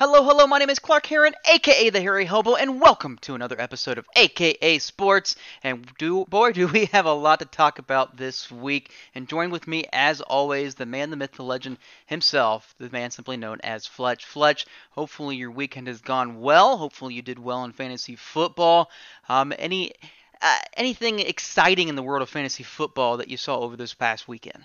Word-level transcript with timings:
Hello, 0.00 0.22
hello, 0.22 0.46
my 0.46 0.60
name 0.60 0.70
is 0.70 0.78
Clark 0.78 1.06
Heron, 1.06 1.34
aka 1.44 1.90
the 1.90 2.00
Hairy 2.00 2.24
Hobo, 2.24 2.54
and 2.54 2.80
welcome 2.80 3.18
to 3.22 3.34
another 3.34 3.60
episode 3.60 3.98
of 3.98 4.06
AKA 4.14 4.78
Sports. 4.78 5.34
And 5.64 5.90
do 5.98 6.24
boy 6.26 6.52
do 6.52 6.68
we 6.68 6.84
have 6.84 7.06
a 7.06 7.12
lot 7.12 7.40
to 7.40 7.46
talk 7.46 7.80
about 7.80 8.16
this 8.16 8.48
week. 8.48 8.92
And 9.16 9.28
join 9.28 9.50
with 9.50 9.66
me 9.66 9.86
as 9.92 10.20
always, 10.20 10.76
the 10.76 10.86
man, 10.86 11.10
the 11.10 11.16
myth, 11.16 11.32
the 11.32 11.42
legend 11.42 11.78
himself, 12.06 12.76
the 12.78 12.88
man 12.90 13.10
simply 13.10 13.36
known 13.36 13.58
as 13.64 13.86
Fletch. 13.86 14.24
Fletch, 14.24 14.66
hopefully 14.90 15.34
your 15.34 15.50
weekend 15.50 15.88
has 15.88 16.00
gone 16.00 16.38
well. 16.38 16.76
Hopefully 16.76 17.14
you 17.14 17.22
did 17.22 17.40
well 17.40 17.64
in 17.64 17.72
fantasy 17.72 18.14
football. 18.14 18.92
Um, 19.28 19.52
any 19.58 19.94
uh, 20.40 20.60
anything 20.76 21.18
exciting 21.18 21.88
in 21.88 21.96
the 21.96 22.04
world 22.04 22.22
of 22.22 22.30
fantasy 22.30 22.62
football 22.62 23.16
that 23.16 23.26
you 23.26 23.36
saw 23.36 23.58
over 23.58 23.76
this 23.76 23.94
past 23.94 24.28
weekend? 24.28 24.62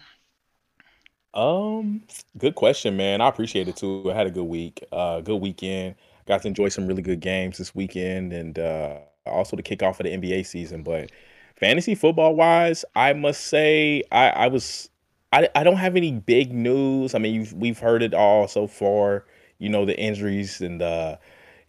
Um, 1.34 2.04
good 2.38 2.56
question, 2.56 2.96
man. 2.96 3.22
I 3.22 3.28
appreciate 3.28 3.68
it 3.68 3.76
too. 3.76 4.12
I 4.12 4.16
had 4.16 4.28
a 4.28 4.32
good 4.32 4.44
week, 4.46 4.84
uh, 4.92 5.22
good 5.22 5.38
weekend. 5.42 5.96
Got 6.28 6.44
to 6.44 6.48
enjoy 6.48 6.70
some 6.70 6.88
really 6.88 7.02
good 7.02 7.22
games 7.22 7.58
this 7.58 7.74
weekend, 7.74 8.32
and 8.34 8.58
uh, 8.60 9.00
also 9.26 9.56
the 9.56 9.64
kickoff 9.64 10.00
of 10.00 10.06
the 10.06 10.12
NBA 10.12 10.44
season. 10.44 10.84
But 10.84 11.12
fantasy 11.56 11.96
football 11.96 12.36
wise, 12.36 12.86
I 12.96 13.14
must 13.14 13.48
say 13.48 14.04
I, 14.12 14.30
I 14.30 14.48
was 14.48 14.90
I, 15.32 15.50
I 15.56 15.64
don't 15.64 15.78
have 15.78 15.96
any 15.96 16.12
big 16.12 16.54
news. 16.54 17.16
I 17.16 17.20
mean, 17.20 17.34
you've, 17.34 17.54
we've 17.54 17.80
heard 17.80 18.04
it 18.04 18.14
all 18.14 18.48
so 18.48 18.68
far. 18.68 19.26
You 19.58 19.70
know, 19.70 19.86
the 19.86 19.98
injuries 20.00 20.62
and 20.62 20.80
the 20.82 21.20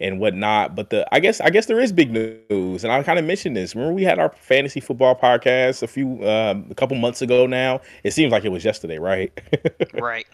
and 0.01 0.19
whatnot. 0.19 0.75
But 0.75 0.91
the 0.91 1.07
I 1.13 1.21
guess 1.21 1.41
I 1.41 1.51
guess 1.51 1.67
there 1.67 1.81
is 1.81 1.93
big 1.93 2.11
news, 2.11 2.85
and 2.85 2.93
I 2.93 3.03
kind 3.03 3.19
of 3.19 3.25
mentioned 3.25 3.57
this. 3.57 3.75
Remember 3.75 3.95
we 3.95 4.03
had 4.03 4.19
our 4.19 4.31
fantasy 4.31 4.81
football 4.81 5.15
podcast 5.15 5.83
a 5.83 5.87
few 5.87 6.27
um, 6.29 6.67
a 6.71 6.75
couple 6.75 6.97
months 6.97 7.23
ago. 7.23 7.47
Now 7.47 7.81
it 8.03 8.13
seems 8.13 8.33
like 8.33 8.45
it 8.45 8.51
was 8.51 8.65
yesterday, 8.65 8.99
right? 8.99 9.33
right. 9.95 10.27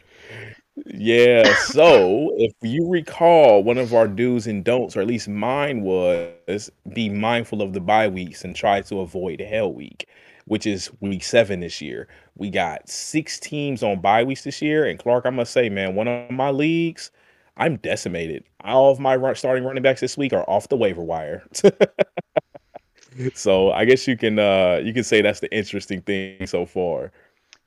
Yeah. 0.87 1.55
So 1.57 2.33
if 2.37 2.53
you 2.63 2.89
recall, 2.89 3.63
one 3.63 3.79
of 3.79 3.95
our 3.95 4.09
do's 4.09 4.47
and 4.47 4.65
don'ts, 4.65 4.97
or 4.97 5.01
at 5.01 5.07
least 5.07 5.29
mine 5.29 5.83
was, 5.83 6.71
be 6.93 7.09
mindful 7.09 7.63
of 7.63 7.73
the 7.73 7.81
bye 7.81 8.09
weeks 8.09 8.45
and 8.45 8.55
try 8.55 8.81
to 8.83 9.01
avoid 9.01 9.41
hell 9.41 9.73
week. 9.73 10.09
Which 10.47 10.67
is 10.67 10.91
week 11.01 11.23
seven 11.23 11.61
this 11.61 11.81
year. 11.81 12.09
We 12.37 12.51
got 12.51 12.89
six 12.89 13.39
teams 13.39 13.85
on 13.85 14.01
bye 14.01 14.25
weeks 14.25 14.43
this 14.43 14.61
year. 14.61 14.85
And 14.87 14.99
Clark, 14.99 15.25
I 15.27 15.31
must 15.31 15.53
say, 15.53 15.69
man, 15.69 15.95
one 15.95 16.09
of 16.09 16.31
my 16.31 16.51
leagues, 16.51 17.13
I'm 17.57 17.77
decimated. 17.77 18.45
All 18.65 18.91
of 18.91 18.99
my 18.99 19.17
run, 19.17 19.35
starting 19.35 19.65
running 19.65 19.83
backs 19.83 20.01
this 20.01 20.17
week 20.17 20.33
are 20.33 20.49
off 20.49 20.69
the 20.69 20.77
waiver 20.77 21.03
wire. 21.03 21.43
so 23.35 23.73
I 23.73 23.85
guess 23.85 24.07
you 24.07 24.17
can 24.17 24.39
uh, 24.39 24.81
you 24.83 24.93
can 24.93 25.05
say 25.05 25.23
that's 25.23 25.41
the 25.41 25.55
interesting 25.55 26.03
thing 26.03 26.47
so 26.47 26.67
far. 26.67 27.13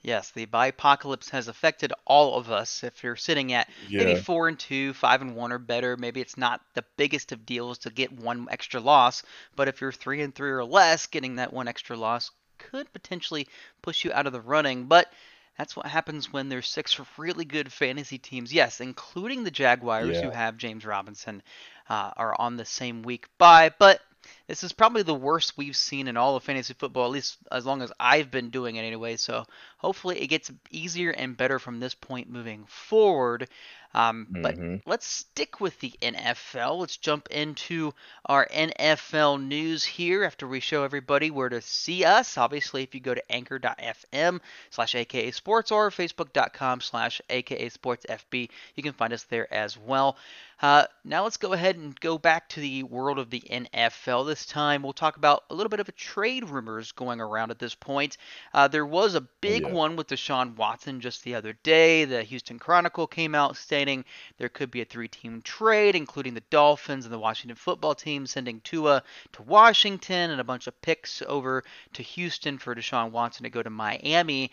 Yes, 0.04 0.32
the 0.32 0.44
apocalypse 0.44 1.30
has 1.30 1.48
affected 1.48 1.94
all 2.06 2.36
of 2.38 2.52
us. 2.52 2.84
If 2.84 3.04
you're 3.04 3.16
sitting 3.16 3.54
at 3.54 3.70
yeah. 3.88 4.04
maybe 4.04 4.20
four 4.20 4.50
and 4.50 4.60
two, 4.60 4.94
five 4.94 5.22
and 5.22 5.34
one 5.34 5.54
or 5.54 5.60
better, 5.60 5.96
maybe 5.96 6.20
it's 6.20 6.38
not 6.38 6.60
the 6.74 6.84
biggest 6.98 7.32
of 7.32 7.46
deals 7.46 7.78
to 7.80 7.90
get 7.90 8.12
one 8.12 8.46
extra 8.52 8.82
loss. 8.82 9.24
But 9.56 9.70
if 9.70 9.80
you're 9.80 9.94
three 9.94 10.22
and 10.22 10.36
three 10.36 10.52
or 10.52 10.66
less, 10.66 11.08
getting 11.08 11.38
that 11.38 11.54
one 11.54 11.70
extra 11.70 11.96
loss 11.96 12.32
could 12.58 12.92
potentially 12.92 13.48
push 13.82 14.04
you 14.04 14.12
out 14.12 14.28
of 14.28 14.34
the 14.34 14.42
running. 14.42 14.88
But 14.88 15.12
that's 15.58 15.76
what 15.76 15.86
happens 15.86 16.34
when 16.34 16.50
there's 16.50 16.68
six 16.68 17.00
really 17.18 17.46
good 17.46 17.72
fantasy 17.72 18.18
teams. 18.18 18.54
Yes, 18.54 18.82
including 18.82 19.44
the 19.44 19.52
Jaguars, 19.52 20.18
yeah. 20.18 20.24
who 20.24 20.30
have 20.30 20.58
James 20.58 20.86
Robinson, 20.86 21.44
uh, 21.90 22.12
are 22.18 22.36
on 22.40 22.58
the 22.58 22.66
same 22.66 23.04
week 23.04 23.28
bye. 23.38 23.72
But 23.78 24.02
this 24.48 24.64
is 24.64 24.74
probably 24.74 25.04
the 25.04 25.14
worst 25.14 25.58
we've 25.58 25.76
seen 25.76 26.08
in 26.08 26.18
all 26.18 26.36
of 26.36 26.44
fantasy 26.44 26.74
football, 26.74 27.06
at 27.06 27.12
least 27.12 27.38
as 27.52 27.66
long 27.66 27.82
as 27.82 27.92
I've 28.00 28.30
been 28.30 28.50
doing 28.50 28.76
it 28.76 28.82
anyway. 28.82 29.16
So 29.16 29.46
hopefully 29.78 30.22
it 30.22 30.28
gets 30.28 30.52
easier 30.70 31.12
and 31.12 31.38
better 31.38 31.60
from 31.60 31.80
this 31.80 31.96
point 31.96 32.30
moving 32.30 32.66
forward. 32.68 33.48
Um, 33.96 34.28
mm-hmm. 34.32 34.42
But 34.42 34.90
let's 34.90 35.06
stick 35.06 35.62
with 35.62 35.80
the 35.80 35.94
NFL. 36.02 36.80
Let's 36.80 36.98
jump 36.98 37.28
into 37.30 37.94
our 38.26 38.48
NFL 38.48 39.46
news 39.46 39.84
here 39.84 40.24
after 40.24 40.48
we 40.48 40.60
show 40.60 40.84
everybody 40.84 41.30
where 41.30 41.50
to 41.50 41.62
see 41.62 42.04
us. 42.04 42.38
Obviously, 42.38 42.84
if 42.84 42.96
you 42.96 43.02
go 43.02 43.14
to 43.14 43.32
anchor.fm 43.32 44.40
slash 44.72 44.96
aka 44.96 45.32
sports 45.32 45.72
or 45.72 45.92
facebook.com 45.92 46.82
slash 46.82 47.22
aka 47.30 47.70
sports 47.70 48.06
FB, 48.10 48.50
you 48.76 48.84
can 48.84 48.94
find 48.94 49.14
us 49.14 49.24
there 49.24 49.52
as 49.54 49.78
well. 49.78 50.18
Uh, 50.62 50.86
now 51.04 51.24
let's 51.24 51.38
go 51.38 51.54
ahead 51.54 51.76
and 51.76 52.00
go 52.00 52.18
back 52.18 52.48
to 52.48 52.62
the 52.62 52.84
world 52.84 53.20
of 53.20 53.30
the 53.30 53.42
NFL. 53.52 54.26
This 54.26 54.33
time 54.46 54.84
we'll 54.84 54.94
talk 54.94 55.18
about 55.18 55.44
a 55.50 55.56
little 55.56 55.70
bit 55.70 55.80
of 55.80 55.90
a 55.90 55.94
trade 55.94 56.50
rumors 56.50 56.92
going 56.92 57.22
around 57.22 57.52
at 57.52 57.60
this 57.60 57.76
point. 57.76 58.18
Uh, 58.54 58.68
there 58.68 58.86
was 58.86 59.16
a 59.16 59.28
big 59.42 59.64
yeah. 59.64 59.72
one 59.72 59.96
with 59.96 60.08
Deshaun 60.08 60.56
Watson 60.56 61.02
just 61.02 61.24
the 61.24 61.36
other 61.36 61.54
day. 61.64 62.06
The 62.06 62.24
Houston 62.24 62.60
Chronicle 62.60 63.08
came 63.08 63.36
out 63.36 63.58
stating 63.58 64.06
there 64.38 64.50
could 64.50 64.72
be 64.72 64.82
a 64.82 64.86
three-team 64.86 65.42
trade, 65.42 65.96
including 65.96 66.34
the 66.34 66.44
Dolphins 66.50 67.06
and 67.06 67.14
the 67.14 67.20
Washington 67.20 67.56
football 67.56 67.96
team 67.96 68.26
sending 68.26 68.60
Tua 68.62 69.04
to 69.34 69.42
Washington 69.44 70.32
and 70.32 70.42
a 70.42 70.44
bunch 70.44 70.68
of 70.68 70.82
picks 70.82 71.22
over 71.28 71.64
to 71.94 72.04
Houston 72.04 72.58
for 72.58 72.76
Deshaun 72.76 73.12
Watson 73.12 73.44
to 73.44 73.50
go 73.50 73.64
to 73.64 73.70
Miami. 73.70 74.52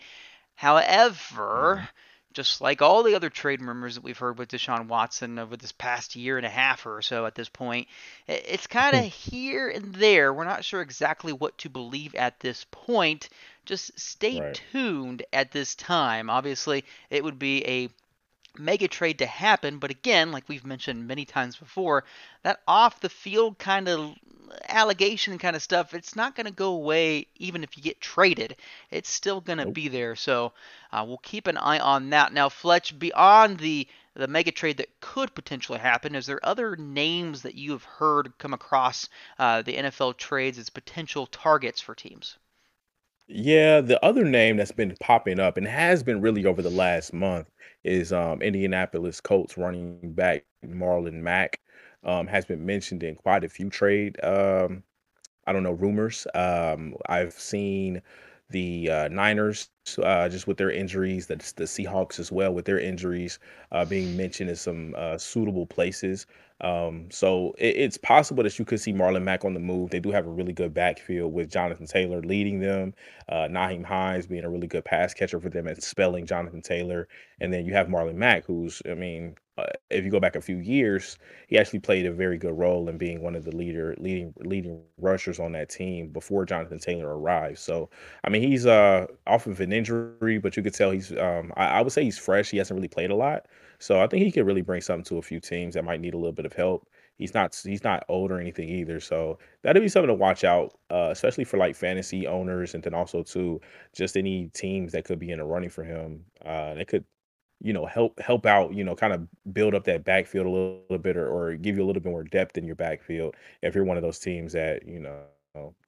However, 0.55 1.77
mm-hmm 1.77 1.85
just 2.33 2.61
like 2.61 2.81
all 2.81 3.03
the 3.03 3.15
other 3.15 3.29
trade 3.29 3.61
rumors 3.61 3.95
that 3.95 4.03
we've 4.03 4.17
heard 4.17 4.37
with 4.37 4.49
Deshaun 4.49 4.87
Watson 4.87 5.39
over 5.39 5.57
this 5.57 5.71
past 5.71 6.15
year 6.15 6.37
and 6.37 6.45
a 6.45 6.49
half 6.49 6.85
or 6.85 7.01
so 7.01 7.25
at 7.25 7.35
this 7.35 7.49
point, 7.49 7.87
it's 8.27 8.67
kind 8.67 8.95
of 8.95 9.01
hmm. 9.01 9.07
here 9.07 9.69
and 9.69 9.93
there. 9.95 10.33
We're 10.33 10.45
not 10.45 10.65
sure 10.65 10.81
exactly 10.81 11.33
what 11.33 11.57
to 11.59 11.69
believe 11.69 12.15
at 12.15 12.39
this 12.39 12.65
point. 12.71 13.29
Just 13.65 13.99
stay 13.99 14.39
right. 14.39 14.61
tuned 14.71 15.23
at 15.31 15.51
this 15.51 15.75
time. 15.75 16.29
Obviously, 16.29 16.83
it 17.09 17.23
would 17.23 17.39
be 17.39 17.65
a 17.67 17.89
mega 18.57 18.87
trade 18.87 19.19
to 19.19 19.25
happen, 19.25 19.77
but 19.77 19.91
again, 19.91 20.31
like 20.31 20.47
we've 20.47 20.65
mentioned 20.65 21.07
many 21.07 21.25
times 21.25 21.55
before, 21.55 22.03
that 22.43 22.61
off 22.67 22.99
the 22.99 23.09
field 23.09 23.57
kind 23.57 23.87
of 23.87 24.15
allegation 24.67 25.37
kind 25.37 25.55
of 25.55 25.61
stuff, 25.61 25.93
it's 25.93 26.15
not 26.15 26.35
going 26.35 26.45
to 26.45 26.51
go 26.51 26.73
away 26.73 27.27
even 27.37 27.63
if 27.63 27.77
you 27.77 27.83
get 27.83 28.01
traded. 28.01 28.55
It's 28.89 29.09
still 29.09 29.41
going 29.41 29.59
to 29.59 29.71
be 29.71 29.87
there. 29.87 30.15
So 30.15 30.53
uh, 30.91 31.03
we'll 31.07 31.17
keep 31.17 31.47
an 31.47 31.57
eye 31.57 31.79
on 31.79 32.09
that. 32.11 32.33
Now, 32.33 32.49
Fletch, 32.49 32.97
beyond 32.97 33.59
the 33.59 33.87
the 34.13 34.27
mega 34.27 34.51
trade 34.51 34.75
that 34.75 34.99
could 34.99 35.33
potentially 35.33 35.79
happen, 35.79 36.15
is 36.15 36.25
there 36.25 36.45
other 36.45 36.75
names 36.75 37.43
that 37.43 37.55
you 37.55 37.71
have 37.71 37.85
heard 37.85 38.37
come 38.37 38.53
across 38.53 39.07
uh, 39.39 39.61
the 39.61 39.77
NFL 39.77 40.17
trades 40.17 40.57
as 40.57 40.69
potential 40.69 41.25
targets 41.27 41.79
for 41.79 41.95
teams? 41.95 42.37
Yeah, 43.27 43.81
the 43.81 44.03
other 44.03 44.25
name 44.25 44.57
that's 44.57 44.71
been 44.71 44.95
popping 44.99 45.39
up 45.39 45.57
and 45.57 45.67
has 45.67 46.03
been 46.03 46.21
really 46.21 46.45
over 46.45 46.61
the 46.61 46.69
last 46.69 47.13
month 47.13 47.49
is 47.83 48.11
um, 48.11 48.41
Indianapolis 48.41 49.21
Colts 49.21 49.57
running 49.57 50.13
back 50.13 50.45
Marlon 50.65 51.21
Mack 51.21 51.59
um, 52.03 52.27
has 52.27 52.45
been 52.45 52.65
mentioned 52.65 53.03
in 53.03 53.15
quite 53.15 53.43
a 53.43 53.49
few 53.49 53.69
trade, 53.69 54.21
um, 54.23 54.83
I 55.47 55.53
don't 55.53 55.63
know, 55.63 55.71
rumors. 55.73 56.27
Um, 56.35 56.95
I've 57.07 57.33
seen 57.33 58.01
the 58.49 58.89
uh, 58.91 59.07
Niners 59.09 59.69
uh, 60.03 60.29
just 60.29 60.47
with 60.47 60.57
their 60.57 60.71
injuries, 60.71 61.27
the, 61.27 61.35
the 61.55 61.65
Seahawks 61.65 62.19
as 62.19 62.31
well 62.31 62.53
with 62.53 62.65
their 62.65 62.79
injuries 62.79 63.39
uh, 63.71 63.85
being 63.85 64.17
mentioned 64.17 64.49
as 64.49 64.61
some 64.61 64.93
uh, 64.97 65.17
suitable 65.17 65.65
places. 65.65 66.27
Um, 66.61 67.09
so 67.11 67.53
it, 67.57 67.75
it's 67.75 67.97
possible 67.97 68.43
that 68.43 68.57
you 68.59 68.65
could 68.65 68.79
see 68.79 68.93
Marlon 68.93 69.23
Mack 69.23 69.45
on 69.45 69.53
the 69.53 69.59
move. 69.59 69.89
They 69.89 69.99
do 69.99 70.11
have 70.11 70.27
a 70.27 70.29
really 70.31 70.53
good 70.53 70.73
backfield 70.73 71.33
with 71.33 71.51
Jonathan 71.51 71.87
Taylor 71.87 72.21
leading 72.21 72.59
them, 72.59 72.93
uh, 73.29 73.47
Nyheim 73.49 73.83
Hines 73.83 74.27
being 74.27 74.43
a 74.43 74.49
really 74.49 74.67
good 74.67 74.85
pass 74.85 75.13
catcher 75.13 75.39
for 75.39 75.49
them 75.49 75.67
and 75.67 75.81
spelling 75.81 76.25
Jonathan 76.25 76.61
Taylor. 76.61 77.07
And 77.39 77.51
then 77.53 77.65
you 77.65 77.73
have 77.73 77.87
Marlon 77.87 78.15
Mack, 78.15 78.45
who's, 78.45 78.81
I 78.89 78.93
mean, 78.93 79.35
uh, 79.57 79.65
if 79.89 80.05
you 80.05 80.11
go 80.11 80.19
back 80.19 80.35
a 80.35 80.41
few 80.41 80.57
years, 80.57 81.17
he 81.47 81.57
actually 81.57 81.79
played 81.79 82.05
a 82.05 82.11
very 82.11 82.37
good 82.37 82.57
role 82.57 82.87
in 82.89 82.97
being 82.97 83.21
one 83.21 83.35
of 83.35 83.43
the 83.43 83.55
leader 83.55 83.95
leading 83.99 84.33
leading 84.39 84.81
rushers 84.97 85.39
on 85.39 85.51
that 85.51 85.69
team 85.69 86.07
before 86.09 86.45
Jonathan 86.45 86.79
Taylor 86.79 87.17
arrived. 87.17 87.57
So, 87.59 87.89
I 88.23 88.29
mean, 88.29 88.41
he's 88.41 88.65
uh 88.65 89.07
off 89.27 89.47
of 89.47 89.59
an 89.59 89.73
injury, 89.73 90.37
but 90.39 90.55
you 90.55 90.63
could 90.63 90.73
tell 90.73 90.91
he's 90.91 91.11
um 91.17 91.51
I, 91.57 91.65
I 91.65 91.81
would 91.81 91.91
say 91.91 92.03
he's 92.03 92.17
fresh. 92.17 92.49
He 92.49 92.57
hasn't 92.57 92.75
really 92.77 92.87
played 92.87 93.11
a 93.11 93.15
lot, 93.15 93.45
so 93.81 94.01
I 94.01 94.07
think 94.07 94.23
he 94.23 94.31
could 94.31 94.45
really 94.45 94.61
bring 94.61 94.81
something 94.81 95.03
to 95.05 95.17
a 95.17 95.21
few 95.21 95.39
teams 95.41 95.73
that 95.75 95.83
might 95.85 96.01
need 96.01 96.13
a 96.13 96.17
little 96.17 96.31
bit 96.33 96.45
of 96.45 96.53
help. 96.53 96.87
He's 97.17 97.33
not 97.33 97.55
he's 97.63 97.83
not 97.83 98.05
old 98.09 98.31
or 98.31 98.39
anything 98.39 98.69
either, 98.69 98.99
so 98.99 99.39
that'd 99.63 99.81
be 99.81 99.89
something 99.89 100.07
to 100.07 100.13
watch 100.15 100.43
out, 100.43 100.79
uh, 100.91 101.09
especially 101.11 101.43
for 101.45 101.57
like 101.57 101.75
fantasy 101.75 102.27
owners, 102.27 102.73
and 102.75 102.83
then 102.83 102.93
also 102.93 103.23
too 103.23 103.61
just 103.93 104.17
any 104.17 104.47
teams 104.49 104.93
that 104.93 105.05
could 105.05 105.19
be 105.19 105.31
in 105.31 105.39
the 105.39 105.45
running 105.45 105.69
for 105.69 105.83
him. 105.83 106.25
Uh, 106.45 106.75
they 106.75 106.85
could 106.85 107.05
you 107.59 107.73
know, 107.73 107.85
help 107.85 108.19
help 108.19 108.45
out, 108.45 108.73
you 108.73 108.83
know, 108.83 108.95
kind 108.95 109.13
of 109.13 109.27
build 109.53 109.75
up 109.75 109.83
that 109.85 110.03
backfield 110.03 110.47
a 110.47 110.49
little, 110.49 110.81
little 110.89 110.97
bit 111.03 111.15
or, 111.17 111.27
or 111.29 111.55
give 111.57 111.77
you 111.77 111.83
a 111.83 111.87
little 111.87 112.01
bit 112.01 112.09
more 112.11 112.23
depth 112.23 112.57
in 112.57 112.65
your 112.65 112.75
backfield 112.75 113.35
if 113.61 113.75
you're 113.75 113.83
one 113.83 113.97
of 113.97 114.03
those 114.03 114.19
teams 114.19 114.53
that, 114.53 114.87
you 114.87 114.99
know, 114.99 115.27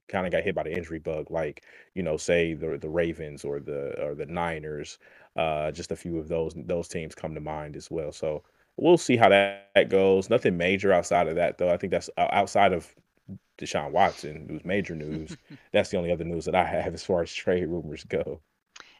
kind 0.07 0.25
of 0.27 0.31
got 0.31 0.43
hit 0.43 0.53
by 0.55 0.63
the 0.63 0.71
injury 0.71 0.99
bug, 0.99 1.31
like, 1.31 1.63
you 1.95 2.03
know, 2.03 2.17
say 2.17 2.53
the 2.53 2.77
the 2.77 2.89
Ravens 2.89 3.43
or 3.43 3.59
the 3.59 3.99
or 4.03 4.13
the 4.15 4.25
Niners. 4.25 4.99
Uh, 5.35 5.71
just 5.71 5.91
a 5.91 5.95
few 5.95 6.19
of 6.19 6.27
those 6.27 6.53
those 6.55 6.87
teams 6.87 7.15
come 7.15 7.33
to 7.33 7.41
mind 7.41 7.75
as 7.75 7.89
well. 7.89 8.11
So 8.11 8.43
we'll 8.77 8.97
see 8.97 9.17
how 9.17 9.29
that, 9.29 9.69
that 9.75 9.89
goes. 9.89 10.29
Nothing 10.29 10.57
major 10.57 10.93
outside 10.93 11.27
of 11.27 11.35
that, 11.35 11.57
though. 11.57 11.71
I 11.71 11.77
think 11.77 11.91
that's 11.91 12.09
outside 12.17 12.73
of 12.73 12.93
Deshaun 13.57 13.91
Watson, 13.91 14.47
who's 14.49 14.65
major 14.65 14.95
news. 14.95 15.35
that's 15.71 15.89
the 15.89 15.97
only 15.97 16.11
other 16.11 16.23
news 16.23 16.45
that 16.45 16.55
I 16.55 16.65
have 16.65 16.93
as 16.93 17.03
far 17.03 17.21
as 17.21 17.33
trade 17.33 17.67
rumors 17.67 18.03
go. 18.03 18.41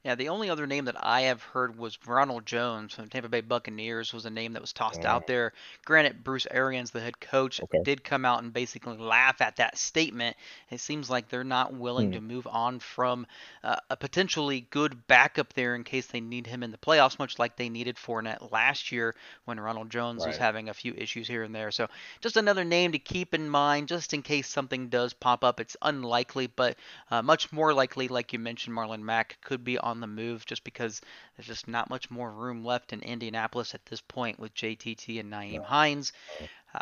Yeah, 0.03 0.15
the 0.15 0.29
only 0.29 0.49
other 0.49 0.67
name 0.67 0.85
that 0.85 0.97
I 1.01 1.21
have 1.21 1.41
heard 1.41 1.77
was 1.77 1.97
Ronald 2.05 2.45
Jones 2.45 2.93
from 2.93 3.07
Tampa 3.07 3.29
Bay 3.29 3.39
Buccaneers 3.39 4.13
was 4.13 4.25
a 4.25 4.29
name 4.29 4.51
that 4.53 4.61
was 4.61 4.73
tossed 4.73 5.05
out 5.05 5.27
there. 5.27 5.53
Granted, 5.85 6.25
Bruce 6.25 6.45
Arians, 6.51 6.91
the 6.91 6.99
head 6.99 7.21
coach, 7.21 7.61
okay. 7.61 7.79
did 7.83 8.03
come 8.03 8.25
out 8.25 8.43
and 8.43 8.51
basically 8.51 8.97
laugh 8.97 9.39
at 9.39 9.55
that 9.57 9.77
statement. 9.77 10.35
It 10.69 10.81
seems 10.81 11.09
like 11.09 11.29
they're 11.29 11.45
not 11.45 11.73
willing 11.73 12.07
hmm. 12.07 12.13
to 12.15 12.21
move 12.21 12.45
on 12.47 12.79
from 12.79 13.25
uh, 13.63 13.77
a 13.89 13.95
potentially 13.95 14.67
good 14.71 15.07
backup 15.07 15.53
there 15.53 15.73
in 15.73 15.85
case 15.85 16.07
they 16.07 16.19
need 16.19 16.47
him 16.47 16.63
in 16.63 16.71
the 16.71 16.77
playoffs, 16.77 17.17
much 17.17 17.39
like 17.39 17.55
they 17.55 17.69
needed 17.69 17.95
Fournette 17.95 18.51
last 18.51 18.91
year 18.91 19.15
when 19.45 19.57
Ronald 19.57 19.89
Jones 19.89 20.19
right. 20.19 20.27
was 20.27 20.37
having 20.37 20.67
a 20.67 20.73
few 20.73 20.93
issues 20.97 21.29
here 21.29 21.43
and 21.43 21.55
there. 21.55 21.71
So 21.71 21.87
just 22.19 22.35
another 22.35 22.65
name 22.65 22.91
to 22.91 22.99
keep 22.99 23.33
in 23.33 23.49
mind, 23.49 23.87
just 23.87 24.13
in 24.13 24.21
case 24.21 24.49
something 24.49 24.89
does 24.89 25.13
pop 25.13 25.45
up. 25.45 25.61
It's 25.61 25.77
unlikely, 25.81 26.47
but 26.47 26.75
uh, 27.09 27.21
much 27.21 27.53
more 27.53 27.73
likely, 27.73 28.09
like 28.09 28.33
you 28.33 28.39
mentioned, 28.39 28.75
Marlon 28.75 29.01
Mack 29.01 29.37
could 29.41 29.63
be 29.63 29.77
on 29.77 29.92
on 29.93 30.01
the 30.01 30.07
move 30.07 30.45
just 30.45 30.63
because 30.63 31.01
there's 31.37 31.47
just 31.47 31.67
not 31.67 31.89
much 31.89 32.09
more 32.11 32.31
room 32.31 32.65
left 32.65 32.91
in 32.93 33.01
Indianapolis 33.01 33.73
at 33.73 33.85
this 33.85 34.01
point 34.01 34.39
with 34.39 34.53
JTT 34.55 35.19
and 35.19 35.31
Nyheim 35.31 35.63
Hines. 35.63 36.13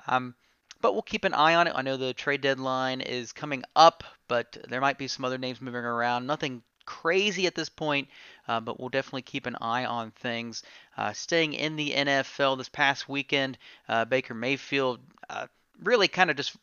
Um, 0.07 0.35
but 0.81 0.93
we'll 0.93 1.03
keep 1.03 1.25
an 1.25 1.33
eye 1.33 1.55
on 1.55 1.67
it. 1.67 1.73
I 1.75 1.83
know 1.83 1.97
the 1.97 2.13
trade 2.13 2.41
deadline 2.41 3.01
is 3.01 3.33
coming 3.33 3.63
up, 3.75 4.03
but 4.27 4.57
there 4.69 4.81
might 4.81 4.97
be 4.97 5.07
some 5.07 5.25
other 5.25 5.37
names 5.37 5.61
moving 5.61 5.83
around. 5.83 6.25
Nothing 6.25 6.63
crazy 6.85 7.45
at 7.45 7.55
this 7.55 7.69
point, 7.69 8.07
uh, 8.47 8.59
but 8.59 8.79
we'll 8.79 8.89
definitely 8.89 9.21
keep 9.21 9.45
an 9.45 9.57
eye 9.61 9.85
on 9.85 10.11
things. 10.11 10.63
Uh, 10.97 11.13
staying 11.13 11.53
in 11.53 11.75
the 11.75 11.91
NFL 11.91 12.57
this 12.57 12.69
past 12.69 13.07
weekend, 13.07 13.57
uh, 13.87 14.05
Baker 14.05 14.33
Mayfield 14.33 14.99
uh, 15.29 15.47
really 15.83 16.07
kind 16.07 16.29
of 16.31 16.37
just 16.37 16.55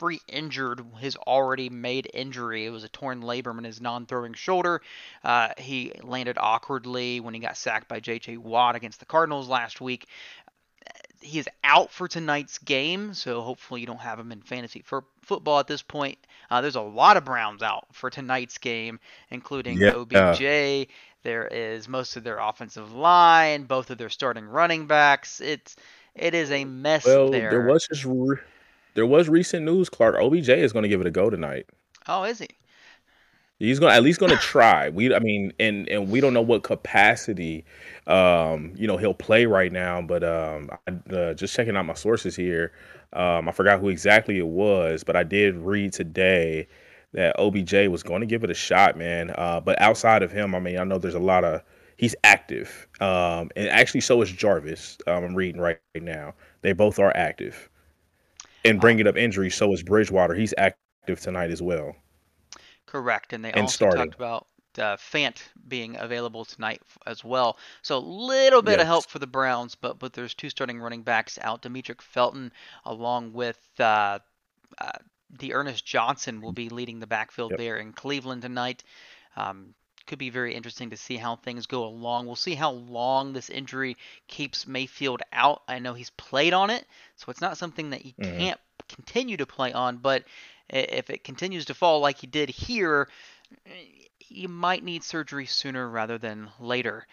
re-injured 0.00 0.84
his 0.98 1.16
already 1.16 1.68
made 1.68 2.10
injury. 2.12 2.66
It 2.66 2.70
was 2.70 2.84
a 2.84 2.88
torn 2.88 3.22
labrum 3.22 3.58
in 3.58 3.64
his 3.64 3.80
non-throwing 3.80 4.34
shoulder. 4.34 4.82
Uh, 5.24 5.48
he 5.58 5.92
landed 6.02 6.36
awkwardly 6.38 7.20
when 7.20 7.34
he 7.34 7.40
got 7.40 7.56
sacked 7.56 7.88
by 7.88 8.00
J.J. 8.00 8.38
Watt 8.38 8.76
against 8.76 9.00
the 9.00 9.06
Cardinals 9.06 9.48
last 9.48 9.80
week. 9.80 10.06
He 11.20 11.38
is 11.38 11.48
out 11.64 11.90
for 11.90 12.06
tonight's 12.06 12.58
game, 12.58 13.12
so 13.12 13.40
hopefully 13.40 13.80
you 13.80 13.86
don't 13.86 14.00
have 14.00 14.20
him 14.20 14.30
in 14.30 14.40
fantasy 14.40 14.82
for 14.82 15.04
football 15.22 15.58
at 15.58 15.66
this 15.66 15.82
point. 15.82 16.18
Uh, 16.50 16.60
there's 16.60 16.76
a 16.76 16.80
lot 16.80 17.16
of 17.16 17.24
Browns 17.24 17.62
out 17.62 17.86
for 17.92 18.08
tonight's 18.08 18.58
game, 18.58 19.00
including 19.30 19.78
yeah. 19.78 19.94
OBJ. 19.94 20.88
There 21.24 21.48
is 21.48 21.88
most 21.88 22.16
of 22.16 22.22
their 22.22 22.38
offensive 22.38 22.92
line, 22.92 23.64
both 23.64 23.90
of 23.90 23.98
their 23.98 24.08
starting 24.08 24.46
running 24.46 24.86
backs. 24.86 25.40
It's 25.40 25.76
it 26.14 26.34
is 26.34 26.50
a 26.50 26.64
mess 26.64 27.04
well, 27.04 27.30
there. 27.30 27.50
There 27.50 27.66
was 27.66 27.86
just 27.86 28.04
there 28.94 29.06
was 29.06 29.28
recent 29.28 29.64
news, 29.64 29.88
Clark. 29.88 30.16
OBJ 30.16 30.48
is 30.48 30.72
going 30.72 30.82
to 30.82 30.88
give 30.88 31.00
it 31.00 31.06
a 31.06 31.10
go 31.10 31.30
tonight. 31.30 31.66
Oh, 32.06 32.24
is 32.24 32.38
he? 32.38 32.48
He's 33.58 33.80
going 33.80 33.90
to 33.90 33.96
at 33.96 34.02
least 34.02 34.20
going 34.20 34.32
to 34.36 34.38
try. 34.38 34.88
We, 34.88 35.14
I 35.14 35.18
mean, 35.18 35.52
and 35.58 35.88
and 35.88 36.10
we 36.10 36.20
don't 36.20 36.34
know 36.34 36.42
what 36.42 36.62
capacity, 36.62 37.64
um, 38.06 38.72
you 38.76 38.86
know, 38.86 38.96
he'll 38.96 39.14
play 39.14 39.46
right 39.46 39.72
now. 39.72 40.00
But 40.02 40.24
um, 40.24 40.70
I, 40.86 41.14
uh, 41.14 41.34
just 41.34 41.54
checking 41.54 41.76
out 41.76 41.86
my 41.86 41.94
sources 41.94 42.36
here, 42.36 42.72
um, 43.12 43.48
I 43.48 43.52
forgot 43.52 43.80
who 43.80 43.88
exactly 43.88 44.38
it 44.38 44.46
was, 44.46 45.04
but 45.04 45.16
I 45.16 45.22
did 45.22 45.56
read 45.56 45.92
today 45.92 46.68
that 47.12 47.38
OBJ 47.38 47.88
was 47.88 48.02
going 48.02 48.20
to 48.20 48.26
give 48.26 48.44
it 48.44 48.50
a 48.50 48.54
shot, 48.54 48.96
man. 48.96 49.32
Uh, 49.36 49.60
but 49.60 49.80
outside 49.80 50.22
of 50.22 50.30
him, 50.30 50.54
I 50.54 50.60
mean, 50.60 50.78
I 50.78 50.84
know 50.84 50.98
there's 50.98 51.14
a 51.14 51.18
lot 51.18 51.42
of 51.44 51.62
he's 51.96 52.14
active, 52.24 52.86
um, 53.00 53.50
and 53.56 53.68
actually 53.68 54.00
so 54.00 54.20
is 54.22 54.30
Jarvis. 54.30 54.98
Um, 55.06 55.24
I'm 55.24 55.34
reading 55.34 55.60
right 55.60 55.80
now. 55.94 56.34
They 56.62 56.72
both 56.72 56.98
are 56.98 57.16
active 57.16 57.68
and 58.64 58.80
bringing 58.80 59.06
up 59.06 59.16
injuries. 59.16 59.54
So 59.54 59.72
is 59.72 59.82
Bridgewater. 59.82 60.34
He's 60.34 60.54
active 60.58 61.20
tonight 61.20 61.50
as 61.50 61.62
well. 61.62 61.94
Correct, 62.86 63.32
and 63.32 63.44
they 63.44 63.52
and 63.52 63.62
also 63.62 63.74
starting. 63.74 63.98
talked 63.98 64.14
about 64.14 64.46
uh, 64.78 64.96
Fant 64.96 65.36
being 65.66 65.96
available 65.98 66.44
tonight 66.44 66.82
as 67.06 67.24
well. 67.24 67.58
So 67.82 67.98
a 67.98 68.00
little 68.00 68.62
bit 68.62 68.72
yes. 68.72 68.80
of 68.82 68.86
help 68.86 69.06
for 69.06 69.18
the 69.18 69.26
Browns, 69.26 69.74
but 69.74 69.98
but 69.98 70.12
there's 70.12 70.34
two 70.34 70.50
starting 70.50 70.80
running 70.80 71.02
backs 71.02 71.38
out. 71.42 71.62
Demetric 71.62 72.00
Felton, 72.00 72.52
along 72.84 73.32
with 73.32 73.58
uh, 73.78 74.18
uh, 74.80 74.90
D'Ernest 75.36 75.84
Johnson, 75.84 76.40
will 76.40 76.52
be 76.52 76.68
leading 76.68 77.00
the 77.00 77.06
backfield 77.06 77.52
yep. 77.52 77.58
there 77.58 77.76
in 77.76 77.92
Cleveland 77.92 78.42
tonight. 78.42 78.84
Um, 79.36 79.74
could 80.08 80.18
be 80.18 80.30
very 80.30 80.54
interesting 80.54 80.90
to 80.90 80.96
see 80.96 81.16
how 81.16 81.36
things 81.36 81.66
go 81.66 81.84
along. 81.84 82.26
We'll 82.26 82.34
see 82.34 82.54
how 82.54 82.72
long 82.72 83.32
this 83.32 83.50
injury 83.50 83.96
keeps 84.26 84.66
Mayfield 84.66 85.22
out. 85.32 85.62
I 85.68 85.78
know 85.78 85.94
he's 85.94 86.10
played 86.10 86.54
on 86.54 86.70
it, 86.70 86.84
so 87.16 87.30
it's 87.30 87.40
not 87.40 87.58
something 87.58 87.90
that 87.90 88.00
he 88.00 88.14
mm-hmm. 88.20 88.38
can't 88.38 88.60
continue 88.88 89.36
to 89.36 89.46
play 89.46 89.72
on. 89.72 89.98
But 89.98 90.24
if 90.70 91.10
it 91.10 91.22
continues 91.22 91.66
to 91.66 91.74
fall 91.74 92.00
like 92.00 92.18
he 92.18 92.26
did 92.26 92.48
here, 92.48 93.08
he 94.18 94.46
might 94.46 94.82
need 94.82 95.04
surgery 95.04 95.46
sooner 95.46 95.88
rather 95.88 96.18
than 96.18 96.48
later. 96.58 97.06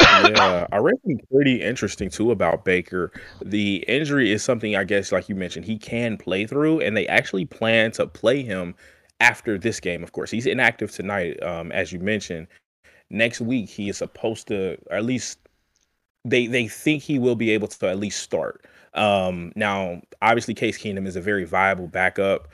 yeah, 0.00 0.66
I 0.72 0.78
read 0.78 0.96
something 1.02 1.20
pretty 1.30 1.62
interesting 1.62 2.10
too 2.10 2.32
about 2.32 2.64
Baker. 2.64 3.12
The 3.40 3.84
injury 3.86 4.32
is 4.32 4.42
something 4.42 4.74
I 4.74 4.84
guess, 4.84 5.12
like 5.12 5.28
you 5.28 5.34
mentioned, 5.34 5.66
he 5.66 5.78
can 5.78 6.16
play 6.16 6.46
through, 6.46 6.80
and 6.80 6.96
they 6.96 7.06
actually 7.06 7.44
plan 7.44 7.92
to 7.92 8.06
play 8.06 8.42
him 8.42 8.74
after 9.22 9.56
this 9.56 9.80
game, 9.80 10.02
of 10.02 10.12
course. 10.12 10.30
He's 10.30 10.46
inactive 10.46 10.90
tonight, 10.90 11.40
um, 11.42 11.70
as 11.72 11.92
you 11.92 12.00
mentioned. 12.00 12.48
Next 13.08 13.40
week, 13.40 13.68
he 13.68 13.88
is 13.88 13.98
supposed 13.98 14.48
to, 14.48 14.76
or 14.90 14.96
at 14.96 15.04
least 15.04 15.38
they 16.24 16.46
they 16.46 16.68
think 16.68 17.02
he 17.02 17.18
will 17.18 17.36
be 17.36 17.50
able 17.50 17.68
to 17.68 17.88
at 17.88 17.98
least 17.98 18.20
start. 18.22 18.66
Um, 18.94 19.52
now, 19.54 20.02
obviously, 20.20 20.54
Case 20.54 20.76
Keenum 20.76 21.06
is 21.06 21.16
a 21.16 21.20
very 21.20 21.44
viable 21.44 21.86
backup. 21.86 22.48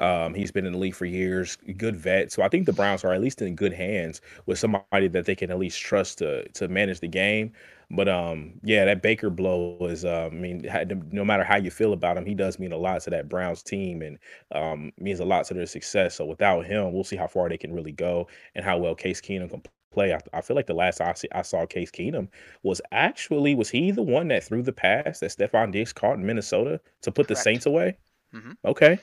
Um, 0.00 0.34
he's 0.34 0.50
been 0.50 0.66
in 0.66 0.72
the 0.72 0.78
league 0.78 0.94
for 0.94 1.06
years, 1.06 1.56
good 1.76 1.96
vet. 1.96 2.30
So 2.30 2.42
I 2.42 2.48
think 2.48 2.66
the 2.66 2.72
Browns 2.72 3.04
are 3.04 3.12
at 3.12 3.20
least 3.20 3.42
in 3.42 3.56
good 3.56 3.72
hands 3.72 4.20
with 4.46 4.58
somebody 4.58 5.08
that 5.08 5.24
they 5.24 5.34
can 5.34 5.50
at 5.50 5.58
least 5.58 5.80
trust 5.80 6.18
to 6.18 6.48
to 6.48 6.68
manage 6.68 7.00
the 7.00 7.08
game. 7.08 7.52
But 7.90 8.08
um, 8.08 8.60
yeah, 8.62 8.84
that 8.84 9.02
Baker 9.02 9.30
blow 9.30 9.78
is. 9.80 10.04
Uh, 10.04 10.28
I 10.30 10.34
mean, 10.34 10.68
no 11.10 11.24
matter 11.24 11.44
how 11.44 11.56
you 11.56 11.70
feel 11.70 11.94
about 11.94 12.18
him, 12.18 12.26
he 12.26 12.34
does 12.34 12.58
mean 12.58 12.72
a 12.72 12.76
lot 12.76 13.00
to 13.02 13.10
that 13.10 13.28
Browns 13.28 13.62
team 13.62 14.02
and 14.02 14.18
um, 14.52 14.92
means 14.98 15.20
a 15.20 15.24
lot 15.24 15.46
to 15.46 15.54
their 15.54 15.66
success. 15.66 16.16
So 16.16 16.26
without 16.26 16.66
him, 16.66 16.92
we'll 16.92 17.04
see 17.04 17.16
how 17.16 17.26
far 17.26 17.48
they 17.48 17.56
can 17.56 17.72
really 17.72 17.92
go 17.92 18.28
and 18.54 18.64
how 18.64 18.76
well 18.76 18.94
Case 18.94 19.22
Keenum 19.22 19.48
can 19.50 19.62
play. 19.90 20.12
I, 20.12 20.20
I 20.34 20.42
feel 20.42 20.54
like 20.54 20.66
the 20.66 20.74
last 20.74 21.00
I, 21.00 21.14
see, 21.14 21.28
I 21.32 21.40
saw 21.40 21.64
Case 21.64 21.90
Keenum 21.90 22.28
was 22.62 22.82
actually 22.92 23.54
was 23.54 23.70
he 23.70 23.90
the 23.90 24.02
one 24.02 24.28
that 24.28 24.44
threw 24.44 24.62
the 24.62 24.72
pass 24.72 25.20
that 25.20 25.30
Stefon 25.30 25.72
Diggs 25.72 25.94
caught 25.94 26.18
in 26.18 26.26
Minnesota 26.26 26.80
to 27.02 27.10
put 27.10 27.26
Correct. 27.26 27.28
the 27.28 27.36
Saints 27.36 27.64
away? 27.64 27.96
Mm-hmm. 28.34 28.52
Okay. 28.66 28.98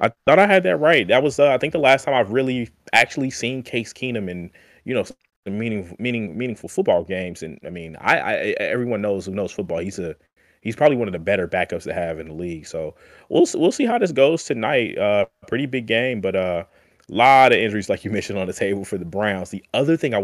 I 0.00 0.12
thought 0.26 0.38
I 0.38 0.46
had 0.46 0.62
that 0.62 0.76
right. 0.76 1.08
That 1.08 1.24
was, 1.24 1.40
uh, 1.40 1.48
I 1.48 1.58
think, 1.58 1.72
the 1.72 1.80
last 1.80 2.04
time 2.04 2.14
I've 2.14 2.30
really 2.30 2.70
actually 2.92 3.30
seen 3.30 3.64
Case 3.64 3.92
Keenum 3.92 4.30
and 4.30 4.50
you 4.84 4.94
know, 4.94 5.04
meaning 5.50 5.94
meaning 5.98 6.36
meaningful 6.36 6.68
football 6.68 7.04
games. 7.04 7.42
And 7.42 7.58
I 7.64 7.70
mean, 7.70 7.96
I, 8.00 8.18
I 8.18 8.34
everyone 8.58 9.02
knows 9.02 9.26
who 9.26 9.32
knows 9.32 9.52
football. 9.52 9.78
He's 9.78 9.98
a 9.98 10.16
he's 10.60 10.76
probably 10.76 10.96
one 10.96 11.08
of 11.08 11.12
the 11.12 11.18
better 11.18 11.46
backups 11.46 11.84
to 11.84 11.94
have 11.94 12.18
in 12.18 12.28
the 12.28 12.34
league. 12.34 12.66
So 12.66 12.94
we'll 13.28 13.46
we'll 13.54 13.72
see 13.72 13.86
how 13.86 13.98
this 13.98 14.12
goes 14.12 14.44
tonight. 14.44 14.98
Uh, 14.98 15.26
pretty 15.46 15.66
big 15.66 15.86
game, 15.86 16.20
but 16.20 16.34
a 16.34 16.40
uh, 16.40 16.64
lot 17.08 17.52
of 17.52 17.58
injuries, 17.58 17.88
like 17.88 18.04
you 18.04 18.10
mentioned, 18.12 18.38
on 18.38 18.46
the 18.46 18.52
table 18.52 18.84
for 18.84 18.98
the 18.98 19.04
Browns. 19.04 19.50
The 19.50 19.64
other 19.74 19.96
thing 19.96 20.14
I 20.14 20.18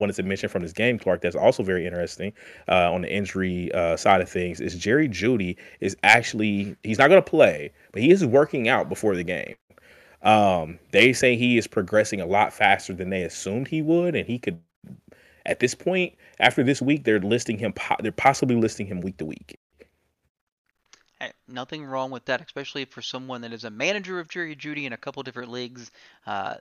wanted 0.00 0.16
to 0.16 0.22
mention 0.22 0.48
from 0.48 0.62
this 0.62 0.72
game, 0.72 0.98
Clark, 0.98 1.20
that's 1.20 1.36
also 1.36 1.62
very 1.62 1.86
interesting 1.86 2.32
uh, 2.68 2.92
on 2.92 3.02
the 3.02 3.12
injury 3.12 3.70
uh, 3.72 3.96
side 3.96 4.20
of 4.20 4.28
things 4.28 4.60
is 4.60 4.74
Jerry 4.74 5.08
Jeudy 5.08 5.56
is 5.80 5.96
actually 6.02 6.76
he's 6.82 6.98
not 6.98 7.08
going 7.08 7.22
to 7.22 7.30
play, 7.30 7.72
but 7.92 8.02
he 8.02 8.10
is 8.10 8.24
working 8.24 8.68
out 8.68 8.88
before 8.88 9.14
the 9.14 9.24
game. 9.24 9.54
Um, 10.22 10.78
they 10.92 11.12
say 11.12 11.36
he 11.36 11.56
is 11.56 11.66
progressing 11.66 12.20
a 12.20 12.26
lot 12.26 12.52
faster 12.52 12.92
than 12.92 13.10
they 13.10 13.22
assumed 13.22 13.68
he 13.68 13.82
would, 13.82 14.14
and 14.14 14.26
he 14.26 14.38
could. 14.38 14.60
At 15.46 15.58
this 15.58 15.74
point, 15.74 16.14
after 16.38 16.62
this 16.62 16.82
week, 16.82 17.04
they're 17.04 17.18
listing 17.18 17.58
him. 17.58 17.72
They're 18.00 18.12
possibly 18.12 18.56
listing 18.56 18.86
him 18.86 19.00
week 19.00 19.16
to 19.18 19.24
week. 19.24 19.58
Hey, 21.18 21.32
nothing 21.48 21.84
wrong 21.84 22.10
with 22.10 22.26
that, 22.26 22.42
especially 22.42 22.84
for 22.84 23.02
someone 23.02 23.40
that 23.42 23.52
is 23.52 23.64
a 23.64 23.70
manager 23.70 24.20
of 24.20 24.28
Jerry 24.28 24.54
Jeudy 24.54 24.84
in 24.84 24.92
a 24.92 24.98
couple 24.98 25.22
different 25.22 25.50
leagues. 25.50 25.90
Uh, 26.26 26.56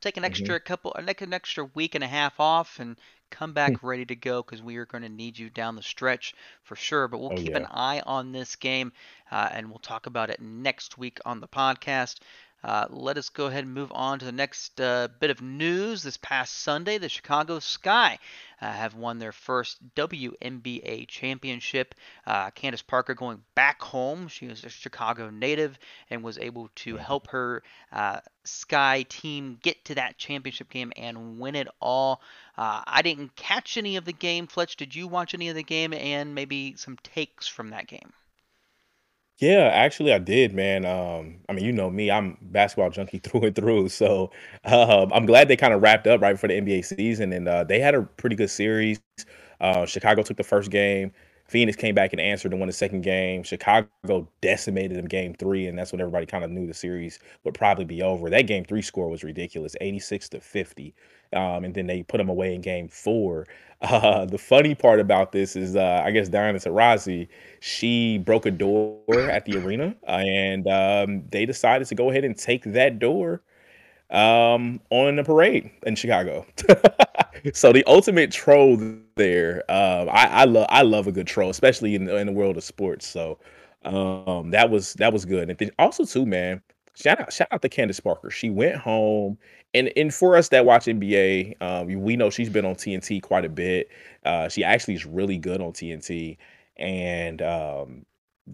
take 0.00 0.16
an 0.16 0.22
mm-hmm. 0.22 0.30
extra 0.30 0.56
mm-hmm. 0.56 0.66
couple, 0.66 0.94
an 0.94 1.32
extra 1.32 1.64
week 1.74 1.94
and 1.94 2.04
a 2.04 2.08
half 2.08 2.40
off, 2.40 2.78
and 2.78 2.96
come 3.30 3.54
back 3.54 3.80
hmm. 3.80 3.86
ready 3.86 4.04
to 4.04 4.14
go 4.14 4.42
because 4.42 4.62
we 4.62 4.76
are 4.76 4.84
going 4.84 5.02
to 5.02 5.08
need 5.08 5.38
you 5.38 5.48
down 5.48 5.74
the 5.74 5.82
stretch 5.82 6.34
for 6.62 6.76
sure. 6.76 7.08
But 7.08 7.18
we'll 7.18 7.32
oh, 7.32 7.36
keep 7.36 7.50
yeah. 7.50 7.58
an 7.58 7.66
eye 7.70 8.02
on 8.04 8.32
this 8.32 8.56
game, 8.56 8.92
uh, 9.30 9.48
and 9.50 9.68
we'll 9.68 9.78
talk 9.78 10.06
about 10.06 10.30
it 10.30 10.40
next 10.40 10.98
week 10.98 11.18
on 11.24 11.40
the 11.40 11.48
podcast. 11.48 12.20
Uh, 12.64 12.86
let 12.90 13.18
us 13.18 13.28
go 13.28 13.46
ahead 13.46 13.64
and 13.64 13.74
move 13.74 13.90
on 13.94 14.18
to 14.18 14.24
the 14.24 14.32
next 14.32 14.80
uh, 14.80 15.08
bit 15.18 15.30
of 15.30 15.42
news. 15.42 16.02
This 16.02 16.16
past 16.16 16.58
Sunday, 16.58 16.98
the 16.98 17.08
Chicago 17.08 17.58
Sky 17.58 18.18
uh, 18.60 18.70
have 18.70 18.94
won 18.94 19.18
their 19.18 19.32
first 19.32 19.78
WNBA 19.96 21.08
championship. 21.08 21.94
Uh, 22.26 22.50
Candace 22.50 22.82
Parker 22.82 23.14
going 23.14 23.42
back 23.54 23.82
home. 23.82 24.28
She 24.28 24.46
is 24.46 24.62
a 24.64 24.68
Chicago 24.68 25.30
native 25.30 25.78
and 26.08 26.22
was 26.22 26.38
able 26.38 26.70
to 26.76 26.96
help 26.96 27.28
her 27.28 27.64
uh, 27.90 28.20
Sky 28.44 29.04
team 29.08 29.58
get 29.62 29.84
to 29.86 29.96
that 29.96 30.18
championship 30.18 30.70
game 30.70 30.92
and 30.96 31.40
win 31.40 31.56
it 31.56 31.68
all. 31.80 32.20
Uh, 32.56 32.82
I 32.86 33.02
didn't 33.02 33.34
catch 33.34 33.76
any 33.76 33.96
of 33.96 34.04
the 34.04 34.12
game. 34.12 34.46
Fletch, 34.46 34.76
did 34.76 34.94
you 34.94 35.08
watch 35.08 35.34
any 35.34 35.48
of 35.48 35.56
the 35.56 35.62
game 35.64 35.92
and 35.92 36.34
maybe 36.34 36.76
some 36.76 36.96
takes 37.02 37.48
from 37.48 37.70
that 37.70 37.88
game? 37.88 38.12
Yeah, 39.42 39.70
actually, 39.74 40.12
I 40.12 40.18
did, 40.18 40.54
man. 40.54 40.84
Um, 40.84 41.40
I 41.48 41.52
mean, 41.52 41.64
you 41.64 41.72
know 41.72 41.90
me, 41.90 42.10
I'm 42.12 42.38
basketball 42.40 42.90
junkie 42.90 43.18
through 43.22 43.42
and 43.46 43.56
through. 43.56 43.88
So 43.88 44.30
um, 44.64 45.12
I'm 45.12 45.26
glad 45.26 45.48
they 45.48 45.56
kind 45.56 45.74
of 45.74 45.82
wrapped 45.82 46.06
up 46.06 46.20
right 46.20 46.32
before 46.34 46.48
the 46.48 46.56
NBA 46.56 46.82
season, 46.82 47.32
and 47.32 47.48
uh, 47.48 47.64
they 47.64 47.80
had 47.80 47.94
a 47.94 48.02
pretty 48.02 48.36
good 48.36 48.50
series. 48.50 49.00
Uh, 49.60 49.84
Chicago 49.86 50.22
took 50.22 50.36
the 50.36 50.44
first 50.44 50.70
game. 50.70 51.12
Phoenix 51.48 51.76
came 51.76 51.94
back 51.94 52.12
and 52.12 52.20
answered 52.20 52.52
and 52.52 52.60
won 52.60 52.68
the 52.68 52.72
second 52.72 53.02
game. 53.02 53.42
Chicago 53.42 54.28
decimated 54.40 54.96
them 54.96 55.06
game 55.08 55.34
three, 55.34 55.66
and 55.66 55.78
that's 55.78 55.92
when 55.92 56.00
everybody 56.00 56.26
kind 56.26 56.44
of 56.44 56.50
knew 56.50 56.66
the 56.66 56.74
series 56.74 57.18
would 57.44 57.54
probably 57.54 57.84
be 57.84 58.02
over. 58.02 58.30
That 58.30 58.46
game 58.46 58.64
three 58.64 58.82
score 58.82 59.08
was 59.08 59.24
ridiculous, 59.24 59.74
86 59.80 60.28
to 60.30 60.40
50. 60.40 60.94
Um, 61.32 61.64
and 61.64 61.74
then 61.74 61.86
they 61.86 62.02
put 62.02 62.18
them 62.18 62.28
away 62.28 62.54
in 62.54 62.60
game 62.60 62.88
four. 62.88 63.46
Uh, 63.82 64.24
the 64.24 64.38
funny 64.38 64.76
part 64.76 65.00
about 65.00 65.32
this 65.32 65.56
is, 65.56 65.74
uh, 65.74 66.02
I 66.04 66.12
guess 66.12 66.28
Diana 66.28 66.56
Taurasi, 66.60 67.26
she 67.58 68.18
broke 68.18 68.46
a 68.46 68.52
door 68.52 69.00
at 69.28 69.44
the 69.44 69.56
arena, 69.58 69.96
and 70.06 70.68
um, 70.68 71.24
they 71.32 71.46
decided 71.46 71.88
to 71.88 71.96
go 71.96 72.08
ahead 72.08 72.22
and 72.24 72.38
take 72.38 72.62
that 72.62 73.00
door 73.00 73.42
um, 74.12 74.80
on 74.90 75.16
the 75.16 75.24
parade 75.24 75.68
in 75.84 75.96
Chicago. 75.96 76.46
so 77.54 77.72
the 77.72 77.82
ultimate 77.86 78.30
troll 78.30 78.78
there. 79.16 79.64
Um, 79.70 80.08
I, 80.10 80.26
I 80.26 80.44
love 80.44 80.66
I 80.68 80.82
love 80.82 81.06
a 81.06 81.12
good 81.12 81.26
troll, 81.26 81.50
especially 81.50 81.94
in, 81.94 82.08
in 82.08 82.26
the 82.26 82.32
world 82.32 82.56
of 82.56 82.64
sports. 82.64 83.06
So 83.06 83.38
um, 83.84 84.50
that 84.50 84.70
was 84.70 84.94
that 84.94 85.12
was 85.12 85.24
good. 85.24 85.50
And 85.50 85.58
then 85.58 85.70
also 85.78 86.04
too, 86.04 86.26
man, 86.26 86.62
shout 86.94 87.20
out 87.20 87.32
shout 87.32 87.48
out 87.50 87.62
to 87.62 87.68
Candace 87.68 88.00
Parker. 88.00 88.30
She 88.30 88.50
went 88.50 88.76
home, 88.76 89.38
and 89.74 89.90
and 89.96 90.12
for 90.14 90.36
us 90.36 90.48
that 90.50 90.64
watch 90.66 90.86
NBA, 90.86 91.54
um, 91.60 91.86
we 92.02 92.16
know 92.16 92.30
she's 92.30 92.50
been 92.50 92.64
on 92.64 92.74
TNT 92.76 93.20
quite 93.20 93.44
a 93.44 93.48
bit. 93.48 93.88
Uh, 94.24 94.48
she 94.48 94.64
actually 94.64 94.94
is 94.94 95.06
really 95.06 95.38
good 95.38 95.60
on 95.60 95.72
TNT, 95.72 96.36
and 96.76 97.40
um, 97.42 98.06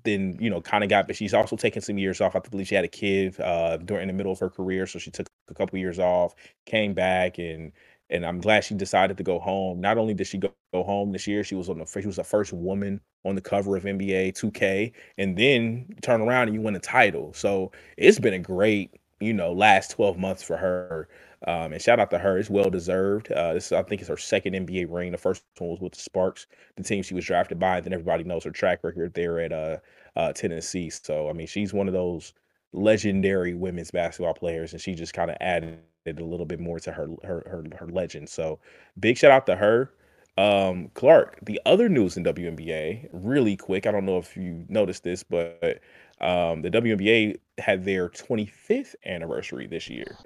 then 0.04 0.36
you 0.40 0.50
know 0.50 0.60
kind 0.60 0.84
of 0.84 0.90
got 0.90 1.06
but 1.06 1.16
she's 1.16 1.34
also 1.34 1.56
taken 1.56 1.82
some 1.82 1.98
years 1.98 2.20
off. 2.20 2.36
I 2.36 2.40
believe 2.40 2.68
she 2.68 2.74
had 2.74 2.84
a 2.84 2.88
kid 2.88 3.38
uh 3.40 3.78
during 3.78 4.06
the 4.08 4.12
middle 4.12 4.32
of 4.32 4.38
her 4.40 4.50
career 4.50 4.86
so 4.86 4.98
she 4.98 5.10
took 5.10 5.26
a 5.50 5.54
couple 5.54 5.78
years 5.78 5.98
off 5.98 6.34
came 6.66 6.92
back 6.94 7.38
and 7.38 7.72
and 8.10 8.24
i'm 8.26 8.38
glad 8.40 8.64
she 8.64 8.74
decided 8.74 9.16
to 9.16 9.22
go 9.22 9.38
home. 9.38 9.80
Not 9.80 9.98
only 9.98 10.14
did 10.14 10.26
she 10.26 10.38
go, 10.38 10.52
go 10.74 10.82
home 10.82 11.12
this 11.12 11.26
year 11.26 11.42
she 11.44 11.54
was 11.54 11.68
on 11.70 11.78
the 11.78 11.86
she 11.86 12.06
was 12.06 12.16
the 12.16 12.24
first 12.24 12.52
woman 12.52 13.00
on 13.24 13.34
the 13.34 13.40
cover 13.40 13.76
of 13.76 13.84
nba 13.84 14.32
2k 14.32 14.92
and 15.16 15.36
then 15.38 15.86
turn 16.02 16.20
around 16.20 16.48
and 16.48 16.54
you 16.54 16.60
win 16.60 16.76
a 16.76 16.80
title. 16.80 17.32
So 17.32 17.72
it's 17.96 18.18
been 18.18 18.34
a 18.34 18.38
great 18.38 18.90
you 19.20 19.32
know 19.32 19.52
last 19.52 19.90
12 19.92 20.18
months 20.18 20.42
for 20.42 20.56
her 20.56 21.08
um, 21.46 21.72
and 21.72 21.80
shout 21.80 22.00
out 22.00 22.10
to 22.10 22.18
her; 22.18 22.36
it's 22.38 22.50
well 22.50 22.68
deserved. 22.68 23.30
Uh, 23.30 23.54
this 23.54 23.70
I 23.70 23.82
think 23.82 24.00
it's 24.00 24.10
her 24.10 24.16
second 24.16 24.54
NBA 24.54 24.86
ring. 24.90 25.12
The 25.12 25.18
first 25.18 25.44
one 25.58 25.70
was 25.70 25.80
with 25.80 25.92
the 25.92 26.00
Sparks, 26.00 26.46
the 26.76 26.82
team 26.82 27.02
she 27.02 27.14
was 27.14 27.24
drafted 27.24 27.60
by. 27.60 27.76
And 27.76 27.86
then 27.86 27.92
everybody 27.92 28.24
knows 28.24 28.44
her 28.44 28.50
track 28.50 28.82
record 28.82 29.14
there 29.14 29.38
at 29.38 29.52
uh, 29.52 29.76
uh, 30.16 30.32
Tennessee. 30.32 30.90
So 30.90 31.28
I 31.30 31.32
mean, 31.32 31.46
she's 31.46 31.72
one 31.72 31.86
of 31.86 31.94
those 31.94 32.32
legendary 32.72 33.54
women's 33.54 33.92
basketball 33.92 34.34
players, 34.34 34.72
and 34.72 34.82
she 34.82 34.94
just 34.94 35.14
kind 35.14 35.30
of 35.30 35.36
added 35.40 35.78
a 36.06 36.24
little 36.24 36.46
bit 36.46 36.58
more 36.58 36.80
to 36.80 36.90
her 36.90 37.08
her 37.22 37.44
her, 37.46 37.64
her 37.78 37.86
legend. 37.86 38.28
So 38.28 38.58
big 38.98 39.16
shout 39.16 39.30
out 39.30 39.46
to 39.46 39.56
her. 39.56 39.92
Um, 40.36 40.90
Clark, 40.94 41.38
the 41.42 41.60
other 41.66 41.88
news 41.88 42.16
in 42.16 42.24
WNBA, 42.24 43.08
really 43.12 43.56
quick. 43.56 43.86
I 43.86 43.92
don't 43.92 44.06
know 44.06 44.18
if 44.18 44.36
you 44.36 44.64
noticed 44.68 45.02
this, 45.02 45.22
but 45.24 45.80
um, 46.20 46.62
the 46.62 46.70
WNBA 46.70 47.36
had 47.58 47.84
their 47.84 48.08
25th 48.10 48.94
anniversary 49.04 49.66
this 49.66 49.88
year 49.88 50.18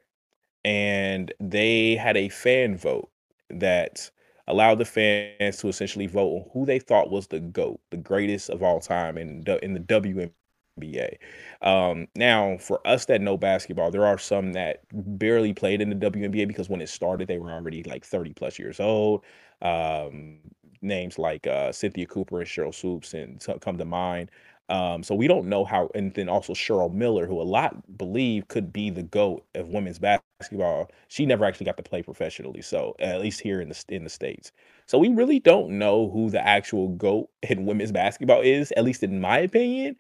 and 0.65 1.33
they 1.41 1.97
had 1.97 2.17
a 2.17 2.29
fan 2.29 2.77
vote 2.77 3.11
that 3.51 4.11
allowed 4.49 4.79
the 4.79 4.85
fans 4.85 5.59
to 5.59 5.69
essentially 5.69 6.07
vote 6.07 6.37
on 6.37 6.51
who 6.53 6.67
they 6.67 6.79
thought 6.79 7.11
was 7.11 7.27
the 7.29 7.41
GOAT, 7.41 7.81
the 7.91 7.97
greatest 7.97 8.51
of 8.51 8.63
all 8.63 8.81
time 8.81 9.17
in, 9.19 9.45
in 9.63 9.75
the 9.75 9.81
WNBA. 9.81 11.19
Um, 11.63 12.09
now, 12.17 12.57
for 12.59 12.87
us 12.87 13.05
that 13.07 13.21
know 13.21 13.37
basketball, 13.37 13.91
there 13.91 14.07
are 14.07 14.19
some 14.19 14.53
that 14.55 14.83
barely 14.93 15.53
played 15.53 15.81
in 15.81 15.91
the 15.91 15.95
WNBA 15.97 16.47
because 16.47 16.69
when 16.69 16.81
it 16.81 16.89
started, 16.89 17.29
they 17.29 17.39
were 17.39 17.53
already 17.53 17.83
like 17.85 18.05
30 18.05 18.33
plus 18.35 18.59
years 18.59 18.81
old. 18.81 19.25
Um, 19.61 20.39
names 20.81 21.19
like 21.19 21.47
uh, 21.47 21.71
Cynthia 21.71 22.07
Cooper 22.07 22.41
and 22.41 22.49
Sheryl 22.49 22.75
Swoopes 22.75 23.15
and 23.15 23.41
come 23.61 23.79
to 23.79 23.85
mind. 23.85 24.31
Um, 24.69 25.03
so 25.03 25.15
we 25.15 25.29
don't 25.29 25.49
know 25.49 25.65
how, 25.65 25.91
and 25.95 26.15
then 26.15 26.29
also 26.29 26.55
Cheryl 26.55 26.93
Miller, 26.93 27.27
who 27.27 27.41
a 27.41 27.43
lot 27.45 27.99
believe 27.99 28.49
could 28.49 28.73
be 28.73 28.91
the 28.91 29.03
goat 29.03 29.45
of 29.55 29.69
women's 29.69 29.99
basketball. 29.99 30.91
She 31.09 31.27
never 31.27 31.45
actually 31.45 31.67
got 31.67 31.77
to 31.77 31.83
play 31.83 32.03
professionally, 32.03 32.63
so 32.63 32.95
at 32.99 33.21
least 33.21 33.41
here 33.41 33.61
in 33.61 33.69
the 33.69 33.85
in 33.89 34.05
the 34.05 34.11
states. 34.11 34.53
So 34.87 34.99
we 34.99 35.09
really 35.09 35.41
don't 35.41 35.79
know 35.79 36.11
who 36.11 36.31
the 36.31 36.45
actual 36.47 36.89
goat 36.91 37.29
in 37.43 37.67
women's 37.67 37.93
basketball 37.93 38.41
is, 38.41 38.73
at 38.77 38.85
least 38.85 39.03
in 39.03 39.21
my 39.21 39.39
opinion. 39.39 39.97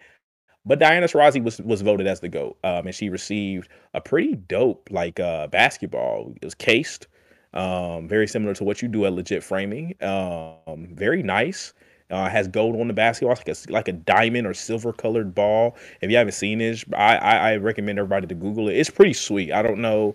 But 0.64 0.78
Diana 0.78 1.06
Taurasi 1.06 1.42
was 1.42 1.60
was 1.60 1.82
voted 1.82 2.06
as 2.06 2.20
the 2.20 2.28
goat, 2.28 2.56
um, 2.64 2.86
and 2.86 2.94
she 2.94 3.08
received 3.08 3.68
a 3.94 4.00
pretty 4.00 4.34
dope 4.36 4.88
like 4.90 5.18
uh, 5.18 5.48
basketball. 5.48 6.32
It 6.40 6.44
was 6.44 6.54
cased, 6.54 7.08
um, 7.52 8.08
very 8.08 8.28
similar 8.28 8.54
to 8.54 8.64
what 8.64 8.80
you 8.80 8.88
do 8.88 9.04
at 9.06 9.12
Legit 9.12 9.42
Framing. 9.42 9.94
Um, 10.02 10.88
very 10.94 11.22
nice. 11.22 11.74
Uh, 12.12 12.28
has 12.28 12.46
gold 12.46 12.78
on 12.78 12.88
the 12.88 12.94
basketball, 12.94 13.34
like 13.34 13.48
a, 13.48 13.72
like 13.72 13.88
a 13.88 13.92
diamond 13.92 14.46
or 14.46 14.52
silver 14.52 14.92
colored 14.92 15.34
ball. 15.34 15.76
If 16.02 16.10
you 16.10 16.16
haven't 16.16 16.34
seen 16.34 16.58
this, 16.58 16.84
I, 16.94 17.16
I, 17.16 17.36
I 17.36 17.56
recommend 17.56 17.98
everybody 17.98 18.26
to 18.26 18.34
Google 18.34 18.68
it. 18.68 18.76
It's 18.76 18.90
pretty 18.90 19.14
sweet. 19.14 19.50
I 19.50 19.62
don't 19.62 19.78
know. 19.78 20.14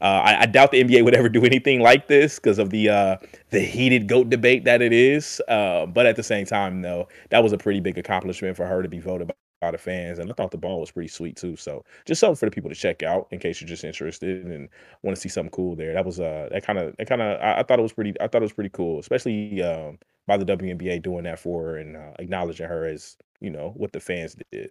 Uh, 0.00 0.22
I, 0.24 0.40
I, 0.40 0.46
doubt 0.46 0.70
the 0.70 0.82
NBA 0.82 1.04
would 1.04 1.14
ever 1.14 1.28
do 1.28 1.44
anything 1.44 1.80
like 1.80 2.08
this 2.08 2.36
because 2.36 2.58
of 2.58 2.70
the 2.70 2.88
uh, 2.88 3.16
the 3.50 3.60
heated 3.60 4.08
goat 4.08 4.30
debate 4.30 4.64
that 4.64 4.80
it 4.80 4.94
is. 4.94 5.42
Uh, 5.46 5.84
but 5.84 6.06
at 6.06 6.16
the 6.16 6.22
same 6.22 6.46
time, 6.46 6.80
though, 6.80 7.06
that 7.28 7.42
was 7.42 7.52
a 7.52 7.58
pretty 7.58 7.80
big 7.80 7.98
accomplishment 7.98 8.56
for 8.56 8.66
her 8.66 8.82
to 8.82 8.88
be 8.88 8.98
voted 8.98 9.30
by 9.60 9.70
the 9.70 9.78
fans, 9.78 10.18
and 10.18 10.30
I 10.30 10.34
thought 10.34 10.50
the 10.50 10.58
ball 10.58 10.80
was 10.80 10.90
pretty 10.90 11.08
sweet 11.08 11.36
too. 11.36 11.54
So 11.54 11.84
just 12.06 12.20
something 12.20 12.36
for 12.36 12.46
the 12.46 12.50
people 12.50 12.70
to 12.70 12.76
check 12.76 13.02
out 13.02 13.28
in 13.30 13.38
case 13.38 13.60
you're 13.60 13.68
just 13.68 13.84
interested 13.84 14.46
and 14.46 14.68
want 15.02 15.14
to 15.14 15.20
see 15.20 15.28
something 15.28 15.50
cool 15.50 15.76
there. 15.76 15.92
That 15.92 16.06
was 16.06 16.18
uh 16.18 16.48
that 16.50 16.64
kind 16.64 16.78
of 16.78 16.96
that 16.96 17.06
kind 17.06 17.20
of 17.20 17.38
I, 17.40 17.58
I, 17.58 17.62
thought 17.62 17.78
it 17.78 17.82
was 17.82 17.92
pretty 17.92 18.14
I 18.20 18.26
thought 18.26 18.40
it 18.40 18.46
was 18.46 18.54
pretty 18.54 18.70
cool, 18.70 18.98
especially 18.98 19.62
um, 19.62 19.98
by 20.30 20.36
the 20.36 20.44
WNBA 20.44 21.02
doing 21.02 21.24
that 21.24 21.40
for 21.40 21.64
her 21.64 21.76
and 21.78 21.96
uh, 21.96 22.12
acknowledging 22.20 22.68
her 22.68 22.84
as 22.84 23.16
you 23.40 23.50
know 23.50 23.72
what 23.76 23.92
the 23.92 23.98
fans 23.98 24.36
did. 24.52 24.70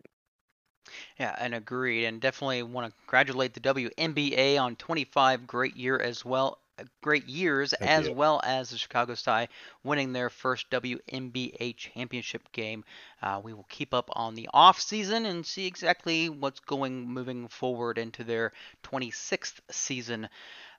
Yeah, 1.20 1.36
and 1.38 1.54
agreed, 1.54 2.06
and 2.06 2.22
definitely 2.22 2.64
want 2.64 2.88
to 2.88 2.98
congratulate 3.02 3.54
the 3.54 3.60
WNBA 3.60 4.58
on 4.58 4.78
25 4.78 5.46
great 5.46 5.76
year 5.76 6.00
as 6.00 6.24
well, 6.24 6.60
uh, 6.80 6.86
great 7.02 7.28
years, 7.28 7.74
Thank 7.78 7.92
as 7.92 8.08
you. 8.08 8.14
well 8.14 8.40
as 8.46 8.70
the 8.70 8.78
Chicago 8.78 9.16
Sky 9.16 9.50
winning 9.84 10.14
their 10.14 10.30
first 10.30 10.70
WNBA 10.70 11.76
championship 11.76 12.50
game. 12.54 12.86
Uh, 13.22 13.42
we 13.44 13.54
will 13.54 13.68
keep 13.68 13.94
up 13.94 14.10
on 14.14 14.36
the 14.36 14.48
off 14.54 14.80
season 14.80 15.26
and 15.26 15.46
see 15.46 15.68
exactly 15.68 16.30
what's 16.30 16.62
going 16.62 17.06
moving 17.06 17.50
forward 17.50 17.98
into 17.98 18.24
their 18.24 18.54
26th 18.84 19.60
season. 19.70 20.30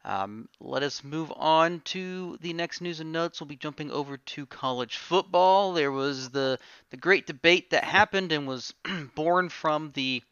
Um, 0.04 0.48
let 0.60 0.82
us 0.82 1.04
move 1.04 1.30
on 1.36 1.80
to 1.86 2.38
the 2.40 2.54
next 2.54 2.80
news 2.80 3.00
and 3.00 3.12
notes. 3.12 3.40
We'll 3.40 3.48
be 3.48 3.56
jumping 3.56 3.90
over 3.90 4.16
to 4.16 4.46
college 4.46 4.96
football. 4.96 5.74
There 5.74 5.92
was 5.92 6.30
the 6.30 6.58
the 6.90 6.96
great 6.96 7.26
debate 7.26 7.70
that 7.70 7.84
happened 7.84 8.32
and 8.32 8.46
was 8.46 8.72
born 9.14 9.50
from 9.50 9.90
the 9.92 10.22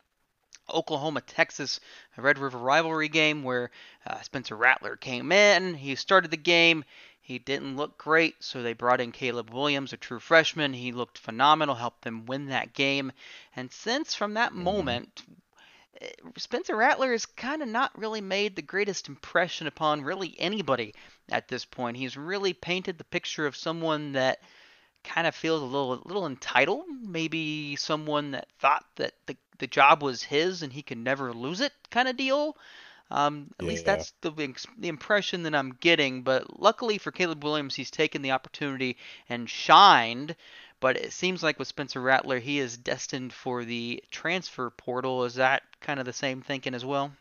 Oklahoma 0.72 1.20
Texas 1.20 1.80
Red 2.16 2.38
River 2.38 2.58
rivalry 2.58 3.08
game 3.08 3.42
where 3.42 3.70
uh, 4.06 4.20
Spencer 4.22 4.56
Rattler 4.56 4.96
came 4.96 5.32
in. 5.32 5.74
He 5.74 5.94
started 5.94 6.30
the 6.30 6.36
game. 6.36 6.84
He 7.20 7.38
didn't 7.38 7.76
look 7.76 7.98
great, 7.98 8.42
so 8.42 8.62
they 8.62 8.72
brought 8.72 9.02
in 9.02 9.12
Caleb 9.12 9.50
Williams, 9.50 9.92
a 9.92 9.98
true 9.98 10.18
freshman. 10.18 10.72
He 10.72 10.92
looked 10.92 11.18
phenomenal, 11.18 11.74
helped 11.74 12.00
them 12.00 12.24
win 12.24 12.46
that 12.46 12.72
game. 12.72 13.12
And 13.54 13.70
since 13.70 14.14
from 14.14 14.32
that 14.34 14.52
mm-hmm. 14.52 14.64
moment, 14.64 15.24
Spencer 16.36 16.76
Rattler 16.76 17.12
has 17.12 17.26
kind 17.26 17.62
of 17.62 17.68
not 17.68 17.98
really 17.98 18.20
made 18.20 18.54
the 18.54 18.62
greatest 18.62 19.08
impression 19.08 19.66
upon 19.66 20.02
really 20.02 20.36
anybody 20.38 20.94
at 21.30 21.48
this 21.48 21.64
point. 21.64 21.96
He's 21.96 22.16
really 22.16 22.52
painted 22.52 22.98
the 22.98 23.04
picture 23.04 23.46
of 23.46 23.56
someone 23.56 24.12
that 24.12 24.38
kind 25.04 25.26
of 25.26 25.34
feels 25.34 25.62
a 25.62 25.64
little 25.64 25.94
a 25.94 26.06
little 26.06 26.26
entitled, 26.26 26.84
maybe 27.02 27.76
someone 27.76 28.32
that 28.32 28.48
thought 28.58 28.84
that 28.96 29.14
the 29.26 29.36
the 29.58 29.66
job 29.66 30.02
was 30.02 30.22
his 30.22 30.62
and 30.62 30.72
he 30.72 30.82
could 30.82 30.98
never 30.98 31.32
lose 31.32 31.60
it 31.60 31.72
kind 31.90 32.08
of 32.08 32.16
deal. 32.16 32.56
Um, 33.10 33.50
at 33.58 33.64
yeah. 33.64 33.68
least 33.70 33.86
that's 33.86 34.12
the 34.20 34.30
the 34.78 34.88
impression 34.88 35.42
that 35.44 35.54
I'm 35.54 35.72
getting. 35.80 36.22
But 36.22 36.60
luckily 36.60 36.98
for 36.98 37.10
Caleb 37.10 37.42
Williams, 37.42 37.74
he's 37.74 37.90
taken 37.90 38.22
the 38.22 38.32
opportunity 38.32 38.98
and 39.28 39.48
shined. 39.48 40.36
But 40.80 40.96
it 40.96 41.12
seems 41.12 41.42
like 41.42 41.58
with 41.58 41.68
Spencer 41.68 42.00
Rattler, 42.00 42.40
he 42.40 42.58
is 42.58 42.76
destined 42.76 43.32
for 43.32 43.64
the 43.64 44.02
transfer 44.10 44.70
portal. 44.70 45.24
Is 45.24 45.34
that 45.34 45.62
kind 45.80 46.00
of 46.00 46.06
the 46.06 46.12
same 46.12 46.42
thinking 46.42 46.74
as 46.74 46.84
well? 46.84 47.12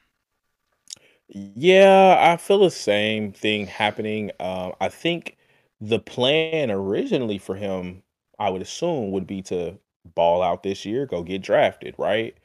Yeah, 1.30 2.16
I 2.20 2.38
feel 2.38 2.60
the 2.60 2.72
same 2.72 3.34
thing 3.34 3.68
happening. 3.68 4.32
Um, 4.40 4.74
I 4.80 4.90
think 4.90 5.38
the 5.82 6.00
plan 6.00 6.72
originally 6.72 7.38
for 7.38 7.56
him, 7.56 8.04
I 8.40 8.50
would 8.50 8.62
assume, 8.62 9.12
would 9.12 9.28
be 9.28 9.42
to 9.44 9.78
ball 10.16 10.42
out 10.42 10.64
this 10.64 10.86
year, 10.86 11.06
go 11.06 11.24
get 11.24 11.42
drafted, 11.42 11.96
right? 11.98 12.36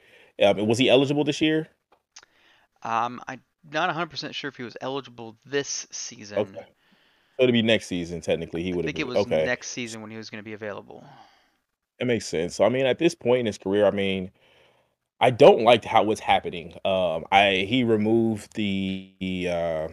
Um, 0.42 0.66
was 0.66 0.78
he 0.78 0.88
eligible 0.90 1.24
this 1.24 1.40
year? 1.40 1.68
Um, 2.82 3.20
I'm 3.28 3.42
not 3.64 3.88
100% 3.88 4.34
sure 4.34 4.48
if 4.48 4.56
he 4.56 4.62
was 4.62 4.76
eligible 4.80 5.36
this 5.44 5.86
season. 5.90 6.58
Okay. 6.58 6.74
So 7.36 7.44
it'd 7.44 7.52
be 7.52 7.62
next 7.62 7.86
season, 7.86 8.20
technically. 8.20 8.62
He 8.62 8.72
would 8.72 8.84
have 8.84 8.94
been. 8.94 9.02
I 9.02 9.06
think 9.06 9.16
it 9.16 9.18
was 9.18 9.26
okay. 9.26 9.46
next 9.46 9.68
season 9.68 10.02
when 10.02 10.10
he 10.10 10.16
was 10.16 10.28
going 10.30 10.40
to 10.40 10.44
be 10.44 10.52
available. 10.52 11.04
It 11.98 12.06
makes 12.06 12.26
sense. 12.26 12.56
So 12.56 12.64
I 12.64 12.68
mean, 12.68 12.86
at 12.86 12.98
this 12.98 13.14
point 13.14 13.40
in 13.40 13.46
his 13.46 13.58
career, 13.58 13.86
I 13.86 13.90
mean, 13.90 14.30
I 15.20 15.30
don't 15.30 15.62
like 15.62 15.84
how 15.84 16.10
it's 16.10 16.20
happening. 16.20 16.74
Um, 16.84 17.24
I 17.30 17.64
he 17.68 17.84
removed 17.84 18.54
the 18.54 19.48
uh, 19.48 19.88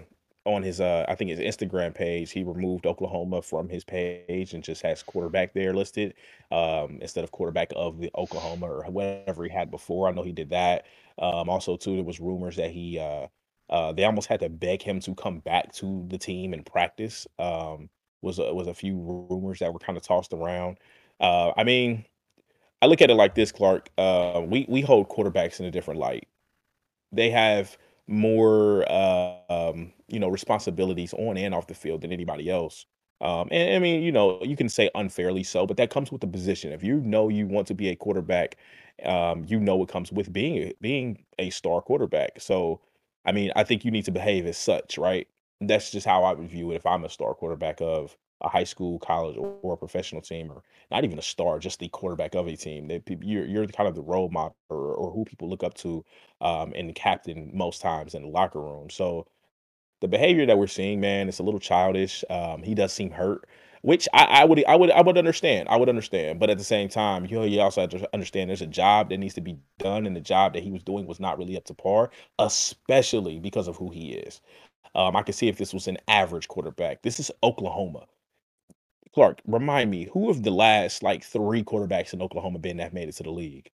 on 0.46 0.64
his 0.64 0.82
uh, 0.82 1.06
I 1.08 1.16
think 1.16 1.30
his 1.30 1.40
Instagram 1.40 1.94
page. 1.94 2.32
He 2.32 2.44
removed 2.44 2.86
Oklahoma 2.86 3.42
from 3.42 3.70
his 3.70 3.84
page 3.84 4.54
and 4.54 4.64
just 4.64 4.82
has 4.82 5.04
quarterback 5.04 5.54
there 5.54 5.74
listed 5.74 6.16
um, 6.52 6.98
instead 7.02 7.24
of 7.24 7.32
quarterback 7.32 7.72
of 7.76 8.00
the 8.00 8.10
Oklahoma 8.16 8.66
or 8.66 8.84
whatever 8.90 9.44
he 9.44 9.50
had 9.50 9.70
before. 9.70 10.08
I 10.08 10.12
know 10.12 10.24
he 10.24 10.32
did 10.32 10.50
that. 10.50 10.86
Um, 11.20 11.48
also, 11.48 11.78
too, 11.78 11.96
there 11.96 12.04
was 12.04 12.20
rumors 12.20 12.56
that 12.56 12.72
he 12.72 12.98
uh, 12.98 13.28
uh, 13.70 13.92
they 13.92 14.04
almost 14.04 14.28
had 14.28 14.40
to 14.42 14.50
beg 14.50 14.82
him 14.82 15.00
to 15.02 15.16
come 15.16 15.40
back 15.40 15.72
to 15.74 16.06
the 16.08 16.18
team 16.18 16.54
and 16.54 16.66
practice. 16.66 17.28
Um, 17.38 17.90
was 18.22 18.40
a, 18.40 18.54
was 18.54 18.68
a 18.68 18.74
few 18.74 18.98
rumors 19.30 19.60
that 19.60 19.72
were 19.72 19.80
kind 19.80 19.98
of 19.98 20.04
tossed 20.04 20.34
around. 20.34 20.78
Uh, 21.20 21.52
I 21.56 21.64
mean, 21.64 22.06
I 22.82 22.88
look 22.88 23.02
at 23.02 23.10
it 23.10 23.16
like 23.16 23.36
this, 23.36 23.52
Clark. 23.52 23.90
Uh, 23.98 24.42
we 24.46 24.66
we 24.70 24.82
hold 24.82 25.10
quarterbacks 25.10 25.60
in 25.60 25.66
a 25.66 25.72
different 25.72 26.00
light. 26.00 26.28
They 27.12 27.30
have 27.30 27.78
more, 28.08 28.90
uh, 28.92 29.36
um, 29.50 29.94
you 30.08 30.20
know, 30.20 30.30
responsibilities 30.30 31.14
on 31.14 31.38
and 31.38 31.54
off 31.54 31.68
the 31.68 31.74
field 31.74 32.02
than 32.02 32.12
anybody 32.12 32.50
else. 32.50 32.86
Um, 33.22 33.50
and 33.52 33.76
I 33.76 33.80
mean, 33.80 34.02
you 34.02 34.12
know, 34.12 34.42
you 34.44 34.56
can 34.56 34.70
say 34.70 34.90
unfairly 34.96 35.44
so, 35.44 35.66
but 35.68 35.78
that 35.78 35.90
comes 35.90 36.12
with 36.12 36.22
the 36.22 36.28
position. 36.28 36.72
If 36.72 36.84
you 36.84 37.02
know 37.02 37.28
you 37.28 37.48
want 37.48 37.68
to 37.68 37.74
be 37.74 37.90
a 37.90 37.96
quarterback, 37.96 38.56
um, 39.04 39.44
you 39.48 39.60
know 39.60 39.76
what 39.76 39.90
comes 39.90 40.12
with 40.12 40.32
being 40.32 40.74
being 40.82 41.24
a 41.38 41.50
star 41.50 41.82
quarterback. 41.82 42.40
So, 42.40 42.80
I 43.26 43.32
mean, 43.32 43.52
I 43.56 43.64
think 43.64 43.86
you 43.86 43.92
need 43.92 44.06
to 44.06 44.12
behave 44.12 44.46
as 44.46 44.58
such, 44.58 44.98
right? 44.98 45.28
That's 45.62 45.92
just 45.92 46.06
how 46.08 46.24
I 46.24 46.34
would 46.34 46.50
view 46.50 46.72
it 46.72 46.76
if 46.76 46.86
I'm 46.86 47.04
a 47.04 47.10
star 47.10 47.34
quarterback 47.34 47.82
of 47.82 48.18
a 48.42 48.50
high 48.50 48.64
school, 48.64 49.00
college, 49.00 49.36
or, 49.38 49.74
a 49.74 49.78
professional 49.78 50.22
team, 50.22 50.50
or 50.52 50.64
not 50.92 51.04
even 51.04 51.20
a 51.20 51.22
star, 51.22 51.60
just 51.60 51.80
the 51.80 51.90
quarterback 51.90 52.36
of 52.36 52.48
a 52.48 52.56
team. 52.56 52.88
That 52.88 53.04
you're 53.22 53.46
you're 53.46 53.68
kind 53.68 53.90
of 53.90 53.96
the 53.96 54.02
role 54.02 54.30
model 54.30 54.56
or, 54.70 54.94
or 54.96 55.12
who 55.12 55.26
people 55.26 55.50
look 55.50 55.64
up 55.64 55.74
to, 55.76 56.06
um, 56.42 56.74
and 56.76 56.90
the 56.90 56.94
captain 56.94 57.52
most 57.54 57.82
times 57.82 58.16
in 58.16 58.24
the 58.24 58.30
locker 58.30 58.62
room. 58.62 58.90
So 58.90 59.28
the 60.02 60.08
behavior 60.08 60.46
that 60.46 60.58
we're 60.58 60.68
seeing, 60.68 61.00
man, 61.02 61.28
it's 61.28 61.40
a 61.40 61.44
little 61.44 61.60
childish. 61.60 62.24
Um, 62.30 62.64
he 62.64 62.74
does 62.76 62.94
seem 62.94 63.12
hurt, 63.12 63.48
which 63.82 64.08
I, 64.14 64.26
I 64.26 64.46
would 64.46 64.64
I 64.66 64.76
would 64.76 64.92
I 64.92 65.02
would 65.02 65.18
understand. 65.18 65.70
I 65.70 65.78
would 65.78 65.90
understand, 65.90 66.40
but 66.40 66.50
at 66.50 66.58
the 66.58 66.64
same 66.64 66.90
time, 66.90 67.26
you 67.26 67.44
you 67.44 67.62
also 67.62 67.82
have 67.82 67.90
to 67.92 68.10
understand 68.14 68.50
there's 68.50 68.62
a 68.62 68.68
job 68.68 69.10
that 69.10 69.18
needs 69.18 69.36
to 69.36 69.42
be 69.42 69.58
done, 69.78 70.06
and 70.06 70.16
the 70.16 70.22
job 70.22 70.54
that 70.54 70.64
he 70.64 70.72
was 70.72 70.84
doing 70.84 71.08
was 71.08 71.20
not 71.20 71.38
really 71.38 71.58
up 71.58 71.66
to 71.66 71.74
par, 71.74 72.10
especially 72.40 73.40
because 73.40 73.68
of 73.68 73.78
who 73.78 73.90
he 73.90 74.14
is. 74.14 74.42
Um, 74.96 75.16
I 75.16 75.22
can 75.22 75.34
see 75.34 75.48
if 75.48 75.58
this 75.58 75.74
was 75.74 75.88
an 75.88 75.98
average 76.08 76.48
quarterback. 76.48 77.02
This 77.04 77.20
is 77.20 77.32
Oklahoma. 77.44 78.06
Clark, 79.14 79.42
remind 79.48 79.90
me, 79.90 80.10
who 80.14 80.30
of 80.30 80.44
the 80.44 80.52
last 80.52 81.04
like 81.04 81.24
three 81.24 81.64
quarterbacks 81.64 82.14
in 82.14 82.22
Oklahoma 82.22 82.60
been 82.60 82.78
that 82.78 82.94
made 82.94 83.10
it 83.10 83.16
to 83.16 83.24
the 83.24 83.32
league? 83.32 83.70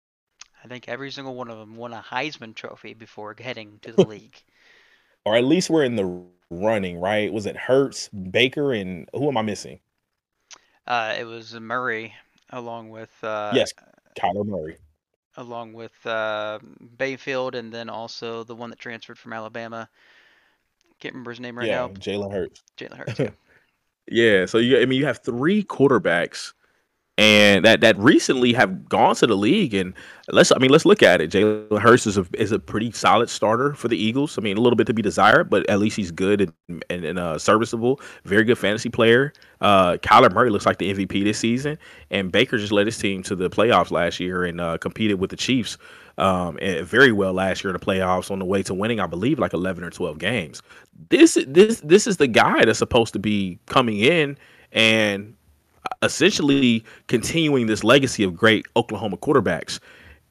I 0.64 0.68
think 0.68 0.88
every 0.88 1.12
single 1.12 1.36
one 1.36 1.50
of 1.50 1.58
them 1.58 1.76
won 1.76 1.94
a 1.94 2.02
Heisman 2.02 2.54
Trophy 2.54 2.94
before 2.94 3.36
heading 3.40 3.80
to 3.82 3.92
the 3.92 4.04
league. 4.08 4.42
Or 5.26 5.36
at 5.36 5.44
least 5.44 5.70
we're 5.70 5.84
in 5.84 5.96
the 5.96 6.24
running, 6.50 7.00
right? 7.00 7.32
Was 7.32 7.46
it 7.46 7.56
Hurts, 7.56 8.10
Baker, 8.10 8.74
and 8.74 9.08
who 9.14 9.28
am 9.28 9.38
I 9.38 9.42
missing? 9.42 9.80
Uh, 10.88 11.16
it 11.18 11.24
was 11.26 11.54
Murray, 11.54 12.14
along 12.50 12.90
with 12.90 13.12
uh, 13.24 13.52
yes, 13.54 13.72
Kyler 14.18 14.46
Murray, 14.46 14.78
along 15.38 15.74
with 15.74 16.06
uh, 16.06 16.60
Mayfield, 17.00 17.56
and 17.56 17.72
then 17.72 17.90
also 17.90 18.44
the 18.44 18.56
one 18.56 18.70
that 18.70 18.80
transferred 18.80 19.18
from 19.18 19.34
Alabama. 19.34 19.90
Can't 21.00 21.14
remember 21.14 21.32
his 21.32 21.40
name 21.40 21.58
right 21.58 21.68
yeah, 21.68 21.82
now. 21.82 21.88
Jalen 21.90 22.32
Hurts. 22.32 22.64
Jalen 22.78 22.98
Hurts. 22.98 23.20
Yeah. 23.20 23.30
Yeah, 24.08 24.46
so 24.46 24.58
you 24.58 24.82
I 24.82 24.86
mean 24.86 25.00
you 25.00 25.06
have 25.06 25.20
three 25.20 25.64
quarterbacks 25.64 26.54
and 27.18 27.66
that 27.66 27.82
that 27.82 27.98
recently 27.98 28.54
have 28.54 28.88
gone 28.88 29.16
to 29.16 29.28
the 29.28 29.36
league. 29.36 29.74
And 29.74 29.94
let's 30.30 30.52
I 30.52 30.58
mean 30.58 30.72
let's 30.72 30.86
look 30.86 31.04
at 31.04 31.22
it. 31.22 31.32
Jalen 31.32 31.80
Hurts 31.80 32.08
is 32.08 32.18
a 32.18 32.26
is 32.34 32.52
a 32.52 32.60
pretty 32.60 32.92
solid 32.92 33.30
starter 33.30 33.74
for 33.74 33.88
the 33.88 33.98
Eagles. 33.98 34.38
I 34.38 34.42
mean 34.42 34.58
a 34.58 34.62
little 34.62 34.78
bit 34.78 34.88
to 34.88 34.94
be 34.94 35.02
desired, 35.02 35.50
but 35.50 35.70
at 35.70 35.80
least 35.80 35.98
he's 35.98 36.12
good 36.12 36.42
and 36.70 36.84
and, 36.90 37.06
and 37.06 37.20
uh, 37.20 37.38
serviceable. 37.38 38.00
Very 38.24 38.44
good 38.44 38.58
fantasy 38.58 38.90
player. 38.90 39.34
Uh, 39.60 39.98
Kyler 39.98 40.34
Murray 40.34 40.50
looks 40.50 40.66
like 40.66 40.78
the 40.78 40.94
MVP 40.94 41.24
this 41.24 41.38
season, 41.38 41.78
and 42.10 42.32
Baker 42.32 42.58
just 42.58 42.72
led 42.72 42.88
his 42.88 42.98
team 42.98 43.22
to 43.24 43.36
the 43.36 43.50
playoffs 43.50 43.92
last 43.92 44.20
year 44.20 44.46
and 44.46 44.60
uh, 44.60 44.78
competed 44.78 45.20
with 45.20 45.30
the 45.30 45.36
Chiefs 45.36 45.78
um, 46.18 46.58
very 46.84 47.12
well 47.12 47.34
last 47.34 47.64
year 47.64 47.74
in 47.74 47.80
the 47.80 47.86
playoffs 47.86 48.32
on 48.32 48.40
the 48.40 48.46
way 48.46 48.64
to 48.64 48.74
winning, 48.74 49.00
I 49.00 49.08
believe, 49.08 49.40
like 49.40 49.54
11 49.54 49.84
or 49.84 49.90
12 49.90 50.18
games. 50.18 50.62
This 51.10 51.38
this 51.48 51.82
this 51.82 52.08
is 52.08 52.18
the 52.18 52.28
guy 52.28 52.66
that's 52.66 52.80
supposed 52.80 53.14
to 53.14 53.20
be 53.20 53.60
coming 53.66 54.00
in 54.00 54.38
and 54.72 55.36
essentially 56.02 56.84
continuing 57.08 57.68
this 57.68 57.84
legacy 57.84 58.24
of 58.24 58.36
great 58.36 58.66
Oklahoma 58.76 59.18
quarterbacks. 59.18 59.80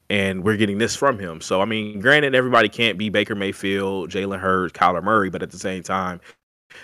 And 0.09 0.43
we're 0.43 0.57
getting 0.57 0.77
this 0.77 0.93
from 0.93 1.17
him. 1.19 1.39
So, 1.39 1.61
I 1.61 1.65
mean, 1.65 2.01
granted, 2.01 2.35
everybody 2.35 2.67
can't 2.67 2.97
be 2.97 3.07
Baker 3.07 3.33
Mayfield, 3.33 4.09
Jalen 4.09 4.39
Hurts, 4.39 4.73
Kyler 4.73 5.01
Murray, 5.01 5.29
but 5.29 5.41
at 5.41 5.51
the 5.51 5.57
same 5.59 5.83
time, 5.83 6.19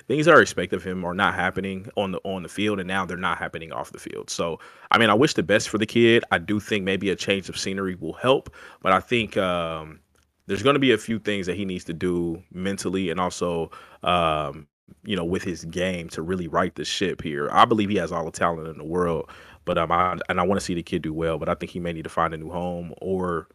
things 0.07 0.25
that 0.25 0.33
are 0.33 0.41
expected 0.41 0.77
of 0.77 0.83
him 0.83 1.03
are 1.03 1.13
not 1.13 1.33
happening 1.33 1.89
on 1.97 2.11
the 2.11 2.19
on 2.23 2.43
the 2.43 2.49
field, 2.49 2.79
and 2.79 2.87
now 2.87 3.05
they're 3.05 3.17
not 3.17 3.37
happening 3.37 3.71
off 3.71 3.91
the 3.91 3.99
field. 3.99 4.29
So, 4.29 4.59
I 4.91 4.97
mean, 4.97 5.09
I 5.09 5.13
wish 5.13 5.33
the 5.33 5.43
best 5.43 5.69
for 5.69 5.77
the 5.77 5.85
kid. 5.85 6.23
I 6.31 6.37
do 6.37 6.59
think 6.59 6.85
maybe 6.85 7.09
a 7.09 7.15
change 7.15 7.49
of 7.49 7.57
scenery 7.57 7.95
will 7.95 8.13
help, 8.13 8.53
but 8.81 8.93
I 8.93 8.99
think 8.99 9.35
um, 9.37 9.99
there's 10.45 10.63
going 10.63 10.75
to 10.75 10.79
be 10.79 10.91
a 10.91 10.97
few 10.97 11.19
things 11.19 11.45
that 11.47 11.55
he 11.55 11.65
needs 11.65 11.83
to 11.85 11.93
do 11.93 12.41
mentally 12.51 13.09
and 13.09 13.19
also, 13.19 13.71
um, 14.03 14.67
you 15.03 15.15
know, 15.15 15.25
with 15.25 15.43
his 15.43 15.65
game 15.65 16.09
to 16.09 16.21
really 16.21 16.47
right 16.47 16.75
the 16.75 16.85
ship 16.85 17.21
here. 17.21 17.49
I 17.51 17.65
believe 17.65 17.89
he 17.89 17.97
has 17.97 18.11
all 18.11 18.25
the 18.25 18.31
talent 18.31 18.67
in 18.67 18.77
the 18.77 18.83
world, 18.83 19.29
but 19.65 19.77
um, 19.77 19.91
I, 19.91 20.17
and 20.29 20.39
I 20.39 20.43
want 20.43 20.59
to 20.59 20.65
see 20.65 20.73
the 20.73 20.83
kid 20.83 21.01
do 21.01 21.13
well, 21.13 21.37
but 21.37 21.49
I 21.49 21.55
think 21.55 21.71
he 21.71 21.79
may 21.79 21.93
need 21.93 22.03
to 22.03 22.09
find 22.09 22.33
a 22.33 22.37
new 22.37 22.49
home 22.49 22.93
or, 23.01 23.47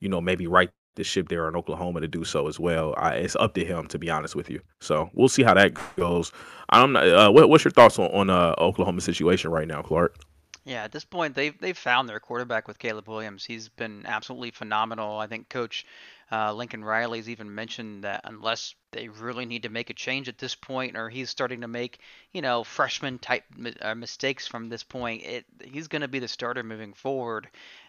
you 0.00 0.08
know, 0.08 0.20
maybe 0.20 0.46
right 0.46 0.70
the 0.96 1.04
ship 1.04 1.28
there 1.28 1.48
in 1.48 1.56
Oklahoma 1.56 2.00
to 2.00 2.08
do 2.08 2.24
so 2.24 2.48
as 2.48 2.58
well. 2.58 2.94
I, 2.96 3.14
it's 3.14 3.36
up 3.36 3.54
to 3.54 3.64
him, 3.64 3.86
to 3.86 3.98
be 3.98 4.10
honest 4.10 4.34
with 4.34 4.50
you. 4.50 4.60
So 4.80 5.10
we'll 5.14 5.28
see 5.28 5.42
how 5.42 5.54
that 5.54 5.74
goes. 5.96 6.32
I'm 6.70 6.92
not. 6.92 7.08
Uh, 7.08 7.30
what, 7.30 7.48
what's 7.48 7.64
your 7.64 7.70
thoughts 7.70 7.98
on, 7.98 8.10
on 8.10 8.30
uh, 8.30 8.54
Oklahoma 8.58 9.00
situation 9.00 9.50
right 9.50 9.68
now, 9.68 9.80
Clark? 9.80 10.16
Yeah, 10.64 10.84
at 10.84 10.92
this 10.92 11.04
point 11.04 11.34
they've 11.34 11.58
they've 11.58 11.78
found 11.78 12.10
their 12.10 12.20
quarterback 12.20 12.68
with 12.68 12.78
Caleb 12.78 13.08
Williams. 13.08 13.44
He's 13.44 13.70
been 13.70 14.04
absolutely 14.04 14.50
phenomenal. 14.50 15.18
I 15.18 15.26
think 15.26 15.48
Coach 15.48 15.86
uh, 16.30 16.52
Lincoln 16.52 16.84
Riley's 16.84 17.30
even 17.30 17.54
mentioned 17.54 18.04
that 18.04 18.22
unless 18.24 18.74
they 18.92 19.08
really 19.08 19.46
need 19.46 19.62
to 19.62 19.70
make 19.70 19.90
a 19.90 19.94
change 19.94 20.28
at 20.28 20.38
this 20.38 20.54
point, 20.54 20.96
or 20.96 21.08
he's 21.08 21.30
starting 21.30 21.62
to 21.62 21.68
make 21.68 21.98
you 22.32 22.42
know 22.42 22.64
freshman 22.64 23.18
type 23.18 23.44
uh, 23.80 23.94
mistakes 23.94 24.46
from 24.46 24.68
this 24.68 24.82
point, 24.82 25.22
it 25.24 25.46
he's 25.64 25.88
going 25.88 26.02
to 26.02 26.08
be 26.08 26.18
the 26.18 26.28
starter 26.28 26.62
moving 26.62 26.92
forward. 26.92 27.48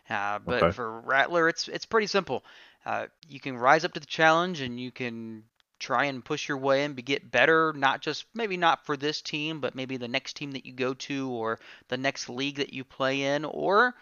Uh, 0.09 0.39
but 0.39 0.63
okay. 0.63 0.71
for 0.71 1.01
Rattler, 1.01 1.49
it's 1.49 1.67
it's 1.67 1.85
pretty 1.85 2.07
simple. 2.07 2.43
Uh, 2.85 3.07
you 3.27 3.39
can 3.39 3.57
rise 3.57 3.83
up 3.83 3.93
to 3.93 3.99
the 3.99 4.05
challenge 4.05 4.61
and 4.61 4.79
you 4.79 4.91
can 4.91 5.43
try 5.79 6.05
and 6.05 6.23
push 6.23 6.47
your 6.47 6.57
way 6.57 6.83
and 6.83 6.95
be, 6.95 7.01
get 7.01 7.31
better 7.31 7.73
not 7.73 8.01
just 8.01 8.25
maybe 8.33 8.57
not 8.57 8.85
for 8.85 8.97
this 8.97 9.21
team 9.21 9.61
but 9.61 9.75
maybe 9.75 9.95
the 9.95 10.09
next 10.09 10.35
team 10.35 10.51
that 10.51 10.65
you 10.65 10.73
go 10.73 10.93
to 10.93 11.29
or 11.29 11.57
the 11.87 11.97
next 11.97 12.27
league 12.27 12.57
that 12.57 12.73
you 12.73 12.83
play 12.83 13.21
in 13.21 13.45
or 13.45 13.95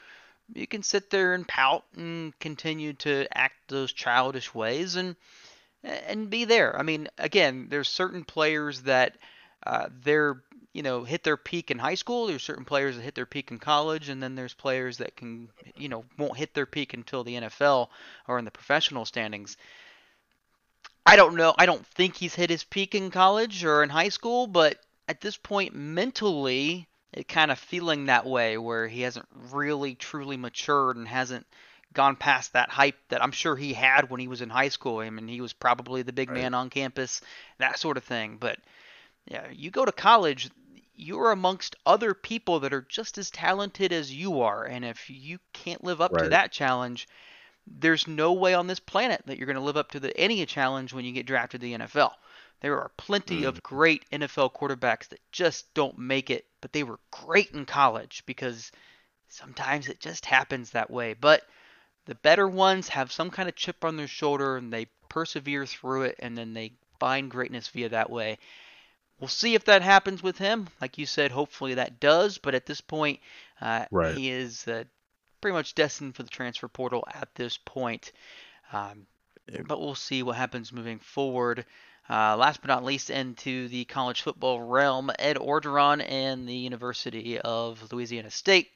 you 0.53 0.67
can 0.67 0.83
sit 0.83 1.09
there 1.09 1.33
and 1.33 1.47
pout 1.47 1.83
and 1.95 2.37
continue 2.39 2.93
to 2.93 3.27
act 3.37 3.55
those 3.67 3.91
childish 3.91 4.53
ways 4.53 4.95
and 4.95 5.15
and 5.83 6.29
be 6.29 6.45
there 6.45 6.77
i 6.77 6.83
mean 6.83 7.07
again 7.17 7.67
there's 7.69 7.87
certain 7.87 8.23
players 8.23 8.81
that 8.81 9.17
uh, 9.65 9.89
they're 10.03 10.41
you 10.73 10.83
know 10.83 11.03
hit 11.03 11.23
their 11.23 11.37
peak 11.37 11.71
in 11.71 11.79
high 11.79 11.95
school. 11.95 12.27
There's 12.27 12.43
certain 12.43 12.63
players 12.63 12.95
that 12.95 13.01
hit 13.01 13.15
their 13.15 13.25
peak 13.25 13.49
in 13.49 13.57
college, 13.57 14.09
and 14.09 14.21
then 14.21 14.35
there's 14.35 14.53
players 14.53 14.97
that 14.97 15.15
can 15.15 15.49
you 15.75 15.89
know 15.89 16.05
won't 16.19 16.37
hit 16.37 16.53
their 16.53 16.67
peak 16.67 16.93
until 16.93 17.23
the 17.23 17.33
NFL 17.33 17.89
or 18.27 18.37
in 18.37 18.45
the 18.45 18.51
professional 18.51 19.03
standings. 19.03 19.57
I 21.05 21.15
don't 21.15 21.35
know. 21.35 21.55
I 21.57 21.65
don't 21.65 21.85
think 21.87 22.15
he's 22.15 22.35
hit 22.35 22.51
his 22.51 22.63
peak 22.63 22.93
in 22.93 23.09
college 23.09 23.65
or 23.65 23.81
in 23.81 23.89
high 23.89 24.09
school, 24.09 24.45
but 24.45 24.77
at 25.07 25.19
this 25.19 25.35
point, 25.35 25.73
mentally, 25.73 26.87
it 27.13 27.27
kind 27.27 27.51
of 27.51 27.59
feeling 27.59 28.05
that 28.05 28.25
way 28.25 28.57
where 28.57 28.87
he 28.87 29.01
hasn't 29.01 29.27
really 29.51 29.95
truly 29.95 30.37
matured 30.37 30.97
and 30.97 31.07
hasn't 31.07 31.45
gone 31.93 32.15
past 32.15 32.53
that 32.53 32.69
hype 32.69 32.97
that 33.09 33.23
I'm 33.23 33.31
sure 33.31 33.55
he 33.55 33.73
had 33.73 34.09
when 34.09 34.19
he 34.19 34.27
was 34.27 34.41
in 34.41 34.49
high 34.49 34.69
school. 34.69 34.99
I 34.99 35.09
mean, 35.09 35.27
he 35.27 35.41
was 35.41 35.53
probably 35.53 36.01
the 36.01 36.13
big 36.13 36.29
right. 36.29 36.41
man 36.41 36.53
on 36.53 36.69
campus, 36.69 37.21
that 37.57 37.79
sort 37.79 37.97
of 37.97 38.03
thing. 38.03 38.37
But 38.39 38.59
yeah, 39.25 39.47
you 39.51 39.71
go 39.71 39.85
to 39.85 39.91
college, 39.91 40.49
you're 40.95 41.31
amongst 41.31 41.75
other 41.85 42.13
people 42.13 42.59
that 42.61 42.73
are 42.73 42.85
just 42.87 43.17
as 43.17 43.31
talented 43.31 43.93
as 43.93 44.13
you 44.13 44.41
are. 44.41 44.65
And 44.65 44.83
if 44.83 45.09
you 45.09 45.39
can't 45.53 45.83
live 45.83 46.01
up 46.01 46.11
right. 46.11 46.25
to 46.25 46.29
that 46.29 46.51
challenge, 46.51 47.07
there's 47.65 48.07
no 48.07 48.33
way 48.33 48.53
on 48.53 48.67
this 48.67 48.79
planet 48.79 49.21
that 49.25 49.37
you're 49.37 49.47
going 49.47 49.57
to 49.57 49.61
live 49.61 49.77
up 49.77 49.91
to 49.91 49.99
the, 49.99 50.15
any 50.17 50.45
challenge 50.45 50.93
when 50.93 51.05
you 51.05 51.11
get 51.11 51.25
drafted 51.25 51.61
to 51.61 51.65
the 51.65 51.73
NFL. 51.73 52.11
There 52.61 52.79
are 52.79 52.91
plenty 52.97 53.41
mm. 53.41 53.47
of 53.47 53.61
great 53.61 54.09
NFL 54.11 54.53
quarterbacks 54.53 55.09
that 55.09 55.19
just 55.31 55.73
don't 55.73 55.97
make 55.97 56.29
it, 56.29 56.45
but 56.61 56.73
they 56.73 56.83
were 56.83 56.99
great 57.11 57.51
in 57.51 57.65
college 57.65 58.23
because 58.25 58.71
sometimes 59.29 59.87
it 59.87 59.99
just 59.99 60.25
happens 60.25 60.71
that 60.71 60.89
way. 60.89 61.13
But 61.13 61.43
the 62.05 62.15
better 62.15 62.47
ones 62.47 62.87
have 62.89 63.11
some 63.11 63.29
kind 63.29 63.47
of 63.47 63.55
chip 63.55 63.85
on 63.85 63.97
their 63.97 64.07
shoulder 64.07 64.57
and 64.57 64.73
they 64.73 64.87
persevere 65.09 65.65
through 65.65 66.03
it 66.03 66.15
and 66.19 66.37
then 66.37 66.53
they 66.53 66.73
find 66.99 67.29
greatness 67.29 67.67
via 67.67 67.89
that 67.89 68.09
way. 68.09 68.39
We'll 69.19 69.27
see 69.27 69.55
if 69.55 69.65
that 69.65 69.81
happens 69.81 70.21
with 70.23 70.37
him. 70.37 70.67
Like 70.79 70.97
you 70.97 71.05
said, 71.05 71.31
hopefully 71.31 71.75
that 71.75 71.99
does. 71.99 72.37
But 72.37 72.55
at 72.55 72.65
this 72.65 72.81
point, 72.81 73.19
uh, 73.61 73.85
right. 73.91 74.15
he 74.15 74.29
is 74.29 74.67
uh, 74.67 74.83
pretty 75.41 75.53
much 75.53 75.75
destined 75.75 76.15
for 76.15 76.23
the 76.23 76.29
transfer 76.29 76.67
portal 76.67 77.03
at 77.11 77.33
this 77.35 77.57
point. 77.57 78.11
Um, 78.71 79.07
but 79.65 79.79
we'll 79.79 79.95
see 79.95 80.23
what 80.23 80.35
happens 80.35 80.73
moving 80.73 80.99
forward. 80.99 81.65
Uh, 82.09 82.37
last 82.37 82.61
but 82.61 82.69
not 82.69 82.83
least, 82.83 83.09
into 83.09 83.67
the 83.67 83.85
college 83.85 84.21
football 84.21 84.61
realm, 84.61 85.11
Ed 85.19 85.35
Orgeron 85.35 86.03
and 86.07 86.47
the 86.47 86.55
University 86.55 87.37
of 87.39 87.91
Louisiana 87.91 88.31
State 88.31 88.69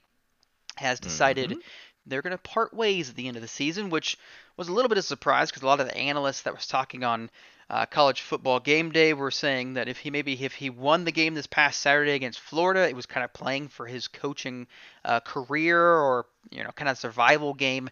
has 0.75 0.99
decided 0.99 1.51
mm-hmm. 1.51 1.59
they're 2.05 2.21
going 2.21 2.31
to 2.31 2.37
part 2.37 2.73
ways 2.73 3.09
at 3.09 3.15
the 3.15 3.27
end 3.27 3.37
of 3.37 3.41
the 3.41 3.47
season, 3.47 3.89
which 3.89 4.17
was 4.57 4.67
a 4.67 4.73
little 4.73 4.89
bit 4.89 4.97
of 4.97 5.03
a 5.03 5.07
surprise 5.07 5.49
because 5.49 5.63
a 5.63 5.65
lot 5.65 5.79
of 5.79 5.87
the 5.87 5.97
analysts 5.97 6.41
that 6.41 6.53
was 6.53 6.67
talking 6.67 7.03
on 7.03 7.29
uh, 7.69 7.85
college 7.85 8.21
football 8.21 8.59
game 8.59 8.91
day 8.91 9.13
were 9.13 9.31
saying 9.31 9.75
that 9.75 9.87
if 9.87 9.97
he 9.97 10.09
maybe 10.09 10.33
if 10.43 10.53
he 10.53 10.69
won 10.69 11.05
the 11.05 11.11
game 11.11 11.33
this 11.33 11.47
past 11.47 11.79
Saturday 11.79 12.11
against 12.11 12.41
Florida, 12.41 12.87
it 12.87 12.95
was 12.95 13.05
kind 13.05 13.23
of 13.23 13.31
playing 13.31 13.69
for 13.69 13.85
his 13.85 14.09
coaching 14.09 14.67
uh, 15.05 15.21
career 15.21 15.81
or 15.81 16.25
you 16.49 16.63
know 16.63 16.71
kind 16.71 16.89
of 16.89 16.97
survival 16.97 17.53
game. 17.53 17.89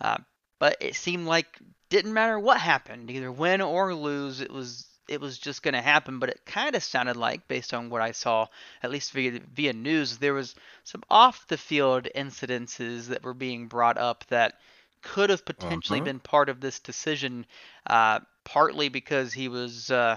Uh, 0.00 0.16
but 0.58 0.78
it 0.80 0.94
seemed 0.94 1.26
like 1.26 1.58
didn't 1.88 2.12
matter 2.12 2.38
what 2.38 2.60
happened, 2.60 3.10
either 3.10 3.32
win 3.32 3.60
or 3.60 3.94
lose, 3.94 4.40
it 4.40 4.52
was 4.52 4.86
it 5.08 5.22
was 5.22 5.38
just 5.38 5.62
going 5.62 5.74
to 5.74 5.80
happen. 5.80 6.18
But 6.18 6.28
it 6.28 6.40
kind 6.44 6.74
of 6.74 6.84
sounded 6.84 7.16
like, 7.16 7.48
based 7.48 7.72
on 7.72 7.88
what 7.88 8.02
I 8.02 8.12
saw, 8.12 8.46
at 8.82 8.90
least 8.90 9.12
via 9.12 9.40
via 9.54 9.72
news, 9.72 10.18
there 10.18 10.34
was 10.34 10.54
some 10.84 11.02
off 11.10 11.46
the 11.46 11.58
field 11.58 12.08
incidences 12.14 13.06
that 13.06 13.22
were 13.22 13.34
being 13.34 13.68
brought 13.68 13.98
up 13.98 14.24
that 14.28 14.54
could 15.00 15.30
have 15.30 15.44
potentially 15.44 16.00
uh-huh. 16.00 16.04
been 16.06 16.20
part 16.20 16.48
of 16.48 16.60
this 16.60 16.80
decision. 16.80 17.46
Uh, 17.86 18.20
partly 18.48 18.88
because 18.88 19.32
he 19.32 19.48
was. 19.48 19.90
Uh, 19.90 20.16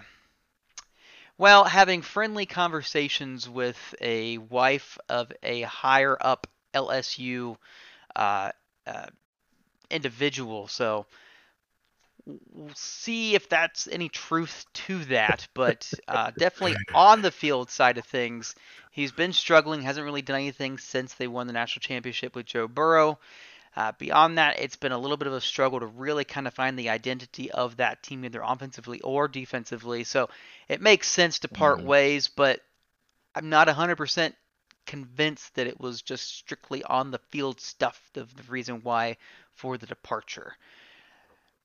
well, 1.37 1.63
having 1.63 2.01
friendly 2.01 2.45
conversations 2.45 3.49
with 3.49 3.95
a 3.99 4.37
wife 4.37 4.97
of 5.09 5.31
a 5.41 5.61
higher 5.61 6.15
up 6.21 6.47
LSU 6.73 7.57
uh, 8.15 8.51
uh, 8.85 9.07
individual. 9.89 10.67
So 10.67 11.07
we'll 12.25 12.75
see 12.75 13.35
if 13.35 13.49
that's 13.49 13.87
any 13.87 14.09
truth 14.09 14.65
to 14.73 15.03
that. 15.05 15.47
But 15.53 15.91
uh, 16.07 16.31
definitely 16.37 16.77
on 16.93 17.21
the 17.21 17.31
field 17.31 17.69
side 17.69 17.97
of 17.97 18.05
things, 18.05 18.55
he's 18.91 19.11
been 19.11 19.33
struggling. 19.33 19.81
Hasn't 19.81 20.05
really 20.05 20.21
done 20.21 20.37
anything 20.37 20.77
since 20.77 21.13
they 21.13 21.27
won 21.27 21.47
the 21.47 21.53
national 21.53 21.81
championship 21.81 22.35
with 22.35 22.45
Joe 22.45 22.67
Burrow. 22.67 23.19
Uh, 23.75 23.93
beyond 23.97 24.37
that, 24.37 24.59
it's 24.59 24.75
been 24.75 24.91
a 24.91 24.97
little 24.97 25.15
bit 25.15 25.27
of 25.27 25.33
a 25.33 25.39
struggle 25.41 25.79
to 25.79 25.85
really 25.85 26.25
kind 26.25 26.45
of 26.45 26.53
find 26.53 26.77
the 26.77 26.89
identity 26.89 27.49
of 27.51 27.77
that 27.77 28.03
team, 28.03 28.25
either 28.25 28.41
offensively 28.43 28.99
or 28.99 29.29
defensively. 29.29 30.03
So 30.03 30.29
it 30.67 30.81
makes 30.81 31.07
sense 31.07 31.39
to 31.39 31.47
part 31.47 31.77
mm-hmm. 31.77 31.87
ways, 31.87 32.27
but 32.27 32.59
I'm 33.33 33.49
not 33.49 33.69
100% 33.69 34.33
convinced 34.85 35.55
that 35.55 35.67
it 35.67 35.79
was 35.79 36.01
just 36.01 36.35
strictly 36.35 36.83
on 36.83 37.11
the 37.11 37.19
field 37.29 37.61
stuff, 37.61 38.09
the, 38.13 38.23
the 38.23 38.43
reason 38.49 38.81
why 38.83 39.15
for 39.53 39.77
the 39.77 39.85
departure. 39.85 40.57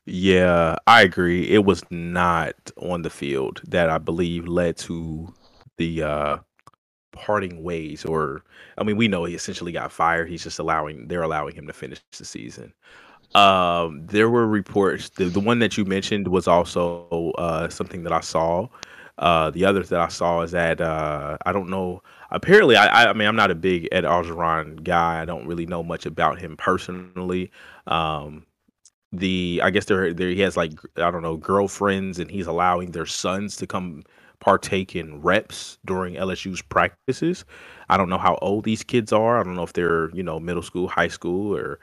Yeah, 0.06 0.76
I 0.86 1.02
agree. 1.02 1.48
It 1.50 1.64
was 1.64 1.82
not 1.90 2.54
on 2.76 3.02
the 3.02 3.10
field 3.10 3.60
that 3.68 3.90
I 3.90 3.98
believe 3.98 4.46
led 4.46 4.76
to 4.78 5.34
the 5.78 6.02
uh 6.02 6.38
parting 7.12 7.62
ways 7.64 8.04
or 8.04 8.44
I 8.78 8.84
mean 8.84 8.96
we 8.96 9.08
know 9.08 9.24
he 9.24 9.34
essentially 9.34 9.72
got 9.72 9.92
fired. 9.92 10.28
He's 10.30 10.44
just 10.44 10.58
allowing 10.60 11.08
they're 11.08 11.22
allowing 11.22 11.54
him 11.56 11.66
to 11.68 11.72
finish 11.74 12.00
the 12.18 12.24
season. 12.24 12.72
Um 13.34 14.06
there 14.08 14.30
were 14.30 14.46
reports 14.48 15.10
the, 15.10 15.26
the 15.26 15.40
one 15.40 15.60
that 15.60 15.76
you 15.78 15.84
mentioned 15.86 16.28
was 16.28 16.48
also 16.48 17.32
uh 17.38 17.68
something 17.70 18.04
that 18.04 18.12
I 18.12 18.20
saw. 18.20 18.68
Uh 19.18 19.50
the 19.50 19.64
others 19.66 19.88
that 19.90 20.00
I 20.00 20.08
saw 20.08 20.42
is 20.42 20.52
that 20.52 20.80
uh 20.80 21.38
I 21.46 21.52
don't 21.52 21.70
know 21.70 22.02
apparently 22.30 22.76
I 22.76 23.10
I 23.10 23.12
mean 23.14 23.28
I'm 23.28 23.36
not 23.36 23.50
a 23.52 23.56
big 23.56 23.88
Ed 23.92 24.04
Orgeron 24.04 24.82
guy. 24.84 25.22
I 25.22 25.26
don't 25.26 25.46
really 25.46 25.66
know 25.66 25.82
much 25.84 26.06
about 26.06 26.38
him 26.40 26.56
personally. 26.56 27.50
Um 27.86 28.46
the 29.12 29.60
I 29.62 29.70
guess 29.70 29.86
there 29.86 30.12
there 30.12 30.30
he 30.30 30.40
has 30.40 30.56
like 30.56 30.72
I 30.96 31.10
don't 31.10 31.22
know 31.22 31.36
girlfriends 31.36 32.18
and 32.18 32.30
he's 32.30 32.46
allowing 32.46 32.90
their 32.92 33.06
sons 33.06 33.56
to 33.56 33.66
come 33.66 34.02
partake 34.40 34.94
in 34.94 35.20
reps 35.22 35.78
during 35.84 36.16
LSU's 36.16 36.62
practices. 36.62 37.44
I 37.88 37.96
don't 37.96 38.08
know 38.10 38.18
how 38.18 38.38
old 38.42 38.64
these 38.64 38.82
kids 38.82 39.12
are. 39.12 39.38
I 39.40 39.42
don't 39.44 39.54
know 39.54 39.62
if 39.62 39.72
they're, 39.72 40.10
you 40.14 40.22
know, 40.22 40.38
middle 40.38 40.62
school, 40.62 40.88
high 40.88 41.08
school, 41.08 41.56
or 41.56 41.78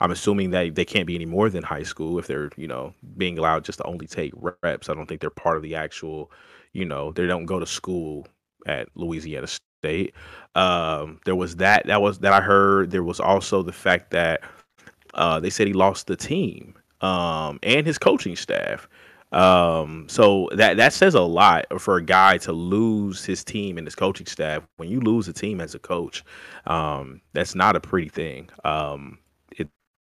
I'm 0.00 0.10
assuming 0.10 0.50
that 0.50 0.74
they 0.74 0.84
can't 0.84 1.06
be 1.06 1.14
any 1.14 1.26
more 1.26 1.50
than 1.50 1.62
high 1.62 1.82
school 1.82 2.18
if 2.18 2.26
they're, 2.26 2.50
you 2.56 2.66
know, 2.66 2.94
being 3.16 3.38
allowed 3.38 3.64
just 3.64 3.78
to 3.78 3.84
only 3.84 4.06
take 4.06 4.32
reps. 4.62 4.88
I 4.88 4.94
don't 4.94 5.06
think 5.06 5.20
they're 5.20 5.30
part 5.30 5.56
of 5.56 5.62
the 5.62 5.74
actual, 5.74 6.30
you 6.72 6.84
know, 6.84 7.12
they 7.12 7.26
don't 7.26 7.46
go 7.46 7.58
to 7.60 7.66
school 7.66 8.26
at 8.66 8.88
Louisiana 8.94 9.46
State. 9.82 10.14
Um, 10.54 11.20
there 11.24 11.36
was 11.36 11.56
that 11.56 11.86
that 11.86 12.00
was 12.02 12.18
that 12.20 12.32
I 12.32 12.40
heard. 12.40 12.90
There 12.90 13.04
was 13.04 13.20
also 13.20 13.62
the 13.62 13.72
fact 13.72 14.10
that 14.12 14.42
uh, 15.14 15.40
they 15.40 15.50
said 15.50 15.66
he 15.66 15.72
lost 15.72 16.06
the 16.06 16.16
team 16.16 16.74
um, 17.00 17.58
and 17.62 17.86
his 17.86 17.98
coaching 17.98 18.36
staff. 18.36 18.88
Um, 19.32 20.06
so 20.08 20.48
that 20.52 20.76
that 20.78 20.92
says 20.92 21.14
a 21.14 21.20
lot 21.20 21.66
for 21.80 21.96
a 21.96 22.02
guy 22.02 22.38
to 22.38 22.52
lose 22.52 23.24
his 23.24 23.44
team 23.44 23.78
and 23.78 23.86
his 23.86 23.94
coaching 23.94 24.26
staff. 24.26 24.66
When 24.76 24.88
you 24.88 25.00
lose 25.00 25.28
a 25.28 25.32
team 25.32 25.60
as 25.60 25.74
a 25.74 25.78
coach, 25.78 26.24
um, 26.66 27.20
that's 27.32 27.54
not 27.54 27.76
a 27.76 27.80
pretty 27.80 28.08
thing. 28.08 28.50
Um, 28.64 29.18
it, 29.56 29.68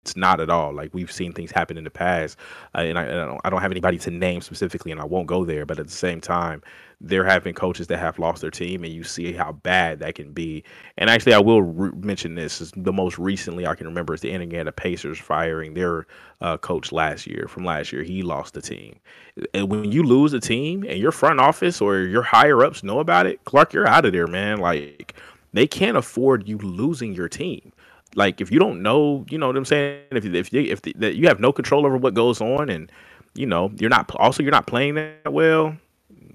it's 0.02 0.18
not 0.18 0.40
at 0.40 0.50
all. 0.50 0.74
Like 0.74 0.96
we've 0.96 1.12
seen 1.12 1.32
things 1.32 1.52
happen 1.52 1.78
in 1.78 1.84
the 1.84 1.92
past, 1.92 2.40
uh, 2.76 2.80
and 2.80 2.98
I, 2.98 3.04
I, 3.04 3.26
don't, 3.26 3.42
I 3.44 3.50
don't 3.52 3.62
have 3.62 3.72
anybody 3.72 4.00
to 4.00 4.12
name 4.12 4.42
specifically, 4.42 4.92
and 4.92 5.00
I 5.00 5.06
won't 5.06 5.28
go 5.28 5.46
there. 5.46 5.66
But 5.68 5.78
at 5.78 5.86
the 5.86 5.94
same 5.94 6.20
time, 6.20 6.64
there 7.04 7.26
have 7.26 7.44
been 7.44 7.54
coaches 7.54 7.88
that 7.88 8.00
have 8.00 8.18
lost 8.18 8.42
their 8.42 8.50
team, 8.50 8.84
and 8.86 8.94
you 8.94 9.04
see 9.04 9.34
how 9.34 9.52
bad 9.52 10.00
that 10.00 10.16
can 10.16 10.32
be. 10.32 10.64
And 10.98 11.10
actually, 11.10 11.34
I 11.34 11.40
will 11.40 11.62
re- 11.62 11.92
mention 11.98 12.36
this: 12.36 12.62
is 12.62 12.72
the 12.78 12.94
most 12.94 13.20
recently 13.20 13.68
I 13.68 13.76
can 13.76 13.86
remember 13.86 14.14
is 14.14 14.22
the 14.22 14.32
Indiana 14.32 14.72
Pacers 14.72 15.20
firing 15.20 15.74
their 15.74 16.08
uh, 16.40 16.58
coach 16.58 16.94
last 16.94 17.28
year. 17.28 17.48
From 17.50 17.66
last 17.66 17.92
year, 17.92 18.04
he 18.04 18.24
lost 18.24 18.54
the 18.54 18.62
team. 18.62 18.96
And 19.54 19.70
when 19.70 19.92
you 19.92 20.04
lose 20.04 20.34
a 20.34 20.40
team, 20.40 20.84
and 20.88 20.98
your 20.98 21.12
front 21.12 21.42
office 21.42 21.82
or 21.82 22.00
your 22.00 22.24
higher 22.24 22.64
ups 22.64 22.84
know 22.84 23.00
about 23.00 23.26
it, 23.26 23.44
Clark, 23.44 23.74
you're 23.74 23.88
out 23.88 24.06
of 24.06 24.14
there, 24.14 24.28
man. 24.28 24.60
Like 24.60 25.14
they 25.52 25.68
can't 25.68 25.98
afford 25.98 26.48
you 26.48 26.58
losing 26.60 27.14
your 27.14 27.28
team. 27.28 27.74
Like 28.16 28.40
if 28.40 28.50
you 28.50 28.60
don't 28.60 28.82
know, 28.82 29.26
you 29.30 29.38
know 29.38 29.48
what 29.48 29.58
I'm 29.58 29.66
saying. 29.66 30.04
If 30.12 30.26
if 30.26 30.54
if, 30.54 30.82
if 30.86 31.00
the, 31.00 31.14
you 31.14 31.28
have 31.28 31.42
no 31.42 31.52
control 31.52 31.86
over 31.86 31.98
what 31.98 32.14
goes 32.14 32.40
on, 32.40 32.70
and 32.70 32.90
you 33.36 33.46
know 33.46 33.74
you're 33.78 33.90
not 33.90 34.10
also 34.16 34.42
you're 34.42 34.52
not 34.52 34.68
playing 34.68 34.96
that 34.96 35.34
well 35.34 35.76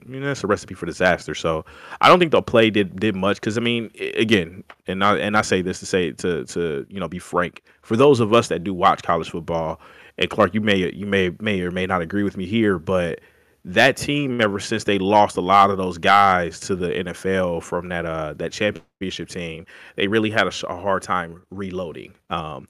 I 0.08 0.10
mean, 0.10 0.22
that's 0.22 0.42
a 0.42 0.46
recipe 0.46 0.74
for 0.74 0.86
disaster. 0.86 1.34
So 1.34 1.66
I 2.00 2.08
don't 2.08 2.18
think 2.18 2.32
the 2.32 2.40
play 2.40 2.70
did 2.70 2.98
did 2.98 3.14
much 3.14 3.36
because 3.36 3.58
I 3.58 3.60
mean, 3.60 3.90
again, 4.14 4.64
and 4.86 5.04
I 5.04 5.18
and 5.18 5.36
I 5.36 5.42
say 5.42 5.60
this 5.60 5.80
to 5.80 5.86
say 5.86 6.12
to 6.12 6.44
to 6.46 6.86
you 6.88 6.98
know 6.98 7.08
be 7.08 7.18
frank 7.18 7.62
for 7.82 7.96
those 7.96 8.20
of 8.20 8.32
us 8.32 8.48
that 8.48 8.64
do 8.64 8.72
watch 8.72 9.02
college 9.02 9.30
football. 9.30 9.80
And 10.16 10.30
Clark, 10.30 10.54
you 10.54 10.62
may 10.62 10.90
you 10.92 11.06
may 11.06 11.30
may 11.40 11.60
or 11.60 11.70
may 11.70 11.86
not 11.86 12.00
agree 12.00 12.22
with 12.22 12.36
me 12.38 12.46
here, 12.46 12.78
but 12.78 13.20
that 13.66 13.98
team 13.98 14.40
ever 14.40 14.58
since 14.58 14.84
they 14.84 14.98
lost 14.98 15.36
a 15.36 15.42
lot 15.42 15.70
of 15.70 15.76
those 15.76 15.98
guys 15.98 16.58
to 16.60 16.74
the 16.74 16.88
NFL 16.88 17.62
from 17.62 17.88
that 17.90 18.06
uh 18.06 18.32
that 18.34 18.50
championship 18.50 19.28
team, 19.28 19.66
they 19.96 20.08
really 20.08 20.30
had 20.30 20.46
a, 20.46 20.52
a 20.68 20.76
hard 20.76 21.02
time 21.02 21.42
reloading. 21.50 22.14
Um, 22.30 22.66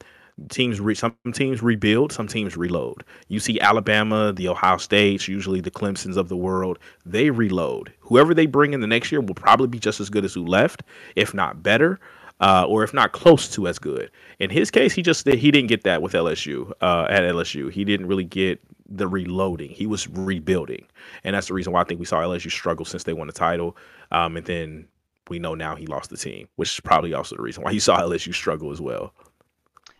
teams 0.49 0.81
re- 0.81 0.95
some 0.95 1.17
teams 1.33 1.63
rebuild, 1.63 2.13
some 2.13 2.29
teams 2.29 2.57
reload. 2.57 3.05
You 3.29 3.41
see 3.41 3.61
Alabama, 3.61 4.33
the 4.33 4.49
Ohio 4.49 4.77
States, 4.79 5.29
usually 5.29 5.61
the 5.61 5.71
Clemsons 5.71 6.17
of 6.17 6.29
the 6.29 6.37
world, 6.37 6.79
they 7.05 7.31
reload. 7.31 7.93
Whoever 8.01 8.35
they 8.35 8.47
bring 8.47 8.73
in 8.73 8.81
the 8.81 8.87
next 8.87 9.11
year 9.11 9.21
will 9.21 9.35
probably 9.35 9.69
be 9.69 9.79
just 9.79 10.01
as 10.01 10.11
good 10.11 10.25
as 10.25 10.35
who 10.35 10.45
left, 10.45 10.83
if 11.17 11.35
not 11.35 11.63
better. 11.63 12.01
Uh, 12.41 12.65
or 12.69 12.85
if 12.85 12.95
not 12.95 13.11
close 13.11 13.49
to 13.49 13.67
as 13.67 13.81
good. 13.81 14.13
In 14.39 14.49
his 14.49 14.71
case, 14.71 14.93
he 14.93 15.03
just 15.03 15.27
he 15.27 15.51
didn't 15.51 15.67
get 15.67 15.83
that 15.83 16.03
with 16.03 16.13
LSU. 16.13 16.71
Uh, 16.81 17.09
at 17.11 17.25
LSU, 17.25 17.69
he 17.69 17.85
didn't 17.85 18.07
really 18.07 18.23
get 18.23 18.61
the 18.89 19.09
reloading. 19.09 19.71
He 19.71 19.87
was 19.87 20.07
rebuilding, 20.07 20.87
and 21.25 21.35
that's 21.35 21.49
the 21.49 21.55
reason 21.55 21.73
why 21.73 21.81
I 21.81 21.85
think 21.85 21.99
we 21.99 22.07
saw 22.07 22.21
LSU 22.21 22.49
struggle 22.49 22.85
since 22.85 23.03
they 23.03 23.13
won 23.13 23.27
the 23.27 23.33
title. 23.33 23.77
Um, 24.13 24.37
and 24.37 24.47
then 24.47 24.87
we 25.29 25.41
know 25.41 25.57
now 25.57 25.75
he 25.75 25.87
lost 25.87 26.11
the 26.11 26.17
team, 26.17 26.49
which 26.55 26.73
is 26.75 26.81
probably 26.81 27.13
also 27.13 27.35
the 27.35 27.43
reason 27.43 27.65
why 27.65 27.73
you 27.73 27.81
saw 27.81 28.01
LSU 28.01 28.33
struggle 28.33 28.71
as 28.71 28.81
well. 28.81 29.13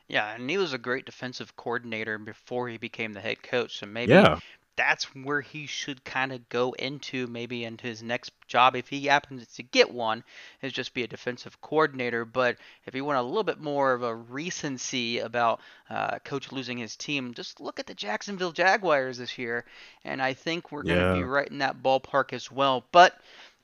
Yeah, 0.09 0.35
and 0.35 0.49
he 0.49 0.57
was 0.57 0.73
a 0.73 0.79
great 0.79 1.05
defensive 1.05 1.55
coordinator 1.55 2.17
before 2.19 2.69
he 2.69 2.79
became 2.79 3.13
the 3.13 3.21
head 3.21 3.43
coach. 3.43 3.79
So 3.79 3.87
maybe 3.87 4.13
yeah. 4.13 4.39
that's 4.75 5.05
where 5.15 5.43
he 5.43 5.67
should 5.67 6.03
kind 6.03 6.33
of 6.33 6.49
go 6.49 6.73
into, 6.73 7.27
maybe 7.27 7.65
into 7.65 7.87
his 7.87 8.03
next 8.03 8.33
job 8.47 8.75
if 8.75 8.89
he 8.89 9.05
happens 9.05 9.47
to 9.57 9.63
get 9.63 9.93
one, 9.93 10.25
is 10.63 10.73
just 10.73 10.95
be 10.95 11.03
a 11.03 11.07
defensive 11.07 11.61
coordinator. 11.61 12.25
But 12.25 12.57
if 12.87 12.95
you 12.95 13.05
want 13.05 13.19
a 13.19 13.23
little 13.23 13.45
bit 13.45 13.61
more 13.61 13.93
of 13.93 14.03
a 14.03 14.15
recency 14.15 15.19
about 15.19 15.61
uh, 15.91 16.21
coach 16.21 16.53
losing 16.53 16.79
his 16.79 16.97
team, 16.97 17.35
just 17.35 17.61
look 17.61 17.79
at 17.79 17.87
the 17.87 17.93
Jacksonville 17.93 18.53
Jaguars 18.53 19.19
this 19.19 19.37
year, 19.37 19.67
and 20.05 20.23
I 20.23 20.33
think 20.33 20.73
we're 20.73 20.85
going 20.85 21.01
to 21.01 21.05
yeah. 21.05 21.15
be 21.15 21.25
right 21.25 21.49
in 21.49 21.59
that 21.59 21.83
ballpark 21.83 22.33
as 22.33 22.51
well. 22.51 22.87
But 22.93 23.15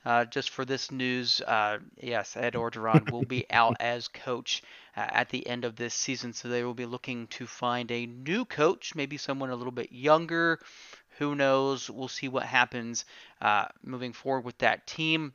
uh, 0.05 0.25
just 0.25 0.49
for 0.51 0.65
this 0.65 0.91
news, 0.91 1.41
uh, 1.41 1.79
yes, 2.01 2.37
Ed 2.37 2.53
Orgeron 2.53 3.09
will 3.09 3.23
be 3.23 3.45
out 3.51 3.75
as 3.79 4.07
coach 4.07 4.63
uh, 4.95 5.07
at 5.09 5.29
the 5.29 5.45
end 5.47 5.65
of 5.65 5.75
this 5.75 5.93
season, 5.93 6.33
so 6.33 6.47
they 6.47 6.63
will 6.63 6.73
be 6.73 6.85
looking 6.85 7.27
to 7.27 7.47
find 7.47 7.91
a 7.91 8.05
new 8.05 8.45
coach, 8.45 8.95
maybe 8.95 9.17
someone 9.17 9.49
a 9.49 9.55
little 9.55 9.71
bit 9.71 9.91
younger. 9.91 10.59
Who 11.17 11.35
knows? 11.35 11.89
We'll 11.89 12.07
see 12.07 12.27
what 12.27 12.43
happens 12.45 13.05
uh, 13.41 13.65
moving 13.83 14.13
forward 14.13 14.45
with 14.45 14.57
that 14.59 14.85
team. 14.87 15.33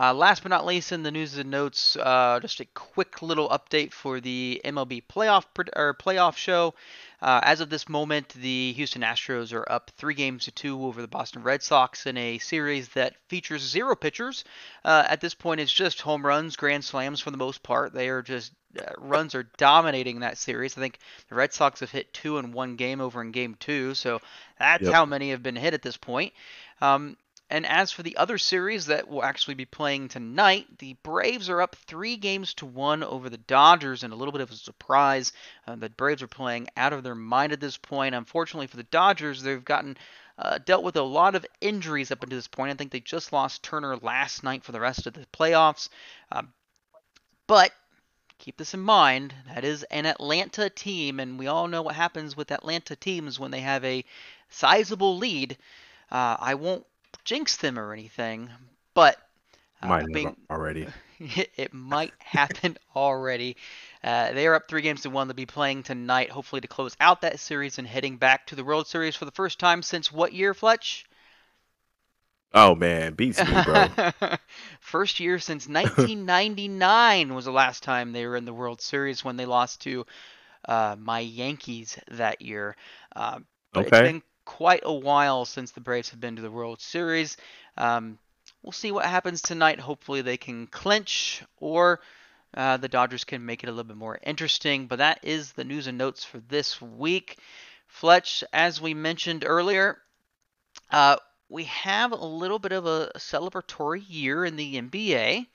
Uh, 0.00 0.14
last 0.14 0.44
but 0.44 0.50
not 0.50 0.64
least, 0.64 0.92
in 0.92 1.02
the 1.02 1.10
news 1.10 1.36
and 1.38 1.50
notes, 1.50 1.96
uh, 1.96 2.38
just 2.40 2.60
a 2.60 2.64
quick 2.66 3.20
little 3.20 3.48
update 3.48 3.92
for 3.92 4.20
the 4.20 4.60
MLB 4.64 5.02
playoff 5.08 5.44
or 5.74 5.92
playoff 5.94 6.36
show. 6.36 6.72
Uh, 7.20 7.40
as 7.42 7.60
of 7.60 7.68
this 7.68 7.88
moment, 7.88 8.28
the 8.28 8.72
Houston 8.74 9.02
Astros 9.02 9.52
are 9.52 9.70
up 9.70 9.90
three 9.96 10.14
games 10.14 10.44
to 10.44 10.52
two 10.52 10.84
over 10.84 11.02
the 11.02 11.08
Boston 11.08 11.42
Red 11.42 11.64
Sox 11.64 12.06
in 12.06 12.16
a 12.16 12.38
series 12.38 12.90
that 12.90 13.16
features 13.26 13.62
zero 13.62 13.96
pitchers. 13.96 14.44
Uh, 14.84 15.04
at 15.08 15.20
this 15.20 15.34
point, 15.34 15.60
it's 15.60 15.72
just 15.72 16.00
home 16.00 16.24
runs, 16.24 16.54
grand 16.54 16.84
slams 16.84 17.20
for 17.20 17.32
the 17.32 17.36
most 17.36 17.64
part. 17.64 17.92
They 17.92 18.08
are 18.08 18.22
just 18.22 18.52
uh, 18.78 18.92
runs 18.98 19.34
are 19.34 19.50
dominating 19.56 20.20
that 20.20 20.38
series. 20.38 20.78
I 20.78 20.80
think 20.80 21.00
the 21.28 21.34
Red 21.34 21.52
Sox 21.52 21.80
have 21.80 21.90
hit 21.90 22.14
two 22.14 22.38
in 22.38 22.52
one 22.52 22.76
game 22.76 23.00
over 23.00 23.20
in 23.20 23.32
game 23.32 23.56
two, 23.58 23.94
so 23.94 24.20
that's 24.60 24.84
yep. 24.84 24.94
how 24.94 25.04
many 25.06 25.30
have 25.30 25.42
been 25.42 25.56
hit 25.56 25.74
at 25.74 25.82
this 25.82 25.96
point. 25.96 26.32
Um, 26.80 27.16
and 27.50 27.64
as 27.64 27.90
for 27.90 28.02
the 28.02 28.16
other 28.16 28.36
series 28.36 28.86
that 28.86 29.08
will 29.08 29.24
actually 29.24 29.54
be 29.54 29.64
playing 29.64 30.08
tonight, 30.08 30.66
the 30.78 30.96
Braves 31.02 31.48
are 31.48 31.62
up 31.62 31.76
three 31.76 32.16
games 32.16 32.52
to 32.54 32.66
one 32.66 33.02
over 33.02 33.30
the 33.30 33.38
Dodgers 33.38 34.02
and 34.02 34.12
a 34.12 34.16
little 34.16 34.32
bit 34.32 34.42
of 34.42 34.50
a 34.50 34.54
surprise. 34.54 35.32
Uh, 35.66 35.76
the 35.76 35.88
Braves 35.88 36.22
are 36.22 36.28
playing 36.28 36.68
out 36.76 36.92
of 36.92 37.02
their 37.02 37.14
mind 37.14 37.52
at 37.52 37.60
this 37.60 37.78
point. 37.78 38.14
Unfortunately 38.14 38.66
for 38.66 38.76
the 38.76 38.82
Dodgers, 38.82 39.42
they've 39.42 39.64
gotten 39.64 39.96
uh, 40.38 40.58
dealt 40.58 40.84
with 40.84 40.96
a 40.96 41.02
lot 41.02 41.34
of 41.34 41.46
injuries 41.60 42.10
up 42.10 42.22
until 42.22 42.36
this 42.36 42.46
point. 42.48 42.70
I 42.70 42.74
think 42.74 42.92
they 42.92 43.00
just 43.00 43.32
lost 43.32 43.62
Turner 43.62 43.96
last 43.96 44.44
night 44.44 44.62
for 44.62 44.72
the 44.72 44.80
rest 44.80 45.06
of 45.06 45.14
the 45.14 45.26
playoffs. 45.32 45.88
Um, 46.30 46.52
but 47.46 47.72
keep 48.38 48.58
this 48.58 48.74
in 48.74 48.80
mind 48.80 49.34
that 49.54 49.64
is 49.64 49.84
an 49.84 50.04
Atlanta 50.04 50.68
team, 50.68 51.18
and 51.18 51.38
we 51.38 51.46
all 51.46 51.66
know 51.66 51.80
what 51.80 51.94
happens 51.94 52.36
with 52.36 52.52
Atlanta 52.52 52.94
teams 52.94 53.40
when 53.40 53.50
they 53.50 53.60
have 53.60 53.84
a 53.86 54.04
sizable 54.50 55.16
lead. 55.16 55.56
Uh, 56.10 56.36
I 56.38 56.54
won't 56.54 56.86
jinx 57.28 57.58
them 57.58 57.78
or 57.78 57.92
anything, 57.92 58.48
but 58.94 59.18
uh, 59.82 59.88
might 59.88 60.34
already. 60.50 60.88
it 61.20 61.74
might 61.74 62.14
happen 62.18 62.78
already. 62.96 63.54
Uh, 64.02 64.32
they 64.32 64.46
are 64.46 64.54
up 64.54 64.66
three 64.66 64.80
games 64.80 65.02
to 65.02 65.10
one. 65.10 65.28
They'll 65.28 65.34
be 65.34 65.44
playing 65.44 65.82
tonight, 65.82 66.30
hopefully 66.30 66.62
to 66.62 66.68
close 66.68 66.96
out 67.00 67.20
that 67.20 67.38
series 67.38 67.76
and 67.78 67.86
heading 67.86 68.16
back 68.16 68.46
to 68.46 68.56
the 68.56 68.64
World 68.64 68.86
Series 68.86 69.14
for 69.14 69.26
the 69.26 69.30
first 69.30 69.58
time 69.58 69.82
since 69.82 70.10
what 70.10 70.32
year, 70.32 70.54
Fletch? 70.54 71.04
Oh 72.54 72.74
man, 72.74 73.12
beats 73.12 73.44
me, 73.44 73.62
bro. 73.62 73.88
First 74.80 75.20
year 75.20 75.38
since 75.38 75.68
1999 75.68 77.34
was 77.34 77.44
the 77.44 77.52
last 77.52 77.82
time 77.82 78.12
they 78.12 78.26
were 78.26 78.36
in 78.36 78.46
the 78.46 78.54
World 78.54 78.80
Series 78.80 79.22
when 79.22 79.36
they 79.36 79.44
lost 79.44 79.82
to 79.82 80.06
uh, 80.66 80.96
my 80.98 81.20
Yankees 81.20 81.98
that 82.10 82.40
year. 82.40 82.74
Uh, 83.14 83.40
but 83.74 83.86
okay. 83.86 83.98
it's 83.98 84.12
been 84.12 84.22
quite 84.48 84.80
a 84.82 84.92
while 84.92 85.44
since 85.44 85.72
the 85.72 85.80
Braves 85.80 86.08
have 86.08 86.20
been 86.20 86.36
to 86.36 86.42
the 86.42 86.50
World 86.50 86.80
Series. 86.80 87.36
Um, 87.76 88.18
we'll 88.62 88.72
see 88.72 88.90
what 88.90 89.04
happens 89.04 89.42
tonight. 89.42 89.78
Hopefully, 89.78 90.22
they 90.22 90.38
can 90.38 90.66
clinch 90.66 91.42
or 91.58 92.00
uh, 92.54 92.78
the 92.78 92.88
Dodgers 92.88 93.24
can 93.24 93.44
make 93.44 93.62
it 93.62 93.68
a 93.68 93.72
little 93.72 93.84
bit 93.84 93.98
more 93.98 94.18
interesting. 94.22 94.86
But 94.86 95.00
that 95.00 95.20
is 95.22 95.52
the 95.52 95.64
news 95.64 95.86
and 95.86 95.98
notes 95.98 96.24
for 96.24 96.38
this 96.48 96.80
week. 96.80 97.36
Fletch, 97.88 98.42
as 98.50 98.80
we 98.80 98.94
mentioned 98.94 99.44
earlier, 99.46 99.98
uh, 100.90 101.16
we 101.50 101.64
have 101.64 102.12
a 102.12 102.16
little 102.16 102.58
bit 102.58 102.72
of 102.72 102.86
a 102.86 103.12
celebratory 103.18 104.02
year 104.08 104.46
in 104.46 104.56
the 104.56 104.80
NBA. 104.80 105.46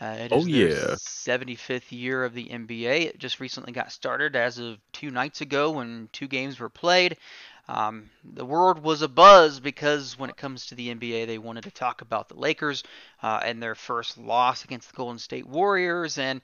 Uh, 0.00 0.16
it 0.18 0.32
oh 0.32 0.44
yeah, 0.46 0.96
75th 0.96 1.92
year 1.92 2.24
of 2.24 2.34
the 2.34 2.48
NBA. 2.48 3.02
It 3.02 3.18
just 3.18 3.38
recently 3.38 3.72
got 3.72 3.92
started 3.92 4.34
as 4.34 4.58
of 4.58 4.78
two 4.92 5.10
nights 5.10 5.42
ago 5.42 5.70
when 5.70 6.08
two 6.12 6.26
games 6.26 6.58
were 6.58 6.70
played. 6.70 7.18
Um, 7.72 8.10
the 8.22 8.44
world 8.44 8.82
was 8.82 9.00
a 9.00 9.08
buzz 9.08 9.58
because 9.58 10.18
when 10.18 10.28
it 10.28 10.36
comes 10.36 10.66
to 10.66 10.74
the 10.74 10.94
NBA, 10.94 11.26
they 11.26 11.38
wanted 11.38 11.64
to 11.64 11.70
talk 11.70 12.02
about 12.02 12.28
the 12.28 12.34
Lakers 12.34 12.84
uh, 13.22 13.40
and 13.42 13.62
their 13.62 13.74
first 13.74 14.18
loss 14.18 14.62
against 14.62 14.90
the 14.90 14.96
Golden 14.96 15.18
State 15.18 15.46
Warriors. 15.46 16.18
And 16.18 16.42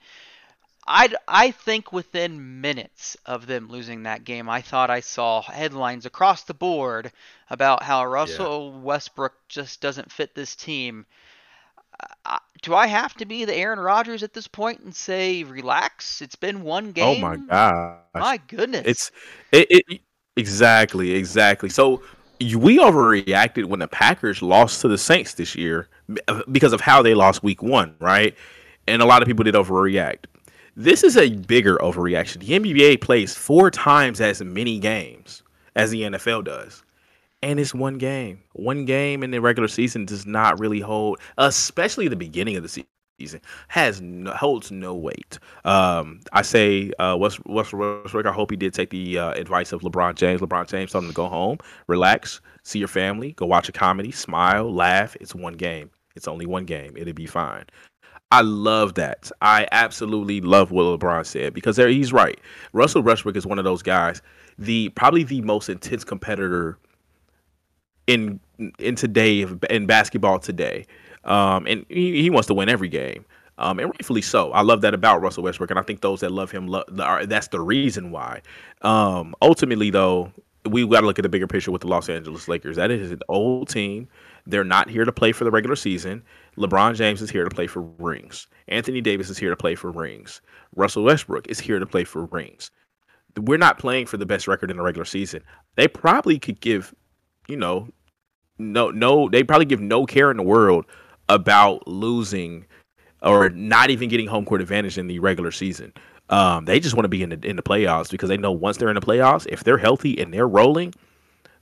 I 0.87 1.13
I 1.27 1.51
think 1.51 1.93
within 1.93 2.61
minutes 2.61 3.15
of 3.27 3.45
them 3.45 3.69
losing 3.69 4.03
that 4.03 4.23
game, 4.23 4.49
I 4.49 4.61
thought 4.61 4.89
I 4.89 5.01
saw 5.01 5.43
headlines 5.43 6.07
across 6.07 6.45
the 6.45 6.55
board 6.55 7.11
about 7.51 7.83
how 7.83 8.07
Russell 8.07 8.71
yeah. 8.73 8.81
Westbrook 8.81 9.35
just 9.47 9.81
doesn't 9.81 10.11
fit 10.11 10.33
this 10.33 10.55
team. 10.55 11.05
Uh, 12.25 12.39
do 12.63 12.73
I 12.73 12.87
have 12.87 13.13
to 13.15 13.25
be 13.25 13.45
the 13.45 13.55
Aaron 13.55 13.79
Rodgers 13.79 14.23
at 14.23 14.33
this 14.33 14.47
point 14.47 14.79
and 14.79 14.95
say 14.95 15.43
relax? 15.43 16.23
It's 16.23 16.37
been 16.37 16.63
one 16.63 16.91
game. 16.91 17.23
Oh 17.23 17.27
my 17.27 17.35
god! 17.35 17.99
My 18.15 18.37
goodness! 18.37 18.87
It's 18.87 19.11
it, 19.51 19.67
it 19.69 20.01
Exactly, 20.37 21.13
exactly. 21.13 21.69
So 21.69 22.01
we 22.39 22.79
overreacted 22.79 23.65
when 23.65 23.79
the 23.79 23.87
Packers 23.87 24.41
lost 24.41 24.81
to 24.81 24.87
the 24.87 24.97
Saints 24.97 25.33
this 25.33 25.55
year 25.55 25.89
uh, 26.27 26.41
because 26.51 26.73
of 26.73 26.81
how 26.81 27.01
they 27.01 27.13
lost 27.13 27.43
week 27.43 27.61
one, 27.61 27.95
right? 27.99 28.35
And 28.87 29.01
a 29.01 29.05
lot 29.05 29.21
of 29.21 29.27
people 29.27 29.43
did 29.43 29.55
overreact. 29.55 30.25
This 30.75 31.03
is 31.03 31.17
a 31.17 31.29
bigger 31.35 31.77
overreaction. 31.77 32.39
The 32.39 32.59
NBA 32.59 33.01
plays 33.01 33.35
four 33.35 33.69
times 33.69 34.21
as 34.21 34.41
many 34.41 34.79
games 34.79 35.43
as 35.75 35.91
the 35.91 36.03
NFL 36.03 36.45
does. 36.45 36.83
And 37.43 37.59
it's 37.59 37.73
one 37.73 37.97
game. 37.97 38.41
One 38.53 38.85
game 38.85 39.23
in 39.23 39.31
the 39.31 39.39
regular 39.39 39.67
season 39.67 40.05
does 40.05 40.25
not 40.25 40.59
really 40.59 40.79
hold, 40.79 41.19
especially 41.37 42.07
the 42.07 42.15
beginning 42.15 42.55
of 42.55 42.63
the 42.63 42.69
season 42.69 42.87
season 43.19 43.41
has 43.67 44.01
no, 44.01 44.31
holds 44.31 44.71
no 44.71 44.93
weight. 44.95 45.39
Um, 45.65 46.21
I 46.33 46.41
say 46.41 46.91
uh, 46.99 47.15
West, 47.19 47.45
West, 47.45 47.73
Westbrook. 47.73 48.25
I 48.25 48.31
hope 48.31 48.51
he 48.51 48.57
did 48.57 48.73
take 48.73 48.89
the 48.89 49.19
uh, 49.19 49.31
advice 49.31 49.71
of 49.71 49.81
LeBron 49.81 50.15
James. 50.15 50.41
LeBron 50.41 50.67
James 50.67 50.91
told 50.91 51.03
him 51.03 51.09
to 51.09 51.15
go 51.15 51.27
home, 51.27 51.57
relax, 51.87 52.41
see 52.63 52.79
your 52.79 52.87
family, 52.87 53.33
go 53.33 53.45
watch 53.45 53.69
a 53.69 53.71
comedy, 53.71 54.11
smile, 54.11 54.73
laugh. 54.73 55.15
It's 55.19 55.35
one 55.35 55.53
game. 55.53 55.89
It's 56.15 56.27
only 56.27 56.45
one 56.45 56.65
game. 56.65 56.95
It'll 56.97 57.13
be 57.13 57.27
fine. 57.27 57.65
I 58.31 58.41
love 58.41 58.93
that. 58.95 59.31
I 59.41 59.67
absolutely 59.71 60.39
love 60.41 60.71
what 60.71 60.99
LeBron 60.99 61.25
said 61.25 61.53
because 61.53 61.75
there, 61.75 61.87
he's 61.89 62.13
right. 62.13 62.39
Russell 62.73 63.01
Westbrook 63.01 63.35
is 63.35 63.45
one 63.45 63.57
of 63.57 63.65
those 63.65 63.81
guys, 63.81 64.21
the 64.57 64.89
probably 64.89 65.23
the 65.23 65.41
most 65.41 65.67
intense 65.69 66.03
competitor 66.03 66.77
in 68.05 68.39
in 68.77 68.95
today 68.95 69.45
in 69.69 69.85
basketball 69.85 70.39
today. 70.39 70.85
Um, 71.29 71.65
and 71.67 71.85
he, 71.87 72.21
he 72.21 72.29
wants 72.29 72.47
to 72.47 72.53
win 72.53 72.67
every 72.67 72.89
game. 72.89 73.23
Um, 73.59 73.77
and 73.79 73.89
rightfully 73.89 74.21
so. 74.21 74.51
I 74.51 74.61
love 74.61 74.81
that 74.81 74.93
about 74.93 75.21
Russell 75.21 75.43
Westbrook, 75.43 75.69
and 75.69 75.77
I 75.77 75.83
think 75.83 76.01
those 76.01 76.21
that 76.21 76.31
love 76.31 76.49
him, 76.49 76.73
that's 76.89 77.49
the 77.49 77.59
reason 77.59 78.09
why. 78.09 78.41
Um, 78.81 79.35
ultimately, 79.41 79.89
though, 79.89 80.31
we 80.65 80.87
got 80.87 81.01
to 81.01 81.05
look 81.05 81.19
at 81.19 81.23
the 81.23 81.29
bigger 81.29 81.47
picture 81.47 81.71
with 81.71 81.81
the 81.81 81.87
Los 81.87 82.07
Angeles 82.07 82.47
Lakers. 82.47 82.77
That 82.77 82.89
is 82.89 83.11
an 83.11 83.19
old 83.27 83.67
team. 83.67 84.07
They're 84.45 84.63
not 84.63 84.89
here 84.89 85.03
to 85.03 85.11
play 85.11 85.33
for 85.33 85.43
the 85.43 85.51
regular 85.51 85.75
season. 85.75 86.23
LeBron 86.57 86.95
James 86.95 87.21
is 87.21 87.29
here 87.29 87.43
to 87.43 87.53
play 87.53 87.67
for 87.67 87.81
rings. 87.81 88.47
Anthony 88.69 89.01
Davis 89.01 89.29
is 89.29 89.37
here 89.37 89.49
to 89.49 89.57
play 89.57 89.75
for 89.75 89.91
rings. 89.91 90.41
Russell 90.75 91.03
Westbrook 91.03 91.47
is 91.47 91.59
here 91.59 91.79
to 91.79 91.85
play 91.85 92.05
for 92.05 92.25
rings. 92.25 92.71
We're 93.37 93.57
not 93.57 93.77
playing 93.77 94.05
for 94.05 94.17
the 94.17 94.25
best 94.25 94.47
record 94.47 94.71
in 94.71 94.77
the 94.77 94.83
regular 94.83 95.05
season. 95.05 95.43
They 95.75 95.87
probably 95.87 96.39
could 96.39 96.61
give, 96.61 96.95
you 97.47 97.57
know, 97.57 97.89
no, 98.57 98.89
no, 98.89 99.29
they 99.29 99.43
probably 99.43 99.65
give 99.65 99.81
no 99.81 100.05
care 100.05 100.31
in 100.31 100.37
the 100.37 100.43
world 100.43 100.85
about 101.29 101.87
losing 101.87 102.65
or 103.21 103.49
not 103.49 103.89
even 103.89 104.09
getting 104.09 104.27
home 104.27 104.45
court 104.45 104.61
advantage 104.61 104.97
in 104.97 105.07
the 105.07 105.19
regular 105.19 105.51
season. 105.51 105.93
Um, 106.29 106.65
they 106.65 106.79
just 106.79 106.95
want 106.95 107.05
to 107.05 107.09
be 107.09 107.23
in 107.23 107.29
the 107.29 107.39
in 107.43 107.55
the 107.55 107.63
playoffs 107.63 108.11
because 108.11 108.29
they 108.29 108.37
know 108.37 108.51
once 108.51 108.77
they're 108.77 108.89
in 108.89 108.95
the 108.95 109.01
playoffs, 109.01 109.47
if 109.49 109.63
they're 109.63 109.77
healthy 109.77 110.19
and 110.19 110.33
they're 110.33 110.47
rolling, 110.47 110.93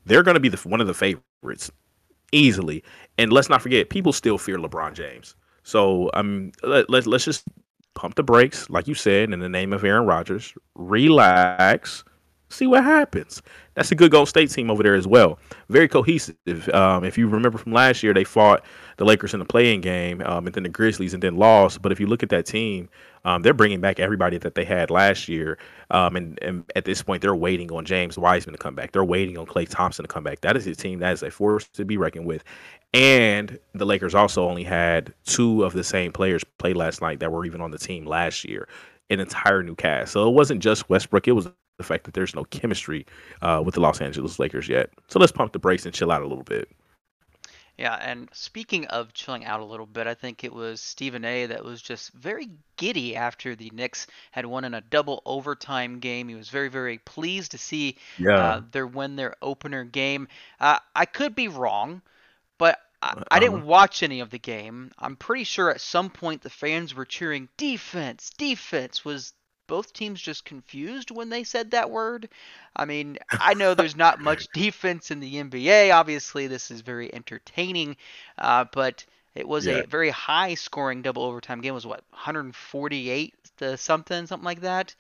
they're 0.06 0.24
going 0.24 0.36
to 0.36 0.42
be 0.42 0.50
the, 0.50 0.58
one 0.68 0.82
of 0.82 0.88
the 0.88 0.94
favorites 0.94 1.72
easily. 2.32 2.84
And 3.18 3.32
let's 3.32 3.50
not 3.50 3.62
forget, 3.62 3.90
people 3.90 4.14
still 4.14 4.38
fear 4.38 4.58
LeBron 4.58 4.94
James. 4.94 5.36
So 5.64 6.10
um, 6.14 6.52
let, 6.64 6.90
let, 6.90 7.08
let's 7.08 7.26
just 7.26 7.44
pump 7.94 8.16
the 8.16 8.24
brakes, 8.24 8.70
like 8.70 8.88
you 8.88 8.94
said, 8.94 9.32
in 9.32 9.40
the 9.40 9.50
name 9.50 9.74
of 9.74 9.84
Aaron 9.84 10.06
Rodgers. 10.06 10.54
Relax, 10.76 12.04
see 12.50 12.68
what 12.68 12.84
happens. 12.84 13.42
That's 13.76 13.92
a 13.92 13.96
good 13.96 14.12
Golden 14.12 14.28
State 14.28 14.50
team 14.50 14.72
over 14.72 14.82
there 14.82 14.96
as 14.96 15.08
well. 15.08 15.38
Very 15.70 15.88
cohesive. 15.88 16.36
Um, 16.74 17.04
if 17.04 17.18
you 17.18 17.28
remember 17.28 17.58
from 17.58 17.74
last 17.74 18.02
year, 18.02 18.14
they 18.14 18.24
fought 18.24 18.64
the 18.98 19.06
Lakers 19.06 19.34
in 19.34 19.40
the 19.40 19.46
playing 19.46 19.82
game, 19.82 20.22
um, 20.22 20.48
and 20.48 20.56
then 20.56 20.64
the 20.64 20.70
Grizzlies, 20.70 21.14
and 21.14 21.22
then 21.22 21.36
lost. 21.36 21.82
But 21.82 21.92
if 21.92 22.00
you 22.00 22.08
look 22.08 22.24
at 22.24 22.30
that 22.30 22.46
team, 22.46 22.90
um, 23.26 23.42
they're 23.42 23.54
bringing 23.54 23.82
back 23.82 24.00
everybody 24.00 24.38
that 24.40 24.56
they 24.56 24.66
had 24.66 24.90
last 24.90 25.28
year. 25.28 25.60
Um, 25.92 26.16
and, 26.16 26.40
and, 26.42 26.64
at 26.76 26.86
this 26.86 27.04
point, 27.04 27.22
they're 27.22 27.36
waiting 27.36 27.72
on 27.72 27.86
James 27.86 28.18
Wiseman 28.18 28.54
to 28.54 28.60
come 28.60 28.74
back. 28.74 28.94
They're 28.94 29.04
waiting 29.04 29.38
on 29.38 29.46
Klay 29.46 29.68
Thompson 29.70 30.04
to 30.04 30.08
come 30.08 30.24
back. 30.24 30.42
That 30.42 30.58
is 30.58 30.66
a 30.66 30.76
team 30.76 31.00
that 31.00 31.14
is 31.14 31.24
a 31.24 31.30
force 31.30 31.68
to 31.70 31.86
be 31.86 31.98
reckoned 31.98 32.26
with. 32.26 32.44
And 32.94 33.60
the 33.74 33.86
Lakers 33.86 34.16
also 34.16 34.48
only 34.48 34.64
had 34.64 35.14
two 35.26 35.64
of 35.64 35.74
the 35.74 35.84
same 35.84 36.12
players 36.12 36.44
play 36.58 36.74
last 36.74 37.02
night 37.02 37.20
that 37.20 37.32
were 37.32 37.46
even 37.46 37.62
on 37.62 37.72
the 37.72 37.78
team 37.78 38.06
last 38.06 38.46
year 38.46 38.68
an 39.10 39.20
entire 39.20 39.64
new 39.64 39.76
cast. 39.76 40.12
So 40.14 40.28
it 40.28 40.34
wasn't 40.34 40.62
just 40.62 40.90
Westbrook; 40.90 41.28
it 41.28 41.34
was 41.34 41.50
the 41.78 41.84
fact 41.84 42.04
that 42.06 42.14
there's 42.14 42.36
no 42.36 42.44
chemistry 42.46 43.06
uh, 43.42 43.62
with 43.64 43.76
the 43.76 43.82
Los 43.82 44.02
Angeles 44.02 44.40
Lakers 44.40 44.68
yet. 44.68 44.90
So 45.08 45.20
let's 45.20 45.32
pump 45.32 45.54
the 45.54 45.60
brakes 45.60 45.86
and 45.86 45.94
chill 45.94 46.12
out 46.12 46.22
a 46.22 46.28
little 46.28 46.44
bit. 46.44 46.70
Yeah, 47.78 47.94
and 47.94 48.28
speaking 48.34 48.88
of 48.88 49.14
chilling 49.14 49.46
out 49.46 49.60
a 49.60 49.66
little 49.66 49.86
bit, 49.86 50.08
I 50.08 50.16
think 50.16 50.44
it 50.44 50.52
was 50.52 50.82
Stephen 50.82 51.24
A. 51.24 51.46
that 51.46 51.64
was 51.64 51.80
just 51.80 52.12
very 52.14 52.50
giddy 52.76 53.16
after 53.16 53.56
the 53.56 53.70
Knicks 53.72 54.08
had 54.32 54.48
won 54.48 54.64
in 54.64 54.74
a 54.74 54.82
double 54.82 55.22
overtime 55.28 56.00
game. 56.00 56.28
He 56.28 56.34
was 56.34 56.50
very, 56.50 56.70
very 56.70 56.98
pleased 56.98 57.52
to 57.52 57.60
see 57.60 57.98
yeah. 58.18 58.38
uh, 58.40 58.62
their 58.72 58.88
win 58.88 59.16
their 59.16 59.36
opener 59.44 59.84
game. 59.84 60.28
Uh, 60.60 60.80
I 60.96 61.06
could 61.06 61.36
be 61.36 61.50
wrong, 61.50 62.02
but 62.58 62.80
I, 63.04 63.22
I 63.30 63.40
didn't 63.40 63.58
uh-huh. 63.58 63.66
watch 63.68 64.02
any 64.02 64.22
of 64.22 64.32
the 64.32 64.40
game. 64.40 64.92
I'm 64.98 65.16
pretty 65.16 65.44
sure 65.44 65.70
at 65.70 65.80
some 65.80 66.10
point 66.10 66.42
the 66.42 66.50
fans 66.50 66.96
were 66.96 67.06
cheering 67.06 67.48
defense, 67.58 68.32
defense. 68.40 69.06
Was 69.06 69.34
both 69.68 69.94
teams 69.94 70.22
just 70.22 70.46
confused 70.46 71.12
when 71.12 71.30
they 71.30 71.44
said 71.44 71.72
that 71.72 71.90
word? 71.90 72.30
I 72.76 72.86
mean, 72.86 73.18
I 73.32 73.54
know 73.54 73.74
there's 73.74 73.96
not 73.96 74.20
much 74.20 74.48
defense 74.54 75.12
in 75.12 75.20
the 75.20 75.36
NBA. 75.36 75.94
Obviously, 75.94 76.48
this 76.48 76.72
is 76.72 76.82
very 76.82 77.14
entertaining, 77.14 77.98
uh, 78.38 78.66
but 78.74 79.06
it 79.36 79.48
was 79.48 79.66
yeah. 79.66 79.76
a 79.76 79.88
very 79.88 80.10
high 80.10 80.56
scoring 80.56 81.02
double 81.02 81.24
overtime 81.24 81.62
game. 81.62 81.72
It 81.72 81.76
was 81.76 81.86
what 81.86 82.04
148 82.10 83.34
to 83.58 83.78
something, 83.78 84.26
something 84.26 84.46
like 84.46 84.62
that. 84.62 84.96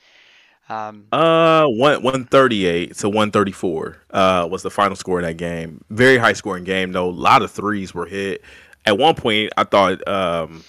Um, 0.69 1.05
uh, 1.13 1.65
one 1.65 2.03
one 2.03 2.25
thirty 2.25 2.65
eight 2.65 2.95
to 2.97 3.09
one 3.09 3.31
thirty 3.31 3.53
four. 3.53 3.97
Uh, 4.11 4.47
was 4.51 4.63
the 4.63 4.69
final 4.69 4.95
score 4.95 5.19
of 5.19 5.25
that 5.25 5.37
game. 5.37 5.83
Very 5.89 6.17
high 6.17 6.33
scoring 6.33 6.65
game 6.65 6.91
though. 6.91 7.09
A 7.09 7.11
lot 7.11 7.41
of 7.41 7.51
threes 7.51 7.93
were 7.93 8.05
hit. 8.05 8.41
At 8.85 8.97
one 8.97 9.15
point, 9.15 9.51
I 9.57 9.63
thought, 9.63 10.05
um, 10.07 10.63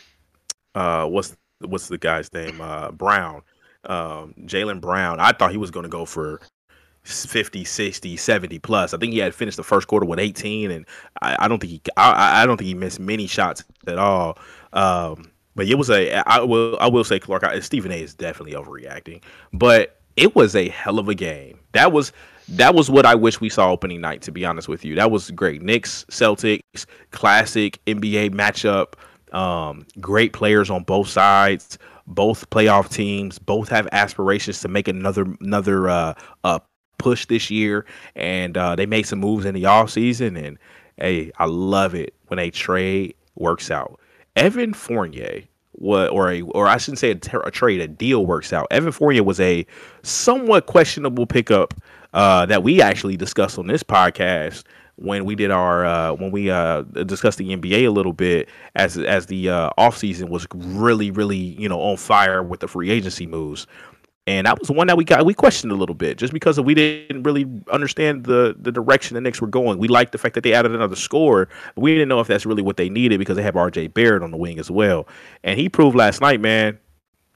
uh, 0.75 1.07
what's 1.07 1.37
what's 1.61 1.89
the 1.89 1.99
guy's 1.99 2.33
name? 2.33 2.61
Uh, 2.61 2.93
Brown, 2.93 3.43
um, 3.89 4.35
Jaylen 4.43 4.81
Brown. 4.81 5.19
I 5.19 5.33
thought 5.33 5.51
he 5.51 5.57
was 5.57 5.71
going 5.71 5.85
to 5.85 5.89
go 5.89 6.05
for 6.05 6.41
50, 7.03 7.65
60, 7.65 8.17
70 8.17 8.59
plus. 8.59 8.93
I 8.93 8.99
think 8.99 9.13
he 9.13 9.19
had 9.19 9.35
finished 9.35 9.57
the 9.57 9.65
first 9.65 9.89
quarter 9.89 10.07
with 10.07 10.19
18, 10.19 10.71
and 10.71 10.87
I, 11.23 11.37
I 11.41 11.49
don't 11.49 11.59
think 11.59 11.73
he 11.73 11.83
I, 11.97 12.43
I, 12.43 12.47
don't 12.47 12.59
think 12.59 12.69
he 12.69 12.75
missed 12.75 13.01
many 13.01 13.27
shots 13.27 13.65
at 13.87 13.99
all. 13.99 14.39
Um, 14.73 15.31
but 15.55 15.67
it 15.67 15.77
was 15.77 15.91
a 15.91 16.13
I 16.29 16.41
will 16.41 16.79
I 16.81 16.87
will 16.87 17.05
say 17.05 17.19
Clark 17.19 17.45
Stephen 17.63 17.91
A 17.91 18.01
is 18.01 18.15
definitely 18.15 18.53
overreacting, 18.53 19.23
but 19.53 19.99
it 20.17 20.37
was 20.37 20.55
a 20.55 20.69
hell 20.69 20.99
of 20.99 21.09
a 21.09 21.15
game. 21.15 21.59
That 21.73 21.93
was 21.93 22.13
that 22.51 22.75
was 22.75 22.91
what 22.91 23.07
I 23.07 23.15
wish 23.15 23.41
we 23.41 23.49
saw 23.49 23.71
opening 23.71 24.01
night. 24.01 24.23
To 24.23 24.33
be 24.33 24.45
honest 24.45 24.69
with 24.69 24.85
you, 24.85 24.95
that 24.97 25.11
was 25.11 25.31
great. 25.31 25.63
Knicks 25.63 26.05
Celtics 26.11 26.87
classic 27.11 27.81
NBA 27.87 28.31
matchup. 28.31 28.95
Um, 29.35 29.87
great 30.01 30.33
players 30.33 30.71
on 30.71 30.85
both 30.85 31.09
sides. 31.09 31.79
Both 32.09 32.49
playoff 32.51 32.91
teams. 32.91 33.39
Both 33.39 33.69
have 33.69 33.87
aspirations 33.93 34.61
to 34.63 34.69
make 34.69 34.89
another 34.89 35.27
another 35.41 35.89
uh, 35.89 36.15
uh, 36.43 36.59
push 36.99 37.27
this 37.27 37.51
year, 37.51 37.87
and 38.17 38.57
uh, 38.57 38.75
they 38.77 38.87
made 38.87 39.05
some 39.05 39.21
moves 39.21 39.45
in 39.45 39.55
the 39.55 39.67
off 39.67 39.91
season. 39.91 40.37
And 40.37 40.59
hey, 40.97 41.31
I 41.39 41.45
love 41.45 41.95
it 41.95 42.15
when 42.27 42.39
a 42.39 42.51
trade 42.51 43.15
works 43.37 43.71
out. 43.71 44.01
Evan 44.37 44.73
Fournier, 44.73 45.43
what 45.73 46.09
or 46.11 46.33
a 46.33 46.41
or 46.43 46.67
I 46.67 46.79
shouldn't 46.79 46.99
say 46.99 47.11
a, 47.11 47.39
a, 47.41 47.51
trade, 47.51 47.81
a 47.81 47.89
deal 47.89 48.27
works 48.27 48.53
out. 48.53 48.67
Evan 48.71 48.93
Fournier 48.93 49.23
was 49.23 49.39
a 49.41 49.67
somewhat 50.03 50.67
questionable 50.67 51.27
pickup 51.27 51.75
uh, 52.15 52.47
that 52.47 52.63
we 52.63 52.81
actually 52.81 53.17
discussed 53.17 53.59
on 53.59 53.67
this 53.67 53.83
podcast 53.83 54.65
when 54.99 55.25
we 55.25 55.35
did 55.35 55.51
our 55.51 55.85
uh, 55.85 56.13
when 56.13 56.31
we 56.31 56.51
uh, 56.51 56.83
discussed 56.83 57.39
the 57.39 57.57
NBA 57.57 57.87
a 57.87 57.91
little 57.91 58.13
bit 58.13 58.49
as 58.75 58.99
as 58.99 59.27
the 59.27 59.49
uh, 59.49 59.71
offseason 59.79 60.29
was 60.29 60.47
really 60.55 61.11
really 61.11 61.37
you 61.37 61.69
know 61.69 61.81
on 61.81 61.97
fire 61.97 62.43
with 62.43 62.61
the 62.61 62.69
free 62.69 62.91
agency 62.91 63.27
moves 63.27 63.67
and 64.29 64.47
that 64.47 64.61
was 64.61 64.71
one 64.71 64.89
that 64.89 64.97
we 64.99 65.05
got 65.05 65.25
we 65.25 65.33
questioned 65.33 65.73
a 65.73 65.75
little 65.75 65.95
bit 65.95 66.19
just 66.19 66.35
because 66.35 66.61
we 66.61 66.75
didn't 66.75 67.23
really 67.23 67.47
understand 67.73 68.25
the 68.25 68.55
the 68.59 68.71
direction 68.71 69.15
the 69.15 69.23
Knicks 69.23 69.41
were 69.41 69.47
going. 69.47 69.79
We 69.79 69.89
liked 69.89 70.13
the 70.13 70.19
fact 70.19 70.35
that 70.35 70.43
they 70.43 70.53
added 70.53 70.75
another 70.75 70.97
score, 70.97 71.49
but 71.75 71.81
we 71.81 71.93
didn't 71.93 72.11
know 72.11 72.21
if 72.21 72.27
that's 72.27 72.45
really 72.45 72.61
what 72.61 72.77
they 72.77 72.91
needed 72.91 73.19
because 73.19 73.37
they 73.37 73.43
have 73.43 73.57
R.J. 73.57 73.89
Barrett 73.89 74.23
on 74.23 74.31
the 74.31 74.37
wing 74.37 74.59
as 74.59 74.71
well, 74.71 75.09
and 75.45 75.59
he 75.59 75.71
proved 75.71 75.97
last 75.97 76.21
night, 76.21 76.43
man, 76.43 76.79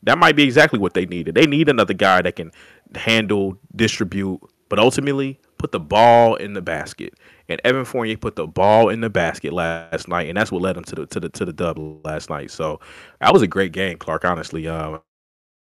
that 0.03 0.19
might 0.19 0.37
be 0.37 0.43
exactly 0.43 0.79
what 0.79 0.93
they 0.93 1.07
needed. 1.07 1.35
They 1.35 1.47
need 1.47 1.71
another 1.71 1.95
guy 1.95 2.21
that 2.21 2.37
can 2.37 2.53
handle, 2.95 3.57
distribute, 3.75 4.41
but 4.69 4.79
ultimately 4.79 5.41
put 5.57 5.73
the 5.73 5.81
ball 5.81 6.35
in 6.35 6.53
the 6.53 6.63
basket. 6.63 7.15
And 7.53 7.61
Evan 7.65 7.85
Fournier 7.85 8.17
put 8.17 8.37
the 8.37 8.47
ball 8.47 8.89
in 8.89 9.01
the 9.01 9.11
basket 9.11 9.53
last 9.53 10.09
night, 10.09 10.29
and 10.29 10.37
that's 10.37 10.51
what 10.51 10.63
led 10.63 10.77
them 10.77 10.85
to 10.85 10.95
the 10.95 11.07
to 11.07 11.21
the 11.21 11.29
to 11.29 11.45
the 11.45 11.53
dub 11.53 11.79
last 12.05 12.31
night. 12.31 12.51
So 12.51 12.81
that 13.21 13.33
was 13.33 13.43
a 13.43 13.47
great 13.47 13.73
game, 13.73 13.99
Clark. 13.99 14.25
Honestly, 14.25 14.67
uh, 14.67 14.99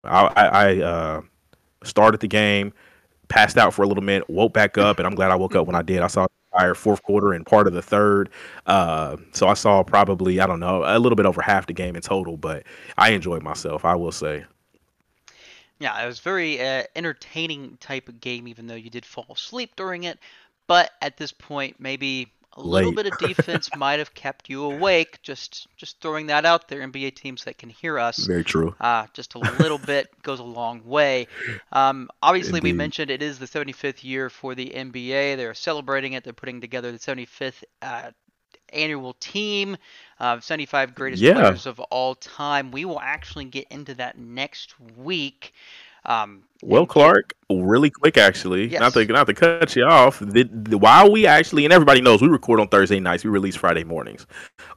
I, 0.05 0.27
I 0.37 0.83
uh, 0.83 1.21
started 1.85 2.21
the 2.21 2.29
game, 2.29 2.73
passed 3.29 3.59
out 3.59 3.75
for 3.75 3.83
a 3.83 3.87
little 3.87 4.03
minute, 4.03 4.29
woke 4.29 4.53
back 4.53 4.79
up, 4.79 4.99
and 4.99 5.07
I'm 5.07 5.15
glad 5.15 5.31
I 5.31 5.37
woke 5.37 5.55
up 5.55 5.67
when 5.67 5.77
I 5.77 5.83
did. 5.83 6.01
I 6.01 6.07
saw 6.07 6.27
the 6.27 6.57
entire 6.57 6.75
fourth 6.75 7.03
quarter 7.03 7.33
and 7.33 7.45
part 7.45 7.67
of 7.67 7.73
the 7.73 7.83
third. 7.83 8.31
Uh, 8.67 9.17
so 9.33 9.49
I 9.49 9.55
saw 9.55 9.83
probably, 9.83 10.41
I 10.41 10.47
don't 10.47 10.61
know, 10.61 10.83
a 10.85 10.99
little 10.99 11.17
bit 11.17 11.27
over 11.27 11.43
half 11.43 11.67
the 11.67 11.73
game 11.73 11.97
in 11.97 12.03
total, 12.03 12.37
but 12.37 12.65
I 12.97 13.11
enjoyed 13.11 13.43
myself, 13.43 13.85
I 13.85 13.95
will 13.95 14.13
say. 14.13 14.45
Yeah, 15.79 16.03
it 16.03 16.07
was 16.07 16.21
very 16.21 16.59
uh, 16.59 16.85
entertaining 16.95 17.77
type 17.81 18.09
of 18.09 18.21
game, 18.21 18.49
even 18.49 18.67
though 18.67 18.77
you 18.77 18.89
did 18.89 19.05
fall 19.05 19.27
asleep 19.29 19.77
during 19.77 20.05
it. 20.05 20.19
But 20.67 20.91
at 21.01 21.17
this 21.17 21.33
point, 21.33 21.77
maybe 21.79 22.33
a 22.57 22.63
little 22.63 22.93
bit 22.93 23.07
of 23.07 23.19
defense 23.19 23.71
might 23.77 23.99
have 23.99 24.15
kept 24.15 24.49
you 24.49 24.65
awake. 24.65 25.21
Just 25.23 25.69
just 25.77 26.01
throwing 26.01 26.27
that 26.27 26.45
out 26.45 26.69
there. 26.69 26.81
NBA 26.81 27.15
teams 27.15 27.45
that 27.45 27.59
can 27.59 27.69
hear 27.69 27.99
us. 27.99 28.27
Very 28.27 28.45
true. 28.45 28.75
Uh, 28.81 29.07
just 29.13 29.35
a 29.35 29.39
little 29.39 29.79
bit 29.79 30.11
goes 30.23 30.41
a 30.41 30.45
long 30.45 30.85
way. 30.85 31.29
Um, 31.73 32.09
obviously, 32.23 32.59
Indeed. 32.59 32.73
we 32.73 32.73
mentioned 32.73 33.11
it 33.11 33.23
is 33.23 33.39
the 33.39 33.47
75th 33.47 34.03
year 34.03 34.31
for 34.31 34.55
the 34.55 34.71
NBA. 34.75 35.37
They're 35.37 35.55
celebrating 35.55 36.15
it. 36.15 36.25
They're 36.25 36.33
putting 36.33 36.61
together 36.61 36.91
the 36.93 36.99
75th 36.99 37.63
uh, 37.83 38.11
annual 38.73 39.15
team 39.15 39.77
of 40.19 40.43
75 40.45 40.95
greatest 40.95 41.23
yeah. 41.23 41.35
players 41.35 41.67
of 41.67 41.79
all 41.81 42.15
time. 42.15 42.71
We 42.71 42.85
will 42.85 43.01
actually 43.01 43.45
get 43.45 43.67
into 43.71 43.95
that 43.95 44.19
next 44.19 44.75
week. 44.97 45.53
Um, 46.07 46.45
well, 46.63 46.87
Clark, 46.87 47.35
really 47.51 47.91
quick, 47.91 48.17
actually, 48.17 48.69
yes. 48.69 48.81
not 48.81 48.95
to 48.95 49.05
not 49.07 49.27
to 49.27 49.35
cut 49.35 49.77
you 49.77 49.85
off. 49.85 50.21
The, 50.21 50.49
the, 50.51 50.79
while 50.79 51.13
we 51.13 51.27
actually, 51.27 51.65
and 51.65 51.73
everybody 51.73 52.01
knows, 52.01 52.23
we 52.23 52.29
record 52.29 52.61
on 52.61 52.69
Thursday 52.69 52.99
nights, 52.99 53.25
we 53.25 53.31
release 53.31 53.57
Friday 53.57 53.85
mornings. 53.85 54.27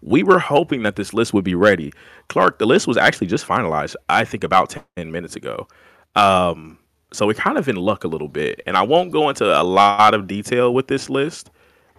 We 0.01 0.23
were 0.23 0.39
hoping 0.39 0.83
that 0.83 0.95
this 0.97 1.13
list 1.13 1.33
would 1.33 1.45
be 1.45 1.55
ready. 1.55 1.93
Clark, 2.27 2.59
the 2.59 2.65
list 2.65 2.85
was 2.87 2.97
actually 2.97 3.27
just 3.27 3.47
finalized. 3.47 3.95
I 4.09 4.25
think 4.25 4.43
about 4.43 4.75
ten 4.95 5.11
minutes 5.11 5.35
ago. 5.35 5.67
Um, 6.15 6.77
so 7.13 7.25
we're 7.25 7.33
kind 7.33 7.57
of 7.57 7.69
in 7.69 7.75
luck 7.77 8.03
a 8.03 8.07
little 8.07 8.27
bit, 8.27 8.61
and 8.65 8.75
I 8.75 8.81
won't 8.81 9.11
go 9.11 9.29
into 9.29 9.45
a 9.45 9.63
lot 9.63 10.13
of 10.13 10.27
detail 10.27 10.73
with 10.73 10.87
this 10.87 11.09
list. 11.09 11.49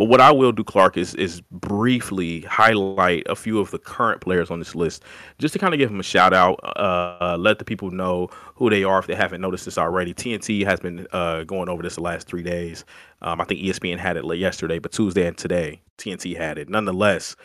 But 0.01 0.09
what 0.09 0.23
I 0.23 0.31
will 0.31 0.51
do, 0.51 0.65
Clark, 0.65 0.97
is 0.97 1.15
is 1.17 1.43
briefly 1.43 2.41
highlight 2.41 3.25
a 3.29 3.37
few 3.37 3.61
of 3.61 3.71
the 3.71 3.79
current 3.79 4.23
players 4.23 4.51
on 4.51 4.59
this 4.59 4.75
list, 4.75 5.05
just 5.39 5.53
to 5.53 5.59
kind 5.59 5.75
of 5.75 5.79
give 5.79 5.91
them 5.91 6.01
a 6.01 6.03
shout 6.03 6.33
out, 6.33 6.55
uh, 6.79 7.37
let 7.39 7.59
the 7.59 7.67
people 7.67 7.91
know 7.91 8.31
who 8.55 8.71
they 8.71 8.83
are 8.83 8.99
if 8.99 9.07
they 9.07 9.15
haven't 9.15 9.43
noticed 9.43 9.67
this 9.67 9.77
already. 9.77 10.15
TNT 10.15 10.65
has 10.65 10.81
been 10.81 11.07
uh, 11.13 11.45
going 11.45 11.69
over 11.69 11.83
this 11.83 11.97
the 11.97 12.01
last 12.01 12.27
three 12.27 12.43
days. 12.43 12.87
Um, 13.21 13.43
I 13.43 13.45
think 13.45 13.61
ESPN 13.61 13.99
had 13.99 14.17
it 14.17 14.25
yesterday, 14.39 14.79
but 14.79 14.91
Tuesday 14.91 15.27
and 15.27 15.37
today 15.37 15.83
TNT 15.99 16.35
had 16.35 16.57
it. 16.57 16.71
Nonetheless, 16.71 17.37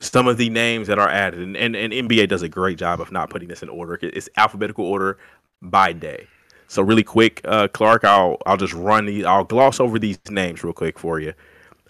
some 0.00 0.26
of 0.26 0.38
the 0.38 0.48
names 0.48 0.86
that 0.86 0.98
are 0.98 1.10
added, 1.10 1.40
and, 1.40 1.58
and, 1.58 1.76
and 1.76 1.92
NBA 1.92 2.26
does 2.26 2.40
a 2.40 2.48
great 2.48 2.78
job 2.78 3.02
of 3.02 3.12
not 3.12 3.28
putting 3.28 3.48
this 3.48 3.62
in 3.62 3.68
order. 3.68 3.98
It's 4.00 4.30
alphabetical 4.38 4.86
order 4.86 5.18
by 5.60 5.92
day. 5.92 6.26
So 6.68 6.80
really 6.80 7.04
quick, 7.04 7.42
uh, 7.44 7.68
Clark, 7.68 8.04
I'll 8.04 8.38
I'll 8.46 8.56
just 8.56 8.72
run 8.72 9.04
these. 9.04 9.26
I'll 9.26 9.44
gloss 9.44 9.78
over 9.78 9.98
these 9.98 10.18
names 10.30 10.64
real 10.64 10.72
quick 10.72 10.98
for 10.98 11.20
you 11.20 11.34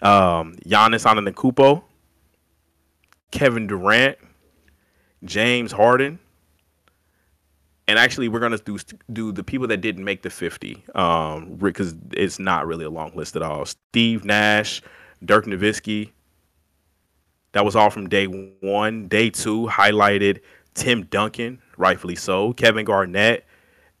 um, 0.03 0.55
Giannis 0.67 1.05
Antetokounmpo, 1.05 1.81
Kevin 3.31 3.65
Durant, 3.65 4.17
James 5.23 5.71
Harden, 5.71 6.19
and 7.87 7.97
actually 7.97 8.27
we're 8.29 8.39
gonna 8.39 8.57
do 8.59 8.77
do 9.11 9.31
the 9.31 9.43
people 9.43 9.67
that 9.67 9.77
didn't 9.77 10.03
make 10.03 10.21
the 10.21 10.29
fifty, 10.29 10.83
um, 10.93 11.55
because 11.55 11.95
it's 12.11 12.37
not 12.37 12.67
really 12.67 12.85
a 12.85 12.89
long 12.89 13.11
list 13.15 13.35
at 13.35 13.41
all. 13.41 13.65
Steve 13.65 14.23
Nash, 14.25 14.81
Dirk 15.25 15.45
Nowitzki. 15.45 16.11
That 17.53 17.65
was 17.65 17.75
all 17.75 17.89
from 17.89 18.09
day 18.09 18.25
one. 18.25 19.07
Day 19.07 19.29
two 19.29 19.67
highlighted 19.67 20.39
Tim 20.73 21.03
Duncan, 21.05 21.61
rightfully 21.77 22.15
so. 22.15 22.53
Kevin 22.53 22.83
Garnett, 22.83 23.45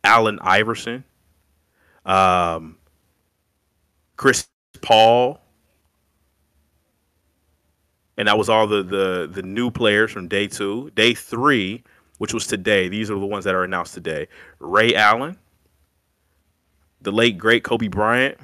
Allen 0.03 0.39
Iverson, 0.41 1.03
um, 2.05 2.77
Chris 4.17 4.47
Paul, 4.81 5.39
and 8.17 8.27
that 8.27 8.37
was 8.37 8.49
all 8.49 8.67
the 8.67 8.83
the 8.83 9.29
the 9.31 9.41
new 9.43 9.71
players 9.71 10.11
from 10.11 10.27
day 10.27 10.47
two. 10.47 10.91
Day 10.95 11.13
three, 11.13 11.83
which 12.17 12.33
was 12.33 12.47
today. 12.47 12.89
These 12.89 13.09
are 13.09 13.19
the 13.19 13.25
ones 13.25 13.45
that 13.45 13.55
are 13.55 13.63
announced 13.63 13.93
today. 13.93 14.27
Ray 14.59 14.95
Allen, 14.95 15.37
the 17.01 17.11
late 17.11 17.37
great 17.37 17.63
Kobe 17.63 17.87
Bryant, 17.87 18.37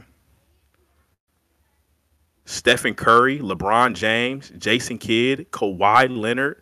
Stephen 2.45 2.95
Curry, 2.95 3.39
LeBron 3.39 3.93
James, 3.93 4.51
Jason 4.57 4.97
Kidd, 4.97 5.51
Kawhi 5.51 6.09
Leonard. 6.09 6.61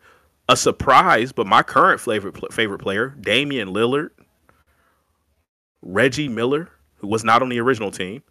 A 0.49 0.55
surprise, 0.55 1.33
but 1.33 1.45
my 1.45 1.61
current 1.61 1.99
favorite 1.99 2.53
favorite 2.53 2.79
player, 2.79 3.09
Damian 3.19 3.67
Lillard, 3.69 4.11
Reggie 5.81 6.29
Miller, 6.29 6.69
who 6.95 7.07
was 7.07 7.25
not 7.25 7.41
on 7.41 7.49
the 7.49 7.59
original 7.59 7.91
team, 7.91 8.23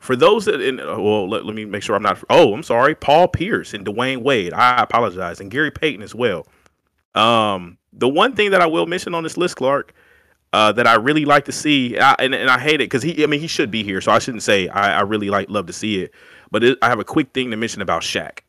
for 0.00 0.16
those 0.16 0.46
that, 0.46 0.60
in, 0.62 0.80
uh, 0.80 0.98
well, 0.98 1.28
let, 1.28 1.44
let 1.44 1.54
me 1.54 1.66
make 1.66 1.82
sure 1.82 1.94
I'm 1.94 2.02
not. 2.02 2.24
Oh, 2.30 2.54
I'm 2.54 2.62
sorry. 2.62 2.94
Paul 2.94 3.28
Pierce 3.28 3.74
and 3.74 3.86
Dwyane 3.86 4.22
Wade. 4.22 4.52
I 4.54 4.82
apologize, 4.82 5.40
and 5.40 5.50
Gary 5.50 5.70
Payton 5.70 6.02
as 6.02 6.14
well. 6.14 6.46
Um, 7.14 7.76
the 7.92 8.08
one 8.08 8.34
thing 8.34 8.50
that 8.52 8.62
I 8.62 8.66
will 8.66 8.86
mention 8.86 9.14
on 9.14 9.22
this 9.22 9.36
list, 9.36 9.56
Clark, 9.56 9.92
uh, 10.54 10.72
that 10.72 10.86
I 10.86 10.94
really 10.94 11.26
like 11.26 11.44
to 11.44 11.52
see, 11.52 11.98
I, 11.98 12.14
and, 12.18 12.34
and 12.34 12.48
I 12.48 12.58
hate 12.58 12.76
it 12.76 12.88
because 12.90 13.02
he, 13.02 13.22
I 13.22 13.26
mean, 13.26 13.40
he 13.40 13.46
should 13.46 13.70
be 13.70 13.82
here, 13.84 14.00
so 14.00 14.10
I 14.10 14.18
shouldn't 14.18 14.42
say 14.42 14.68
I, 14.68 14.98
I 14.98 15.00
really 15.02 15.28
like 15.28 15.50
love 15.50 15.66
to 15.66 15.72
see 15.72 16.02
it. 16.02 16.14
But 16.50 16.64
it, 16.64 16.78
I 16.80 16.88
have 16.88 16.98
a 16.98 17.04
quick 17.04 17.32
thing 17.32 17.50
to 17.50 17.56
mention 17.56 17.82
about 17.82 18.02
Shaq. 18.02 18.40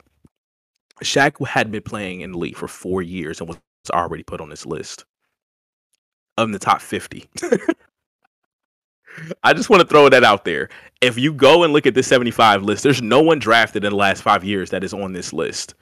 Shaq 1.04 1.46
had 1.46 1.70
been 1.70 1.84
playing 1.84 2.22
in 2.22 2.32
the 2.32 2.38
league 2.38 2.56
for 2.56 2.68
four 2.70 3.02
years 3.02 3.42
and 3.42 3.50
was 3.50 3.60
already 3.92 4.24
put 4.24 4.40
on 4.40 4.50
this 4.50 4.66
list 4.66 5.04
of 6.38 6.52
the 6.52 6.60
top 6.60 6.82
50. 6.82 7.30
I 9.44 9.54
just 9.54 9.70
want 9.70 9.82
to 9.82 9.88
throw 9.88 10.10
that 10.10 10.24
out 10.24 10.46
there. 10.46 10.70
If 11.02 11.18
you 11.18 11.34
go 11.34 11.64
and 11.64 11.74
look 11.74 11.86
at 11.86 11.96
the 11.96 12.04
75 12.04 12.64
list, 12.64 12.84
there's 12.84 13.02
no 13.02 13.22
one 13.22 13.40
drafted 13.40 13.84
in 13.84 13.92
the 13.92 13.96
last 13.96 14.22
five 14.22 14.44
years 14.44 14.70
that 14.70 14.84
is 14.84 14.94
on 14.94 15.14
this 15.14 15.34
list. 15.34 15.74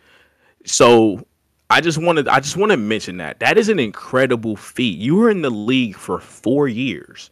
So 0.65 1.25
I 1.69 1.81
just 1.81 1.97
wanted 1.97 2.27
I 2.27 2.39
just 2.39 2.57
want 2.57 2.71
to 2.71 2.77
mention 2.77 3.17
that. 3.17 3.39
That 3.39 3.57
is 3.57 3.69
an 3.69 3.79
incredible 3.79 4.55
feat. 4.55 4.97
You 4.97 5.15
were 5.15 5.29
in 5.29 5.41
the 5.41 5.49
league 5.49 5.95
for 5.95 6.19
four 6.19 6.67
years 6.67 7.29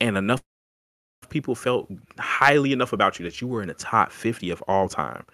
and 0.00 0.16
enough 0.16 0.42
people 1.28 1.54
felt 1.54 1.90
highly 2.18 2.72
enough 2.72 2.92
about 2.92 3.18
you 3.18 3.24
that 3.24 3.40
you 3.40 3.48
were 3.48 3.62
in 3.62 3.68
the 3.68 3.74
top 3.74 4.12
50 4.12 4.50
of 4.50 4.62
all 4.62 4.88
time. 4.88 5.24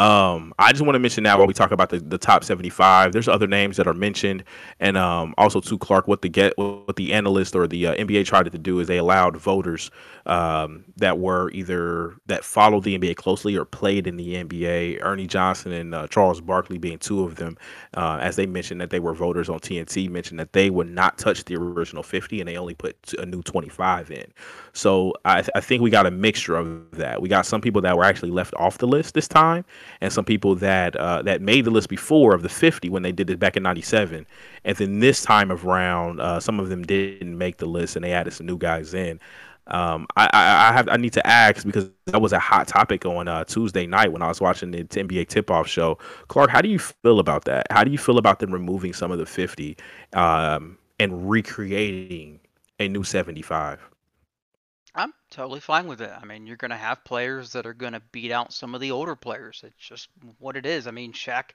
Um, 0.00 0.54
I 0.58 0.72
just 0.72 0.80
want 0.80 0.94
to 0.94 0.98
mention 0.98 1.24
now 1.24 1.36
while 1.36 1.46
we 1.46 1.52
talk 1.52 1.72
about 1.72 1.90
the, 1.90 1.98
the 1.98 2.16
top 2.16 2.42
75, 2.42 3.12
there's 3.12 3.28
other 3.28 3.46
names 3.46 3.76
that 3.76 3.86
are 3.86 3.92
mentioned. 3.92 4.44
And 4.80 4.96
um, 4.96 5.34
also, 5.36 5.60
to 5.60 5.76
Clark, 5.76 6.08
what 6.08 6.22
the 6.22 6.30
get 6.30 6.56
what 6.56 6.96
the 6.96 7.12
analyst 7.12 7.54
or 7.54 7.66
the 7.66 7.88
uh, 7.88 7.94
NBA 7.96 8.24
tried 8.24 8.50
to 8.50 8.58
do 8.58 8.80
is 8.80 8.88
they 8.88 8.96
allowed 8.96 9.36
voters 9.36 9.90
um, 10.24 10.84
that 10.96 11.18
were 11.18 11.50
either 11.50 12.14
that 12.28 12.46
followed 12.46 12.84
the 12.84 12.98
NBA 12.98 13.16
closely 13.16 13.56
or 13.56 13.66
played 13.66 14.06
in 14.06 14.16
the 14.16 14.36
NBA. 14.36 15.00
Ernie 15.02 15.26
Johnson 15.26 15.72
and 15.72 15.94
uh, 15.94 16.08
Charles 16.08 16.40
Barkley 16.40 16.78
being 16.78 16.96
two 16.96 17.22
of 17.22 17.36
them, 17.36 17.58
uh, 17.94 18.18
as 18.22 18.36
they 18.36 18.46
mentioned 18.46 18.80
that 18.80 18.88
they 18.88 19.00
were 19.00 19.12
voters 19.12 19.50
on 19.50 19.60
TNT, 19.60 20.08
mentioned 20.08 20.40
that 20.40 20.54
they 20.54 20.70
would 20.70 20.88
not 20.88 21.18
touch 21.18 21.44
the 21.44 21.56
original 21.56 22.02
50 22.02 22.40
and 22.40 22.48
they 22.48 22.56
only 22.56 22.74
put 22.74 22.96
a 23.18 23.26
new 23.26 23.42
25 23.42 24.10
in. 24.10 24.32
So 24.72 25.14
I, 25.24 25.42
th- 25.42 25.50
I 25.54 25.60
think 25.60 25.82
we 25.82 25.90
got 25.90 26.06
a 26.06 26.10
mixture 26.10 26.56
of 26.56 26.90
that. 26.92 27.20
We 27.20 27.28
got 27.28 27.46
some 27.46 27.60
people 27.60 27.82
that 27.82 27.96
were 27.96 28.04
actually 28.04 28.30
left 28.30 28.54
off 28.54 28.78
the 28.78 28.86
list 28.86 29.14
this 29.14 29.28
time, 29.28 29.64
and 30.00 30.12
some 30.12 30.24
people 30.24 30.54
that 30.56 30.96
uh, 30.96 31.22
that 31.22 31.40
made 31.42 31.64
the 31.64 31.70
list 31.70 31.88
before 31.88 32.34
of 32.34 32.42
the 32.42 32.48
50 32.48 32.88
when 32.88 33.02
they 33.02 33.12
did 33.12 33.30
it 33.30 33.38
back 33.38 33.56
in 33.56 33.62
97 33.62 34.26
and 34.64 34.76
then 34.76 35.00
this 35.00 35.22
time 35.22 35.50
around 35.50 36.20
uh, 36.20 36.40
some 36.40 36.60
of 36.60 36.68
them 36.68 36.82
didn't 36.82 37.36
make 37.36 37.58
the 37.58 37.66
list 37.66 37.96
and 37.96 38.04
they 38.04 38.12
added 38.12 38.32
some 38.32 38.46
new 38.46 38.58
guys 38.58 38.94
in 38.94 39.20
um, 39.66 40.06
I, 40.16 40.28
I, 40.32 40.68
I, 40.68 40.72
have 40.72 40.88
I 40.88 40.96
need 40.96 41.12
to 41.12 41.24
ask 41.26 41.64
because 41.64 41.90
that 42.06 42.20
was 42.20 42.32
a 42.32 42.38
hot 42.38 42.66
topic 42.66 43.06
on 43.06 43.28
uh, 43.28 43.44
Tuesday 43.44 43.86
night 43.86 44.12
when 44.12 44.20
I 44.20 44.26
was 44.26 44.40
watching 44.40 44.72
the 44.72 44.84
NBA 44.84 45.28
tip 45.28 45.50
off 45.50 45.68
show. 45.68 45.96
Clark, 46.26 46.50
how 46.50 46.60
do 46.60 46.68
you 46.68 46.78
feel 46.78 47.20
about 47.20 47.44
that? 47.44 47.66
How 47.70 47.84
do 47.84 47.92
you 47.92 47.98
feel 47.98 48.18
about 48.18 48.40
them 48.40 48.52
removing 48.52 48.92
some 48.92 49.12
of 49.12 49.18
the 49.18 49.26
50 49.26 49.76
um, 50.12 50.76
and 50.98 51.30
recreating 51.30 52.40
a 52.80 52.88
new 52.88 53.04
75? 53.04 53.89
Totally 55.30 55.60
fine 55.60 55.86
with 55.86 56.00
it. 56.00 56.10
I 56.10 56.24
mean, 56.24 56.46
you're 56.46 56.56
going 56.56 56.72
to 56.72 56.76
have 56.76 57.04
players 57.04 57.52
that 57.52 57.64
are 57.64 57.74
going 57.74 57.92
to 57.92 58.02
beat 58.12 58.32
out 58.32 58.52
some 58.52 58.74
of 58.74 58.80
the 58.80 58.90
older 58.90 59.14
players. 59.14 59.62
It's 59.64 59.76
just 59.76 60.08
what 60.38 60.56
it 60.56 60.66
is. 60.66 60.88
I 60.88 60.90
mean, 60.90 61.12
Shaq 61.12 61.50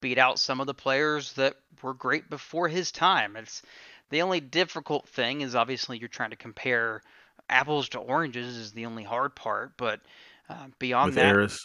beat 0.00 0.18
out 0.18 0.38
some 0.38 0.60
of 0.60 0.66
the 0.66 0.74
players 0.74 1.32
that 1.34 1.54
were 1.80 1.94
great 1.94 2.28
before 2.28 2.68
his 2.68 2.90
time. 2.90 3.36
It's 3.36 3.62
the 4.10 4.22
only 4.22 4.40
difficult 4.40 5.08
thing 5.08 5.42
is 5.42 5.54
obviously 5.54 5.98
you're 5.98 6.08
trying 6.08 6.30
to 6.30 6.36
compare 6.36 7.02
apples 7.48 7.90
to 7.90 7.98
oranges 7.98 8.56
is 8.56 8.72
the 8.72 8.86
only 8.86 9.04
hard 9.04 9.36
part, 9.36 9.76
but 9.76 10.00
uh, 10.48 10.66
beyond 10.78 11.14
With 11.14 11.16
that, 11.16 11.58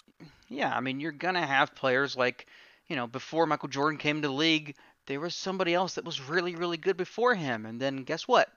yeah, 0.49 0.75
I 0.75 0.79
mean, 0.81 0.99
you're 0.99 1.11
going 1.11 1.35
to 1.35 1.45
have 1.45 1.75
players 1.75 2.15
like, 2.15 2.47
you 2.87 2.95
know, 2.95 3.07
before 3.07 3.45
Michael 3.45 3.69
Jordan 3.69 3.97
came 3.97 4.21
to 4.21 4.27
the 4.27 4.33
league, 4.33 4.75
there 5.05 5.19
was 5.19 5.35
somebody 5.35 5.73
else 5.73 5.95
that 5.95 6.05
was 6.05 6.21
really, 6.21 6.55
really 6.55 6.77
good 6.77 6.97
before 6.97 7.33
him. 7.35 7.65
And 7.65 7.79
then 7.79 8.03
guess 8.03 8.27
what? 8.27 8.49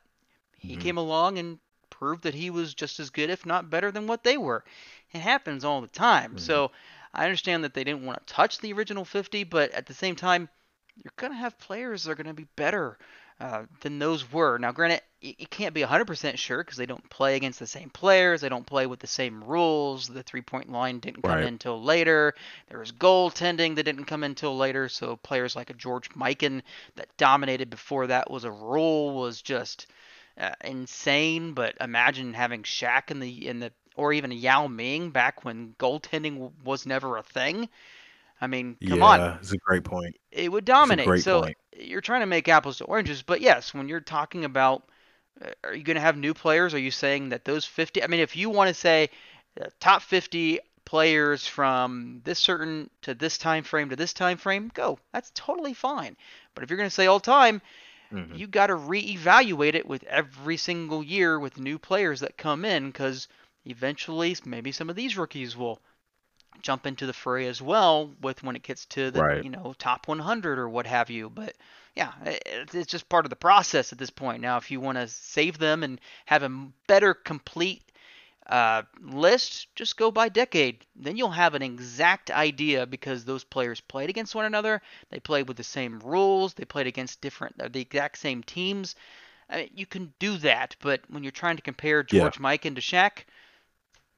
He 0.58 0.72
mm-hmm. 0.72 0.80
came 0.80 0.96
along 0.98 1.38
and 1.38 1.58
proved 2.02 2.24
that 2.24 2.34
he 2.34 2.50
was 2.50 2.74
just 2.74 2.98
as 2.98 3.10
good, 3.10 3.30
if 3.30 3.46
not 3.46 3.70
better, 3.70 3.92
than 3.92 4.08
what 4.08 4.24
they 4.24 4.36
were. 4.36 4.64
It 5.12 5.20
happens 5.20 5.64
all 5.64 5.80
the 5.80 5.86
time. 5.86 6.30
Mm-hmm. 6.30 6.38
So 6.38 6.72
I 7.14 7.22
understand 7.22 7.62
that 7.62 7.74
they 7.74 7.84
didn't 7.84 8.04
want 8.04 8.26
to 8.26 8.34
touch 8.34 8.58
the 8.58 8.72
original 8.72 9.04
50, 9.04 9.44
but 9.44 9.70
at 9.70 9.86
the 9.86 9.94
same 9.94 10.16
time, 10.16 10.48
you're 10.96 11.12
going 11.14 11.30
to 11.30 11.38
have 11.38 11.56
players 11.60 12.02
that 12.02 12.10
are 12.10 12.16
going 12.16 12.26
to 12.26 12.34
be 12.34 12.48
better 12.56 12.98
uh, 13.38 13.66
than 13.82 14.00
those 14.00 14.32
were. 14.32 14.58
Now, 14.58 14.72
granted, 14.72 15.00
you, 15.20 15.46
can't 15.46 15.74
be 15.74 15.82
100% 15.82 16.38
sure 16.38 16.64
because 16.64 16.76
they 16.76 16.86
don't 16.86 17.08
play 17.08 17.36
against 17.36 17.60
the 17.60 17.68
same 17.68 17.88
players, 17.88 18.40
they 18.40 18.48
don't 18.48 18.66
play 18.66 18.88
with 18.88 18.98
the 18.98 19.06
same 19.06 19.44
rules. 19.44 20.08
The 20.08 20.24
three 20.24 20.42
point 20.42 20.72
line 20.72 20.98
didn't 20.98 21.22
come 21.22 21.30
right. 21.30 21.42
in 21.42 21.54
until 21.54 21.80
later. 21.80 22.34
There 22.68 22.80
was 22.80 22.90
goaltending 22.90 23.76
that 23.76 23.84
didn't 23.84 24.06
come 24.06 24.24
in 24.24 24.32
until 24.32 24.56
later. 24.56 24.88
So 24.88 25.14
players 25.18 25.54
like 25.54 25.70
a 25.70 25.74
George 25.74 26.10
Mikan 26.10 26.62
that 26.96 27.16
dominated 27.16 27.70
before 27.70 28.08
that 28.08 28.28
was 28.28 28.42
a 28.42 28.50
rule 28.50 29.14
was 29.14 29.40
just 29.40 29.86
uh, 30.38 30.50
insane. 30.64 31.52
But 31.54 31.76
imagine 31.80 32.34
having 32.34 32.62
Shaq 32.62 33.10
in 33.10 33.20
the 33.20 33.48
in 33.48 33.60
the 33.60 33.72
or 33.96 34.12
even 34.12 34.32
Yao 34.32 34.66
Ming 34.66 35.10
back 35.10 35.44
when 35.44 35.74
goaltending 35.78 36.50
was 36.64 36.86
never 36.86 37.16
a 37.16 37.22
thing. 37.22 37.68
I 38.40 38.48
mean, 38.48 38.76
come 38.86 38.98
yeah, 38.98 39.04
on. 39.04 39.20
It's 39.40 39.52
a 39.52 39.58
great 39.58 39.84
point. 39.84 40.16
It 40.32 40.50
would 40.50 40.64
dominate. 40.64 41.22
so 41.22 41.42
point. 41.42 41.56
you're 41.78 42.00
trying 42.00 42.20
to 42.20 42.26
make 42.26 42.48
apples 42.48 42.78
to 42.78 42.84
oranges, 42.84 43.22
but 43.22 43.40
yes, 43.40 43.72
when 43.72 43.88
you're 43.88 44.00
talking 44.00 44.44
about, 44.44 44.82
uh, 45.40 45.50
are 45.62 45.74
you 45.74 45.84
going 45.84 45.94
to 45.94 46.00
have 46.00 46.16
new 46.16 46.34
players? 46.34 46.74
Are 46.74 46.78
you 46.78 46.90
saying 46.90 47.28
that 47.28 47.44
those 47.44 47.64
50? 47.64 48.02
I 48.02 48.08
mean, 48.08 48.18
if 48.18 48.34
you 48.34 48.50
want 48.50 48.66
to 48.68 48.74
say 48.74 49.10
uh, 49.60 49.66
top 49.78 50.02
50 50.02 50.58
players 50.84 51.46
from 51.46 52.20
this 52.24 52.40
certain 52.40 52.90
to 53.02 53.14
this 53.14 53.38
time 53.38 53.62
frame 53.62 53.90
to 53.90 53.96
this 53.96 54.12
time 54.12 54.38
frame, 54.38 54.72
go. 54.74 54.98
That's 55.12 55.30
totally 55.36 55.74
fine. 55.74 56.16
But 56.54 56.64
if 56.64 56.70
you're 56.70 56.78
going 56.78 56.90
to 56.90 56.94
say 56.94 57.06
all 57.06 57.20
time, 57.20 57.62
mm-hmm. 58.12 58.34
you 58.34 58.46
got 58.46 58.68
to 58.68 58.74
reevaluate 58.74 59.74
it 59.74 59.86
with 59.86 60.04
every 60.04 60.56
single 60.56 61.02
year 61.02 61.38
with 61.38 61.58
new 61.58 61.78
players 61.78 62.20
that 62.20 62.36
come 62.36 62.64
in 62.64 62.86
because 62.86 63.28
eventually 63.64 64.36
maybe 64.44 64.72
some 64.72 64.90
of 64.90 64.96
these 64.96 65.16
rookies 65.16 65.56
will 65.56 65.80
jump 66.60 66.86
into 66.86 67.06
the 67.06 67.12
fray 67.12 67.46
as 67.46 67.62
well 67.62 68.10
with 68.20 68.42
when 68.42 68.56
it 68.56 68.62
gets 68.62 68.86
to 68.86 69.10
the 69.10 69.22
right. 69.22 69.44
you 69.44 69.50
know 69.50 69.74
top 69.78 70.06
100 70.06 70.58
or 70.58 70.68
what 70.68 70.86
have 70.86 71.10
you 71.10 71.30
but 71.30 71.54
yeah 71.96 72.12
it's 72.24 72.86
just 72.86 73.08
part 73.08 73.24
of 73.24 73.30
the 73.30 73.36
process 73.36 73.92
at 73.92 73.98
this 73.98 74.10
point 74.10 74.40
now 74.40 74.56
if 74.58 74.70
you 74.70 74.80
want 74.80 74.98
to 74.98 75.08
save 75.08 75.58
them 75.58 75.82
and 75.82 76.00
have 76.26 76.42
a 76.42 76.68
better 76.86 77.14
complete 77.14 77.82
uh, 78.46 78.82
list 79.00 79.68
just 79.76 79.96
go 79.96 80.10
by 80.10 80.28
decade 80.28 80.84
then 80.96 81.16
you'll 81.16 81.30
have 81.30 81.54
an 81.54 81.62
exact 81.62 82.30
idea 82.30 82.86
because 82.86 83.24
those 83.24 83.44
players 83.44 83.80
played 83.80 84.10
against 84.10 84.34
one 84.34 84.44
another 84.44 84.82
they 85.10 85.20
played 85.20 85.46
with 85.46 85.56
the 85.56 85.64
same 85.64 86.00
rules 86.00 86.54
they 86.54 86.64
played 86.64 86.86
against 86.86 87.20
different 87.20 87.56
the 87.72 87.80
exact 87.80 88.18
same 88.18 88.42
teams 88.42 88.96
I 89.48 89.56
mean, 89.56 89.70
you 89.74 89.86
can 89.86 90.12
do 90.18 90.36
that 90.38 90.74
but 90.80 91.02
when 91.08 91.22
you're 91.22 91.30
trying 91.30 91.56
to 91.56 91.62
compare 91.62 92.02
George 92.02 92.38
yeah. 92.38 92.42
Mikan 92.42 92.74
to 92.74 92.80
Shaq 92.80 93.24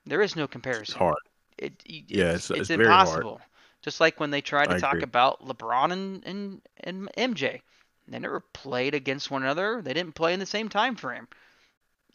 there 0.07 0.23
is 0.23 0.37
no 0.37 0.47
comparison. 0.47 0.95
It's 0.95 0.99
hard. 0.99 1.17
It, 1.59 1.73
it 1.85 2.05
yeah, 2.09 2.33
it's, 2.33 2.51
it's, 2.51 2.61
it's 2.61 2.71
impossible. 2.71 3.41
Just 3.83 4.01
like 4.01 4.19
when 4.21 4.31
they 4.31 4.41
tried 4.41 4.67
to 4.67 4.77
I 4.77 4.79
talk 4.79 4.95
agree. 4.95 5.05
about 5.05 5.47
LeBron 5.47 5.93
and, 5.93 6.25
and, 6.25 6.63
and 6.81 7.09
MJ. 7.17 7.61
They 8.09 8.19
never 8.19 8.41
played 8.41 8.95
against 8.95 9.31
one 9.31 9.43
another. 9.43 9.81
They 9.83 9.95
didn't 9.95 10.15
play 10.15 10.35
in 10.35 10.41
the 10.41 10.47
same 10.47 10.69
time 10.69 10.95
frame. 10.95 11.27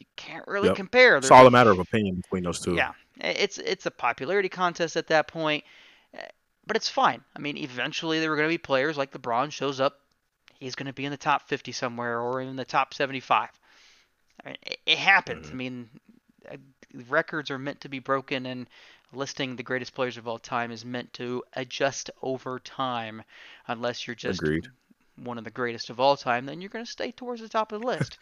You 0.00 0.06
can't 0.16 0.46
really 0.48 0.68
yep. 0.68 0.76
compare. 0.76 1.16
It's 1.18 1.30
all 1.30 1.46
a 1.46 1.50
matter 1.50 1.70
of 1.70 1.78
opinion 1.78 2.16
between 2.16 2.42
those 2.42 2.58
two. 2.58 2.74
Yeah, 2.74 2.92
it's 3.20 3.58
it's 3.58 3.86
a 3.86 3.90
popularity 3.90 4.48
contest 4.48 4.96
at 4.96 5.06
that 5.08 5.28
point, 5.28 5.62
eh, 6.14 6.26
but 6.66 6.76
it's 6.76 6.88
fine. 6.88 7.22
I 7.36 7.38
mean, 7.38 7.56
eventually 7.56 8.18
there 8.18 8.32
are 8.32 8.36
going 8.36 8.48
to 8.48 8.52
be 8.52 8.58
players 8.58 8.96
like 8.96 9.12
LeBron 9.12 9.52
shows 9.52 9.78
up. 9.78 10.00
He's 10.58 10.74
going 10.74 10.86
to 10.86 10.92
be 10.92 11.04
in 11.04 11.10
the 11.10 11.16
top 11.16 11.48
50 11.48 11.72
somewhere 11.72 12.20
or 12.20 12.40
in 12.40 12.56
the 12.56 12.64
top 12.64 12.92
75. 12.92 13.48
I 14.44 14.48
mean, 14.48 14.56
it, 14.62 14.78
it 14.84 14.98
happens. 14.98 15.46
Mm-hmm. 15.46 15.54
I 15.54 15.58
mean, 15.58 15.88
records 17.08 17.50
are 17.50 17.58
meant 17.58 17.82
to 17.82 17.88
be 17.88 17.98
broken, 17.98 18.46
and 18.46 18.66
listing 19.12 19.56
the 19.56 19.62
greatest 19.62 19.94
players 19.94 20.16
of 20.16 20.28
all 20.28 20.38
time 20.38 20.70
is 20.70 20.84
meant 20.84 21.12
to 21.14 21.42
adjust 21.54 22.10
over 22.22 22.58
time. 22.58 23.22
Unless 23.66 24.06
you're 24.06 24.16
just 24.16 24.40
Agreed. 24.40 24.68
one 25.16 25.38
of 25.38 25.44
the 25.44 25.50
greatest 25.50 25.90
of 25.90 26.00
all 26.00 26.16
time, 26.16 26.46
then 26.46 26.60
you're 26.60 26.70
going 26.70 26.84
to 26.84 26.90
stay 26.90 27.10
towards 27.10 27.40
the 27.40 27.48
top 27.48 27.72
of 27.72 27.80
the 27.80 27.86
list. 27.86 28.18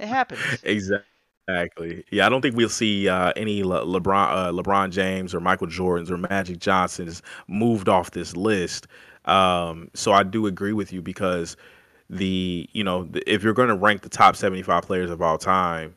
it 0.00 0.06
happens. 0.06 0.40
Exactly. 0.62 1.04
Exactly. 1.48 2.04
Yeah, 2.10 2.26
I 2.26 2.28
don't 2.28 2.42
think 2.42 2.56
we'll 2.56 2.68
see 2.68 3.08
uh, 3.08 3.32
any 3.34 3.62
Le- 3.62 3.84
LeBron, 3.86 4.28
uh, 4.30 4.52
LeBron 4.52 4.90
James 4.90 5.34
or 5.34 5.40
Michael 5.40 5.66
Jordans 5.66 6.10
or 6.10 6.18
Magic 6.18 6.58
Johnsons 6.58 7.22
moved 7.46 7.88
off 7.88 8.10
this 8.10 8.36
list. 8.36 8.86
Um, 9.24 9.90
so 9.94 10.12
I 10.12 10.24
do 10.24 10.46
agree 10.46 10.72
with 10.74 10.92
you 10.92 11.00
because 11.00 11.56
the 12.10 12.68
you 12.72 12.82
know 12.84 13.08
if 13.26 13.42
you're 13.42 13.54
going 13.54 13.68
to 13.68 13.76
rank 13.76 14.02
the 14.02 14.08
top 14.10 14.36
75 14.36 14.82
players 14.84 15.10
of 15.10 15.22
all 15.22 15.38
time, 15.38 15.94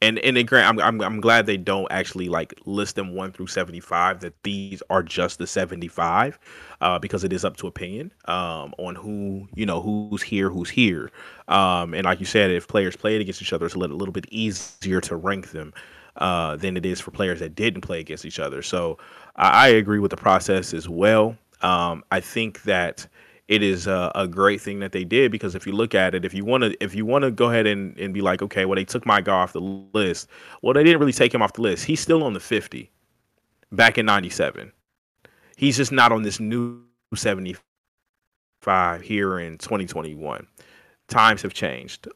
and 0.00 0.18
and 0.20 0.46
grant 0.46 0.68
I'm, 0.68 0.80
I'm 0.80 1.00
I'm 1.00 1.20
glad 1.20 1.46
they 1.46 1.56
don't 1.56 1.90
actually 1.90 2.28
like 2.28 2.54
list 2.64 2.96
them 2.96 3.14
one 3.14 3.32
through 3.32 3.48
seventy 3.48 3.80
five. 3.80 4.20
That 4.20 4.34
these 4.42 4.82
are 4.90 5.02
just 5.02 5.38
the 5.38 5.46
seventy 5.46 5.88
five, 5.88 6.38
uh, 6.80 6.98
because 6.98 7.24
it 7.24 7.32
is 7.32 7.44
up 7.44 7.56
to 7.58 7.66
opinion 7.66 8.12
um, 8.26 8.74
on 8.78 8.94
who 8.94 9.48
you 9.54 9.66
know 9.66 9.80
who's 9.80 10.22
here, 10.22 10.50
who's 10.50 10.70
here. 10.70 11.10
Um, 11.48 11.94
and 11.94 12.04
like 12.04 12.20
you 12.20 12.26
said, 12.26 12.50
if 12.50 12.68
players 12.68 12.96
played 12.96 13.20
against 13.20 13.42
each 13.42 13.52
other, 13.52 13.66
it's 13.66 13.74
a 13.74 13.78
little, 13.78 13.96
little 13.96 14.12
bit 14.12 14.26
easier 14.30 15.00
to 15.00 15.16
rank 15.16 15.50
them 15.50 15.72
uh, 16.16 16.56
than 16.56 16.76
it 16.76 16.86
is 16.86 17.00
for 17.00 17.10
players 17.10 17.40
that 17.40 17.54
didn't 17.54 17.80
play 17.80 18.00
against 18.00 18.24
each 18.24 18.38
other. 18.38 18.62
So 18.62 18.98
I, 19.36 19.66
I 19.66 19.68
agree 19.68 19.98
with 19.98 20.10
the 20.10 20.16
process 20.16 20.74
as 20.74 20.88
well. 20.88 21.36
Um, 21.62 22.04
I 22.12 22.20
think 22.20 22.62
that 22.62 23.06
it 23.48 23.62
is 23.62 23.86
a, 23.86 24.12
a, 24.14 24.28
great 24.28 24.60
thing 24.60 24.78
that 24.80 24.92
they 24.92 25.04
did 25.04 25.32
because 25.32 25.54
if 25.54 25.66
you 25.66 25.72
look 25.72 25.94
at 25.94 26.14
it, 26.14 26.24
if 26.24 26.34
you 26.34 26.44
want 26.44 26.64
to, 26.64 26.84
if 26.84 26.94
you 26.94 27.06
want 27.06 27.22
to 27.22 27.30
go 27.30 27.48
ahead 27.48 27.66
and, 27.66 27.98
and 27.98 28.12
be 28.12 28.20
like, 28.20 28.42
okay, 28.42 28.66
well, 28.66 28.76
they 28.76 28.84
took 28.84 29.06
my 29.06 29.22
guy 29.22 29.32
off 29.32 29.54
the 29.54 29.60
list. 29.60 30.28
Well, 30.62 30.74
they 30.74 30.84
didn't 30.84 31.00
really 31.00 31.12
take 31.12 31.32
him 31.32 31.40
off 31.40 31.54
the 31.54 31.62
list. 31.62 31.86
He's 31.86 32.00
still 32.00 32.22
on 32.22 32.34
the 32.34 32.40
50. 32.40 32.90
back 33.72 33.96
in 33.96 34.04
97. 34.04 34.70
He's 35.56 35.78
just 35.78 35.92
not 35.92 36.12
on 36.12 36.22
this 36.22 36.38
new 36.38 36.82
75 37.14 39.00
here 39.02 39.38
in 39.38 39.56
2021. 39.56 40.46
Times 41.08 41.40
have 41.42 41.54
changed. 41.54 42.06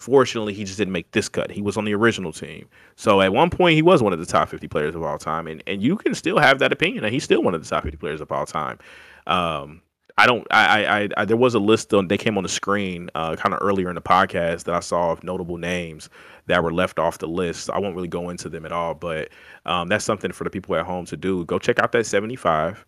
Unfortunately, 0.00 0.54
he 0.54 0.64
just 0.64 0.78
didn't 0.78 0.92
make 0.92 1.10
this 1.12 1.28
cut. 1.28 1.50
He 1.50 1.60
was 1.60 1.76
on 1.76 1.84
the 1.84 1.94
original 1.94 2.32
team. 2.32 2.66
So 2.96 3.20
at 3.20 3.32
one 3.32 3.50
point, 3.50 3.74
he 3.74 3.82
was 3.82 4.02
one 4.02 4.14
of 4.14 4.18
the 4.18 4.26
top 4.26 4.48
50 4.48 4.68
players 4.68 4.94
of 4.94 5.02
all 5.02 5.18
time. 5.18 5.46
And, 5.46 5.62
and 5.66 5.82
you 5.82 5.96
can 5.96 6.14
still 6.14 6.38
have 6.38 6.60
that 6.60 6.72
opinion 6.72 7.02
that 7.02 7.12
he's 7.12 7.24
still 7.24 7.42
one 7.42 7.54
of 7.54 7.62
the 7.62 7.68
top 7.68 7.82
50 7.82 7.98
players 7.98 8.22
of 8.22 8.32
all 8.32 8.46
time. 8.46 8.78
Um, 9.26 9.82
I 10.18 10.26
don't. 10.26 10.44
I, 10.50 10.84
I, 10.84 11.08
I, 11.16 11.24
there 11.24 11.36
was 11.36 11.54
a 11.54 11.60
list 11.60 11.94
on. 11.94 12.08
They 12.08 12.18
came 12.18 12.36
on 12.36 12.42
the 12.42 12.48
screen 12.48 13.08
uh, 13.14 13.36
kind 13.36 13.54
of 13.54 13.60
earlier 13.62 13.88
in 13.88 13.94
the 13.94 14.02
podcast 14.02 14.64
that 14.64 14.74
I 14.74 14.80
saw 14.80 15.12
of 15.12 15.22
notable 15.22 15.58
names 15.58 16.10
that 16.46 16.62
were 16.64 16.72
left 16.72 16.98
off 16.98 17.18
the 17.18 17.28
list. 17.28 17.66
So 17.66 17.72
I 17.72 17.78
won't 17.78 17.94
really 17.94 18.08
go 18.08 18.28
into 18.28 18.48
them 18.48 18.66
at 18.66 18.72
all, 18.72 18.94
but 18.94 19.28
um, 19.64 19.86
that's 19.86 20.04
something 20.04 20.32
for 20.32 20.42
the 20.42 20.50
people 20.50 20.74
at 20.74 20.84
home 20.84 21.06
to 21.06 21.16
do. 21.16 21.44
Go 21.44 21.60
check 21.60 21.78
out 21.78 21.92
that 21.92 22.04
seventy-five. 22.04 22.84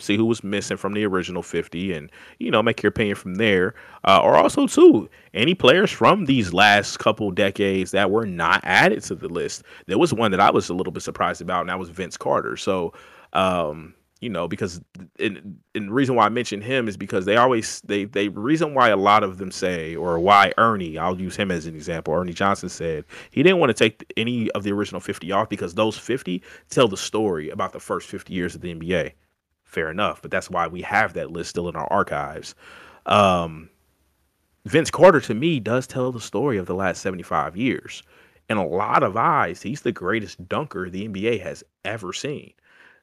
See 0.00 0.16
who 0.16 0.26
was 0.26 0.44
missing 0.44 0.76
from 0.76 0.92
the 0.92 1.04
original 1.04 1.42
50 1.42 1.92
and, 1.92 2.08
you 2.38 2.52
know, 2.52 2.62
make 2.62 2.80
your 2.84 2.90
opinion 2.90 3.16
from 3.16 3.34
there. 3.34 3.74
Uh, 4.04 4.20
or 4.22 4.36
also, 4.36 4.68
too, 4.68 5.10
any 5.34 5.56
players 5.56 5.90
from 5.90 6.26
these 6.26 6.52
last 6.52 7.00
couple 7.00 7.32
decades 7.32 7.90
that 7.90 8.12
were 8.12 8.24
not 8.24 8.60
added 8.62 9.02
to 9.02 9.16
the 9.16 9.26
list. 9.26 9.64
There 9.86 9.98
was 9.98 10.14
one 10.14 10.30
that 10.30 10.38
I 10.38 10.52
was 10.52 10.68
a 10.68 10.74
little 10.74 10.92
bit 10.92 11.02
surprised 11.02 11.42
about, 11.42 11.62
and 11.62 11.70
that 11.70 11.80
was 11.80 11.88
Vince 11.88 12.16
Carter. 12.16 12.56
So, 12.56 12.92
um, 13.32 13.94
you 14.20 14.28
know, 14.28 14.48
because 14.48 14.80
and, 15.20 15.58
and 15.74 15.88
the 15.88 15.92
reason 15.92 16.16
why 16.16 16.26
I 16.26 16.28
mention 16.28 16.60
him 16.60 16.88
is 16.88 16.96
because 16.96 17.24
they 17.24 17.36
always 17.36 17.80
they 17.82 18.04
they 18.04 18.28
reason 18.28 18.74
why 18.74 18.88
a 18.88 18.96
lot 18.96 19.22
of 19.22 19.38
them 19.38 19.50
say 19.52 19.94
or 19.94 20.18
why 20.18 20.52
Ernie, 20.58 20.98
I'll 20.98 21.20
use 21.20 21.36
him 21.36 21.50
as 21.50 21.66
an 21.66 21.74
example. 21.74 22.14
Ernie 22.14 22.32
Johnson 22.32 22.68
said 22.68 23.04
he 23.30 23.42
didn't 23.42 23.58
want 23.58 23.70
to 23.70 23.74
take 23.74 24.12
any 24.16 24.50
of 24.52 24.64
the 24.64 24.72
original 24.72 25.00
50 25.00 25.30
off 25.32 25.48
because 25.48 25.74
those 25.74 25.96
50 25.96 26.42
tell 26.68 26.88
the 26.88 26.96
story 26.96 27.48
about 27.50 27.72
the 27.72 27.80
first 27.80 28.08
50 28.08 28.34
years 28.34 28.54
of 28.54 28.60
the 28.60 28.74
NBA. 28.74 29.12
Fair 29.64 29.90
enough, 29.90 30.20
but 30.22 30.30
that's 30.30 30.50
why 30.50 30.66
we 30.66 30.82
have 30.82 31.12
that 31.12 31.30
list 31.30 31.50
still 31.50 31.68
in 31.68 31.76
our 31.76 31.90
archives. 31.92 32.54
Um, 33.06 33.70
Vince 34.64 34.90
Carter 34.90 35.20
to 35.20 35.34
me 35.34 35.60
does 35.60 35.86
tell 35.86 36.10
the 36.10 36.20
story 36.20 36.58
of 36.58 36.66
the 36.66 36.74
last 36.74 37.02
75 37.02 37.56
years. 37.56 38.02
In 38.50 38.56
a 38.56 38.66
lot 38.66 39.02
of 39.02 39.16
eyes, 39.16 39.62
he's 39.62 39.82
the 39.82 39.92
greatest 39.92 40.48
dunker 40.48 40.90
the 40.90 41.06
NBA 41.06 41.40
has 41.42 41.62
ever 41.84 42.12
seen. 42.12 42.52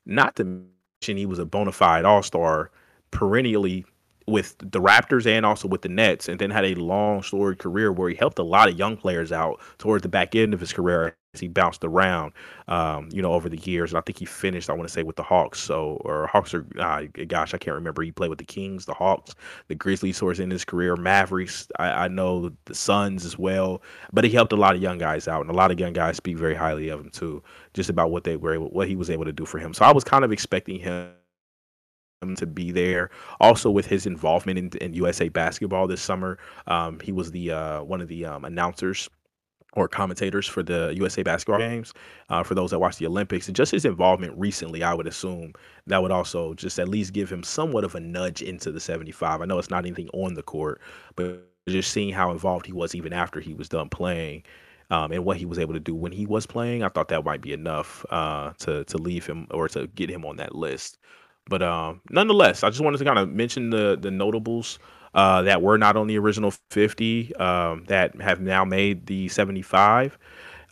Not 0.06 0.36
to 0.38 0.66
he 1.14 1.26
was 1.26 1.40
a 1.40 1.46
bona 1.46 1.72
fide 1.72 2.06
all 2.06 2.24
star 2.24 2.72
perennially 3.12 3.86
with 4.28 4.58
the 4.58 4.82
Raptors 4.82 5.28
and 5.28 5.46
also 5.46 5.68
with 5.68 5.84
the 5.84 5.90
Nets, 5.90 6.28
and 6.28 6.40
then 6.40 6.50
had 6.50 6.66
a 6.66 6.76
long 6.76 7.22
storied 7.22 7.60
career 7.60 7.92
where 7.92 8.10
he 8.10 8.16
helped 8.16 8.40
a 8.40 8.44
lot 8.44 8.68
of 8.68 8.78
young 8.78 8.98
players 8.98 9.32
out 9.32 9.60
towards 9.78 10.02
the 10.02 10.10
back 10.10 10.36
end 10.36 10.54
of 10.54 10.60
his 10.60 10.74
career 10.74 11.16
as 11.36 11.40
he 11.40 11.48
bounced 11.48 11.84
around, 11.84 12.34
um, 12.68 13.10
you 13.12 13.22
know, 13.22 13.34
over 13.34 13.50
the 13.50 13.58
years. 13.58 13.92
And 13.92 14.00
I 14.00 14.02
think 14.02 14.18
he 14.18 14.26
finished, 14.26 14.70
I 14.70 14.74
want 14.74 14.88
to 14.88 14.94
say, 14.94 15.04
with 15.04 15.16
the 15.16 15.24
Hawks. 15.24 15.60
So, 15.60 16.02
or 16.06 16.26
Hawks 16.28 16.56
are, 16.56 16.66
uh, 16.80 17.04
gosh, 17.28 17.54
I 17.54 17.58
can't 17.58 17.76
remember. 17.76 18.02
He 18.02 18.12
played 18.12 18.30
with 18.30 18.40
the 18.40 18.46
Kings, 18.46 18.86
the 18.86 18.94
Hawks, 18.94 19.36
the 19.68 19.76
Grizzlies 19.76 20.18
towards 20.18 20.40
in 20.40 20.50
his 20.50 20.66
career, 20.66 20.96
Mavericks. 20.96 21.68
I, 21.78 22.06
I 22.06 22.08
know 22.08 22.52
the 22.66 22.76
Suns 22.76 23.26
as 23.26 23.38
well. 23.38 23.84
But 24.12 24.24
he 24.24 24.32
helped 24.32 24.54
a 24.54 24.58
lot 24.58 24.76
of 24.76 24.82
young 24.82 24.98
guys 24.98 25.28
out, 25.28 25.42
and 25.42 25.52
a 25.52 25.54
lot 25.54 25.72
of 25.72 25.80
young 25.80 25.94
guys 25.94 26.18
speak 26.18 26.38
very 26.38 26.56
highly 26.56 26.90
of 26.90 27.00
him 27.00 27.10
too, 27.12 27.44
just 27.74 27.90
about 27.90 28.10
what 28.10 28.24
they 28.24 28.38
were, 28.38 28.56
able, 28.56 28.70
what 28.70 28.88
he 28.88 28.96
was 28.96 29.10
able 29.12 29.26
to 29.26 29.34
do 29.34 29.46
for 29.46 29.60
him. 29.60 29.74
So 29.74 29.86
I 29.86 29.92
was 29.92 30.04
kind 30.04 30.24
of 30.24 30.32
expecting 30.32 30.80
him 32.28 32.36
to 32.38 32.46
be 32.48 32.72
there. 32.72 33.10
Also, 33.40 33.70
with 33.70 33.86
his 33.86 34.06
involvement 34.06 34.58
in, 34.60 34.70
in 34.82 34.94
USA 34.94 35.30
basketball 35.30 35.88
this 35.88 36.02
summer, 36.02 36.38
um, 36.68 37.00
he 37.00 37.12
was 37.12 37.32
the 37.32 37.52
uh, 37.52 37.84
one 37.84 38.02
of 38.02 38.08
the 38.08 38.26
um, 38.26 38.46
announcers 38.46 39.10
or 39.74 39.88
commentators 39.88 40.48
for 40.48 40.64
the 40.64 40.94
USA 40.96 41.22
basketball 41.24 41.60
games. 41.60 41.94
Uh, 42.30 42.44
for 42.44 42.56
those 42.56 42.72
that 42.72 42.80
watch 42.80 42.98
the 42.98 43.06
Olympics, 43.08 43.48
and 43.48 43.56
just 43.56 43.72
his 43.72 43.86
involvement 43.86 44.34
recently, 44.38 44.84
I 44.84 44.94
would 44.94 45.08
assume 45.08 45.54
that 45.88 46.02
would 46.02 46.12
also 46.12 46.54
just 46.54 46.80
at 46.80 46.88
least 46.90 47.14
give 47.14 47.32
him 47.32 47.44
somewhat 47.44 47.84
of 47.84 47.96
a 47.96 48.00
nudge 48.00 48.42
into 48.42 48.72
the 48.72 48.80
75. 48.80 49.42
I 49.42 49.46
know 49.46 49.60
it's 49.60 49.70
not 49.70 49.86
anything 49.86 50.10
on 50.14 50.34
the 50.34 50.44
court, 50.44 50.82
but 51.16 51.44
just 51.68 51.92
seeing 51.92 52.14
how 52.14 52.32
involved 52.32 52.66
he 52.66 52.74
was 52.74 52.96
even 52.96 53.14
after 53.14 53.40
he 53.40 53.54
was 53.54 53.70
done 53.70 53.90
playing. 53.90 54.44
Um, 54.92 55.12
and 55.12 55.26
what 55.26 55.38
he 55.38 55.46
was 55.46 55.58
able 55.58 55.74
to 55.74 55.80
do 55.80 55.96
when 55.96 56.12
he 56.12 56.28
was 56.28 56.46
playing, 56.46 56.84
I 56.84 56.90
thought 56.90 57.08
that 57.08 57.26
might 57.26 57.42
be 57.42 57.54
enough 57.54 58.06
uh, 58.12 58.54
to 58.60 58.84
to 58.86 58.98
leave 58.98 59.26
him 59.26 59.48
or 59.52 59.68
to 59.70 59.88
get 59.88 60.10
him 60.12 60.26
on 60.26 60.38
that 60.38 60.54
list. 60.56 61.00
But 61.48 61.62
um, 61.62 62.02
nonetheless, 62.10 62.64
I 62.64 62.70
just 62.70 62.82
wanted 62.82 62.98
to 62.98 63.06
kind 63.06 63.20
of 63.20 63.30
mention 63.30 63.70
the 63.70 63.98
the 64.00 64.12
notables 64.12 64.80
uh, 65.14 65.42
that 65.44 65.62
were 65.62 65.78
not 65.78 65.96
on 65.96 66.08
the 66.08 66.18
original 66.18 66.54
50 66.72 67.36
um, 67.36 67.86
that 67.88 68.20
have 68.22 68.42
now 68.42 68.66
made 68.66 69.06
the 69.06 69.30
75. 69.30 70.18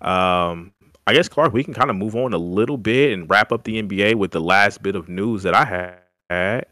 Um, 0.02 0.74
I 1.08 1.14
guess 1.14 1.30
Clark, 1.30 1.54
we 1.54 1.64
can 1.64 1.74
kind 1.74 1.90
of 1.90 1.96
move 1.96 2.16
on 2.16 2.34
a 2.34 2.38
little 2.38 2.78
bit 2.78 3.14
and 3.14 3.30
wrap 3.30 3.52
up 3.52 3.64
the 3.64 3.82
NBA 3.82 4.16
with 4.16 4.32
the 4.32 4.42
last 4.42 4.82
bit 4.84 4.96
of 4.96 5.08
news 5.08 5.44
that 5.44 5.54
I 5.54 6.00
had. 6.30 6.66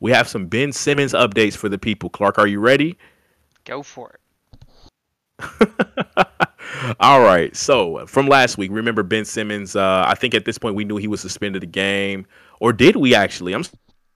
We 0.00 0.12
have 0.12 0.28
some 0.28 0.46
Ben 0.46 0.72
Simmons 0.72 1.12
updates 1.12 1.56
for 1.56 1.68
the 1.68 1.78
people. 1.78 2.10
Clark, 2.10 2.38
are 2.38 2.46
you 2.46 2.60
ready? 2.60 2.96
Go 3.64 3.82
for 3.82 4.10
it. 4.10 4.20
All 7.00 7.20
right. 7.20 7.54
So 7.56 8.06
from 8.06 8.26
last 8.26 8.58
week, 8.58 8.70
remember 8.72 9.02
Ben 9.02 9.24
Simmons? 9.24 9.74
Uh, 9.74 10.04
I 10.06 10.14
think 10.14 10.34
at 10.34 10.44
this 10.44 10.58
point 10.58 10.74
we 10.74 10.84
knew 10.84 10.96
he 10.96 11.08
was 11.08 11.20
suspended 11.20 11.62
a 11.62 11.66
game, 11.66 12.26
or 12.60 12.72
did 12.72 12.96
we 12.96 13.14
actually? 13.14 13.54
I'm 13.54 13.64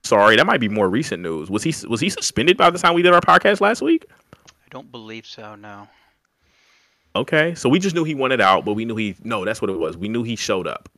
sorry, 0.04 0.36
that 0.36 0.46
might 0.46 0.60
be 0.60 0.68
more 0.68 0.88
recent 0.88 1.22
news. 1.22 1.50
Was 1.50 1.62
he 1.62 1.74
was 1.86 2.00
he 2.00 2.10
suspended 2.10 2.56
by 2.56 2.70
the 2.70 2.78
time 2.78 2.94
we 2.94 3.02
did 3.02 3.12
our 3.12 3.20
podcast 3.20 3.60
last 3.60 3.82
week? 3.82 4.06
I 4.10 4.68
don't 4.70 4.90
believe 4.90 5.26
so. 5.26 5.54
No. 5.54 5.88
Okay, 7.16 7.54
so 7.56 7.68
we 7.68 7.80
just 7.80 7.94
knew 7.94 8.04
he 8.04 8.14
wanted 8.14 8.40
out, 8.40 8.64
but 8.64 8.74
we 8.74 8.84
knew 8.84 8.96
he 8.96 9.16
no, 9.22 9.44
that's 9.44 9.60
what 9.60 9.70
it 9.70 9.78
was. 9.78 9.96
We 9.96 10.08
knew 10.08 10.22
he 10.22 10.36
showed 10.36 10.66
up. 10.66 10.88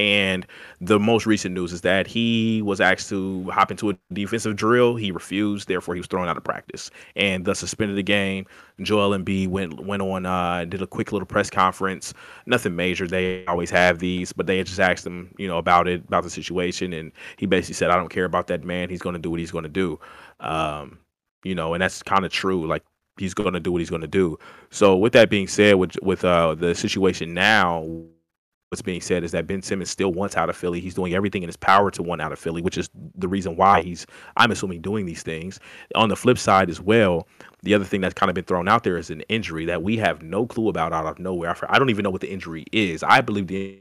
And 0.00 0.46
the 0.80 0.98
most 0.98 1.26
recent 1.26 1.54
news 1.54 1.74
is 1.74 1.82
that 1.82 2.06
he 2.06 2.62
was 2.62 2.80
asked 2.80 3.10
to 3.10 3.44
hop 3.50 3.70
into 3.70 3.90
a 3.90 3.98
defensive 4.14 4.56
drill. 4.56 4.96
He 4.96 5.10
refused, 5.10 5.68
therefore 5.68 5.94
he 5.94 6.00
was 6.00 6.06
thrown 6.06 6.26
out 6.26 6.38
of 6.38 6.42
practice 6.42 6.90
and 7.16 7.44
thus 7.44 7.58
suspended 7.58 7.98
the 7.98 8.02
game. 8.02 8.46
Joel 8.80 9.10
Embiid 9.10 9.48
went 9.48 9.84
went 9.84 10.00
on 10.00 10.24
uh, 10.24 10.64
did 10.64 10.80
a 10.80 10.86
quick 10.86 11.12
little 11.12 11.26
press 11.26 11.50
conference. 11.50 12.14
Nothing 12.46 12.76
major. 12.76 13.06
They 13.06 13.44
always 13.44 13.68
have 13.72 13.98
these, 13.98 14.32
but 14.32 14.46
they 14.46 14.64
just 14.64 14.80
asked 14.80 15.06
him, 15.06 15.34
you 15.36 15.46
know, 15.46 15.58
about 15.58 15.86
it, 15.86 16.02
about 16.06 16.24
the 16.24 16.30
situation, 16.30 16.94
and 16.94 17.12
he 17.36 17.44
basically 17.44 17.74
said, 17.74 17.90
"I 17.90 17.96
don't 17.96 18.08
care 18.08 18.24
about 18.24 18.46
that 18.46 18.64
man. 18.64 18.88
He's 18.88 19.02
going 19.02 19.12
to 19.12 19.18
do 19.20 19.28
what 19.28 19.38
he's 19.38 19.50
going 19.50 19.64
to 19.64 19.68
do." 19.68 20.00
Um, 20.40 20.98
you 21.44 21.54
know, 21.54 21.74
and 21.74 21.82
that's 21.82 22.02
kind 22.02 22.24
of 22.24 22.32
true. 22.32 22.66
Like 22.66 22.84
he's 23.18 23.34
going 23.34 23.52
to 23.52 23.60
do 23.60 23.70
what 23.70 23.82
he's 23.82 23.90
going 23.90 24.00
to 24.00 24.08
do. 24.08 24.38
So 24.70 24.96
with 24.96 25.12
that 25.12 25.28
being 25.28 25.46
said, 25.46 25.74
with 25.74 26.02
with 26.02 26.24
uh, 26.24 26.54
the 26.54 26.74
situation 26.74 27.34
now 27.34 27.84
what's 28.70 28.82
being 28.82 29.00
said 29.00 29.24
is 29.24 29.32
that 29.32 29.48
Ben 29.48 29.62
Simmons 29.62 29.90
still 29.90 30.12
wants 30.12 30.36
out 30.36 30.48
of 30.48 30.54
Philly. 30.54 30.78
He's 30.78 30.94
doing 30.94 31.12
everything 31.12 31.42
in 31.42 31.48
his 31.48 31.56
power 31.56 31.90
to 31.90 32.04
want 32.04 32.22
out 32.22 32.30
of 32.30 32.38
Philly, 32.38 32.62
which 32.62 32.78
is 32.78 32.88
the 33.16 33.26
reason 33.26 33.56
why 33.56 33.82
he's, 33.82 34.06
I'm 34.36 34.52
assuming, 34.52 34.80
doing 34.80 35.06
these 35.06 35.24
things. 35.24 35.58
On 35.96 36.08
the 36.08 36.14
flip 36.14 36.38
side 36.38 36.70
as 36.70 36.80
well, 36.80 37.26
the 37.64 37.74
other 37.74 37.84
thing 37.84 38.00
that's 38.00 38.14
kind 38.14 38.30
of 38.30 38.34
been 38.34 38.44
thrown 38.44 38.68
out 38.68 38.84
there 38.84 38.96
is 38.96 39.10
an 39.10 39.22
injury 39.22 39.64
that 39.64 39.82
we 39.82 39.96
have 39.96 40.22
no 40.22 40.46
clue 40.46 40.68
about 40.68 40.92
out 40.92 41.04
of 41.04 41.18
nowhere. 41.18 41.56
I 41.68 41.80
don't 41.80 41.90
even 41.90 42.04
know 42.04 42.10
what 42.10 42.20
the 42.20 42.30
injury 42.30 42.64
is. 42.70 43.02
I 43.02 43.20
believe 43.20 43.48
the 43.48 43.80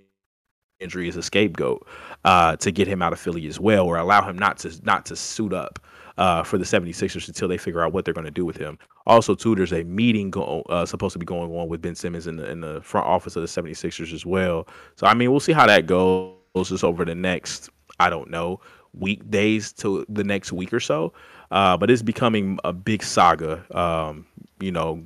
injury 0.80 1.08
is 1.08 1.18
a 1.18 1.22
scapegoat 1.22 1.88
uh, 2.26 2.56
to 2.56 2.72
get 2.72 2.88
him 2.88 3.04
out 3.04 3.14
of 3.14 3.20
Philly 3.20 3.46
as 3.46 3.60
well, 3.60 3.86
or 3.86 3.98
allow 3.98 4.28
him 4.28 4.40
not 4.40 4.58
to 4.60 4.74
not 4.84 5.06
to 5.08 5.16
suit 5.16 5.54
up 5.54 5.78
uh, 6.20 6.44
for 6.44 6.58
the 6.58 6.66
76ers 6.66 7.28
until 7.30 7.48
they 7.48 7.58
figure 7.58 7.82
out 7.82 7.94
what 7.94 8.04
they're 8.04 8.14
going 8.14 8.26
to 8.26 8.32
do 8.32 8.46
with 8.46 8.58
him. 8.58 8.78
Also, 9.08 9.34
too, 9.34 9.56
there's 9.56 9.72
a 9.72 9.84
meeting 9.86 10.30
go- 10.30 10.62
uh, 10.70 10.86
supposed 10.86 11.14
to 11.14 11.20
be 11.20 11.26
going 11.26 11.50
on 11.52 11.70
with 11.70 11.82
Ben 11.82 11.96
Simmons 11.96 12.28
in 12.28 12.36
the 12.36 12.50
in 12.50 12.62
the 12.62 12.82
front 12.82 13.08
office 13.08 13.36
of 13.36 13.42
the 13.42 13.48
76ers 13.48 14.14
as 14.14 14.26
well. 14.26 14.68
So 14.98 15.08
I 15.08 15.14
mean, 15.14 15.32
we'll 15.32 15.40
see 15.40 15.54
how 15.54 15.66
that 15.66 15.88
goes 15.88 16.36
just 16.66 16.84
over 16.84 17.06
the 17.06 17.16
next 17.16 17.70
I 18.00 18.10
don't 18.10 18.30
know 18.30 18.60
weekdays 18.94 19.72
to 19.72 20.06
the 20.10 20.24
next 20.24 20.52
week 20.52 20.74
or 20.74 20.80
so. 20.80 21.14
Uh, 21.52 21.78
but 21.78 21.90
it's 21.90 22.02
becoming 22.02 22.60
a 22.64 22.74
big 22.74 23.02
saga. 23.02 23.66
Um, 23.78 24.26
you 24.60 24.72
know, 24.72 25.04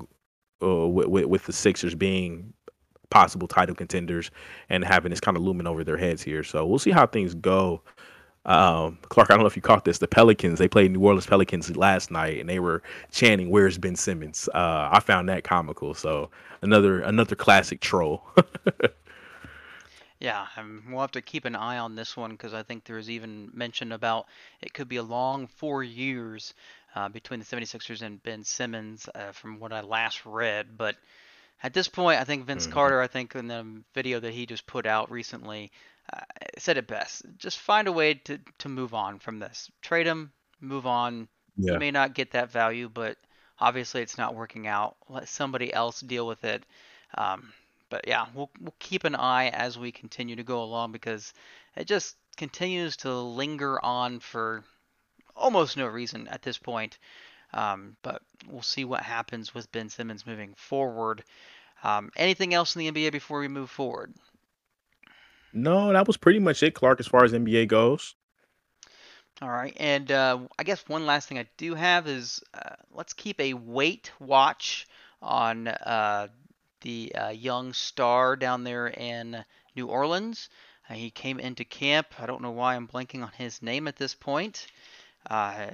uh, 0.63 0.87
with, 0.87 1.25
with 1.25 1.45
the 1.45 1.53
Sixers 1.53 1.95
being 1.95 2.53
possible 3.09 3.47
title 3.47 3.75
contenders 3.75 4.31
and 4.69 4.83
having 4.83 5.11
this 5.11 5.19
kind 5.19 5.37
of 5.37 5.43
looming 5.43 5.67
over 5.67 5.83
their 5.83 5.97
heads 5.97 6.23
here. 6.23 6.43
So 6.43 6.65
we'll 6.65 6.79
see 6.79 6.89
how 6.91 7.05
things 7.05 7.35
go. 7.35 7.83
Um, 8.45 8.97
Clark, 9.03 9.31
I 9.31 9.35
don't 9.35 9.41
know 9.41 9.47
if 9.47 9.55
you 9.55 9.61
caught 9.61 9.85
this. 9.85 9.99
The 9.99 10.07
Pelicans, 10.07 10.59
they 10.59 10.67
played 10.67 10.91
New 10.91 10.99
Orleans 10.99 11.25
Pelicans 11.25 11.75
last 11.77 12.11
night, 12.11 12.39
and 12.39 12.49
they 12.49 12.59
were 12.59 12.83
chanting, 13.11 13.49
"Where's 13.49 13.77
Ben 13.77 13.95
Simmons?" 13.95 14.49
Uh, 14.53 14.89
I 14.91 14.99
found 14.99 15.29
that 15.29 15.43
comical. 15.43 15.93
So 15.93 16.29
another 16.61 17.01
another 17.01 17.35
classic 17.35 17.79
troll. 17.79 18.23
yeah, 20.19 20.47
um, 20.57 20.83
we'll 20.89 21.01
have 21.01 21.11
to 21.11 21.21
keep 21.21 21.45
an 21.45 21.55
eye 21.55 21.77
on 21.77 21.95
this 21.95 22.17
one 22.17 22.31
because 22.31 22.53
I 22.53 22.63
think 22.63 22.83
there 22.83 22.97
was 22.97 23.09
even 23.09 23.49
mention 23.53 23.93
about 23.93 24.27
it 24.61 24.73
could 24.73 24.89
be 24.89 24.97
a 24.97 25.03
long 25.03 25.47
four 25.47 25.83
years 25.83 26.53
uh, 26.95 27.09
between 27.09 27.39
the 27.39 27.45
76ers 27.45 28.01
and 28.01 28.21
Ben 28.23 28.43
Simmons, 28.43 29.09
uh, 29.15 29.31
from 29.31 29.59
what 29.59 29.73
I 29.73 29.81
last 29.81 30.25
read. 30.25 30.77
But 30.77 30.95
at 31.63 31.73
this 31.73 31.87
point, 31.87 32.19
I 32.19 32.25
think 32.25 32.45
Vince 32.45 32.65
mm-hmm. 32.65 32.73
Carter, 32.73 33.01
I 33.01 33.07
think 33.07 33.35
in 33.35 33.47
the 33.47 33.81
video 33.93 34.19
that 34.19 34.33
he 34.33 34.45
just 34.45 34.67
put 34.67 34.85
out 34.85 35.09
recently, 35.09 35.71
uh, 36.13 36.19
said 36.57 36.77
it 36.77 36.87
best. 36.87 37.23
Just 37.37 37.59
find 37.59 37.87
a 37.87 37.91
way 37.91 38.15
to, 38.15 38.37
to 38.59 38.69
move 38.69 38.93
on 38.93 39.19
from 39.19 39.39
this. 39.39 39.71
Trade 39.81 40.05
him, 40.05 40.33
move 40.59 40.85
on. 40.85 41.29
Yeah. 41.55 41.73
You 41.73 41.79
may 41.79 41.91
not 41.91 42.15
get 42.15 42.31
that 42.31 42.51
value, 42.51 42.89
but 42.89 43.17
obviously 43.59 44.01
it's 44.01 44.17
not 44.17 44.35
working 44.35 44.67
out. 44.67 44.97
Let 45.07 45.29
somebody 45.29 45.73
else 45.73 46.01
deal 46.01 46.27
with 46.27 46.43
it. 46.43 46.65
Um, 47.17 47.53
but 47.89 48.07
yeah, 48.07 48.25
we'll 48.33 48.49
we'll 48.59 48.73
keep 48.79 49.03
an 49.03 49.15
eye 49.15 49.49
as 49.49 49.77
we 49.77 49.91
continue 49.91 50.35
to 50.35 50.43
go 50.43 50.63
along 50.63 50.91
because 50.91 51.31
it 51.75 51.85
just 51.85 52.15
continues 52.37 52.97
to 52.97 53.13
linger 53.13 53.83
on 53.85 54.19
for 54.19 54.63
almost 55.35 55.77
no 55.77 55.85
reason 55.85 56.27
at 56.27 56.41
this 56.41 56.57
point. 56.57 56.97
Um, 57.53 57.95
but 58.01 58.23
we'll 58.49 58.63
see 58.63 58.83
what 58.83 59.03
happens 59.03 59.53
with 59.53 59.71
Ben 59.71 59.89
Simmons 59.89 60.25
moving 60.25 60.55
forward. 60.55 61.23
Um, 61.83 62.11
anything 62.15 62.53
else 62.53 62.75
in 62.75 62.79
the 62.79 62.91
NBA 62.91 63.11
before 63.11 63.39
we 63.39 63.47
move 63.47 63.69
forward? 63.69 64.13
No, 65.53 65.93
that 65.93 66.07
was 66.07 66.17
pretty 66.17 66.39
much 66.39 66.63
it, 66.63 66.73
Clark, 66.73 66.99
as 66.99 67.07
far 67.07 67.23
as 67.23 67.33
NBA 67.33 67.67
goes. 67.67 68.15
All 69.41 69.49
right, 69.49 69.75
and 69.77 70.11
uh, 70.11 70.39
I 70.57 70.63
guess 70.63 70.87
one 70.87 71.05
last 71.05 71.27
thing 71.27 71.37
I 71.37 71.47
do 71.57 71.75
have 71.75 72.07
is 72.07 72.41
uh, 72.53 72.75
let's 72.91 73.13
keep 73.13 73.39
a 73.39 73.53
weight 73.53 74.11
watch 74.19 74.87
on 75.21 75.67
uh, 75.67 76.27
the 76.81 77.13
uh, 77.15 77.29
young 77.29 77.73
star 77.73 78.35
down 78.35 78.63
there 78.63 78.87
in 78.87 79.43
New 79.75 79.87
Orleans. 79.87 80.49
Uh, 80.89 80.93
he 80.93 81.09
came 81.09 81.39
into 81.39 81.63
camp. 81.63 82.07
I 82.19 82.25
don't 82.25 82.41
know 82.41 82.51
why 82.51 82.75
I'm 82.75 82.87
blanking 82.87 83.23
on 83.23 83.31
his 83.37 83.61
name 83.61 83.87
at 83.87 83.95
this 83.95 84.13
point. 84.13 84.67
Uh, 85.29 85.67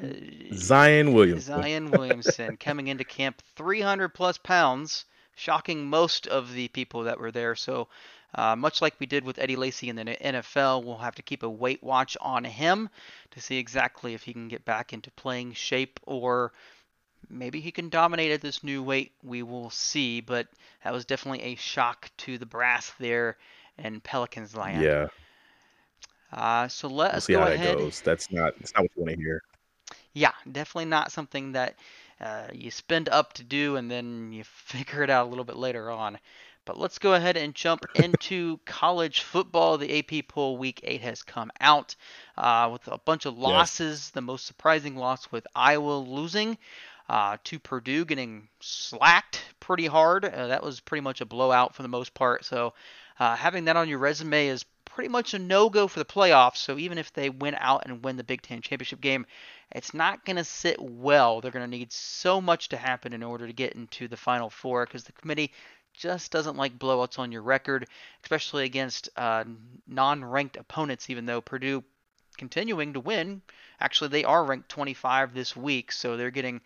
Zion 0.54 1.14
Williamson. 1.14 1.62
Zion 1.62 1.92
Williamson 1.92 2.58
coming 2.58 2.88
into 2.88 3.04
camp 3.04 3.42
300 3.56 4.10
plus 4.10 4.38
pounds, 4.38 5.06
shocking 5.40 5.86
most 5.86 6.28
of 6.28 6.54
the 6.54 6.68
people 6.70 7.04
that 7.04 7.20
were 7.20 7.32
there. 7.32 7.56
So, 7.56 7.88
uh, 8.36 8.56
much 8.56 8.82
like 8.82 9.00
we 9.00 9.06
did 9.06 9.24
with 9.24 9.40
Eddie 9.40 9.56
Lacy 9.56 9.90
in 9.90 9.96
the 9.96 10.04
NFL, 10.06 10.84
we'll 10.84 10.98
have 10.98 11.16
to 11.16 11.22
keep 11.22 11.44
a 11.44 11.50
weight 11.50 11.82
watch 11.82 12.16
on 12.22 12.44
him 12.44 12.90
to 13.32 13.42
see 13.42 13.58
exactly 13.58 14.14
if 14.14 14.24
he 14.24 14.34
can 14.34 14.48
get 14.48 14.66
back 14.66 14.94
into 14.94 15.10
playing 15.12 15.54
shape 15.54 16.00
or 16.06 16.52
maybe 17.30 17.60
he 17.60 17.72
can 17.72 17.90
dominate 17.90 18.32
at 18.32 18.42
this 18.42 18.64
new 18.64 18.84
weight. 18.84 19.12
We 19.24 19.44
will 19.44 19.70
see, 19.70 20.22
but 20.22 20.48
that 20.84 20.94
was 20.94 21.06
definitely 21.06 21.42
a 21.44 21.56
shock 21.56 22.12
to 22.18 22.38
the 22.38 22.46
brass 22.46 22.92
there 23.00 23.38
in 23.78 24.02
Pelicans 24.02 24.56
land. 24.56 24.84
Yeah. 24.84 25.08
Uh, 26.32 26.68
so 26.68 26.88
let 26.88 27.12
We'll 27.12 27.18
us 27.18 27.26
see 27.26 27.34
go 27.34 27.40
how 27.40 27.50
that 27.50 27.78
goes. 27.78 28.02
That's 28.02 28.32
not 28.32 28.54
that's 28.60 28.74
not 28.76 28.84
what 28.84 28.92
you 28.96 29.04
want 29.04 29.16
to 29.16 29.22
hear. 29.22 29.42
Yeah, 30.14 30.34
definitely 30.52 30.86
not 30.86 31.12
something 31.12 31.54
that 31.54 31.76
uh, 32.22 32.48
you 32.54 32.72
spend 32.72 33.10
up 33.10 33.34
to 33.34 33.44
do 33.44 33.76
and 33.76 33.90
then 33.90 34.32
you 34.32 34.44
figure 34.46 35.04
it 35.04 35.10
out 35.10 35.28
a 35.28 35.30
little 35.30 35.46
bit 35.46 35.58
later 35.58 35.90
on. 35.92 36.18
But 36.66 36.78
let's 36.78 37.00
go 37.00 37.14
ahead 37.14 37.38
and 37.38 37.56
jump 37.56 37.86
into 37.96 38.60
college 38.66 39.22
football. 39.22 39.78
The 39.78 40.00
AP 40.00 40.28
poll 40.28 40.58
week 40.58 40.82
eight 40.84 41.02
has 41.02 41.24
come 41.24 41.52
out 41.60 41.96
uh, 42.38 42.70
with 42.72 42.88
a 42.88 42.98
bunch 43.00 43.26
of 43.26 43.38
Yes. 43.44 43.72
losses. 43.78 44.12
The 44.12 44.22
most 44.22 44.46
surprising 44.46 44.96
loss 44.96 45.32
with 45.32 45.48
Iowa 45.56 45.98
losing 45.98 46.58
uh, 47.10 47.38
to 47.46 47.60
Purdue, 47.60 48.06
getting 48.06 48.48
slacked 48.60 49.42
pretty 49.60 49.88
hard. 49.88 50.26
Uh, 50.26 50.48
that 50.48 50.64
was 50.64 50.80
pretty 50.80 51.02
much 51.02 51.22
a 51.22 51.26
blowout 51.26 51.74
for 51.76 51.82
the 51.82 51.88
most 51.90 52.14
part. 52.14 52.46
So 52.46 52.74
uh, 53.20 53.36
having 53.36 53.66
that 53.66 53.76
on 53.76 53.90
your 53.90 54.00
resume 54.00 54.48
is 54.48 54.66
pretty 54.86 55.10
much 55.10 55.34
a 55.34 55.40
no-go 55.40 55.88
for 55.88 56.00
the 56.00 56.06
playoffs. 56.06 56.58
So 56.58 56.78
even 56.78 56.98
if 56.98 57.14
they 57.14 57.30
win 57.30 57.56
out 57.58 57.84
and 57.86 58.04
win 58.04 58.18
the 58.18 58.24
Big 58.24 58.42
Ten 58.42 58.62
championship 58.62 59.02
game, 59.02 59.26
it's 59.72 59.94
not 59.94 60.26
going 60.26 60.38
to 60.38 60.44
sit 60.44 60.82
well. 60.82 61.42
They're 61.42 61.52
going 61.52 61.70
to 61.70 61.78
need 61.78 61.92
so 61.92 62.42
much 62.42 62.70
to 62.70 62.78
happen 62.78 63.14
in 63.14 63.24
order 63.24 63.46
to 63.46 63.54
get 63.54 63.74
into 63.74 64.08
the 64.08 64.18
Final 64.18 64.50
Four 64.50 64.86
because 64.86 65.04
the 65.04 65.12
committee 65.12 65.54
just 65.94 66.32
doesn't 66.32 66.58
like 66.58 66.80
blowouts 66.80 67.20
on 67.20 67.32
your 67.32 67.42
record, 67.42 67.88
especially 68.24 68.66
against 68.66 69.10
uh, 69.16 69.44
non-ranked 69.88 70.58
opponents. 70.58 71.10
Even 71.10 71.26
though 71.26 71.42
Purdue 71.42 71.84
continuing 72.38 72.94
to 72.94 73.00
win, 73.00 73.42
actually 73.80 74.10
they 74.10 74.24
are 74.24 74.44
ranked 74.44 74.70
25 74.70 75.34
this 75.34 75.56
week, 75.56 75.92
so 75.92 76.16
they're 76.16 76.32
getting 76.32 76.62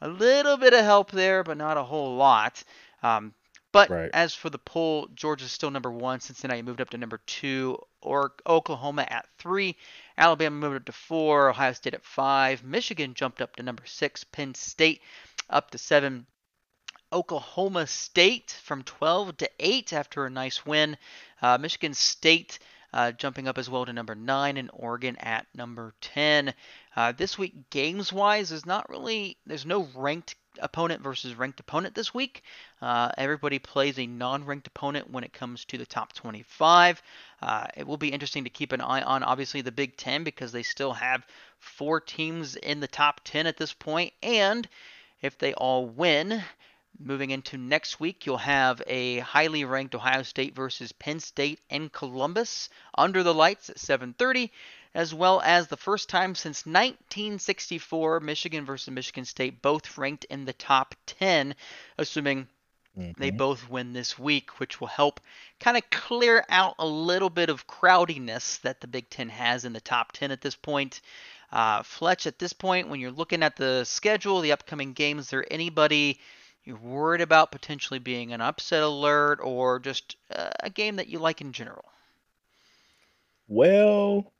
a 0.00 0.08
little 0.08 0.56
bit 0.56 0.72
of 0.72 0.84
help 0.84 1.10
there, 1.10 1.44
but 1.44 1.58
not 1.58 1.76
a 1.76 1.82
whole 1.82 2.16
lot. 2.16 2.62
Um, 3.02 3.34
but 3.72 3.90
Right. 3.90 4.10
as 4.12 4.34
for 4.34 4.50
the 4.50 4.58
poll, 4.58 5.06
Georgia's 5.14 5.52
still 5.52 5.70
number 5.70 5.90
one. 5.90 6.20
Cincinnati 6.20 6.62
moved 6.62 6.80
up 6.80 6.90
to 6.90 6.98
number 6.98 7.18
two, 7.26 7.78
or 8.00 8.34
Oklahoma 8.46 9.06
at 9.08 9.28
three. 9.38 9.76
Alabama 10.18 10.56
moved 10.56 10.76
up 10.76 10.84
to 10.86 10.92
four. 10.92 11.50
Ohio 11.50 11.72
State 11.72 11.94
at 11.94 12.04
five. 12.04 12.62
Michigan 12.64 13.14
jumped 13.14 13.40
up 13.40 13.56
to 13.56 13.62
number 13.62 13.86
six. 13.86 14.24
Penn 14.24 14.54
State 14.54 15.02
up 15.48 15.70
to 15.70 15.78
seven. 15.78 16.26
Oklahoma 17.12 17.86
State 17.86 18.56
from 18.62 18.84
12 18.84 19.36
to 19.38 19.50
8 19.58 19.92
after 19.92 20.26
a 20.26 20.30
nice 20.30 20.64
win. 20.64 20.96
Uh, 21.42 21.58
Michigan 21.58 21.92
State 21.94 22.60
uh, 22.92 23.12
jumping 23.12 23.48
up 23.48 23.58
as 23.58 23.70
well 23.70 23.86
to 23.86 23.92
number 23.92 24.14
9 24.14 24.56
and 24.56 24.70
Oregon 24.72 25.16
at 25.16 25.46
number 25.54 25.94
10. 26.00 26.54
Uh, 26.96 27.12
this 27.12 27.38
week, 27.38 27.70
games 27.70 28.12
wise, 28.12 28.52
is 28.52 28.66
not 28.66 28.88
really, 28.88 29.36
there's 29.46 29.66
no 29.66 29.88
ranked 29.94 30.34
opponent 30.58 31.02
versus 31.02 31.34
ranked 31.34 31.60
opponent 31.60 31.94
this 31.94 32.12
week. 32.12 32.42
Uh, 32.82 33.10
everybody 33.16 33.58
plays 33.58 33.98
a 33.98 34.06
non 34.06 34.44
ranked 34.44 34.66
opponent 34.66 35.10
when 35.10 35.24
it 35.24 35.32
comes 35.32 35.64
to 35.66 35.78
the 35.78 35.86
top 35.86 36.12
25. 36.12 37.02
Uh, 37.40 37.66
it 37.76 37.86
will 37.86 37.96
be 37.96 38.12
interesting 38.12 38.44
to 38.44 38.50
keep 38.50 38.72
an 38.72 38.80
eye 38.80 39.02
on, 39.02 39.22
obviously, 39.22 39.60
the 39.60 39.72
Big 39.72 39.96
Ten 39.96 40.24
because 40.24 40.52
they 40.52 40.62
still 40.62 40.92
have 40.92 41.26
four 41.58 42.00
teams 42.00 42.56
in 42.56 42.80
the 42.80 42.88
top 42.88 43.20
10 43.24 43.46
at 43.46 43.56
this 43.56 43.72
point, 43.72 44.12
and 44.22 44.68
if 45.22 45.38
they 45.38 45.54
all 45.54 45.86
win, 45.86 46.42
Moving 46.98 47.30
into 47.30 47.56
next 47.56 48.00
week, 48.00 48.26
you'll 48.26 48.36
have 48.38 48.82
a 48.86 49.20
highly 49.20 49.64
ranked 49.64 49.94
Ohio 49.94 50.22
State 50.22 50.54
versus 50.54 50.92
Penn 50.92 51.20
State 51.20 51.60
in 51.70 51.88
Columbus 51.88 52.68
under 52.96 53.22
the 53.22 53.32
lights 53.32 53.70
at 53.70 53.78
7:30, 53.78 54.50
as 54.94 55.14
well 55.14 55.40
as 55.40 55.68
the 55.68 55.76
first 55.76 56.08
time 56.08 56.34
since 56.34 56.66
1964 56.66 58.20
Michigan 58.20 58.66
versus 58.66 58.92
Michigan 58.92 59.24
State 59.24 59.62
both 59.62 59.96
ranked 59.96 60.24
in 60.24 60.44
the 60.44 60.52
top 60.52 60.94
10, 61.06 61.54
assuming 61.96 62.48
they 63.16 63.30
Mhm. 63.30 63.36
both 63.36 63.68
win 63.68 63.92
this 63.92 64.18
week, 64.18 64.58
which 64.58 64.80
will 64.80 64.88
help 64.88 65.20
kind 65.58 65.76
of 65.76 65.88
clear 65.90 66.44
out 66.48 66.74
a 66.78 66.86
little 66.86 67.30
bit 67.30 67.48
of 67.48 67.66
crowdiness 67.66 68.58
that 68.58 68.80
the 68.80 68.88
Big 68.88 69.08
Ten 69.08 69.28
has 69.28 69.64
in 69.64 69.72
the 69.72 69.80
top 69.80 70.12
10 70.12 70.30
at 70.30 70.40
this 70.40 70.56
point. 70.56 71.00
Uh, 71.52 71.82
Fletch, 71.82 72.26
at 72.26 72.38
this 72.38 72.52
point, 72.52 72.88
when 72.88 73.00
you're 73.00 73.10
looking 73.10 73.42
at 73.42 73.56
the 73.56 73.84
schedule, 73.84 74.40
the 74.40 74.52
upcoming 74.52 74.92
games, 74.92 75.24
is 75.24 75.30
there 75.30 75.46
anybody 75.50 76.20
you're 76.64 76.76
worried 76.76 77.20
about 77.20 77.52
potentially 77.52 77.98
being 77.98 78.32
an 78.32 78.40
upset 78.40 78.82
alert 78.82 79.40
or 79.42 79.78
just 79.78 80.16
uh, 80.34 80.50
a 80.62 80.70
game 80.70 80.96
that 80.96 81.08
you 81.08 81.18
like 81.18 81.40
in 81.40 81.52
general? 81.52 81.84
Well, 83.48 84.32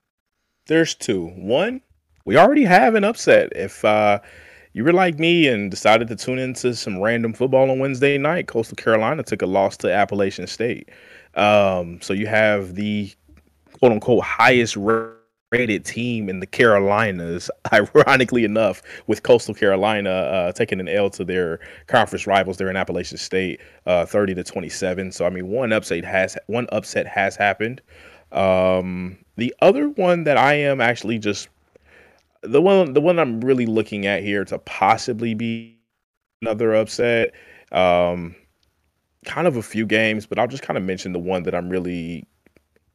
there's 0.67 0.95
two. 0.95 1.29
One, 1.29 1.81
we 2.25 2.37
already 2.37 2.65
have 2.65 2.95
an 2.95 3.05
upset. 3.05 3.53
If 3.57 3.85
uh, 3.85 4.21
you 4.73 4.85
were 4.85 4.93
like 4.93 5.19
me 5.19 5.49
and 5.49 5.71
decided 5.71 6.09
to 6.09 6.17
tune 6.17 6.39
into 6.39 6.75
some 6.75 7.01
random 7.01 7.33
football 7.33 7.71
on 7.71 7.79
Wednesday 7.79 8.19
night, 8.19 8.47
Coastal 8.47 8.77
Carolina 8.77 9.23
took 9.23 9.43
a 9.43 9.47
loss 9.47 9.77
to 9.79 9.93
Appalachian 9.93 10.47
State. 10.47 10.91
Um, 11.35 12.01
so 12.01 12.13
you 12.13 12.27
have 12.27 12.75
the 12.75 13.13
quote 13.79 13.93
unquote 13.93 14.23
highest 14.23 14.77
ra- 14.77 15.11
rated 15.51 15.85
team 15.85 16.29
in 16.29 16.41
the 16.41 16.47
Carolinas, 16.47 17.51
ironically 17.73 18.45
enough, 18.45 18.83
with 19.07 19.23
Coastal 19.23 19.55
Carolina 19.55 20.11
uh, 20.11 20.53
taking 20.53 20.81
an 20.81 20.89
L 20.89 21.11
to 21.11 21.25
their 21.25 21.59
conference 21.87 22.27
rivals 22.27 22.57
there 22.57 22.71
in 22.71 22.77
Appalachian 22.77 23.19
State, 23.19 23.61
uh, 23.87 24.07
30 24.07 24.35
to 24.35 24.45
27. 24.45 25.13
So 25.13 25.27
I 25.27 25.31
mean, 25.31 25.49
one 25.49 25.73
upset 25.73 26.05
has 26.05 26.37
one 26.47 26.67
upset 26.73 27.07
has 27.07 27.37
happened. 27.37 27.83
Um, 28.33 29.19
the 29.37 29.55
other 29.61 29.89
one 29.89 30.25
that 30.25 30.37
I 30.37 30.55
am 30.55 30.81
actually 30.81 31.19
just 31.19 31.49
the 32.43 32.63
one 32.63 32.93
the 32.93 33.01
one 33.01 33.19
I'm 33.19 33.41
really 33.41 33.67
looking 33.67 34.07
at 34.07 34.23
here 34.23 34.45
to 34.47 34.59
possibly 34.61 35.35
be 35.35 35.77
another 36.43 36.75
upset. 36.75 37.33
Um, 37.73 38.35
kind 39.25 39.47
of 39.47 39.57
a 39.57 39.63
few 39.63 39.85
games, 39.85 40.27
but 40.27 40.39
I'll 40.39 40.49
just 40.49 40.63
kind 40.63 40.79
of 40.79 40.85
mention 40.85 41.13
the 41.13 41.19
one 41.19 41.43
that 41.43 41.55
I'm 41.55 41.69
really 41.69 42.27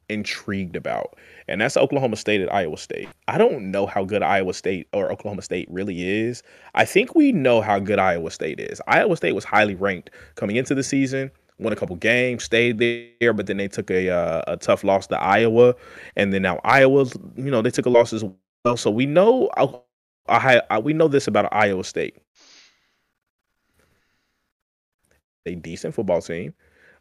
intrigued 0.08 0.76
about, 0.76 1.16
and 1.48 1.60
that's 1.60 1.76
Oklahoma 1.76 2.16
State 2.16 2.40
at 2.40 2.52
Iowa 2.52 2.76
State. 2.76 3.08
I 3.28 3.38
don't 3.38 3.70
know 3.70 3.86
how 3.86 4.04
good 4.04 4.22
Iowa 4.22 4.52
State 4.54 4.88
or 4.92 5.10
Oklahoma 5.12 5.42
State 5.42 5.68
really 5.70 6.08
is. 6.08 6.42
I 6.74 6.84
think 6.84 7.14
we 7.14 7.32
know 7.32 7.60
how 7.60 7.78
good 7.78 7.98
Iowa 7.98 8.30
State 8.30 8.58
is. 8.60 8.80
Iowa 8.88 9.16
State 9.16 9.32
was 9.32 9.44
highly 9.44 9.74
ranked 9.74 10.10
coming 10.34 10.56
into 10.56 10.74
the 10.74 10.82
season, 10.82 11.30
won 11.58 11.72
a 11.72 11.76
couple 11.76 11.96
games, 11.96 12.44
stayed 12.44 12.78
there, 12.78 13.32
but 13.32 13.46
then 13.46 13.58
they 13.58 13.68
took 13.68 13.90
a 13.90 14.10
uh, 14.10 14.42
a 14.46 14.56
tough 14.56 14.84
loss 14.84 15.06
to 15.08 15.20
Iowa, 15.20 15.74
and 16.16 16.32
then 16.32 16.42
now 16.42 16.60
Iowa's, 16.64 17.14
you 17.36 17.50
know, 17.50 17.62
they 17.62 17.70
took 17.70 17.86
a 17.86 17.90
loss 17.90 18.12
as 18.12 18.24
well. 18.64 18.76
So 18.76 18.90
we 18.90 19.06
know, 19.06 19.48
I, 20.28 20.62
I 20.70 20.78
we 20.78 20.92
know 20.92 21.08
this 21.08 21.28
about 21.28 21.48
Iowa 21.52 21.84
State. 21.84 22.16
A 25.46 25.54
decent 25.54 25.94
football 25.94 26.20
team. 26.20 26.54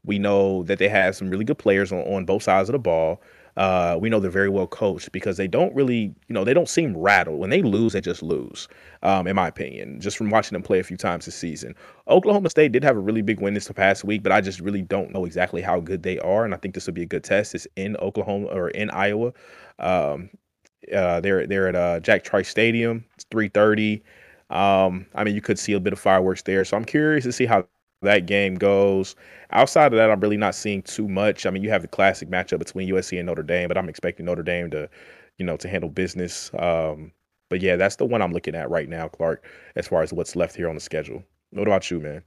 We 0.03 0.19
know 0.19 0.61
that 0.63 0.77
they 0.77 0.87
have 0.87 1.15
some 1.15 1.31
really 1.31 1.45
good 1.45 1.57
players 1.57 1.91
on, 1.91 2.01
on 2.01 2.25
both 2.25 2.43
sides 2.43 2.69
of 2.69 2.73
the 2.73 2.79
ball. 2.79 3.19
Uh, 3.57 3.97
we 3.99 4.09
know 4.09 4.19
they're 4.19 4.29
very 4.31 4.49
well 4.49 4.67
coached 4.67 5.11
because 5.11 5.37
they 5.37 5.47
don't 5.47 5.73
really, 5.75 6.13
you 6.27 6.33
know, 6.33 6.43
they 6.43 6.53
don't 6.53 6.67
seem 6.69 6.95
rattled. 6.97 7.39
When 7.39 7.49
they 7.49 7.61
lose, 7.61 7.93
they 7.93 8.01
just 8.01 8.21
lose, 8.21 8.67
um, 9.03 9.27
in 9.27 9.35
my 9.35 9.47
opinion, 9.47 9.99
just 10.01 10.17
from 10.17 10.29
watching 10.29 10.55
them 10.55 10.63
play 10.63 10.79
a 10.79 10.83
few 10.83 10.97
times 10.97 11.25
this 11.25 11.35
season. 11.35 11.73
Oklahoma 12.07 12.49
State 12.49 12.73
did 12.73 12.83
have 12.83 12.97
a 12.97 12.99
really 12.99 13.21
big 13.21 13.39
win 13.39 13.53
this 13.53 13.71
past 13.71 14.03
week, 14.03 14.23
but 14.23 14.31
I 14.31 14.41
just 14.41 14.59
really 14.59 14.81
don't 14.81 15.13
know 15.13 15.25
exactly 15.25 15.61
how 15.61 15.79
good 15.79 16.03
they 16.03 16.19
are. 16.19 16.43
And 16.45 16.53
I 16.53 16.57
think 16.57 16.75
this 16.75 16.85
would 16.85 16.95
be 16.95 17.03
a 17.03 17.07
good 17.07 17.23
test. 17.23 17.55
It's 17.55 17.67
in 17.77 17.95
Oklahoma 17.97 18.47
or 18.47 18.69
in 18.69 18.89
Iowa. 18.89 19.33
Um, 19.79 20.29
uh, 20.93 21.19
they're 21.21 21.47
they're 21.47 21.67
at 21.69 21.75
uh, 21.75 21.99
Jack 21.99 22.23
Trice 22.23 22.49
Stadium. 22.49 23.05
It's 23.15 23.25
3:30. 23.25 24.03
Um, 24.49 25.07
I 25.15 25.23
mean, 25.23 25.35
you 25.35 25.41
could 25.41 25.57
see 25.57 25.73
a 25.73 25.79
bit 25.79 25.93
of 25.93 25.99
fireworks 25.99 26.43
there. 26.43 26.63
So 26.65 26.77
I'm 26.77 26.85
curious 26.85 27.23
to 27.25 27.31
see 27.31 27.45
how 27.45 27.67
that 28.05 28.25
game 28.25 28.55
goes. 28.55 29.15
Outside 29.51 29.93
of 29.93 29.97
that, 29.97 30.09
I'm 30.11 30.19
really 30.19 30.37
not 30.37 30.55
seeing 30.55 30.81
too 30.81 31.07
much. 31.07 31.45
I 31.45 31.49
mean, 31.49 31.63
you 31.63 31.69
have 31.69 31.81
the 31.81 31.87
classic 31.87 32.29
matchup 32.29 32.59
between 32.59 32.89
USC 32.89 33.17
and 33.17 33.27
Notre 33.27 33.43
Dame, 33.43 33.67
but 33.67 33.77
I'm 33.77 33.89
expecting 33.89 34.25
Notre 34.25 34.43
Dame 34.43 34.71
to, 34.71 34.89
you 35.37 35.45
know, 35.45 35.57
to 35.57 35.67
handle 35.67 35.89
business. 35.89 36.51
Um, 36.57 37.11
but 37.49 37.61
yeah, 37.61 37.75
that's 37.75 37.97
the 37.97 38.05
one 38.05 38.21
I'm 38.21 38.33
looking 38.33 38.55
at 38.55 38.69
right 38.69 38.89
now, 38.89 39.07
Clark, 39.07 39.45
as 39.75 39.87
far 39.87 40.01
as 40.01 40.11
what's 40.11 40.35
left 40.35 40.55
here 40.55 40.69
on 40.69 40.75
the 40.75 40.81
schedule. 40.81 41.23
What 41.51 41.67
about 41.67 41.91
you, 41.91 41.99
man? 41.99 42.23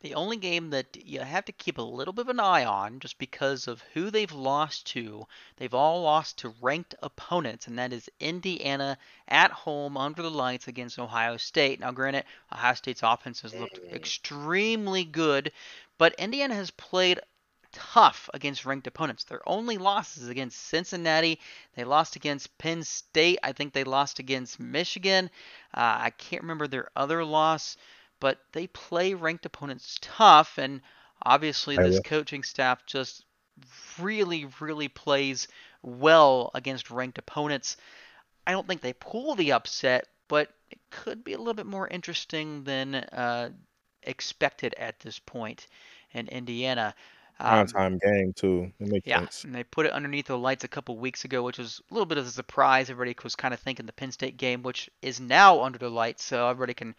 The 0.00 0.14
only 0.14 0.38
game 0.38 0.70
that 0.70 0.96
you 1.04 1.20
have 1.20 1.44
to 1.44 1.52
keep 1.52 1.76
a 1.76 1.82
little 1.82 2.14
bit 2.14 2.22
of 2.22 2.30
an 2.30 2.40
eye 2.40 2.64
on 2.64 3.00
just 3.00 3.18
because 3.18 3.68
of 3.68 3.84
who 3.92 4.10
they've 4.10 4.32
lost 4.32 4.86
to, 4.88 5.26
they've 5.58 5.74
all 5.74 6.02
lost 6.02 6.38
to 6.38 6.54
ranked 6.62 6.94
opponents, 7.02 7.66
and 7.66 7.78
that 7.78 7.92
is 7.92 8.08
Indiana 8.18 8.96
at 9.28 9.50
home 9.50 9.98
under 9.98 10.22
the 10.22 10.30
lights 10.30 10.68
against 10.68 10.98
Ohio 10.98 11.36
State. 11.36 11.80
Now, 11.80 11.92
granted, 11.92 12.24
Ohio 12.50 12.74
State's 12.74 13.02
offense 13.02 13.42
has 13.42 13.54
looked 13.54 13.78
extremely 13.92 15.04
good, 15.04 15.52
but 15.98 16.14
Indiana 16.18 16.54
has 16.54 16.70
played 16.70 17.20
tough 17.72 18.30
against 18.32 18.64
ranked 18.64 18.86
opponents. 18.86 19.24
Their 19.24 19.46
only 19.46 19.76
losses 19.76 20.28
against 20.28 20.58
Cincinnati. 20.68 21.38
They 21.74 21.84
lost 21.84 22.16
against 22.16 22.56
Penn 22.56 22.84
State. 22.84 23.38
I 23.42 23.52
think 23.52 23.74
they 23.74 23.84
lost 23.84 24.18
against 24.18 24.58
Michigan. 24.58 25.30
Uh, 25.74 26.00
I 26.04 26.10
can't 26.10 26.42
remember 26.42 26.66
their 26.66 26.90
other 26.96 27.22
loss 27.22 27.76
but 28.20 28.38
they 28.52 28.66
play 28.68 29.14
ranked 29.14 29.46
opponents 29.46 29.98
tough, 30.00 30.58
and 30.58 30.82
obviously 31.22 31.76
this 31.76 32.00
coaching 32.00 32.42
staff 32.42 32.84
just 32.86 33.24
really, 33.98 34.46
really 34.60 34.88
plays 34.88 35.48
well 35.82 36.50
against 36.54 36.90
ranked 36.90 37.18
opponents. 37.18 37.76
I 38.46 38.52
don't 38.52 38.66
think 38.66 38.80
they 38.80 38.92
pull 38.92 39.34
the 39.34 39.52
upset, 39.52 40.06
but 40.28 40.50
it 40.70 40.78
could 40.90 41.24
be 41.24 41.32
a 41.32 41.38
little 41.38 41.54
bit 41.54 41.66
more 41.66 41.88
interesting 41.88 42.64
than 42.64 42.94
uh, 42.94 43.50
expected 44.02 44.74
at 44.74 45.00
this 45.00 45.18
point 45.18 45.66
in 46.12 46.28
Indiana. 46.28 46.94
Um, 47.42 47.66
time 47.66 47.98
game 47.98 48.34
too. 48.34 48.70
yeah, 49.06 49.20
sense. 49.20 49.44
and 49.44 49.54
they 49.54 49.64
put 49.64 49.86
it 49.86 49.92
underneath 49.92 50.26
the 50.26 50.36
lights 50.36 50.64
a 50.64 50.68
couple 50.68 50.98
weeks 50.98 51.24
ago, 51.24 51.42
which 51.42 51.56
was 51.56 51.80
a 51.90 51.94
little 51.94 52.06
bit 52.06 52.18
of 52.18 52.26
a 52.26 52.30
surprise. 52.30 52.90
Everybody 52.90 53.16
was 53.24 53.34
kind 53.34 53.54
of 53.54 53.60
thinking 53.60 53.86
the 53.86 53.94
Penn 53.94 54.12
State 54.12 54.36
game, 54.36 54.62
which 54.62 54.90
is 55.00 55.20
now 55.20 55.62
under 55.62 55.78
the 55.78 55.88
lights, 55.88 56.22
so 56.22 56.48
everybody 56.48 56.74
can 56.74 56.94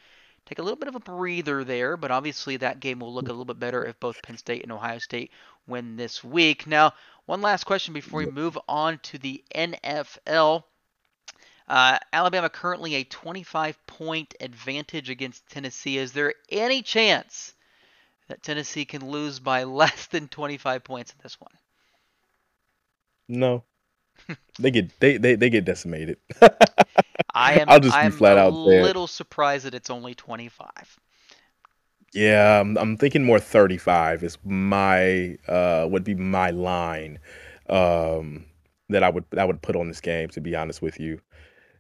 take 0.46 0.60
a 0.60 0.64
little 0.64 0.78
bit 0.78 0.88
of 0.88 0.96
a 0.96 1.00
breather 1.00 1.64
there, 1.64 1.98
but 1.98 2.12
obviously 2.12 2.58
that 2.58 2.80
game 2.80 3.00
will 3.00 3.14
look 3.14 3.28
a 3.28 3.32
little 3.32 3.46
bit 3.46 3.60
better 3.60 3.86
if 3.86 4.00
both 4.00 4.22
Penn 4.22 4.38
State 4.38 4.64
and 4.64 4.72
Ohio 4.72 5.00
State 5.00 5.32
win 5.68 5.96
this 5.96 6.24
week. 6.24 6.68
Now, 6.68 6.94
one 7.26 7.42
last 7.42 7.64
question 7.64 7.94
before 7.94 8.20
we 8.20 8.26
move 8.26 8.58
on 8.68 9.00
to 9.04 9.18
the 9.18 9.44
NFL. 9.56 10.64
Uh, 11.68 11.98
Alabama 12.12 12.50
currently 12.50 12.96
a 12.96 13.04
25 13.04 13.86
point 13.88 14.36
advantage 14.42 15.10
against 15.10 15.48
Tennessee. 15.50 15.98
Is 15.98 16.12
there 16.12 16.34
any 16.50 16.82
chance 16.82 17.54
that 18.28 18.44
Tennessee 18.44 18.86
can 18.86 19.10
lose 19.10 19.40
by 19.40 19.64
less 19.66 20.08
than 20.08 20.28
25 20.28 20.84
points 20.84 21.12
in 21.12 21.18
this 21.24 21.40
one? 21.40 21.54
No. 23.30 23.64
They 24.60 24.72
get 24.72 25.00
they, 25.00 25.18
they, 25.18 25.36
they 25.36 25.50
get 25.50 25.66
decimated. 25.66 26.18
I 27.34 27.54
am. 27.60 27.70
I'll 27.70 27.80
just 27.80 27.96
be 27.96 28.00
I'm 28.00 28.12
flat 28.12 28.38
out 28.38 28.52
there. 28.66 28.82
A 28.82 28.84
little 28.84 29.08
surprised 29.08 29.66
that 29.66 29.74
it's 29.74 29.90
only 29.90 30.16
25. 30.16 30.70
Yeah, 32.14 32.60
I'm, 32.60 32.78
I'm 32.78 32.98
thinking 32.98 33.24
more 33.24 33.40
35 33.40 34.24
is 34.24 34.38
my 34.44 35.38
uh 35.48 35.88
would 35.90 36.04
be 36.04 36.16
my 36.16 36.50
line 36.52 37.20
um 37.70 38.46
that 38.90 39.04
I 39.04 39.10
would 39.10 39.24
that 39.32 39.48
would 39.48 39.62
put 39.62 39.76
on 39.76 39.88
this 39.88 40.02
game 40.02 40.30
to 40.30 40.42
be 40.42 40.56
honest 40.56 40.82
with 40.82 41.00
you. 41.00 41.22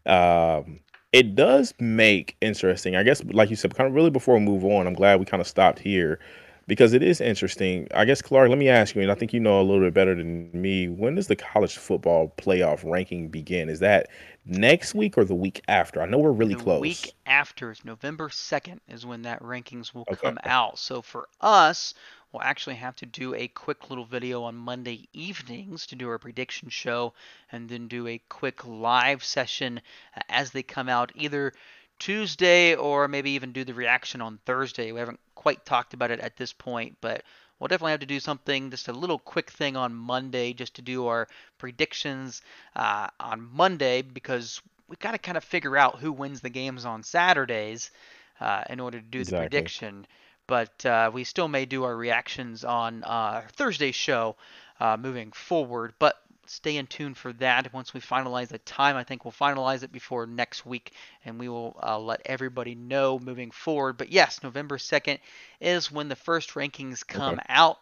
Um 0.05 0.79
it 1.11 1.35
does 1.35 1.73
make 1.79 2.37
interesting. 2.39 2.95
I 2.95 3.03
guess 3.03 3.21
like 3.25 3.49
you 3.49 3.57
said, 3.57 3.75
kind 3.75 3.87
of 3.89 3.93
really 3.93 4.09
before 4.09 4.35
we 4.35 4.41
move 4.41 4.63
on, 4.63 4.87
I'm 4.87 4.93
glad 4.93 5.19
we 5.19 5.25
kind 5.25 5.41
of 5.41 5.47
stopped 5.47 5.79
here 5.79 6.19
because 6.67 6.93
it 6.93 7.03
is 7.03 7.19
interesting. 7.19 7.87
I 7.93 8.05
guess 8.05 8.21
Clark, 8.21 8.49
let 8.49 8.57
me 8.57 8.69
ask 8.69 8.95
you, 8.95 9.01
and 9.01 9.11
I 9.11 9.15
think 9.15 9.33
you 9.33 9.39
know 9.39 9.59
a 9.59 9.63
little 9.63 9.81
bit 9.81 9.93
better 9.93 10.15
than 10.15 10.49
me. 10.53 10.87
When 10.87 11.15
does 11.15 11.27
the 11.27 11.35
college 11.35 11.75
football 11.75 12.33
playoff 12.37 12.89
ranking 12.89 13.29
begin? 13.29 13.69
Is 13.69 13.79
that 13.79 14.09
next 14.45 14.93
week 14.93 15.17
or 15.17 15.25
the 15.25 15.35
week 15.35 15.61
after? 15.67 16.01
I 16.01 16.05
know 16.05 16.19
we're 16.19 16.31
really 16.31 16.55
close. 16.55 16.59
the 16.59 16.63
close. 16.63 16.81
Week 16.81 17.13
after 17.25 17.71
is 17.71 17.83
November 17.83 18.29
second 18.29 18.81
is 18.87 19.05
when 19.05 19.23
that 19.23 19.41
rankings 19.41 19.93
will 19.93 20.05
okay. 20.11 20.15
come 20.15 20.37
out. 20.43 20.77
So 20.77 21.01
for 21.01 21.27
us, 21.41 21.93
we'll 22.31 22.43
actually 22.43 22.75
have 22.75 22.95
to 22.97 23.05
do 23.05 23.33
a 23.35 23.47
quick 23.47 23.89
little 23.89 24.05
video 24.05 24.43
on 24.43 24.55
Monday 24.55 25.09
evenings 25.13 25.87
to 25.87 25.95
do 25.95 26.09
our 26.09 26.19
prediction 26.19 26.69
show, 26.69 27.13
and 27.51 27.67
then 27.67 27.87
do 27.87 28.07
a 28.07 28.21
quick 28.29 28.65
live 28.67 29.23
session 29.23 29.81
uh, 30.15 30.21
as 30.29 30.51
they 30.51 30.63
come 30.63 30.89
out, 30.89 31.11
either 31.15 31.53
Tuesday 32.01 32.73
or 32.75 33.07
maybe 33.07 33.29
even 33.29 33.51
do 33.51 33.63
the 33.63 33.75
reaction 33.75 34.21
on 34.21 34.39
Thursday. 34.43 34.91
We 34.91 34.99
haven't 34.99 35.19
quite 35.35 35.63
talked 35.67 35.93
about 35.93 36.09
it 36.09 36.19
at 36.19 36.35
this 36.35 36.51
point, 36.51 36.97
but 36.99 37.21
we'll 37.59 37.67
definitely 37.67 37.91
have 37.91 37.99
to 37.99 38.07
do 38.07 38.19
something, 38.19 38.71
just 38.71 38.87
a 38.87 38.91
little 38.91 39.19
quick 39.19 39.51
thing 39.51 39.77
on 39.77 39.93
Monday, 39.93 40.51
just 40.53 40.73
to 40.75 40.81
do 40.81 41.05
our 41.05 41.27
predictions 41.59 42.41
uh, 42.75 43.07
on 43.19 43.47
Monday 43.53 44.01
because 44.01 44.63
we've 44.87 44.97
got 44.97 45.11
to 45.11 45.19
kind 45.19 45.37
of 45.37 45.43
figure 45.43 45.77
out 45.77 45.99
who 45.99 46.11
wins 46.11 46.41
the 46.41 46.49
games 46.49 46.85
on 46.85 47.03
Saturdays 47.03 47.91
uh, 48.39 48.63
in 48.67 48.79
order 48.79 48.99
to 48.99 49.05
do 49.05 49.19
exactly. 49.19 49.45
the 49.45 49.49
prediction. 49.49 50.07
But 50.47 50.83
uh, 50.83 51.11
we 51.13 51.23
still 51.23 51.47
may 51.47 51.65
do 51.65 51.83
our 51.83 51.95
reactions 51.95 52.63
on 52.63 53.03
uh, 53.03 53.43
Thursday's 53.53 53.93
show 53.93 54.37
uh, 54.79 54.97
moving 54.97 55.31
forward. 55.33 55.93
But 55.99 56.19
stay 56.51 56.77
in 56.77 56.87
tune 56.87 57.13
for 57.13 57.33
that. 57.33 57.73
Once 57.73 57.93
we 57.93 57.99
finalize 57.99 58.49
the 58.49 58.57
time, 58.59 58.95
I 58.95 59.03
think 59.03 59.23
we'll 59.23 59.31
finalize 59.31 59.83
it 59.83 59.91
before 59.91 60.25
next 60.25 60.65
week, 60.65 60.93
and 61.25 61.39
we 61.39 61.49
will 61.49 61.79
uh, 61.81 61.97
let 61.97 62.21
everybody 62.25 62.75
know 62.75 63.19
moving 63.19 63.51
forward. 63.51 63.97
But 63.97 64.11
yes, 64.11 64.43
November 64.43 64.77
2nd 64.77 65.19
is 65.59 65.91
when 65.91 66.09
the 66.09 66.15
first 66.15 66.51
rankings 66.51 67.05
come 67.05 67.35
okay. 67.35 67.45
out. 67.49 67.77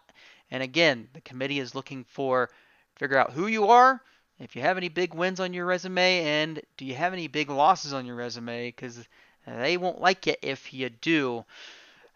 And 0.52 0.64
again, 0.64 1.10
the 1.14 1.22
committee 1.22 1.60
is 1.60 1.76
looking 1.76 2.04
for 2.06 2.50
figure 2.96 3.18
out 3.18 3.32
who 3.32 3.48
you 3.48 3.68
are, 3.68 4.02
if 4.40 4.56
you 4.56 4.62
have 4.62 4.78
any 4.78 4.90
big 4.90 5.14
wins 5.14 5.40
on 5.40 5.54
your 5.54 5.66
resume, 5.66 6.22
and 6.22 6.62
do 6.78 6.86
you 6.86 6.96
have 6.96 7.14
any 7.14 7.28
big 7.28 7.50
losses 7.50 7.94
on 7.94 8.06
your 8.06 8.16
resume? 8.16 8.68
Because 8.68 9.06
they 9.46 9.78
won't 9.78 10.00
like 10.00 10.28
it 10.28 10.40
if 10.42 10.74
you 10.74 10.90
do. 10.90 11.44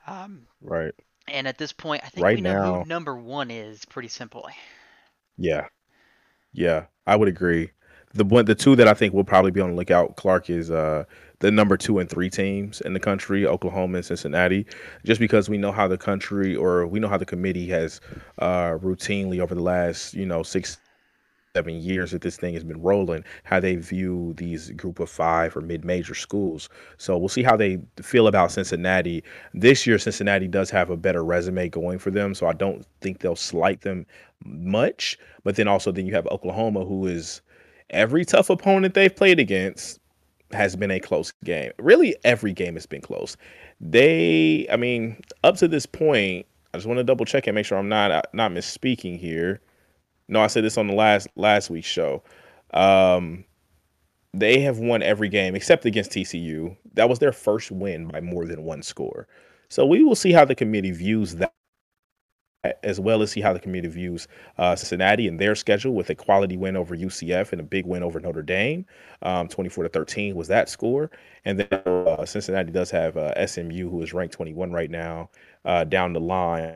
Um, 0.07 0.47
right. 0.61 0.93
And 1.27 1.47
at 1.47 1.57
this 1.57 1.73
point, 1.73 2.03
I 2.05 2.09
think 2.09 2.23
right 2.23 2.35
we 2.35 2.41
know 2.41 2.53
now, 2.53 2.83
who 2.83 2.87
number 2.87 3.15
one 3.15 3.51
is 3.51 3.83
pretty 3.85 4.09
simply. 4.09 4.53
Yeah, 5.37 5.67
yeah, 6.53 6.85
I 7.05 7.15
would 7.15 7.27
agree. 7.27 7.71
The 8.13 8.23
one, 8.23 8.45
the 8.45 8.55
two 8.55 8.75
that 8.75 8.87
I 8.87 8.93
think 8.93 9.13
will 9.13 9.23
probably 9.23 9.51
be 9.51 9.59
on 9.59 9.71
the 9.71 9.75
lookout, 9.75 10.15
Clark, 10.17 10.49
is 10.49 10.69
uh, 10.69 11.03
the 11.39 11.49
number 11.49 11.75
two 11.75 11.97
and 11.97 12.07
three 12.07 12.29
teams 12.29 12.79
in 12.81 12.93
the 12.93 12.99
country, 12.99 13.45
Oklahoma 13.45 13.97
and 13.97 14.05
Cincinnati, 14.05 14.67
just 15.03 15.19
because 15.19 15.49
we 15.49 15.57
know 15.57 15.71
how 15.71 15.87
the 15.87 15.97
country 15.97 16.55
or 16.55 16.85
we 16.85 16.99
know 16.99 17.07
how 17.07 17.17
the 17.17 17.25
committee 17.25 17.67
has 17.67 17.99
uh, 18.37 18.77
routinely 18.77 19.39
over 19.39 19.55
the 19.55 19.61
last, 19.61 20.13
you 20.13 20.27
know, 20.27 20.43
six, 20.43 20.77
seven 21.55 21.75
years 21.75 22.09
that 22.09 22.21
this 22.23 22.35
thing 22.35 22.55
has 22.55 22.63
been 22.63 22.81
rolling, 22.81 23.23
how 23.43 23.59
they 23.59 23.75
view 23.75 24.33
these 24.37 24.71
group 24.71 24.99
of 24.99 25.07
five 25.07 25.55
or 25.55 25.61
mid-major 25.61 26.15
schools. 26.15 26.67
So 26.97 27.15
we'll 27.15 27.29
see 27.29 27.43
how 27.43 27.55
they 27.55 27.79
feel 28.01 28.27
about 28.27 28.51
Cincinnati. 28.51 29.23
This 29.53 29.85
year, 29.85 29.99
Cincinnati 29.99 30.47
does 30.47 30.71
have 30.71 30.89
a 30.89 30.97
better 30.97 31.23
resume 31.23 31.69
going 31.69 31.99
for 31.99 32.09
them, 32.09 32.33
so 32.33 32.47
I 32.47 32.53
don't 32.53 32.87
think 33.01 33.19
they'll 33.19 33.35
slight 33.35 33.81
them 33.81 34.07
much. 34.43 35.19
But 35.43 35.55
then 35.55 35.67
also, 35.67 35.91
then 35.91 36.07
you 36.07 36.15
have 36.15 36.25
Oklahoma, 36.27 36.85
who 36.85 37.05
is 37.05 37.41
every 37.91 38.25
tough 38.25 38.49
opponent 38.49 38.95
they've 38.95 39.15
played 39.15 39.39
against 39.39 39.99
has 40.53 40.75
been 40.75 40.89
a 40.89 40.99
close 40.99 41.33
game. 41.43 41.71
Really, 41.77 42.15
every 42.23 42.53
game 42.53 42.73
has 42.73 42.87
been 42.87 43.01
close. 43.01 43.37
They, 43.79 44.67
I 44.71 44.77
mean, 44.77 45.21
up 45.43 45.57
to 45.57 45.67
this 45.67 45.85
point, 45.85 46.47
I 46.73 46.77
just 46.77 46.87
want 46.87 46.97
to 46.97 47.03
double 47.03 47.25
check 47.25 47.45
and 47.45 47.53
make 47.53 47.67
sure 47.67 47.77
I'm 47.77 47.89
not 47.89 48.25
not 48.33 48.51
misspeaking 48.51 49.19
here. 49.19 49.61
No, 50.33 50.41
I 50.41 50.47
said 50.47 50.63
this 50.63 50.77
on 50.77 50.87
the 50.87 50.95
last 50.95 51.27
last 51.35 51.69
week's 51.69 51.87
show. 51.87 52.23
Um, 52.73 53.45
they 54.33 54.59
have 54.61 54.79
won 54.79 55.03
every 55.03 55.29
game 55.29 55.55
except 55.55 55.85
against 55.85 56.11
TCU. 56.11 56.75
That 56.93 57.09
was 57.09 57.19
their 57.19 57.31
first 57.31 57.71
win 57.71 58.07
by 58.07 58.21
more 58.21 58.45
than 58.45 58.63
one 58.63 58.81
score. 58.81 59.27
So 59.69 59.85
we 59.85 60.03
will 60.03 60.15
see 60.15 60.31
how 60.31 60.45
the 60.45 60.55
committee 60.55 60.91
views 60.91 61.35
that, 61.35 61.53
as 62.83 62.99
well 62.99 63.21
as 63.21 63.31
see 63.31 63.41
how 63.41 63.53
the 63.53 63.59
committee 63.59 63.89
views 63.89 64.27
uh, 64.57 64.75
Cincinnati 64.75 65.27
and 65.27 65.39
their 65.39 65.55
schedule 65.55 65.93
with 65.93 66.09
a 66.09 66.15
quality 66.15 66.57
win 66.57 66.75
over 66.77 66.95
UCF 66.95 67.51
and 67.51 67.61
a 67.61 67.63
big 67.63 67.85
win 67.85 68.03
over 68.03 68.19
Notre 68.19 68.41
Dame. 68.41 68.85
Um, 69.21 69.47
24 69.47 69.83
to 69.83 69.89
13 69.89 70.35
was 70.35 70.47
that 70.47 70.69
score. 70.69 71.11
And 71.45 71.59
then 71.59 71.67
uh, 71.85 72.25
Cincinnati 72.25 72.71
does 72.71 72.89
have 72.91 73.17
uh, 73.17 73.45
SMU, 73.45 73.89
who 73.89 74.01
is 74.01 74.13
ranked 74.13 74.33
21 74.33 74.71
right 74.71 74.89
now, 74.89 75.29
uh, 75.65 75.83
down 75.83 76.13
the 76.13 76.21
line. 76.21 76.75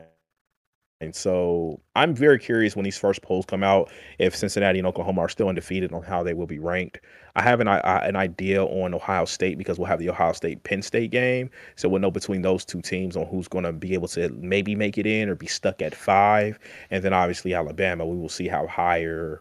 And 1.00 1.14
so 1.14 1.80
I'm 1.94 2.12
very 2.12 2.40
curious 2.40 2.74
when 2.74 2.84
these 2.84 2.98
first 2.98 3.22
polls 3.22 3.44
come 3.46 3.62
out 3.62 3.90
if 4.18 4.34
Cincinnati 4.34 4.78
and 4.78 4.86
Oklahoma 4.86 5.20
are 5.20 5.28
still 5.28 5.48
undefeated 5.48 5.92
on 5.92 6.02
how 6.02 6.24
they 6.24 6.34
will 6.34 6.46
be 6.46 6.58
ranked. 6.58 6.98
I 7.36 7.42
have 7.42 7.60
an, 7.60 7.68
an 7.68 8.16
idea 8.16 8.64
on 8.64 8.94
Ohio 8.94 9.24
State 9.24 9.58
because 9.58 9.78
we'll 9.78 9.86
have 9.86 10.00
the 10.00 10.10
Ohio 10.10 10.32
State 10.32 10.64
Penn 10.64 10.82
State 10.82 11.12
game. 11.12 11.50
So 11.76 11.88
we'll 11.88 12.00
know 12.00 12.10
between 12.10 12.42
those 12.42 12.64
two 12.64 12.82
teams 12.82 13.16
on 13.16 13.26
who's 13.26 13.46
going 13.46 13.64
to 13.64 13.72
be 13.72 13.94
able 13.94 14.08
to 14.08 14.28
maybe 14.30 14.74
make 14.74 14.98
it 14.98 15.06
in 15.06 15.28
or 15.28 15.36
be 15.36 15.46
stuck 15.46 15.82
at 15.82 15.94
five. 15.94 16.58
And 16.90 17.04
then 17.04 17.12
obviously 17.12 17.54
Alabama, 17.54 18.04
we 18.04 18.16
will 18.16 18.28
see 18.28 18.48
how 18.48 18.66
high 18.66 19.02
or 19.02 19.40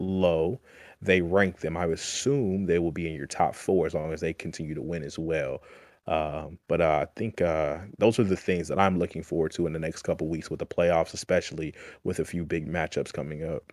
low 0.00 0.58
they 1.00 1.20
rank 1.20 1.60
them. 1.60 1.76
I 1.76 1.86
assume 1.86 2.66
they 2.66 2.80
will 2.80 2.90
be 2.90 3.06
in 3.06 3.14
your 3.14 3.28
top 3.28 3.54
four 3.54 3.86
as 3.86 3.94
long 3.94 4.12
as 4.12 4.20
they 4.20 4.32
continue 4.32 4.74
to 4.74 4.82
win 4.82 5.04
as 5.04 5.20
well. 5.20 5.62
Um, 6.10 6.58
but 6.66 6.80
uh, 6.80 7.06
I 7.06 7.12
think 7.14 7.40
uh, 7.40 7.78
those 7.98 8.18
are 8.18 8.24
the 8.24 8.36
things 8.36 8.66
that 8.66 8.80
I'm 8.80 8.98
looking 8.98 9.22
forward 9.22 9.52
to 9.52 9.68
in 9.68 9.72
the 9.72 9.78
next 9.78 10.02
couple 10.02 10.26
weeks 10.26 10.50
with 10.50 10.58
the 10.58 10.66
playoffs, 10.66 11.14
especially 11.14 11.72
with 12.02 12.18
a 12.18 12.24
few 12.24 12.44
big 12.44 12.68
matchups 12.68 13.12
coming 13.12 13.44
up. 13.44 13.72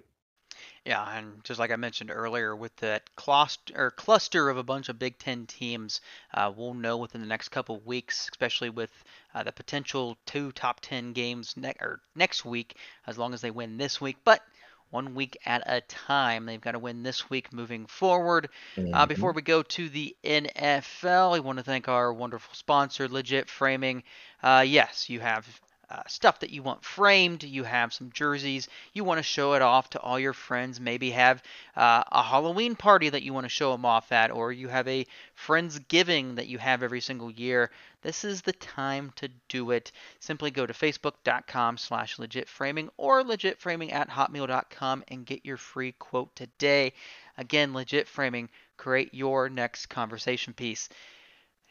Yeah, 0.85 1.17
and 1.17 1.43
just 1.43 1.59
like 1.59 1.71
I 1.71 1.75
mentioned 1.75 2.11
earlier, 2.13 2.55
with 2.55 2.75
that 2.77 3.13
cluster, 3.15 3.91
cluster 3.91 4.49
of 4.49 4.57
a 4.57 4.63
bunch 4.63 4.87
of 4.87 4.99
Big 4.99 5.17
Ten 5.17 5.47
teams, 5.47 5.99
uh, 6.33 6.51
we'll 6.55 6.75
know 6.75 6.97
within 6.97 7.21
the 7.21 7.27
next 7.27 7.49
couple 7.49 7.79
weeks, 7.79 8.29
especially 8.31 8.69
with 8.69 8.91
uh, 9.33 9.41
the 9.41 9.51
potential 9.51 10.15
two 10.27 10.51
top 10.51 10.79
10 10.81 11.13
games 11.13 11.57
ne- 11.57 11.73
or 11.81 12.01
next 12.15 12.45
week, 12.45 12.77
as 13.07 13.17
long 13.17 13.33
as 13.33 13.41
they 13.41 13.51
win 13.51 13.77
this 13.77 13.99
week. 13.99 14.17
But 14.23 14.43
one 14.89 15.15
week 15.15 15.37
at 15.45 15.63
a 15.65 15.81
time. 15.81 16.45
They've 16.45 16.61
got 16.61 16.71
to 16.71 16.79
win 16.79 17.03
this 17.03 17.29
week 17.29 17.51
moving 17.53 17.85
forward. 17.85 18.49
Mm-hmm. 18.75 18.93
Uh, 18.93 19.05
before 19.05 19.33
we 19.33 19.41
go 19.41 19.63
to 19.63 19.89
the 19.89 20.15
NFL, 20.23 21.35
I 21.35 21.39
want 21.39 21.57
to 21.57 21.63
thank 21.63 21.87
our 21.87 22.13
wonderful 22.13 22.53
sponsor, 22.53 23.07
Legit 23.07 23.49
Framing. 23.49 24.03
Uh, 24.41 24.63
yes, 24.65 25.09
you 25.09 25.19
have 25.19 25.47
uh, 25.89 26.03
stuff 26.07 26.41
that 26.41 26.49
you 26.49 26.61
want 26.61 26.83
framed, 26.83 27.43
you 27.43 27.63
have 27.63 27.93
some 27.93 28.11
jerseys, 28.11 28.67
you 28.93 29.03
want 29.03 29.19
to 29.19 29.23
show 29.23 29.53
it 29.53 29.61
off 29.61 29.89
to 29.89 29.99
all 29.99 30.19
your 30.19 30.33
friends, 30.33 30.79
maybe 30.81 31.11
have 31.11 31.41
uh, 31.75 32.03
a 32.11 32.23
Halloween 32.23 32.75
party 32.75 33.07
that 33.09 33.23
you 33.23 33.33
want 33.33 33.45
to 33.45 33.49
show 33.49 33.71
them 33.71 33.85
off 33.85 34.11
at, 34.11 34.31
or 34.31 34.51
you 34.51 34.67
have 34.67 34.87
a 34.87 35.05
Friendsgiving 35.37 36.35
that 36.35 36.47
you 36.47 36.57
have 36.57 36.83
every 36.83 36.99
single 36.99 37.31
year. 37.31 37.71
This 38.01 38.25
is 38.25 38.41
the 38.41 38.53
time 38.53 39.13
to 39.15 39.29
do 39.47 39.71
it. 39.71 39.91
Simply 40.19 40.51
go 40.51 40.65
to 40.65 40.73
facebook.com 40.73 41.77
slash 41.77 42.17
legitframing 42.17 42.89
or 42.97 43.23
legitframing 43.23 43.93
at 43.93 44.09
hotmail.com 44.09 45.03
and 45.07 45.25
get 45.25 45.45
your 45.45 45.57
free 45.57 45.93
quote 45.93 46.35
today. 46.35 46.93
Again, 47.37 47.73
legit 47.73 48.07
framing, 48.07 48.49
create 48.75 49.13
your 49.13 49.47
next 49.47 49.85
conversation 49.85 50.53
piece. 50.53 50.89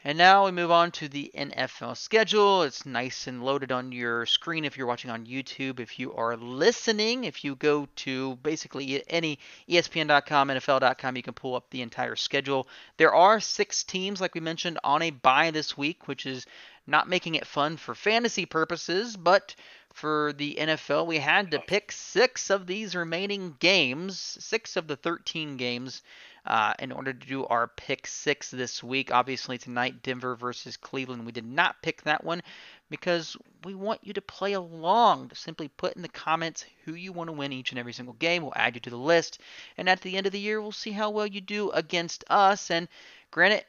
And 0.07 0.19
now 0.19 0.45
we 0.45 0.53
move 0.53 0.71
on 0.71 0.93
to 0.93 1.09
the 1.09 1.33
NFL 1.37 1.97
schedule. 1.97 2.63
It's 2.63 2.87
nice 2.87 3.27
and 3.27 3.43
loaded 3.43 3.73
on 3.73 3.91
your 3.91 4.25
screen 4.25 4.65
if 4.65 4.79
you're 4.79 4.87
watching 4.87 5.11
on 5.11 5.27
YouTube. 5.27 5.81
If 5.81 5.99
you 5.99 6.15
are 6.15 6.37
listening, 6.37 7.25
if 7.25 7.43
you 7.43 7.57
go 7.57 7.89
to 7.97 8.37
basically 8.37 9.03
any 9.11 9.41
ESPN.com, 9.69 10.51
NFL.com, 10.51 11.17
you 11.17 11.25
can 11.25 11.35
pull 11.35 11.57
up 11.57 11.69
the 11.71 11.83
entire 11.83 12.15
schedule. 12.15 12.69
There 12.99 13.13
are 13.13 13.41
six 13.41 13.83
teams, 13.83 14.21
like 14.21 14.37
we 14.37 14.41
mentioned, 14.41 14.79
on 14.85 15.03
a 15.03 15.11
bye 15.11 15.51
this 15.51 15.77
week, 15.77 16.07
which 16.07 16.25
is 16.25 16.47
not 16.87 17.09
making 17.09 17.35
it 17.35 17.45
fun 17.45 17.77
for 17.77 17.93
fantasy 17.93 18.47
purposes, 18.47 19.17
but 19.17 19.57
for 19.93 20.33
the 20.35 20.57
NFL, 20.61 21.09
we 21.09 21.19
had 21.19 21.51
to 21.51 21.59
pick 21.59 21.91
six 21.91 22.51
of 22.51 22.69
these 22.69 22.95
remaining 22.95 23.57
games, 23.59 24.21
six 24.39 24.77
of 24.77 24.87
the 24.87 24.95
13 24.95 25.57
games 25.57 26.03
uh, 26.47 26.75
in 26.79 26.93
order 26.93 27.13
to 27.13 27.27
do 27.27 27.45
our 27.47 27.69
pick 27.69 28.07
six 28.07 28.51
this 28.51 28.83
week. 28.83 29.13
Obviously, 29.13 29.59
tonight, 29.59 30.03
Denver 30.03 30.37
versus 30.37 30.77
Cleveland. 30.77 31.27
We 31.27 31.33
did 31.33 31.45
not 31.45 31.83
pick 31.83 32.03
that 32.03 32.25
one 32.25 32.43
because 32.91 33.37
we 33.65 33.75
want 33.75 34.01
you 34.03 34.13
to 34.13 34.21
play 34.21 34.53
along. 34.53 35.33
Simply 35.35 35.69
put 35.69 35.95
in 35.97 36.03
the 36.03 36.09
comments 36.09 36.65
who 36.85 36.95
you 36.95 37.13
want 37.13 37.29
to 37.29 37.33
win 37.33 37.53
each 37.53 37.71
and 37.73 37.79
every 37.79 37.93
single 37.93 38.15
game. 38.15 38.43
We'll 38.43 38.53
add 38.55 38.75
you 38.75 38.81
to 38.83 38.91
the 38.91 38.97
list. 38.97 39.41
And 39.77 39.89
at 39.89 40.01
the 40.01 40.17
end 40.17 40.27
of 40.27 40.33
the 40.33 40.41
year, 40.41 40.61
we'll 40.61 40.73
see 40.73 40.93
how 40.93 41.11
well 41.11 41.27
you 41.27 41.41
do 41.41 41.71
against 41.71 42.25
us. 42.31 42.71
And 42.71 42.89
granted, 43.31 43.65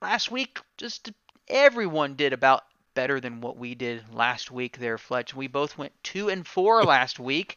last 0.00 0.30
week, 0.30 0.60
just 0.78 1.10
everyone 1.48 2.14
did 2.14 2.32
about 2.32 2.64
better 2.94 3.20
than 3.20 3.40
what 3.40 3.56
we 3.56 3.74
did 3.74 4.02
last 4.12 4.50
week 4.50 4.78
there, 4.78 4.98
Fletch. 4.98 5.34
We 5.34 5.46
both 5.46 5.78
went 5.78 5.92
two 6.02 6.28
and 6.28 6.46
four 6.46 6.82
last 6.84 7.18
week. 7.18 7.56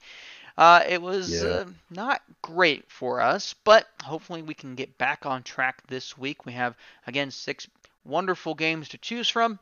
Uh, 0.57 0.83
it 0.87 1.01
was 1.01 1.43
yeah. 1.43 1.49
uh, 1.49 1.65
not 1.89 2.21
great 2.41 2.89
for 2.91 3.19
us, 3.19 3.55
but 3.63 3.87
hopefully 4.03 4.41
we 4.41 4.53
can 4.53 4.75
get 4.75 4.97
back 4.97 5.25
on 5.25 5.41
track 5.41 5.81
this 5.87 6.17
week. 6.17 6.45
We 6.45 6.53
have, 6.53 6.75
again, 7.07 7.31
six 7.31 7.67
wonderful 8.03 8.53
games 8.53 8.89
to 8.89 8.97
choose 8.97 9.29
from. 9.29 9.59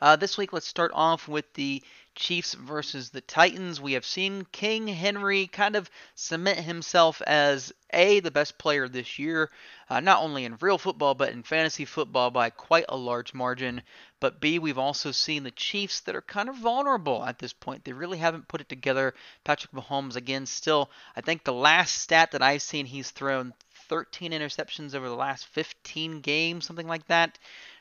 Uh, 0.00 0.16
this 0.16 0.36
week, 0.36 0.52
let's 0.52 0.66
start 0.66 0.90
off 0.94 1.28
with 1.28 1.52
the 1.54 1.82
Chiefs 2.14 2.54
versus 2.54 3.10
the 3.10 3.20
Titans. 3.20 3.80
We 3.80 3.94
have 3.94 4.04
seen 4.04 4.46
King 4.52 4.86
Henry 4.88 5.46
kind 5.46 5.76
of 5.76 5.90
cement 6.14 6.58
himself 6.58 7.22
as 7.22 7.72
A, 7.92 8.20
the 8.20 8.30
best 8.30 8.58
player 8.58 8.88
this 8.88 9.18
year, 9.18 9.50
uh, 9.88 10.00
not 10.00 10.22
only 10.22 10.44
in 10.44 10.58
real 10.60 10.78
football, 10.78 11.14
but 11.14 11.30
in 11.30 11.42
fantasy 11.42 11.84
football 11.84 12.30
by 12.30 12.50
quite 12.50 12.84
a 12.88 12.96
large 12.96 13.34
margin. 13.34 13.82
But 14.20 14.40
B, 14.40 14.58
we've 14.58 14.78
also 14.78 15.10
seen 15.10 15.42
the 15.42 15.50
Chiefs 15.50 16.00
that 16.00 16.14
are 16.14 16.22
kind 16.22 16.48
of 16.48 16.56
vulnerable 16.56 17.24
at 17.24 17.38
this 17.38 17.52
point. 17.52 17.84
They 17.84 17.92
really 17.92 18.18
haven't 18.18 18.48
put 18.48 18.60
it 18.60 18.68
together. 18.68 19.14
Patrick 19.44 19.72
Mahomes, 19.72 20.16
again, 20.16 20.46
still, 20.46 20.90
I 21.16 21.20
think 21.20 21.44
the 21.44 21.52
last 21.52 21.96
stat 21.96 22.32
that 22.32 22.42
I've 22.42 22.62
seen, 22.62 22.86
he's 22.86 23.10
thrown 23.10 23.54
13 23.88 24.32
interceptions 24.32 24.94
over 24.94 25.08
the 25.08 25.14
last 25.14 25.46
15 25.46 26.20
games, 26.20 26.66
something 26.66 26.86
like 26.86 27.06
that. 27.08 27.38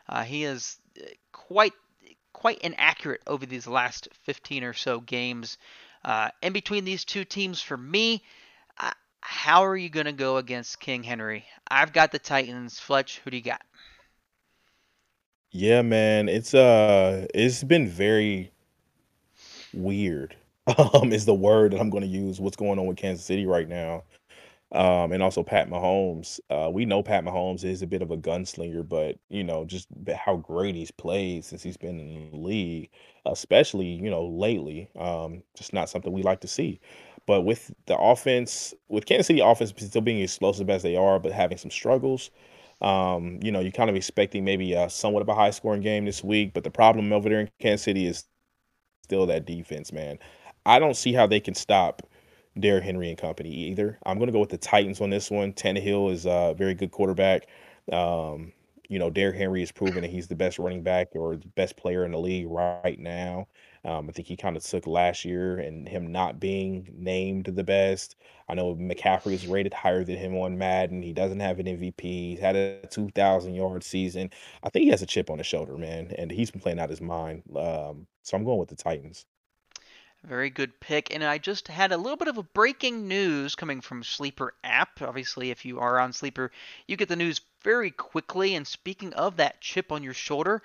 Uh, 0.09 0.23
he 0.23 0.43
is 0.43 0.77
uh, 0.99 1.05
quite 1.32 1.73
quite 2.41 2.57
inaccurate 2.61 3.21
over 3.27 3.45
these 3.45 3.67
last 3.67 4.07
15 4.23 4.63
or 4.63 4.73
so 4.73 4.99
games. 4.99 5.59
Uh, 6.03 6.29
in 6.41 6.51
between 6.53 6.83
these 6.83 7.05
two 7.05 7.23
teams, 7.23 7.61
for 7.61 7.77
me, 7.77 8.23
uh, 8.79 8.89
how 9.19 9.63
are 9.63 9.77
you 9.77 9.89
going 9.89 10.07
to 10.07 10.11
go 10.11 10.37
against 10.37 10.79
King 10.79 11.03
Henry? 11.03 11.45
I've 11.69 11.93
got 11.93 12.11
the 12.11 12.17
Titans. 12.17 12.79
Fletch, 12.79 13.19
who 13.19 13.29
do 13.29 13.37
you 13.37 13.43
got? 13.43 13.61
Yeah, 15.51 15.83
man, 15.83 16.29
it's 16.29 16.55
uh, 16.55 17.27
it's 17.35 17.63
been 17.63 17.87
very 17.87 18.51
weird. 19.71 20.35
Um, 20.77 21.11
is 21.11 21.25
the 21.25 21.33
word 21.33 21.73
that 21.73 21.81
I'm 21.81 21.89
going 21.89 22.03
to 22.03 22.07
use. 22.07 22.39
What's 22.39 22.55
going 22.55 22.79
on 22.79 22.85
with 22.85 22.95
Kansas 22.95 23.25
City 23.25 23.45
right 23.47 23.67
now? 23.67 24.03
Um, 24.74 25.11
and 25.11 25.22
also 25.22 25.43
Pat 25.43 25.69
Mahomes. 25.69 26.39
Uh, 26.49 26.69
we 26.72 26.86
know 26.86 27.03
Pat 27.03 27.26
Mahomes 27.26 27.65
is 27.65 27.82
a 27.82 27.88
bit 27.88 28.01
of 28.01 28.09
a 28.11 28.17
gunslinger, 28.17 28.88
but 28.88 29.17
you 29.30 29.43
know, 29.43 29.65
just 29.65 29.88
how 30.15 30.38
great 30.38 30.76
he's 30.76 30.91
played 30.91 31.43
since 31.43 31.61
he's 31.61 31.76
been 31.76 31.99
in 31.99 32.32
the 32.32 32.38
league, 32.38 32.89
especially 33.26 33.88
you 33.88 34.09
know 34.09 34.26
lately. 34.26 34.89
Um, 34.97 35.43
just 35.57 35.74
not 35.74 35.89
something 35.89 36.13
we 36.13 36.24
like 36.24 36.39
to 36.41 36.47
see. 36.47 36.80
But 37.26 37.41
with 37.41 37.72
the 37.86 37.97
offense, 37.97 38.74
with 38.88 39.05
Kansas 39.05 39.28
City 39.28 39.41
offense 39.41 39.74
still 39.78 40.01
being 40.01 40.22
explosive 40.22 40.69
as 40.69 40.84
they 40.84 40.95
are, 40.95 41.19
but 41.19 41.34
having 41.34 41.57
some 41.57 41.72
struggles, 41.72 42.32
um, 42.82 43.39
you 43.43 43.51
know, 43.51 43.59
you're 43.59 43.72
kind 43.72 43.89
of 43.89 43.95
expecting 43.95 44.43
maybe 44.45 44.74
a 44.74 44.89
somewhat 44.89 45.22
of 45.22 45.30
a 45.30 45.36
high 45.36 45.51
scoring 45.51 45.82
game 45.82 46.05
this 46.05 46.24
week. 46.24 46.53
But 46.53 46.63
the 46.63 46.72
problem 46.72 47.13
over 47.13 47.30
there 47.30 47.41
in 47.41 47.49
Kansas 47.59 47.84
City 47.84 48.07
is 48.07 48.26
still 49.03 49.26
that 49.28 49.45
defense, 49.45 49.91
man. 49.91 50.19
I 50.65 50.80
don't 50.80 50.95
see 50.95 51.13
how 51.13 51.28
they 51.28 51.39
can 51.39 51.55
stop 51.55 52.03
Derrick 52.60 52.84
Henry 52.84 53.10
and 53.10 53.18
company 53.18 53.49
either. 53.49 53.97
I'm 54.06 54.18
going 54.18 54.28
to 54.28 54.34
go 54.34 54.39
with 54.39 54.49
the 54.49 54.58
Titans 54.58 55.02
on 55.02 55.10
this 55.10 55.32
one. 55.32 55.54
Tannehill 55.54 56.12
is 56.12 56.26
a 56.26 56.54
very 56.58 56.74
good 56.74 56.91
quarterback. 56.91 57.47
Um, 57.91 58.52
you 58.89 58.99
know, 58.99 59.10
Derrick 59.10 59.38
Henry 59.38 59.62
has 59.62 59.72
proven 59.72 60.02
that 60.02 60.12
he's 60.12 60.28
the 60.28 60.36
best 60.36 60.60
running 60.60 60.84
back 60.84 61.10
or 61.14 61.38
the 61.38 61.47
best 61.56 61.78
player 61.78 62.04
in 62.04 62.12
the 62.12 62.20
league 62.20 62.47
right 62.49 62.99
now. 62.99 63.47
Um, 63.86 64.10
I 64.10 64.12
think 64.12 64.28
he 64.28 64.36
kind 64.36 64.58
of 64.58 64.64
took 64.64 64.86
last 64.86 65.24
year 65.24 65.60
and 65.60 65.88
him 65.88 66.12
not 66.12 66.41
being 66.41 66.89
named 66.93 67.45
the 67.45 67.64
best. 67.64 68.18
I 68.49 68.54
know 68.54 68.76
McCaffrey 68.76 69.32
is 69.32 69.47
rated 69.47 69.74
higher 69.74 70.04
than 70.04 70.18
him 70.18 70.36
on 70.36 70.58
Madden. 70.58 71.02
He 71.02 71.14
doesn't 71.14 71.39
have 71.39 71.60
an 71.60 71.68
MVP. 71.68 72.02
He's 72.02 72.39
had 72.39 72.58
a 72.58 72.86
2,000 72.88 73.56
yard 73.56 73.82
season. 73.82 74.30
I 74.62 74.70
think 74.70 74.84
he 74.84 74.89
has 74.89 75.02
a 75.02 75.06
chip 75.08 75.30
on 75.30 75.38
his 75.38 75.47
shoulder, 75.47 75.78
man, 75.78 76.14
and 76.18 76.30
he's 76.30 76.52
been 76.52 76.62
playing 76.62 76.80
out 76.80 76.89
his 76.89 77.02
mind. 77.02 77.43
Um, 77.56 78.08
so 78.24 78.36
I'm 78.36 78.43
going 78.43 78.60
with 78.60 78.70
the 78.70 78.76
Titans. 78.76 79.26
Very 80.24 80.49
good 80.51 80.80
pick. 80.80 81.13
And 81.13 81.24
I 81.24 81.39
just 81.39 81.67
had 81.67 81.91
a 81.91 81.97
little 81.97 82.17
bit 82.17 82.28
of 82.28 82.38
a 82.38 82.43
breaking 82.43 83.07
news 83.07 83.55
coming 83.55 83.82
from 83.82 84.03
Sleeper 84.03 84.53
app. 84.63 85.01
Obviously, 85.01 85.49
if 85.49 85.65
you 85.65 85.80
are 85.80 85.99
on 85.99 86.13
Sleeper, 86.13 86.51
you 86.88 86.95
get 86.95 87.09
the 87.09 87.15
news 87.15 87.41
very 87.63 87.91
quickly. 87.91 88.55
And 88.55 88.67
speaking 88.67 89.13
of 89.13 89.38
that 89.38 89.61
chip 89.61 89.91
on 89.91 90.03
your 90.03 90.13
shoulder, 90.13 90.61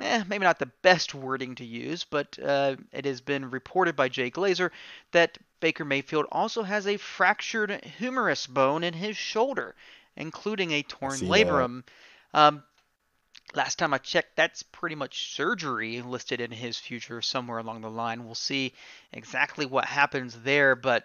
eh, 0.00 0.24
maybe 0.26 0.44
not 0.44 0.58
the 0.58 0.72
best 0.82 1.14
wording 1.14 1.54
to 1.56 1.64
use, 1.64 2.04
but 2.04 2.38
uh, 2.42 2.76
it 2.92 3.04
has 3.04 3.20
been 3.20 3.50
reported 3.50 3.94
by 3.94 4.08
Jay 4.08 4.30
Glazer 4.30 4.70
that 5.12 5.38
Baker 5.60 5.84
Mayfield 5.84 6.26
also 6.32 6.62
has 6.62 6.86
a 6.86 6.96
fractured 6.96 7.84
humerus 7.84 8.46
bone 8.46 8.82
in 8.82 8.94
his 8.94 9.16
shoulder, 9.16 9.74
including 10.16 10.72
a 10.72 10.82
torn 10.82 11.18
labrum. 11.20 11.84
Um, 12.34 12.64
last 13.54 13.78
time 13.78 13.94
I 13.94 13.98
checked, 13.98 14.36
that's 14.36 14.62
pretty 14.62 14.94
much 14.94 15.34
surgery 15.34 16.02
listed 16.02 16.40
in 16.40 16.50
his 16.50 16.78
future 16.78 17.22
somewhere 17.22 17.58
along 17.58 17.80
the 17.80 17.90
line. 17.90 18.24
We'll 18.24 18.34
see 18.34 18.74
exactly 19.12 19.66
what 19.66 19.84
happens 19.84 20.34
there, 20.42 20.74
but 20.74 21.04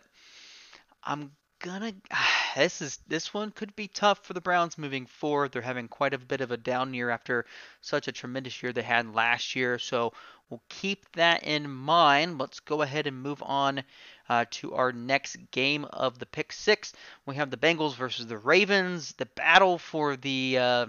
I'm 1.03 1.31
gonna. 1.59 1.93
This 2.55 2.83
is 2.83 2.99
this 3.07 3.33
one 3.33 3.49
could 3.49 3.75
be 3.75 3.87
tough 3.87 4.23
for 4.23 4.33
the 4.33 4.41
Browns 4.41 4.77
moving 4.77 5.07
forward. 5.07 5.51
They're 5.51 5.63
having 5.63 5.87
quite 5.87 6.13
a 6.13 6.19
bit 6.19 6.41
of 6.41 6.51
a 6.51 6.57
down 6.57 6.93
year 6.93 7.09
after 7.09 7.47
such 7.81 8.07
a 8.07 8.11
tremendous 8.11 8.61
year 8.61 8.71
they 8.71 8.83
had 8.83 9.15
last 9.15 9.55
year, 9.55 9.79
so 9.79 10.13
we'll 10.51 10.61
keep 10.69 11.11
that 11.13 11.41
in 11.41 11.67
mind. 11.67 12.37
Let's 12.37 12.59
go 12.59 12.83
ahead 12.83 13.07
and 13.07 13.23
move 13.23 13.41
on 13.41 13.83
uh, 14.29 14.45
to 14.51 14.75
our 14.75 14.91
next 14.91 15.37
game 15.49 15.85
of 15.85 16.19
the 16.19 16.27
pick 16.27 16.53
six. 16.53 16.93
We 17.25 17.33
have 17.37 17.49
the 17.49 17.57
Bengals 17.57 17.95
versus 17.95 18.27
the 18.27 18.37
Ravens. 18.37 19.13
The 19.13 19.25
battle 19.25 19.79
for 19.79 20.15
the 20.15 20.59
uh, 20.59 20.85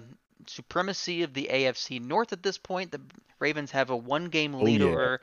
supremacy 0.49 1.23
of 1.23 1.35
the 1.35 1.49
AFC 1.51 2.01
North 2.01 2.33
at 2.33 2.43
this 2.43 2.59
point. 2.59 2.93
The 2.93 3.01
Ravens 3.39 3.71
have 3.73 3.91
a 3.91 3.97
one-game 3.97 4.55
lead 4.55 4.83
oh, 4.83 4.87
yeah. 4.87 4.93
over 4.93 5.21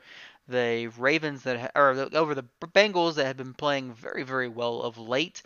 the 0.48 0.92
Ravens 0.98 1.42
that 1.44 1.58
ha- 1.58 1.70
or 1.74 2.08
over 2.14 2.34
the 2.34 2.44
Bengals 2.60 3.14
that 3.14 3.26
have 3.26 3.36
been 3.36 3.54
playing 3.54 3.94
very 3.94 4.22
very 4.22 4.48
well 4.48 4.82
of 4.82 4.98
late. 4.98 5.42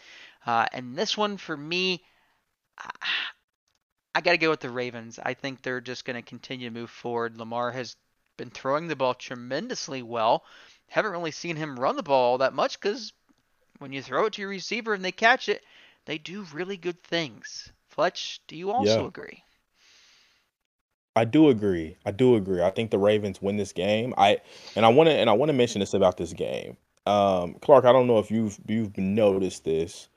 Uh, 0.47 0.66
and 0.72 0.97
this 0.97 1.16
one 1.16 1.37
for 1.37 1.57
me, 1.57 2.03
I 4.14 4.20
got 4.20 4.33
to 4.33 4.39
go 4.39 4.51
with 4.51 4.61
the 4.61 4.70
Ravens. 4.70 5.18
I 5.22 5.35
think 5.35 5.61
they're 5.61 5.81
just 5.81 6.05
going 6.05 6.16
to 6.16 6.22
continue 6.22 6.68
to 6.68 6.74
move 6.74 6.91
forward. 6.91 7.37
Lamar 7.37 7.72
has 7.72 7.97
been 8.37 8.51
throwing 8.51 8.87
the 8.87 8.97
ball 8.97 9.14
tremendously 9.14 10.03
well. 10.03 10.45
Haven't 10.89 11.12
really 11.12 11.33
seen 11.33 11.57
him 11.57 11.79
run 11.79 11.97
the 11.97 12.03
ball 12.03 12.39
that 12.39 12.55
much 12.55 12.81
because 12.81 13.12
when 13.79 13.93
you 13.93 14.03
throw 14.03 14.27
it 14.27 14.35
to 14.35 14.43
your 14.43 14.51
receiver 14.51 14.95
and 14.95 15.05
they 15.05 15.12
catch 15.12 15.49
it, 15.49 15.64
they 16.05 16.18
do 16.18 16.47
really 16.53 16.77
good 16.77 17.03
things. 17.03 17.72
Fletch, 17.89 18.41
do 18.47 18.57
you 18.57 18.70
also 18.70 19.03
yeah. 19.03 19.09
agree? 19.09 19.43
I 21.17 21.25
do 21.25 21.49
agree. 21.49 21.97
I 22.05 22.11
do 22.11 22.37
agree. 22.37 22.62
I 22.62 22.71
think 22.71 22.91
the 22.91 22.99
Ravens 22.99 23.41
win 23.41 23.57
this 23.57 23.73
game. 23.73 24.14
I 24.19 24.39
and 24.77 24.85
I 24.85 24.91
want 24.91 25.09
to 25.09 25.14
and 25.14 25.31
I 25.31 25.33
want 25.33 25.49
to 25.49 25.55
mention 25.55 25.81
this 25.81 25.95
about 25.95 26.19
this 26.19 26.35
game. 26.35 26.77
Um, 27.07 27.55
Clark, 27.62 27.87
I 27.87 27.93
don't 27.93 28.07
know 28.07 28.19
if 28.19 28.31
you've 28.31 28.59
you've 28.69 28.97
noticed 28.99 29.64
this. 29.64 30.09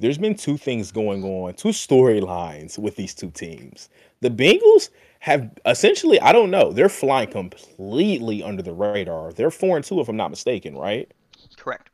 There's 0.00 0.18
been 0.18 0.34
two 0.34 0.56
things 0.56 0.92
going 0.92 1.24
on, 1.24 1.54
two 1.54 1.68
storylines 1.68 2.78
with 2.78 2.96
these 2.96 3.14
two 3.14 3.30
teams. 3.30 3.88
The 4.20 4.30
Bengals 4.30 4.90
have 5.20 5.50
essentially, 5.66 6.20
I 6.20 6.32
don't 6.32 6.50
know, 6.50 6.72
they're 6.72 6.88
flying 6.88 7.30
completely 7.30 8.42
under 8.42 8.62
the 8.62 8.72
radar. 8.72 9.32
They're 9.32 9.50
four 9.50 9.76
and 9.76 9.84
two, 9.84 10.00
if 10.00 10.08
I'm 10.08 10.16
not 10.16 10.30
mistaken, 10.30 10.76
right? 10.76 11.10
Correct. 11.56 11.90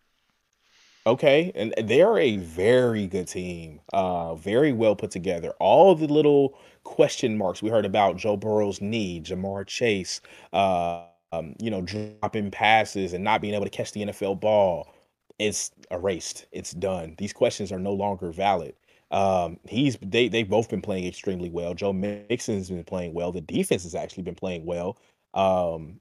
Okay, 1.07 1.53
and 1.55 1.75
they 1.83 2.01
are 2.01 2.19
a 2.19 2.39
very 2.39 3.07
good 3.07 3.29
team, 3.29 3.81
uh, 3.93 4.35
very 4.37 4.73
well 4.73 4.97
put 4.97 5.11
together. 5.11 5.53
All 5.61 5.95
the 5.95 6.07
little 6.07 6.59
question 6.85 7.37
marks 7.37 7.63
we 7.63 7.71
heard 7.71 7.87
about 7.87 8.17
Joe 8.17 8.37
Burrow's 8.37 8.81
knee, 8.81 9.21
Ja'Marr 9.21 9.67
Chase, 9.67 10.21
uh, 10.53 11.05
um, 11.33 11.55
you 11.61 11.71
know, 11.71 11.83
dropping 11.83 12.51
passes 12.51 13.13
and 13.13 13.25
not 13.25 13.41
being 13.41 13.55
able 13.55 13.65
to 13.65 13.71
catch 13.71 13.93
the 13.93 14.03
NFL 14.03 14.41
ball, 14.41 14.95
it's 15.39 15.71
erased. 15.91 16.47
It's 16.53 16.73
done. 16.73 17.15
These 17.19 17.33
questions 17.33 17.73
are 17.73 17.79
no 17.79 17.93
longer 17.93 18.31
valid. 18.31 18.75
Um, 19.11 19.59
he's 19.69 19.97
they 20.03 20.29
they've 20.29 20.49
both 20.49 20.69
been 20.69 20.83
playing 20.83 21.07
extremely 21.07 21.51
well. 21.51 21.75
Joe 21.75 21.93
Mixon's 21.93 22.71
been 22.71 22.85
playing 22.85 23.15
well. 23.15 23.33
The 23.33 23.41
defense 23.41 23.83
has 23.85 23.95
actually 23.95 24.23
been 24.23 24.35
playing 24.35 24.65
well. 24.65 24.99
Um, 25.35 26.01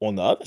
on 0.00 0.16
the 0.16 0.22
other 0.22 0.44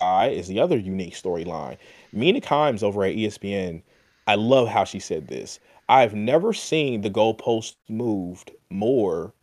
side 0.00 0.32
is 0.32 0.48
the 0.48 0.60
other 0.60 0.78
unique 0.78 1.14
storyline. 1.14 1.76
Mina 2.12 2.40
Kimes 2.40 2.82
over 2.82 3.04
at 3.04 3.14
ESPN. 3.14 3.82
I 4.26 4.34
love 4.34 4.68
how 4.68 4.84
she 4.84 4.98
said 4.98 5.28
this. 5.28 5.58
I've 5.88 6.14
never 6.14 6.52
seen 6.52 7.00
the 7.00 7.10
goalpost 7.10 7.74
moved 7.88 8.52
more 8.70 9.34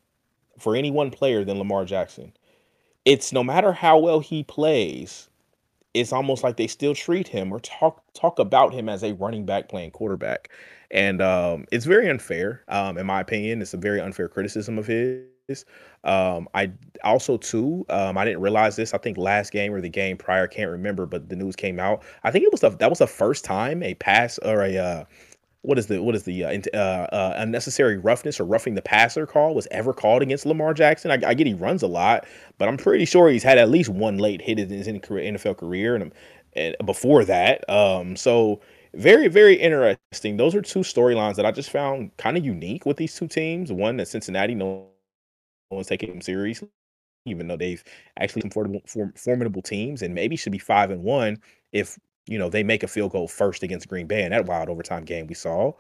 for 0.57 0.75
any 0.75 0.91
one 0.91 1.11
player 1.11 1.43
than 1.43 1.57
Lamar 1.57 1.85
Jackson. 1.85 2.33
It's 3.05 3.31
no 3.31 3.43
matter 3.43 3.71
how 3.71 3.99
well 3.99 4.19
he 4.19 4.43
plays, 4.43 5.29
it's 5.93 6.13
almost 6.13 6.43
like 6.43 6.57
they 6.57 6.67
still 6.67 6.93
treat 6.93 7.27
him 7.27 7.51
or 7.51 7.59
talk 7.59 8.03
talk 8.13 8.39
about 8.39 8.73
him 8.73 8.89
as 8.89 9.03
a 9.03 9.13
running 9.13 9.45
back 9.45 9.69
playing 9.69 9.91
quarterback. 9.91 10.49
And 10.91 11.21
um, 11.21 11.65
it's 11.71 11.85
very 11.85 12.09
unfair, 12.09 12.63
um, 12.67 12.97
in 12.97 13.05
my 13.05 13.19
opinion. 13.19 13.61
It's 13.61 13.73
a 13.73 13.77
very 13.77 13.99
unfair 13.99 14.27
criticism 14.27 14.77
of 14.77 14.87
his. 14.87 15.65
Um, 16.03 16.47
I 16.53 16.71
also 17.03 17.37
too, 17.37 17.85
um, 17.89 18.17
I 18.17 18.25
didn't 18.25 18.41
realize 18.41 18.75
this. 18.75 18.93
I 18.93 18.97
think 18.97 19.17
last 19.17 19.51
game 19.51 19.73
or 19.73 19.81
the 19.81 19.89
game 19.89 20.17
prior, 20.17 20.43
I 20.43 20.47
can't 20.47 20.69
remember, 20.69 21.05
but 21.05 21.29
the 21.29 21.35
news 21.35 21.55
came 21.55 21.79
out. 21.79 22.03
I 22.23 22.31
think 22.31 22.43
it 22.43 22.51
was 22.51 22.61
the, 22.61 22.69
that 22.69 22.89
was 22.89 22.99
the 22.99 23.07
first 23.07 23.45
time 23.45 23.81
a 23.81 23.93
pass 23.95 24.37
or 24.39 24.61
a 24.61 24.77
uh, 24.77 25.05
what 25.67 25.77
is 25.77 25.87
the 25.87 26.01
what 26.01 26.15
is 26.15 26.23
the 26.23 26.45
uh, 26.45 26.61
uh, 26.73 26.77
uh, 26.77 27.33
unnecessary 27.35 27.97
roughness 27.97 28.39
or 28.39 28.45
roughing 28.45 28.75
the 28.75 28.81
passer 28.81 29.27
call 29.27 29.53
was 29.53 29.67
ever 29.69 29.91
called 29.91 30.21
against 30.21 30.45
Lamar 30.45 30.73
Jackson. 30.73 31.11
I, 31.11 31.19
I, 31.27 31.33
get 31.33 31.45
he 31.45 31.53
runs 31.53 31.83
a 31.83 31.87
lot, 31.87 32.25
but 32.57 32.69
I'm 32.69 32.77
pretty 32.77 33.03
sure 33.03 33.27
he's 33.27 33.43
had 33.43 33.57
at 33.57 33.69
least 33.69 33.89
one 33.89 34.17
late 34.17 34.41
hit 34.41 34.59
in 34.59 34.69
his 34.69 34.87
NFL 34.87 35.57
career 35.57 35.97
and, 35.97 36.13
and 36.53 36.73
before 36.85 37.25
that. 37.25 37.69
Um, 37.69 38.15
so 38.15 38.61
very 38.93 39.27
very 39.27 39.55
interesting. 39.55 40.37
Those 40.37 40.55
are 40.55 40.61
two 40.61 40.79
storylines 40.79 41.35
that 41.35 41.45
I 41.45 41.51
just 41.51 41.69
found 41.69 42.15
kind 42.15 42.37
of 42.37 42.45
unique 42.45 42.85
with 42.85 42.95
these 42.95 43.13
two 43.13 43.27
teams. 43.27 43.69
One 43.69 43.97
that 43.97 44.07
Cincinnati 44.07 44.55
no 44.55 44.87
one's 45.69 45.87
taking 45.87 46.07
them 46.07 46.21
seriously, 46.21 46.69
even 47.25 47.49
though 47.49 47.57
they've 47.57 47.83
actually 48.17 48.43
some 48.43 48.51
formidable, 48.51 49.11
formidable 49.17 49.61
teams 49.61 50.01
and 50.01 50.15
maybe 50.15 50.37
should 50.37 50.53
be 50.53 50.59
five 50.59 50.91
and 50.91 51.03
one 51.03 51.41
if 51.73 51.99
you 52.27 52.37
know, 52.37 52.49
they 52.49 52.63
make 52.63 52.83
a 52.83 52.87
field 52.87 53.11
goal 53.11 53.27
first 53.27 53.63
against 53.63 53.87
Green 53.87 54.07
Bay 54.07 54.23
in 54.23 54.31
that 54.31 54.45
wild 54.45 54.69
overtime 54.69 55.03
game 55.05 55.27
we 55.27 55.33
saw. 55.33 55.73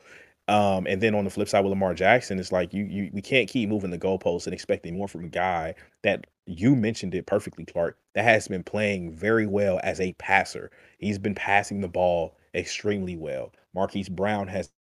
Um, 0.47 0.87
and 0.87 1.01
then 1.01 1.13
on 1.13 1.25
the 1.25 1.29
flip 1.29 1.49
side 1.49 1.61
with 1.61 1.71
Lamar 1.71 1.93
Jackson, 1.93 2.39
it's 2.39 2.53
like 2.53 2.73
you 2.73 2.85
you 2.85 3.09
we 3.13 3.21
can't 3.21 3.49
keep 3.49 3.67
moving 3.69 3.91
the 3.91 3.99
goalposts 3.99 4.45
and 4.45 4.53
expecting 4.53 4.97
more 4.97 5.07
from 5.07 5.25
a 5.25 5.29
guy 5.29 5.75
that 6.03 6.25
you 6.45 6.75
mentioned 6.75 7.13
it 7.15 7.25
perfectly, 7.25 7.65
Clark, 7.65 7.97
that 8.15 8.23
has 8.23 8.47
been 8.47 8.63
playing 8.63 9.11
very 9.11 9.45
well 9.45 9.79
as 9.83 9.99
a 9.99 10.13
passer. 10.13 10.71
He's 10.99 11.19
been 11.19 11.35
passing 11.35 11.81
the 11.81 11.89
ball 11.89 12.37
extremely 12.55 13.17
well. 13.17 13.51
Marquise 13.73 14.07
Brown 14.09 14.47
has 14.47 14.71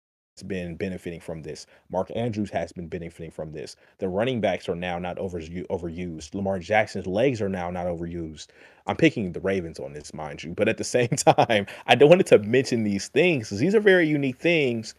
been 0.42 0.76
benefiting 0.76 1.20
from 1.20 1.42
this. 1.42 1.66
Mark 1.90 2.10
Andrews 2.14 2.50
has 2.50 2.72
been 2.72 2.88
benefiting 2.88 3.30
from 3.30 3.52
this. 3.52 3.76
The 3.98 4.08
running 4.08 4.40
backs 4.40 4.68
are 4.68 4.74
now 4.74 4.98
not 4.98 5.18
over, 5.18 5.40
overused. 5.40 6.34
Lamar 6.34 6.58
Jackson's 6.58 7.06
legs 7.06 7.40
are 7.40 7.48
now 7.48 7.70
not 7.70 7.86
overused. 7.86 8.48
I'm 8.86 8.96
picking 8.96 9.32
the 9.32 9.40
Ravens 9.40 9.78
on 9.78 9.92
this, 9.92 10.12
mind 10.12 10.42
you. 10.42 10.52
But 10.52 10.68
at 10.68 10.76
the 10.76 10.84
same 10.96 11.08
time, 11.08 11.66
I 11.86 11.94
don't 11.94 12.10
wanted 12.10 12.26
to 12.26 12.38
mention 12.38 12.84
these 12.84 13.08
things 13.08 13.48
because 13.48 13.60
these 13.60 13.74
are 13.74 13.80
very 13.80 14.06
unique 14.06 14.38
things. 14.38 14.94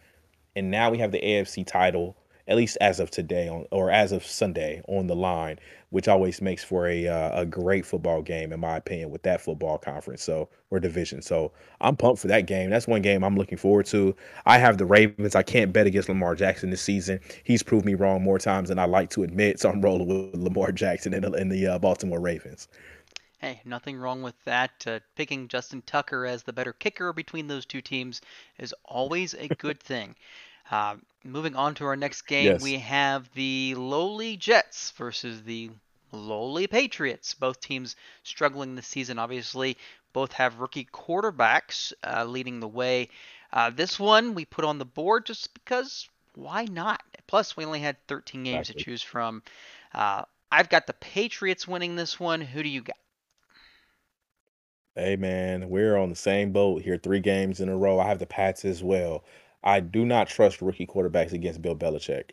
And 0.56 0.70
now 0.70 0.90
we 0.90 0.98
have 0.98 1.12
the 1.12 1.20
AFC 1.20 1.66
title 1.66 2.16
at 2.48 2.56
least 2.56 2.78
as 2.80 2.98
of 2.98 3.10
today 3.10 3.46
on 3.48 3.66
or 3.70 3.90
as 3.90 4.10
of 4.10 4.24
Sunday 4.24 4.82
on 4.88 5.06
the 5.06 5.14
line, 5.14 5.58
which 5.90 6.08
always 6.08 6.40
makes 6.42 6.64
for 6.64 6.88
a 6.88 7.06
uh, 7.06 7.42
a 7.42 7.46
great 7.46 7.86
football 7.86 8.22
game 8.22 8.52
in 8.52 8.60
my 8.60 8.76
opinion 8.76 9.10
with 9.10 9.22
that 9.22 9.40
football 9.40 9.78
conference 9.78 10.22
so 10.22 10.48
or 10.70 10.80
division. 10.80 11.22
So 11.22 11.52
I'm 11.80 11.96
pumped 11.96 12.20
for 12.20 12.28
that 12.28 12.46
game. 12.46 12.70
That's 12.70 12.88
one 12.88 13.02
game 13.02 13.22
I'm 13.22 13.36
looking 13.36 13.58
forward 13.58 13.86
to. 13.86 14.16
I 14.46 14.58
have 14.58 14.78
the 14.78 14.86
Ravens. 14.86 15.34
I 15.34 15.42
can't 15.42 15.72
bet 15.72 15.86
against 15.86 16.08
Lamar 16.08 16.34
Jackson 16.34 16.70
this 16.70 16.82
season. 16.82 17.20
He's 17.44 17.62
proved 17.62 17.84
me 17.84 17.94
wrong 17.94 18.22
more 18.22 18.38
times 18.38 18.70
than 18.70 18.78
I 18.78 18.86
like 18.86 19.10
to 19.10 19.22
admit. 19.22 19.60
So 19.60 19.70
I'm 19.70 19.80
rolling 19.80 20.08
with 20.08 20.40
Lamar 20.42 20.72
Jackson 20.72 21.14
in 21.14 21.48
the 21.48 21.66
uh, 21.66 21.78
Baltimore 21.78 22.20
Ravens. 22.20 22.68
Hey, 23.40 23.60
nothing 23.64 23.96
wrong 23.96 24.22
with 24.22 24.34
that. 24.44 24.84
Uh, 24.84 24.98
picking 25.14 25.46
Justin 25.46 25.82
Tucker 25.82 26.26
as 26.26 26.42
the 26.42 26.52
better 26.52 26.72
kicker 26.72 27.12
between 27.12 27.46
those 27.46 27.64
two 27.64 27.80
teams 27.80 28.20
is 28.58 28.74
always 28.84 29.32
a 29.34 29.48
good 29.48 29.80
thing. 29.80 30.16
Uh, 30.70 30.96
moving 31.24 31.56
on 31.56 31.74
to 31.74 31.84
our 31.84 31.96
next 31.96 32.22
game, 32.22 32.46
yes. 32.46 32.62
we 32.62 32.74
have 32.74 33.28
the 33.34 33.74
lowly 33.74 34.36
Jets 34.36 34.90
versus 34.92 35.42
the 35.42 35.70
lowly 36.12 36.66
Patriots. 36.66 37.34
Both 37.34 37.60
teams 37.60 37.96
struggling 38.22 38.74
this 38.74 38.86
season, 38.86 39.18
obviously. 39.18 39.76
Both 40.12 40.32
have 40.32 40.60
rookie 40.60 40.88
quarterbacks 40.92 41.92
uh, 42.04 42.24
leading 42.24 42.60
the 42.60 42.68
way. 42.68 43.08
Uh, 43.52 43.70
this 43.70 43.98
one 43.98 44.34
we 44.34 44.44
put 44.44 44.64
on 44.64 44.78
the 44.78 44.84
board 44.84 45.26
just 45.26 45.52
because 45.54 46.08
why 46.34 46.64
not? 46.64 47.02
Plus, 47.26 47.56
we 47.56 47.64
only 47.64 47.80
had 47.80 47.96
13 48.06 48.44
games 48.44 48.68
exactly. 48.68 48.82
to 48.82 48.90
choose 48.90 49.02
from. 49.02 49.42
Uh, 49.94 50.22
I've 50.50 50.68
got 50.68 50.86
the 50.86 50.94
Patriots 50.94 51.68
winning 51.68 51.96
this 51.96 52.18
one. 52.18 52.40
Who 52.40 52.62
do 52.62 52.68
you 52.68 52.82
got? 52.82 52.96
Hey 54.94 55.14
man, 55.14 55.68
we're 55.68 55.96
on 55.96 56.08
the 56.08 56.16
same 56.16 56.52
boat 56.52 56.82
here. 56.82 56.96
Three 56.96 57.20
games 57.20 57.60
in 57.60 57.68
a 57.68 57.76
row. 57.76 58.00
I 58.00 58.08
have 58.08 58.18
the 58.18 58.26
Pats 58.26 58.64
as 58.64 58.82
well. 58.82 59.22
I 59.62 59.80
do 59.80 60.04
not 60.04 60.28
trust 60.28 60.62
rookie 60.62 60.86
quarterbacks 60.86 61.32
against 61.32 61.62
Bill 61.62 61.76
Belichick. 61.76 62.32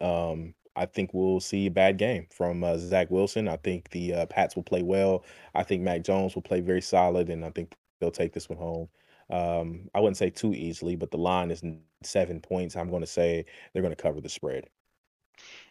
Um, 0.00 0.54
I 0.76 0.86
think 0.86 1.12
we'll 1.12 1.40
see 1.40 1.66
a 1.66 1.70
bad 1.70 1.98
game 1.98 2.26
from 2.30 2.62
uh, 2.62 2.78
Zach 2.78 3.10
Wilson. 3.10 3.48
I 3.48 3.56
think 3.56 3.90
the 3.90 4.14
uh, 4.14 4.26
Pats 4.26 4.54
will 4.54 4.62
play 4.62 4.82
well. 4.82 5.24
I 5.54 5.64
think 5.64 5.82
Mac 5.82 6.02
Jones 6.02 6.34
will 6.34 6.42
play 6.42 6.60
very 6.60 6.80
solid, 6.80 7.30
and 7.30 7.44
I 7.44 7.50
think 7.50 7.74
they'll 8.00 8.10
take 8.10 8.32
this 8.32 8.48
one 8.48 8.58
home. 8.58 8.88
Um, 9.30 9.90
I 9.94 10.00
wouldn't 10.00 10.16
say 10.16 10.30
too 10.30 10.54
easily, 10.54 10.94
but 10.94 11.10
the 11.10 11.18
line 11.18 11.50
is 11.50 11.62
seven 12.02 12.40
points. 12.40 12.76
I'm 12.76 12.90
going 12.90 13.02
to 13.02 13.06
say 13.06 13.44
they're 13.72 13.82
going 13.82 13.94
to 13.94 14.00
cover 14.02 14.20
the 14.20 14.28
spread. 14.28 14.68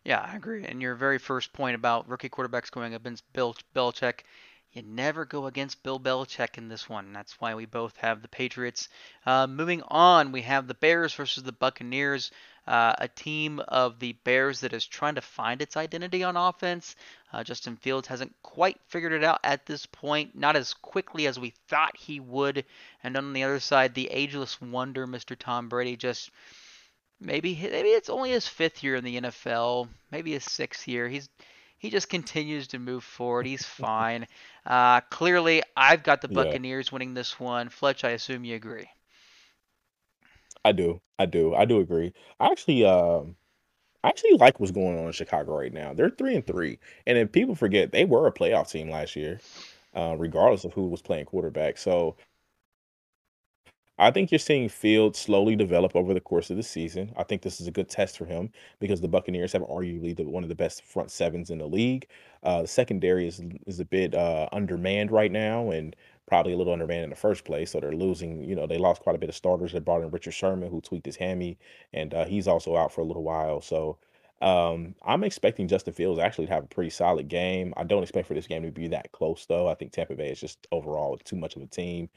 Yeah, 0.04 0.20
I 0.20 0.36
agree. 0.36 0.66
And 0.66 0.82
your 0.82 0.96
very 0.96 1.18
first 1.18 1.54
point 1.54 1.76
about 1.76 2.08
rookie 2.08 2.30
quarterbacks 2.30 2.72
going 2.72 2.94
against 2.94 3.24
Bill 3.34 3.56
Belichick, 3.76 4.22
you 4.78 4.84
never 4.84 5.26
go 5.26 5.48
against 5.48 5.82
Bill 5.82 6.00
Belichick 6.00 6.60
in 6.60 6.68
this 6.68 6.88
one. 6.88 7.12
That's 7.12 7.42
why 7.42 7.56
we 7.56 7.66
both 7.66 7.98
have 7.98 8.22
the 8.22 8.28
Patriots. 8.28 8.90
Uh, 9.26 9.48
moving 9.48 9.82
on, 9.88 10.32
we 10.32 10.44
have 10.44 10.68
the 10.68 10.76
Bears 10.76 11.16
versus 11.16 11.42
the 11.42 11.52
Buccaneers, 11.52 12.30
uh, 12.68 12.94
a 13.00 13.08
team 13.08 13.60
of 13.70 13.98
the 13.98 14.14
Bears 14.24 14.60
that 14.60 14.74
is 14.74 14.86
trying 14.86 15.16
to 15.16 15.22
find 15.22 15.64
its 15.64 15.76
identity 15.76 16.24
on 16.24 16.38
offense. 16.38 16.96
Uh, 17.34 17.44
Justin 17.44 17.76
Fields 17.76 18.08
hasn't 18.08 18.36
quite 18.44 18.80
figured 18.88 19.14
it 19.14 19.24
out 19.24 19.40
at 19.44 19.66
this 19.66 19.88
point, 19.88 20.36
not 20.36 20.56
as 20.56 20.76
quickly 20.76 21.26
as 21.26 21.40
we 21.40 21.56
thought 21.68 21.98
he 21.98 22.20
would. 22.20 22.64
And 23.02 23.18
on 23.18 23.34
the 23.34 23.46
other 23.46 23.60
side, 23.60 23.96
the 23.96 24.12
ageless 24.12 24.62
wonder, 24.62 25.08
Mr. 25.08 25.36
Tom 25.36 25.70
Brady, 25.70 25.98
just 25.98 26.30
maybe 27.20 27.56
maybe 27.56 27.90
it's 27.90 28.12
only 28.12 28.30
his 28.30 28.48
fifth 28.48 28.84
year 28.84 28.96
in 28.96 29.04
the 29.04 29.22
NFL, 29.22 29.90
maybe 30.12 30.34
his 30.34 30.44
sixth 30.44 30.88
year. 30.88 31.10
He's 31.10 31.30
he 31.78 31.90
just 31.90 32.10
continues 32.10 32.68
to 32.68 32.80
move 32.80 33.04
forward. 33.04 33.46
He's 33.46 33.66
fine. 33.66 34.28
Uh, 34.66 35.02
clearly, 35.02 35.64
I've 35.76 36.04
got 36.04 36.22
the 36.22 36.28
Buccaneers 36.28 36.88
yeah. 36.88 36.96
winning 36.96 37.14
this 37.14 37.40
one. 37.40 37.70
Fletch, 37.70 38.04
I 38.04 38.12
assume 38.12 38.44
you 38.44 38.56
agree. 38.56 38.90
I 40.66 40.72
do. 40.72 41.02
I 41.18 41.26
do. 41.26 41.56
I 41.56 41.66
do 41.66 41.80
agree. 41.80 42.14
I 42.40 42.48
actually, 42.48 42.86
um, 42.86 43.36
I 44.04 44.10
actually 44.10 44.34
like 44.34 44.60
what's 44.60 44.72
going 44.72 45.00
on 45.00 45.06
in 45.06 45.12
Chicago 45.12 45.58
right 45.58 45.74
now. 45.74 45.94
They're 45.94 46.10
three 46.10 46.36
and 46.36 46.46
three, 46.46 46.80
and 47.06 47.18
if 47.18 47.32
people 47.32 47.56
forget, 47.56 47.92
they 47.92 48.06
were 48.06 48.28
a 48.28 48.34
playoff 48.34 48.70
team 48.70 48.90
last 48.90 49.16
year, 49.16 49.40
uh, 49.96 50.16
regardless 50.18 50.66
of 50.66 50.74
who 50.74 50.88
was 50.88 51.02
playing 51.02 51.26
quarterback. 51.26 51.78
So 51.78 52.18
I 54.00 54.12
think 54.12 54.32
you're 54.32 54.40
seeing 54.40 54.70
Fields 54.70 55.18
slowly 55.18 55.56
develop 55.56 55.96
over 55.96 56.14
the 56.14 56.22
course 56.22 56.52
of 56.52 56.58
the 56.58 56.64
season. 56.64 57.12
I 57.18 57.24
think 57.24 57.42
this 57.42 57.60
is 57.60 57.68
a 57.68 57.72
good 57.72 57.90
test 57.90 58.18
for 58.18 58.26
him 58.26 58.52
because 58.80 59.02
the 59.02 59.08
Buccaneers 59.08 59.54
have 59.54 59.64
arguably 59.64 60.16
the, 60.16 60.24
one 60.24 60.44
of 60.44 60.50
the 60.50 60.56
best 60.56 60.84
front 60.84 61.10
sevens 61.10 61.50
in 61.50 61.58
the 61.58 61.66
league. 61.66 62.08
Uh, 62.44 62.62
the 62.62 62.68
secondary 62.68 63.28
is 63.28 63.42
is 63.66 63.80
a 63.80 63.86
bit 63.86 64.14
uh, 64.14 64.48
undermanned 64.52 65.12
right 65.12 65.32
now, 65.32 65.72
and 65.72 65.96
probably 66.28 66.54
a 66.54 66.58
little 66.58 66.74
undermanned 66.74 67.06
in 67.06 67.10
the 67.10 67.16
first 67.16 67.44
place. 67.44 67.72
So 67.72 67.80
they're 67.80 67.92
losing. 67.92 68.44
You 68.44 68.56
know, 68.56 68.68
they 68.68 68.78
lost 68.78 69.02
quite 69.02 69.16
a 69.16 69.20
bit 69.20 69.30
of 69.30 69.36
starters. 69.36 69.72
They 69.72 69.80
brought 69.80 70.04
in 70.04 70.12
Richard 70.12 70.34
Sherman, 70.34 70.70
who 70.70 70.82
tweaked 70.82 71.06
his 71.08 71.16
hammy, 71.16 71.58
and 71.92 72.14
uh, 72.14 72.26
he's 72.26 72.48
also 72.48 72.76
out 72.78 72.94
for 72.94 73.02
a 73.02 73.06
little 73.06 73.24
while. 73.24 73.62
So 73.62 73.98
um, 74.42 74.94
I'm 75.04 75.24
expecting 75.24 75.68
Justin 75.68 75.94
Fields 75.94 76.20
actually 76.20 76.46
to 76.48 76.54
have 76.54 76.66
a 76.66 76.68
pretty 76.68 76.92
solid 76.92 77.28
game. 77.30 77.74
I 77.76 77.84
don't 77.84 78.04
expect 78.04 78.28
for 78.28 78.36
this 78.36 78.48
game 78.48 78.62
to 78.62 78.72
be 78.72 78.88
that 78.90 79.12
close, 79.12 79.48
though. 79.48 79.68
I 79.68 79.74
think 79.74 79.92
Tampa 79.92 80.16
Bay 80.16 80.30
is 80.30 80.40
just 80.40 80.68
overall 80.72 81.18
too 81.18 81.36
much 81.36 81.56
of 81.56 81.64
a 81.64 81.66
team 81.68 82.10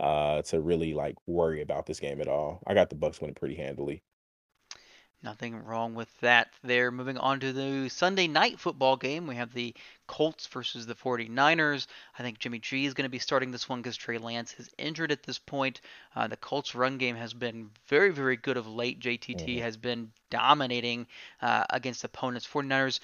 uh, 0.00 0.42
to 0.42 0.60
really 0.60 0.94
like 0.94 1.16
worry 1.26 1.62
about 1.62 1.86
this 1.86 2.00
game 2.00 2.20
at 2.20 2.28
all. 2.28 2.62
I 2.66 2.74
got 2.74 2.90
the 2.90 2.96
Bucks 2.96 3.20
winning 3.20 3.34
pretty 3.34 3.56
handily. 3.56 4.02
Nothing 5.24 5.54
wrong 5.64 5.94
with 5.94 6.08
that 6.20 6.48
there. 6.64 6.90
Moving 6.90 7.16
on 7.16 7.38
to 7.40 7.52
the 7.52 7.88
Sunday 7.88 8.26
night 8.26 8.58
football 8.58 8.96
game, 8.96 9.28
we 9.28 9.36
have 9.36 9.54
the 9.54 9.72
Colts 10.08 10.48
versus 10.48 10.84
the 10.84 10.96
49ers. 10.96 11.86
I 12.18 12.22
think 12.24 12.40
Jimmy 12.40 12.58
G 12.58 12.86
is 12.86 12.94
going 12.94 13.04
to 13.04 13.08
be 13.08 13.20
starting 13.20 13.52
this 13.52 13.68
one 13.68 13.80
because 13.80 13.96
Trey 13.96 14.18
Lance 14.18 14.56
is 14.58 14.68
injured 14.78 15.12
at 15.12 15.22
this 15.22 15.38
point. 15.38 15.80
Uh, 16.16 16.26
the 16.26 16.36
Colts' 16.36 16.74
run 16.74 16.98
game 16.98 17.14
has 17.14 17.34
been 17.34 17.70
very, 17.86 18.10
very 18.10 18.36
good 18.36 18.56
of 18.56 18.66
late. 18.66 18.98
JTT 18.98 19.36
mm-hmm. 19.36 19.62
has 19.62 19.76
been 19.76 20.10
dominating 20.28 21.06
uh, 21.40 21.64
against 21.70 22.02
opponents. 22.02 22.44
49ers 22.44 22.98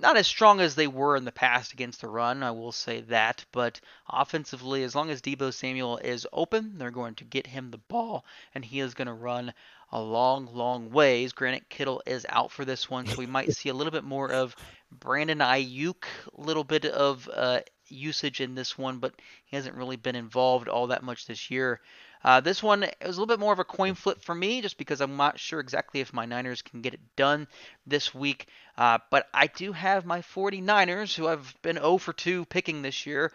not 0.00 0.16
as 0.16 0.26
strong 0.26 0.60
as 0.60 0.74
they 0.74 0.86
were 0.86 1.16
in 1.16 1.24
the 1.24 1.32
past 1.32 1.72
against 1.72 2.00
the 2.00 2.08
run, 2.08 2.42
I 2.42 2.50
will 2.50 2.72
say 2.72 3.00
that. 3.02 3.44
But 3.52 3.80
offensively, 4.08 4.82
as 4.82 4.94
long 4.94 5.10
as 5.10 5.22
Deebo 5.22 5.52
Samuel 5.52 5.98
is 5.98 6.26
open, 6.32 6.78
they're 6.78 6.90
going 6.90 7.14
to 7.16 7.24
get 7.24 7.46
him 7.46 7.70
the 7.70 7.78
ball, 7.78 8.24
and 8.54 8.64
he 8.64 8.80
is 8.80 8.94
going 8.94 9.06
to 9.06 9.14
run 9.14 9.54
a 9.90 10.00
long, 10.00 10.48
long 10.52 10.90
ways. 10.90 11.32
Granted, 11.32 11.68
Kittle 11.68 12.02
is 12.06 12.26
out 12.28 12.50
for 12.50 12.64
this 12.64 12.90
one, 12.90 13.06
so 13.06 13.16
we 13.16 13.26
might 13.26 13.52
see 13.52 13.68
a 13.68 13.74
little 13.74 13.92
bit 13.92 14.04
more 14.04 14.30
of 14.30 14.56
Brandon 14.90 15.38
Aiyuk, 15.38 16.04
a 16.36 16.40
little 16.40 16.64
bit 16.64 16.84
of 16.84 17.28
uh, 17.32 17.60
usage 17.88 18.40
in 18.40 18.54
this 18.54 18.76
one, 18.76 18.98
but 18.98 19.14
he 19.44 19.56
hasn't 19.56 19.76
really 19.76 19.96
been 19.96 20.16
involved 20.16 20.68
all 20.68 20.88
that 20.88 21.02
much 21.02 21.26
this 21.26 21.50
year. 21.50 21.80
Uh, 22.24 22.40
this 22.40 22.62
one 22.62 22.80
was 22.80 23.16
a 23.16 23.20
little 23.20 23.26
bit 23.26 23.38
more 23.38 23.52
of 23.52 23.58
a 23.58 23.64
coin 23.64 23.94
flip 23.94 24.20
for 24.22 24.34
me, 24.34 24.62
just 24.62 24.78
because 24.78 25.00
I'm 25.02 25.16
not 25.16 25.38
sure 25.38 25.60
exactly 25.60 26.00
if 26.00 26.12
my 26.14 26.24
Niners 26.24 26.62
can 26.62 26.80
get 26.80 26.94
it 26.94 27.16
done 27.16 27.46
this 27.86 28.14
week. 28.14 28.48
Uh, 28.78 28.98
but 29.10 29.28
I 29.34 29.46
do 29.46 29.72
have 29.72 30.06
my 30.06 30.20
49ers, 30.22 31.14
who 31.14 31.28
I've 31.28 31.54
been 31.60 31.76
0 31.76 31.98
for 31.98 32.14
2 32.14 32.46
picking 32.46 32.80
this 32.80 33.04
year. 33.04 33.30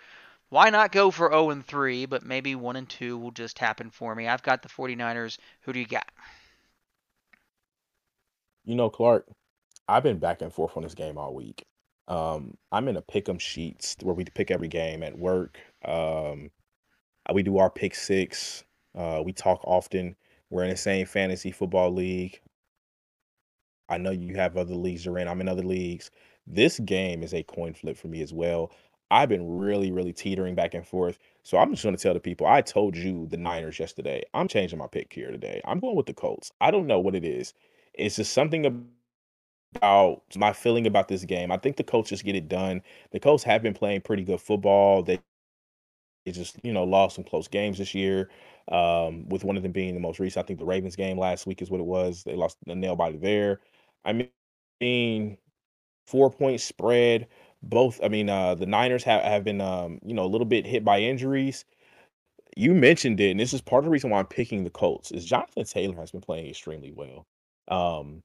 Why 0.50 0.72
not 0.72 0.92
go 0.92 1.12
for 1.12 1.30
0 1.30 1.52
and 1.52 1.66
3? 1.66 2.08
But 2.08 2.26
maybe 2.26 2.56
1 2.56 2.76
and 2.76 2.90
2 2.90 3.18
will 3.18 3.32
just 3.32 3.60
happen 3.60 3.92
for 3.92 4.16
me. 4.16 4.28
I've 4.28 4.44
got 4.44 4.64
the 4.64 4.70
49ers. 4.70 5.38
Who 5.62 5.74
do 5.74 5.80
you 5.80 5.86
got? 5.86 6.10
You 8.66 8.76
know, 8.76 8.90
Clark, 8.90 9.28
I've 9.88 10.04
been 10.04 10.18
back 10.20 10.42
and 10.42 10.52
forth 10.52 10.76
on 10.76 10.84
this 10.84 10.96
game 10.96 11.18
all 11.18 11.34
week. 11.36 11.64
Um, 12.08 12.58
I'm 12.72 12.88
in 12.88 12.98
a 12.98 13.04
pick 13.04 13.30
'em 13.30 13.38
sheets 13.38 13.96
where 14.02 14.16
we 14.16 14.26
pick 14.26 14.50
every 14.50 14.68
game 14.68 15.04
at 15.04 15.18
work. 15.18 15.60
Um, 15.86 16.50
we 17.32 17.44
do 17.44 17.60
our 17.60 17.70
pick 17.70 17.94
six. 17.94 18.64
Uh, 18.96 19.22
we 19.24 19.34
talk 19.34 19.62
often. 19.64 20.16
We're 20.50 20.64
in 20.64 20.70
the 20.72 20.78
same 20.78 21.06
fantasy 21.06 21.52
football 21.52 21.92
league. 21.92 22.40
I 23.90 23.98
know 23.98 24.12
you 24.12 24.36
have 24.36 24.58
other 24.58 24.76
leagues 24.76 25.06
you're 25.06 25.18
in. 25.18 25.28
I'm 25.28 25.42
in 25.42 25.50
other 25.50 25.64
leagues. 25.64 26.12
This 26.48 26.80
game 26.80 27.24
is 27.24 27.34
a 27.34 27.44
coin 27.44 27.74
flip 27.74 27.98
for 27.98 28.08
me 28.08 28.22
as 28.22 28.34
well. 28.34 28.72
I've 29.12 29.30
been 29.30 29.58
really, 29.58 29.92
really 29.92 30.14
teetering 30.14 30.56
back 30.56 30.74
and 30.76 30.86
forth. 30.86 31.18
So 31.44 31.58
I'm 31.58 31.72
just 31.72 31.84
going 31.84 31.96
to 31.96 32.02
tell 32.02 32.14
the 32.14 32.20
people 32.20 32.46
I 32.46 32.62
told 32.62 32.96
you 32.96 33.28
the 33.28 33.38
Niners 33.38 33.80
yesterday. 33.80 34.24
I'm 34.34 34.48
changing 34.48 34.78
my 34.78 34.88
pick 34.88 35.12
here 35.12 35.32
today. 35.32 35.62
I'm 35.66 35.80
going 35.80 35.96
with 35.96 36.06
the 36.06 36.14
Colts. 36.14 36.52
I 36.62 36.70
don't 36.72 36.88
know 36.88 37.00
what 37.00 37.16
it 37.16 37.26
is. 37.26 37.54
It's 37.96 38.18
just 38.18 38.34
something 38.34 38.88
about 39.76 40.24
my 40.36 40.54
feeling 40.54 40.86
about 40.86 41.08
this 41.08 41.26
game. 41.26 41.52
I 41.52 41.58
think 41.58 41.78
the 41.78 41.84
Colts 41.84 42.10
just 42.10 42.24
get 42.24 42.36
it 42.36 42.48
done. 42.48 42.82
The 43.12 43.20
Colts 43.20 43.44
have 43.44 43.64
been 43.64 43.74
playing 43.74 44.02
pretty 44.02 44.24
good 44.24 44.42
football. 44.42 45.02
They 45.04 45.20
they 46.26 46.32
just, 46.32 46.58
you 46.64 46.74
know, 46.74 46.84
lost 46.84 47.16
some 47.16 47.24
close 47.24 47.48
games 47.48 47.78
this 47.78 47.96
year. 47.96 48.30
Um, 48.72 49.28
with 49.30 49.44
one 49.44 49.58
of 49.58 49.64
them 49.64 49.72
being 49.72 49.96
the 49.96 50.00
most 50.00 50.20
recent. 50.20 50.46
I 50.46 50.48
think 50.48 50.60
the 50.60 50.66
Ravens 50.66 50.96
game 50.96 51.18
last 51.18 51.48
week 51.48 51.62
is 51.62 51.72
what 51.72 51.80
it 51.82 51.86
was. 51.88 52.24
They 52.24 52.36
lost 52.36 52.58
the 52.66 52.76
nail 52.76 52.96
body 52.96 53.18
there. 53.18 53.62
I 54.06 54.14
mean, 54.82 55.38
four 56.08 56.30
point 56.32 56.62
spread. 56.62 57.28
Both, 57.64 58.00
I 58.04 58.08
mean, 58.10 58.30
uh, 58.30 58.56
the 58.56 58.66
Niners 58.66 59.04
have, 59.04 59.24
have 59.24 59.44
been, 59.44 59.62
um, 59.62 60.00
you 60.06 60.14
know, 60.14 60.24
a 60.24 60.28
little 60.28 60.46
bit 60.46 60.66
hit 60.66 60.86
by 60.86 61.00
injuries. 61.02 61.66
You 62.58 62.74
mentioned 62.74 63.20
it, 63.22 63.32
and 63.32 63.40
this 63.40 63.54
is 63.54 63.62
part 63.62 63.82
of 63.82 63.86
the 63.86 63.92
reason 63.92 64.10
why 64.10 64.20
I'm 64.20 64.28
picking 64.28 64.64
the 64.64 64.70
Colts. 64.70 65.12
Is 65.12 65.26
Jonathan 65.26 65.66
Taylor 65.66 65.96
has 65.98 66.12
been 66.12 66.22
playing 66.22 66.50
extremely 66.50 66.92
well, 66.92 67.28
um, 67.70 68.24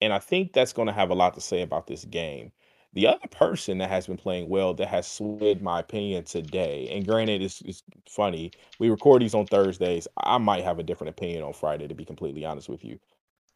and 0.00 0.12
I 0.12 0.18
think 0.18 0.52
that's 0.52 0.72
going 0.72 0.86
to 0.88 0.94
have 0.94 1.10
a 1.10 1.14
lot 1.14 1.34
to 1.34 1.40
say 1.40 1.62
about 1.62 1.86
this 1.86 2.04
game. 2.04 2.52
The 2.94 3.08
other 3.08 3.26
person 3.28 3.78
that 3.78 3.90
has 3.90 4.06
been 4.06 4.16
playing 4.16 4.48
well 4.48 4.72
that 4.74 4.86
has 4.86 5.06
swayed 5.06 5.60
my 5.60 5.80
opinion 5.80 6.24
today, 6.24 6.88
and 6.92 7.04
granted, 7.04 7.42
it's, 7.42 7.60
it's 7.62 7.82
funny. 8.08 8.52
We 8.78 8.88
record 8.88 9.20
these 9.20 9.34
on 9.34 9.46
Thursdays. 9.46 10.06
I 10.16 10.38
might 10.38 10.62
have 10.62 10.78
a 10.78 10.84
different 10.84 11.10
opinion 11.10 11.42
on 11.42 11.52
Friday, 11.52 11.88
to 11.88 11.94
be 11.94 12.04
completely 12.04 12.44
honest 12.44 12.68
with 12.68 12.84
you. 12.84 13.00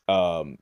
Um, 0.09 0.59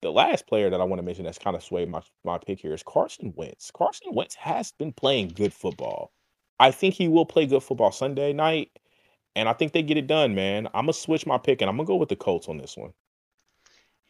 the 0.00 0.12
last 0.12 0.46
player 0.46 0.70
that 0.70 0.80
I 0.80 0.84
want 0.84 1.00
to 1.00 1.04
mention 1.04 1.24
that's 1.24 1.38
kind 1.38 1.56
of 1.56 1.62
swayed 1.62 1.90
my 1.90 2.02
my 2.24 2.38
pick 2.38 2.60
here 2.60 2.72
is 2.72 2.84
Carson 2.84 3.32
Wentz. 3.36 3.70
Carson 3.72 4.14
Wentz 4.14 4.36
has 4.36 4.72
been 4.72 4.92
playing 4.92 5.28
good 5.28 5.52
football. 5.52 6.12
I 6.60 6.70
think 6.70 6.94
he 6.94 7.08
will 7.08 7.26
play 7.26 7.46
good 7.46 7.64
football 7.64 7.90
Sunday 7.90 8.32
night, 8.32 8.70
and 9.34 9.48
I 9.48 9.54
think 9.54 9.72
they 9.72 9.82
get 9.82 9.96
it 9.96 10.06
done, 10.06 10.36
man. 10.36 10.68
I'm 10.68 10.84
gonna 10.84 10.92
switch 10.92 11.26
my 11.26 11.36
pick, 11.36 11.62
and 11.62 11.68
I'm 11.68 11.76
gonna 11.76 11.86
go 11.86 11.96
with 11.96 12.10
the 12.10 12.16
Colts 12.16 12.48
on 12.48 12.58
this 12.58 12.76
one. 12.76 12.92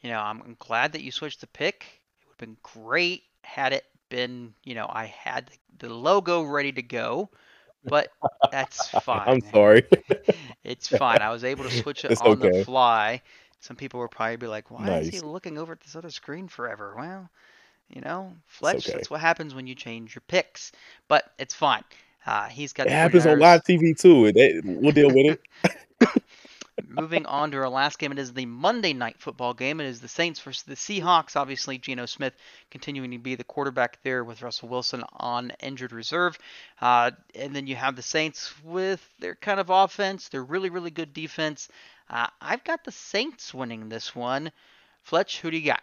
You 0.02 0.10
know, 0.10 0.20
I'm 0.20 0.56
glad 0.58 0.92
that 0.92 1.02
you 1.02 1.10
switched 1.10 1.40
the 1.40 1.46
pick. 1.46 1.86
It 2.20 2.26
would 2.26 2.32
have 2.32 2.38
been 2.38 2.58
great 2.62 3.22
had 3.42 3.72
it 3.72 3.84
been, 4.10 4.52
you 4.64 4.74
know, 4.74 4.86
I 4.88 5.06
had 5.06 5.50
the 5.78 5.88
logo 5.88 6.42
ready 6.42 6.72
to 6.72 6.82
go, 6.82 7.30
but 7.84 8.12
that's 8.52 8.88
fine. 9.02 9.26
I'm 9.26 9.40
sorry. 9.40 9.84
it's 10.64 10.88
fine. 10.88 11.22
I 11.22 11.30
was 11.30 11.44
able 11.44 11.64
to 11.64 11.70
switch 11.70 12.04
it 12.04 12.10
it's 12.10 12.20
on 12.20 12.42
okay. 12.42 12.58
the 12.58 12.64
fly. 12.64 13.22
Some 13.60 13.76
people 13.76 14.00
will 14.00 14.08
probably 14.08 14.36
be 14.36 14.46
like, 14.46 14.70
"Why 14.70 14.86
nice. 14.86 15.06
is 15.06 15.08
he 15.10 15.20
looking 15.20 15.58
over 15.58 15.72
at 15.72 15.80
this 15.80 15.96
other 15.96 16.10
screen 16.10 16.48
forever?" 16.48 16.94
Well, 16.96 17.30
you 17.88 18.00
know, 18.00 18.32
Fletch. 18.46 18.88
Okay. 18.88 18.92
That's 18.92 19.10
what 19.10 19.20
happens 19.20 19.54
when 19.54 19.66
you 19.66 19.74
change 19.74 20.14
your 20.14 20.22
picks. 20.28 20.72
But 21.08 21.32
it's 21.38 21.54
fine. 21.54 21.84
Uh, 22.26 22.48
he's 22.48 22.72
got. 22.72 22.86
It 22.86 22.92
happens 22.92 23.26
on 23.26 23.38
live 23.38 23.62
TV 23.64 23.98
too. 23.98 24.32
we'll 24.64 24.92
deal 24.92 25.08
with 25.08 25.38
it. 25.38 25.40
Moving 26.88 27.26
on 27.26 27.50
to 27.50 27.58
our 27.58 27.68
last 27.68 27.98
game, 27.98 28.12
it 28.12 28.18
is 28.18 28.32
the 28.32 28.46
Monday 28.46 28.92
night 28.92 29.16
football 29.18 29.54
game. 29.54 29.80
It 29.80 29.86
is 29.86 30.00
the 30.00 30.08
Saints 30.08 30.40
versus 30.40 30.62
the 30.62 30.74
Seahawks. 30.74 31.36
Obviously, 31.36 31.78
Geno 31.78 32.06
Smith 32.06 32.34
continuing 32.70 33.10
to 33.10 33.18
be 33.18 33.34
the 33.34 33.44
quarterback 33.44 34.02
there 34.02 34.24
with 34.24 34.42
Russell 34.42 34.68
Wilson 34.68 35.04
on 35.14 35.52
injured 35.60 35.92
reserve. 35.92 36.38
Uh, 36.80 37.10
and 37.34 37.54
then 37.54 37.66
you 37.66 37.76
have 37.76 37.96
the 37.96 38.02
Saints 38.02 38.52
with 38.64 39.06
their 39.18 39.34
kind 39.34 39.60
of 39.60 39.70
offense, 39.70 40.28
their 40.28 40.44
really, 40.44 40.70
really 40.70 40.90
good 40.90 41.12
defense. 41.12 41.68
Uh, 42.08 42.26
I've 42.40 42.64
got 42.64 42.84
the 42.84 42.92
Saints 42.92 43.54
winning 43.54 43.88
this 43.88 44.14
one. 44.14 44.50
Fletch, 45.02 45.40
who 45.40 45.50
do 45.50 45.56
you 45.56 45.66
got? 45.66 45.82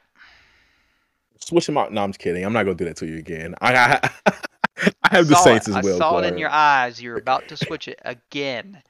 Switch 1.39 1.65
them 1.65 1.77
out. 1.77 1.93
No, 1.93 2.03
I'm 2.03 2.09
just 2.09 2.19
kidding. 2.19 2.43
I'm 2.43 2.53
not 2.53 2.63
going 2.63 2.77
to 2.77 2.83
do 2.83 2.89
that 2.89 2.97
to 2.97 3.07
you 3.07 3.17
again. 3.17 3.55
I, 3.61 3.73
I, 3.75 4.09
I 5.03 5.09
have 5.15 5.27
the 5.27 5.35
Saints 5.35 5.67
it. 5.67 5.75
as 5.75 5.83
well. 5.83 5.95
I 5.95 5.97
saw 5.97 6.17
it 6.19 6.25
in 6.25 6.37
your 6.37 6.49
eyes. 6.49 7.01
You're 7.01 7.17
about 7.17 7.47
to 7.49 7.57
switch 7.57 7.87
it 7.87 7.99
again. 8.03 8.81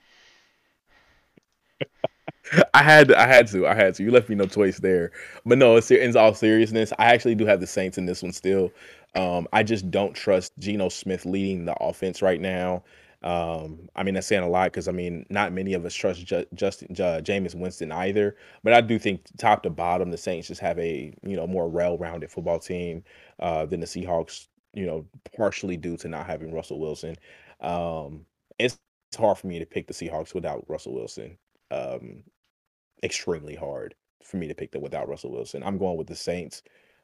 I 2.73 2.81
had 2.83 3.11
I 3.13 3.27
had 3.27 3.47
to 3.47 3.67
I 3.67 3.73
had 3.73 3.95
to. 3.95 4.03
You 4.03 4.11
left 4.11 4.29
me 4.29 4.35
no 4.35 4.45
choice 4.45 4.79
there. 4.79 5.11
But 5.45 5.57
no, 5.57 5.75
it's 5.75 5.91
in 5.91 6.15
all 6.15 6.33
seriousness, 6.33 6.93
I 6.97 7.07
actually 7.13 7.35
do 7.35 7.45
have 7.45 7.59
the 7.59 7.67
Saints 7.67 7.97
in 7.97 8.05
this 8.05 8.23
one 8.23 8.31
still. 8.31 8.71
Um, 9.15 9.47
I 9.51 9.63
just 9.63 9.89
don't 9.91 10.13
trust 10.13 10.53
Geno 10.59 10.89
Smith 10.89 11.25
leading 11.25 11.65
the 11.65 11.75
offense 11.81 12.21
right 12.21 12.39
now. 12.39 12.83
Um, 13.23 13.89
I 13.95 14.03
mean, 14.03 14.13
that's 14.13 14.27
saying 14.27 14.43
a 14.43 14.49
lot 14.49 14.71
because 14.71 14.87
I 14.87 14.91
mean, 14.91 15.25
not 15.29 15.51
many 15.51 15.73
of 15.73 15.83
us 15.85 15.93
trust 15.93 16.25
Ju- 16.25 16.45
Justin 16.53 16.95
Jameis 16.95 17.55
Winston 17.55 17.91
either. 17.91 18.37
But 18.63 18.73
I 18.73 18.81
do 18.81 18.97
think 18.99 19.21
top 19.37 19.63
to 19.63 19.69
bottom, 19.69 20.11
the 20.11 20.17
Saints 20.17 20.47
just 20.47 20.61
have 20.61 20.79
a 20.79 21.13
you 21.23 21.35
know 21.35 21.47
more 21.47 21.69
well-rounded 21.69 22.31
football 22.31 22.59
team 22.59 23.03
uh, 23.39 23.65
than 23.65 23.81
the 23.81 23.87
Seahawks. 23.87 24.47
You 24.73 24.85
know, 24.85 25.05
partially 25.35 25.75
due 25.77 25.97
to 25.97 26.07
not 26.07 26.27
having 26.27 26.53
Russell 26.53 26.79
Wilson. 26.79 27.15
Um, 27.61 28.25
it's 28.59 28.79
hard 29.17 29.37
for 29.39 29.47
me 29.47 29.59
to 29.59 29.65
pick 29.65 29.87
the 29.87 29.93
Seahawks 29.93 30.35
without 30.35 30.65
Russell 30.69 30.93
Wilson 30.93 31.37
um, 31.71 32.23
extremely 33.03 33.55
hard 33.55 33.95
for 34.23 34.37
me 34.37 34.47
to 34.47 34.55
pick 34.55 34.71
them 34.71 34.81
without 34.81 35.07
Russell 35.07 35.31
Wilson. 35.31 35.63
I'm 35.63 35.77
going 35.77 35.97
with 35.97 36.07
the 36.07 36.15
Saints 36.15 36.63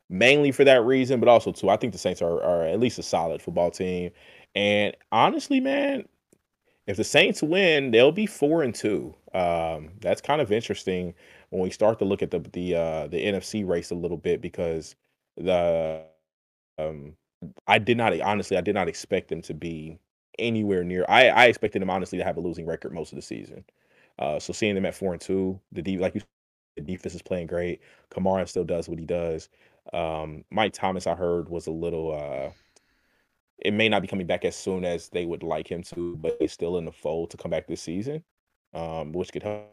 mainly 0.10 0.52
for 0.52 0.64
that 0.66 0.84
reason, 0.84 1.20
but 1.20 1.30
also 1.30 1.52
too, 1.52 1.70
I 1.70 1.78
think 1.78 1.94
the 1.94 2.00
Saints 2.00 2.22
are, 2.22 2.42
are 2.44 2.64
at 2.66 2.80
least 2.80 3.00
a 3.00 3.04
solid 3.04 3.42
football 3.42 3.72
team. 3.72 4.12
And 4.56 4.96
honestly, 5.12 5.60
man, 5.60 6.06
if 6.88 6.98
the 6.98 7.04
Saints 7.04 7.42
win, 7.42 7.92
they'll 7.92 8.12
be 8.12 8.26
four 8.26 8.64
and 8.64 8.76
two. 8.76 9.16
Um, 9.34 9.92
that's 10.02 10.22
kind 10.22 10.42
of 10.42 10.52
interesting 10.52 11.14
when 11.50 11.62
we 11.62 11.70
start 11.70 12.00
to 12.00 12.06
look 12.06 12.22
at 12.22 12.32
the 12.32 12.40
the 12.40 12.76
uh, 12.76 13.08
the 13.08 13.26
NFC 13.26 13.68
race 13.68 13.92
a 13.92 13.96
little 13.96 14.18
bit 14.18 14.42
because 14.42 14.96
the 15.38 16.04
um, 16.78 17.16
I 17.68 17.80
did 17.80 17.98
not 17.98 18.20
honestly 18.22 18.58
I 18.58 18.62
did 18.62 18.76
not 18.76 18.88
expect 18.88 19.30
them 19.30 19.42
to 19.44 19.54
be 19.54 20.00
anywhere 20.40 20.84
near. 20.84 21.06
I 21.08 21.30
I 21.30 21.46
expected 21.46 21.82
them 21.82 21.90
honestly 21.90 22.18
to 22.20 22.24
have 22.26 22.38
a 22.38 22.42
losing 22.42 22.66
record 22.66 22.94
most 22.94 23.12
of 23.14 23.16
the 23.18 23.22
season. 23.22 23.66
Uh, 24.20 24.40
so 24.40 24.54
seeing 24.54 24.76
them 24.76 24.86
at 24.86 24.96
four 24.96 25.14
and 25.14 25.22
two, 25.22 25.60
the 25.72 25.82
deep 25.82 26.00
like 26.00 26.16
you 26.16 26.22
the 26.76 26.82
defense 26.82 27.16
is 27.16 27.22
playing 27.22 27.48
great. 27.48 27.82
Kamara 28.12 28.48
still 28.48 28.64
does 28.64 28.90
what 28.90 29.00
he 29.00 29.06
does. 29.06 29.50
Um, 29.94 30.44
Mike 30.50 30.74
Thomas, 30.74 31.08
I 31.08 31.16
heard, 31.16 31.50
was 31.50 31.68
a 31.68 31.72
little. 31.72 32.14
Uh, 32.14 32.52
it 33.60 33.74
may 33.74 33.90
not 33.90 34.02
be 34.02 34.08
coming 34.08 34.28
back 34.28 34.46
as 34.46 34.56
soon 34.56 34.84
as 34.84 35.10
they 35.10 35.26
would 35.26 35.44
like 35.44 35.70
him 35.72 35.84
to, 35.84 36.16
but 36.18 36.38
he's 36.40 36.52
still 36.52 36.78
in 36.78 36.86
the 36.86 36.92
fold 36.92 37.30
to 37.32 37.38
come 37.38 37.52
back 37.52 37.68
this 37.68 37.82
season, 37.82 38.24
um, 38.74 39.12
which 39.12 39.32
could 39.32 39.44
help 39.44 39.70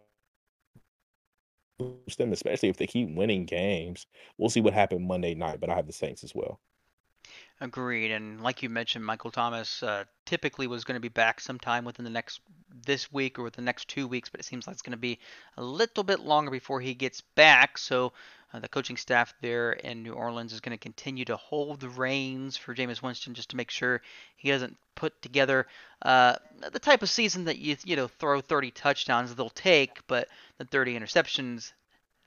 them, 2.18 2.32
especially 2.32 2.68
if 2.68 2.76
they 2.76 2.86
keep 2.86 3.14
winning 3.14 3.46
games. 3.46 4.06
We'll 4.38 4.50
see 4.50 4.60
what 4.60 4.74
happened 4.74 5.06
Monday 5.06 5.34
night, 5.34 5.60
but 5.60 5.70
I 5.70 5.74
have 5.74 5.86
the 5.86 5.92
Saints 5.92 6.22
as 6.22 6.34
well. 6.34 6.60
Agreed. 7.62 8.10
And 8.10 8.40
like 8.40 8.62
you 8.62 8.70
mentioned, 8.70 9.04
Michael 9.04 9.30
Thomas 9.30 9.82
uh, 9.82 10.04
typically 10.24 10.66
was 10.66 10.84
going 10.84 10.94
to 10.94 11.00
be 11.00 11.08
back 11.08 11.40
sometime 11.40 11.84
within 11.84 12.04
the 12.04 12.10
next 12.10 12.40
this 12.86 13.12
week 13.12 13.38
or 13.38 13.42
within 13.42 13.64
the 13.64 13.68
next 13.68 13.88
two 13.88 14.08
weeks, 14.08 14.30
but 14.30 14.40
it 14.40 14.44
seems 14.44 14.66
like 14.66 14.72
it's 14.72 14.82
going 14.82 14.92
to 14.92 14.96
be 14.96 15.18
a 15.58 15.62
little 15.62 16.02
bit 16.02 16.20
longer 16.20 16.50
before 16.50 16.80
he 16.80 16.94
gets 16.94 17.20
back. 17.20 17.76
So 17.76 18.14
uh, 18.54 18.60
the 18.60 18.68
coaching 18.68 18.96
staff 18.96 19.34
there 19.42 19.72
in 19.72 20.02
New 20.02 20.14
Orleans 20.14 20.54
is 20.54 20.60
going 20.60 20.76
to 20.76 20.82
continue 20.82 21.26
to 21.26 21.36
hold 21.36 21.80
the 21.80 21.90
reins 21.90 22.56
for 22.56 22.74
Jameis 22.74 23.02
Winston 23.02 23.34
just 23.34 23.50
to 23.50 23.56
make 23.56 23.70
sure 23.70 24.00
he 24.36 24.48
doesn't 24.48 24.78
put 24.94 25.20
together 25.20 25.66
uh, 26.00 26.36
the 26.72 26.78
type 26.78 27.02
of 27.02 27.10
season 27.10 27.44
that 27.44 27.58
you 27.58 27.76
you 27.84 27.96
know 27.96 28.08
throw 28.08 28.40
30 28.40 28.70
touchdowns 28.70 29.34
they'll 29.34 29.50
take, 29.50 30.00
but 30.06 30.28
the 30.56 30.64
30 30.64 30.98
interceptions 30.98 31.72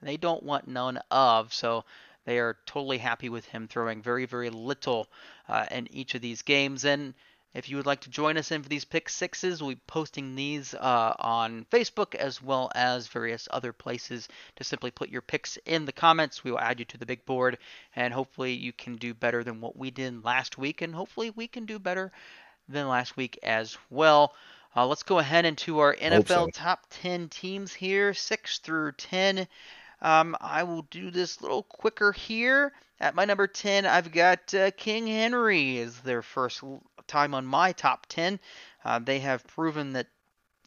they 0.03 0.18
don't 0.18 0.43
want 0.43 0.68
none 0.68 0.99
of. 1.10 1.53
So 1.53 1.85
they 2.25 2.39
are 2.39 2.57
totally 2.65 2.97
happy 2.97 3.29
with 3.29 3.45
him 3.45 3.67
throwing 3.67 4.01
very, 4.01 4.25
very 4.25 4.49
little 4.49 5.07
uh, 5.47 5.65
in 5.71 5.93
each 5.93 6.15
of 6.15 6.21
these 6.21 6.41
games. 6.41 6.85
And 6.85 7.13
if 7.53 7.69
you 7.69 7.77
would 7.77 7.85
like 7.85 8.01
to 8.01 8.09
join 8.09 8.37
us 8.37 8.51
in 8.51 8.63
for 8.63 8.69
these 8.69 8.85
pick 8.85 9.09
sixes, 9.09 9.61
we'll 9.61 9.75
be 9.75 9.81
posting 9.85 10.35
these 10.35 10.73
uh, 10.73 11.13
on 11.19 11.65
Facebook 11.71 12.15
as 12.15 12.41
well 12.41 12.71
as 12.73 13.07
various 13.07 13.47
other 13.51 13.71
places 13.71 14.27
to 14.55 14.63
simply 14.63 14.89
put 14.89 15.09
your 15.09 15.21
picks 15.21 15.57
in 15.65 15.85
the 15.85 15.91
comments. 15.91 16.43
We 16.43 16.51
will 16.51 16.59
add 16.59 16.79
you 16.79 16.85
to 16.85 16.97
the 16.97 17.05
big 17.05 17.25
board, 17.25 17.59
and 17.95 18.13
hopefully 18.13 18.53
you 18.53 18.73
can 18.73 18.95
do 18.95 19.13
better 19.13 19.43
than 19.43 19.61
what 19.61 19.77
we 19.77 19.91
did 19.91 20.23
last 20.23 20.57
week, 20.57 20.81
and 20.81 20.95
hopefully 20.95 21.29
we 21.29 21.47
can 21.47 21.65
do 21.65 21.77
better 21.77 22.11
than 22.67 22.87
last 22.87 23.17
week 23.17 23.37
as 23.43 23.77
well. 23.89 24.33
Uh, 24.75 24.87
let's 24.87 25.03
go 25.03 25.19
ahead 25.19 25.45
into 25.45 25.77
our 25.77 25.95
NFL 25.95 26.27
so. 26.27 26.49
top 26.51 26.87
10 26.89 27.29
teams 27.29 27.71
here, 27.73 28.13
6 28.13 28.57
through 28.59 28.93
10. 28.93 29.47
Um, 30.03 30.35
I 30.41 30.63
will 30.63 30.81
do 30.84 31.09
this 31.11 31.41
little 31.41 31.63
quicker 31.63 32.11
here. 32.11 32.73
At 32.99 33.15
my 33.15 33.23
number 33.23 33.47
10, 33.47 33.85
I've 33.85 34.11
got 34.11 34.53
uh, 34.53 34.71
King 34.71 35.07
Henry 35.07 35.77
is 35.77 35.99
their 36.01 36.21
first 36.21 36.61
time 37.07 37.34
on 37.34 37.45
my 37.45 37.71
top 37.71 38.05
10. 38.09 38.39
Uh, 38.84 38.99
they 38.99 39.19
have 39.19 39.47
proven 39.47 39.93
that, 39.93 40.07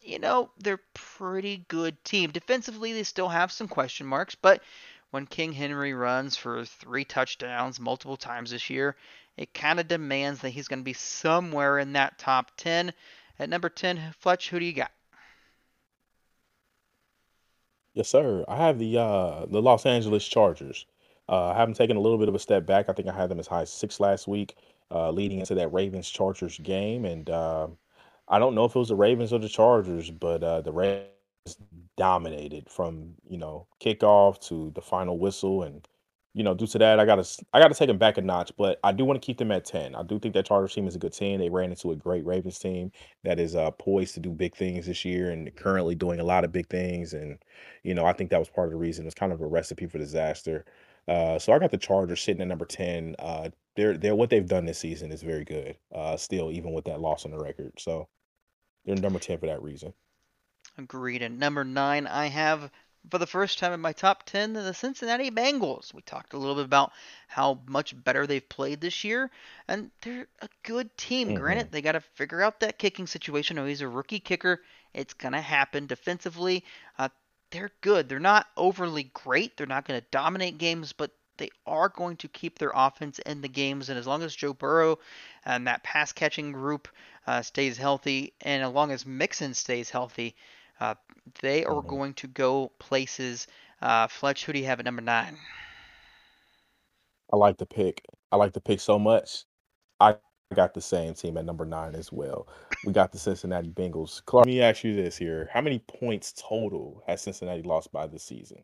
you 0.03 0.19
know, 0.19 0.51
they're 0.59 0.81
pretty 0.95 1.67
good 1.69 2.03
team. 2.03 2.31
Defensively, 2.31 2.95
they 2.95 3.03
still 3.03 3.29
have 3.29 3.53
some 3.53 3.69
question 3.69 4.07
marks, 4.07 4.35
but 4.35 4.63
when 5.11 5.27
King 5.27 5.53
Henry 5.53 5.93
runs 5.93 6.37
for 6.37 6.65
three 6.65 7.05
touchdowns 7.05 7.79
multiple 7.79 8.17
times 8.17 8.51
this 8.51 8.71
year, 8.71 8.97
it 9.37 9.53
kind 9.53 9.79
of 9.79 9.87
demands 9.87 10.41
that 10.41 10.51
he's 10.51 10.69
going 10.69 10.81
to 10.81 10.85
be 10.85 10.95
somewhere 10.95 11.79
in 11.79 11.93
that 11.93 12.19
top 12.19 12.53
10. 12.57 12.93
At 13.39 13.51
number 13.51 13.69
10, 13.69 14.15
Fletch, 14.19 14.49
who 14.49 14.59
do 14.59 14.65
you 14.65 14.73
got? 14.73 14.91
Yes, 17.97 18.09
sir. 18.09 18.45
I 18.49 18.57
have 18.59 18.79
the 18.79 18.97
uh 18.99 19.47
the 19.47 19.61
Los 19.63 19.87
Angeles 19.87 20.27
Chargers. 20.29 20.87
Uh, 21.29 21.47
I 21.49 21.55
haven't 21.57 21.75
taken 21.75 21.97
a 21.97 22.01
little 22.01 22.19
bit 22.19 22.29
of 22.29 22.35
a 22.37 22.39
step 22.39 22.65
back. 22.67 22.89
I 22.89 22.93
think 22.93 23.09
I 23.09 23.13
had 23.13 23.29
them 23.31 23.41
as 23.41 23.49
high 23.49 23.63
as 23.63 23.73
six 23.73 23.99
last 23.99 24.29
week, 24.29 24.57
uh, 24.93 25.11
leading 25.11 25.41
into 25.41 25.55
that 25.57 25.73
Ravens 25.73 26.09
Chargers 26.09 26.59
game, 26.59 27.05
and 27.05 27.29
uh, 27.29 27.67
I 28.29 28.39
don't 28.39 28.55
know 28.55 28.65
if 28.67 28.77
it 28.77 28.79
was 28.79 28.89
the 28.91 28.97
Ravens 28.97 29.33
or 29.33 29.41
the 29.41 29.49
Chargers, 29.49 30.11
but 30.11 30.45
uh, 30.45 30.61
the 30.61 30.73
Ravens 30.73 31.09
dominated 31.97 32.71
from 32.71 33.15
you 33.29 33.39
know 33.39 33.67
kickoff 33.81 34.41
to 34.49 34.71
the 34.75 34.83
final 34.83 35.19
whistle, 35.19 35.63
and 35.65 35.87
you 36.37 36.43
know, 36.43 36.53
due 36.53 36.67
to 36.67 36.79
that, 36.79 37.01
I 37.01 37.07
gotta 37.07 37.27
I 37.55 37.61
gotta 37.61 37.73
take 37.73 37.89
them 37.89 37.97
back 37.97 38.19
a 38.19 38.21
notch, 38.21 38.53
but 38.59 38.79
I 38.85 38.93
do 38.93 39.07
want 39.07 39.21
to 39.21 39.25
keep 39.25 39.39
them 39.39 39.51
at 39.51 39.65
ten. 39.65 39.95
I 39.95 40.03
do 40.03 40.19
think 40.19 40.35
that 40.35 40.45
Chargers 40.45 40.75
team 40.75 40.87
is 40.87 40.95
a 40.95 40.99
good 40.99 41.15
team. 41.15 41.41
They 41.41 41.49
ran 41.49 41.71
into 41.71 41.93
a 41.93 41.97
great 41.97 42.27
Ravens 42.27 42.59
team 42.59 42.93
that 43.25 43.41
is 43.41 43.57
uh, 43.57 43.71
poised 43.71 44.13
to 44.15 44.21
do 44.21 44.33
big 44.33 44.55
things 44.55 44.85
this 44.85 45.03
year 45.03 45.31
and 45.31 45.55
currently 45.57 45.95
doing 45.95 46.21
a 46.21 46.25
lot 46.25 46.45
of 46.45 46.53
big 46.53 46.69
things. 46.69 47.15
And 47.15 47.39
you 47.85 47.95
know, 47.95 48.05
I 48.05 48.13
think 48.13 48.29
that 48.31 48.39
was 48.39 48.51
part 48.51 48.67
of 48.67 48.73
the 48.73 48.77
reason. 48.77 49.07
It's 49.07 49.15
kind 49.15 49.33
of 49.33 49.41
a 49.41 49.47
recipe 49.47 49.87
for 49.87 49.97
disaster. 49.97 50.67
Uh, 51.09 51.39
so 51.39 51.55
I 51.55 51.59
got 51.59 51.71
the 51.71 51.79
Chargers 51.79 52.21
sitting 52.21 52.43
at 52.43 52.49
number 52.49 52.67
ten. 52.67 53.17
Uh, 53.19 53.49
they're 53.75 53.97
they're 53.97 54.15
what 54.15 54.29
they've 54.29 54.47
done 54.47 54.67
this 54.67 54.79
season 54.79 55.13
is 55.13 55.23
very 55.23 55.45
good. 55.45 55.79
Uh, 55.95 56.19
still, 56.19 56.53
even 56.53 56.75
with 56.75 56.85
that 56.85 57.01
loss 57.01 57.25
on 57.25 57.31
the 57.31 57.39
record, 57.39 57.73
so 57.79 58.09
they're 58.85 58.97
number 58.97 59.21
ten 59.21 59.39
for 59.39 59.47
that 59.47 59.63
reason. 59.63 59.95
Agreed. 60.77 61.23
And 61.23 61.39
number 61.39 61.65
nine, 61.65 62.07
I 62.07 62.27
have 62.27 62.71
for 63.11 63.19
the 63.19 63.27
first 63.27 63.59
time 63.59 63.73
in 63.73 63.81
my 63.81 63.93
top 63.93 64.25
10 64.25 64.53
the 64.53 64.75
Cincinnati 64.75 65.31
Bengals. 65.31 65.95
We 65.95 66.03
talked 66.03 66.33
a 66.33 66.39
little 66.39 66.57
bit 66.57 66.65
about 66.65 66.93
how 67.29 67.61
much 67.67 67.95
better 68.05 68.27
they've 68.27 68.49
played 68.49 68.81
this 68.81 69.05
year, 69.05 69.31
and 69.69 69.91
they're 70.03 70.27
a 70.41 70.49
good 70.63 70.97
team. 70.97 71.29
Mm-hmm. 71.29 71.37
Granted, 71.37 71.73
they 71.73 71.83
got 71.83 71.93
to 71.93 72.01
figure 72.01 72.43
out 72.43 72.61
that 72.61 72.79
kicking 72.79 73.07
situation. 73.07 73.59
Oh, 73.59 73.67
he's 73.67 73.81
a 73.81 73.89
rookie 73.89 74.21
kicker. 74.21 74.61
It's 74.95 75.15
going 75.15 75.33
to 75.33 75.41
happen 75.41 75.87
defensively. 75.87 76.65
Uh, 76.99 77.09
they're 77.51 77.73
good. 77.81 78.09
They're 78.09 78.19
not 78.19 78.47
overly 78.57 79.05
great. 79.15 79.57
They're 79.57 79.67
not 79.67 79.87
going 79.87 80.01
to 80.01 80.07
dominate 80.11 80.59
games, 80.59 80.93
but 80.93 81.13
they 81.37 81.51
are 81.67 81.89
going 81.89 82.17
to 82.17 82.29
keep 82.29 82.59
their 82.59 82.73
offense 82.75 83.19
in 83.21 83.41
the 83.41 83.49
games. 83.49 83.89
And 83.89 83.99
as 83.99 84.07
long 84.07 84.23
as 84.23 84.35
Joe 84.35 84.55
Burrow 84.55 84.99
and 85.45 85.67
that 85.67 85.83
pass 85.83 86.13
catching 86.13 86.53
group 86.53 86.89
uh, 87.27 87.43
stays 87.43 87.77
healthy, 87.77 88.33
and 88.41 88.63
as 88.63 88.73
long 88.73 88.91
as 88.91 89.07
Mixon 89.07 89.55
stays 89.55 89.91
healthy, 89.91 90.35
uh, 90.81 90.95
they 91.41 91.65
are 91.65 91.75
mm-hmm. 91.75 91.89
going 91.89 92.15
to 92.15 92.27
go 92.29 92.73
places. 92.79 93.47
Uh, 93.81 94.07
Fletch, 94.07 94.45
who 94.45 94.53
do 94.53 94.59
you 94.59 94.67
have 94.67 94.79
at 94.79 94.85
number 94.85 95.03
nine? 95.03 95.37
I 97.33 97.37
like 97.37 97.57
the 97.57 97.67
pick. 97.67 98.05
I 98.31 98.37
like 98.37 98.53
the 98.53 98.61
pick 98.61 98.81
so 98.81 98.99
much. 98.99 99.45
I 100.01 100.17
got 100.55 100.75
the 100.75 100.81
same 100.81 101.15
team 101.15 101.37
at 101.37 101.45
number 101.45 101.65
nine 101.65 101.95
as 101.95 102.13
well. 102.13 102.47
We 102.85 102.93
got 102.93 103.11
the 103.13 103.19
Cincinnati 103.19 103.71
Bengals. 103.71 104.25
Clark, 104.25 104.47
let 104.47 104.53
me 104.53 104.63
ask 104.63 104.85
you 104.85 104.95
this 104.95 105.17
here: 105.17 105.49
How 105.53 105.61
many 105.61 105.81
points 105.81 106.33
total 106.33 107.03
has 107.07 107.23
Cincinnati 107.23 107.63
lost 107.63 107.93
by 107.93 108.07
this 108.07 108.23
season? 108.23 108.63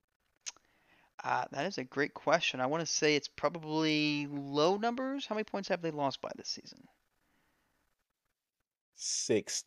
Uh, 1.24 1.44
that 1.52 1.66
is 1.66 1.78
a 1.78 1.84
great 1.84 2.14
question. 2.14 2.60
I 2.60 2.66
want 2.66 2.80
to 2.80 2.92
say 2.92 3.14
it's 3.14 3.28
probably 3.28 4.26
low 4.30 4.76
numbers. 4.76 5.26
How 5.26 5.34
many 5.36 5.44
points 5.44 5.68
have 5.68 5.82
they 5.82 5.92
lost 5.92 6.20
by 6.20 6.30
this 6.36 6.48
season? 6.48 6.84
Six 8.96 9.64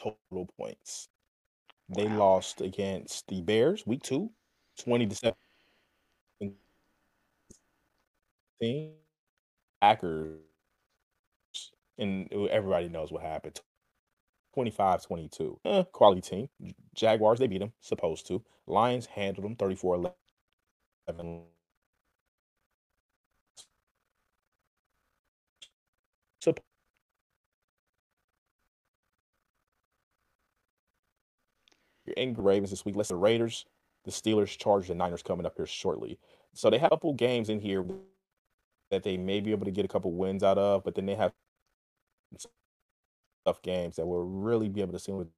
total 0.00 0.48
points. 0.58 1.08
They 1.88 2.06
wow. 2.06 2.18
lost 2.18 2.60
against 2.60 3.28
the 3.28 3.42
Bears 3.42 3.86
week 3.86 4.02
two, 4.02 4.30
20 4.78 5.06
to 5.06 5.14
17. 5.16 5.36
Packers, 9.80 10.38
and 11.98 12.32
everybody 12.32 12.88
knows 12.88 13.10
what 13.10 13.22
happened. 13.22 13.60
25 14.54 15.04
22. 15.04 15.58
Eh, 15.64 15.82
quality 15.92 16.20
team. 16.20 16.48
Jaguars, 16.94 17.38
they 17.38 17.46
beat 17.46 17.58
them, 17.58 17.72
supposed 17.80 18.26
to. 18.26 18.42
Lions 18.66 19.06
handled 19.06 19.44
them 19.44 19.56
34 19.56 20.12
11. 21.08 21.42
You're 32.16 32.24
in 32.24 32.34
Ravens 32.34 32.70
this 32.70 32.84
week. 32.84 32.96
Let's 32.96 33.08
the 33.10 33.16
Raiders, 33.16 33.64
the 34.04 34.10
Steelers, 34.10 34.56
Chargers, 34.56 34.90
and 34.90 34.98
Niners 34.98 35.22
coming 35.22 35.46
up 35.46 35.54
here 35.56 35.66
shortly. 35.66 36.18
So 36.54 36.70
they 36.70 36.78
have 36.78 36.88
a 36.88 36.96
couple 36.96 37.12
games 37.14 37.48
in 37.48 37.60
here 37.60 37.84
that 38.90 39.04
they 39.04 39.16
may 39.16 39.40
be 39.40 39.52
able 39.52 39.66
to 39.66 39.70
get 39.70 39.84
a 39.84 39.88
couple 39.88 40.12
wins 40.12 40.42
out 40.42 40.58
of, 40.58 40.82
but 40.84 40.94
then 40.94 41.06
they 41.06 41.14
have 41.14 41.32
tough 43.46 43.62
games 43.62 43.96
that 43.96 44.06
will 44.06 44.24
really 44.24 44.68
be 44.68 44.80
able 44.80 44.92
to 44.92 44.98
see 44.98 45.12
what 45.12 45.28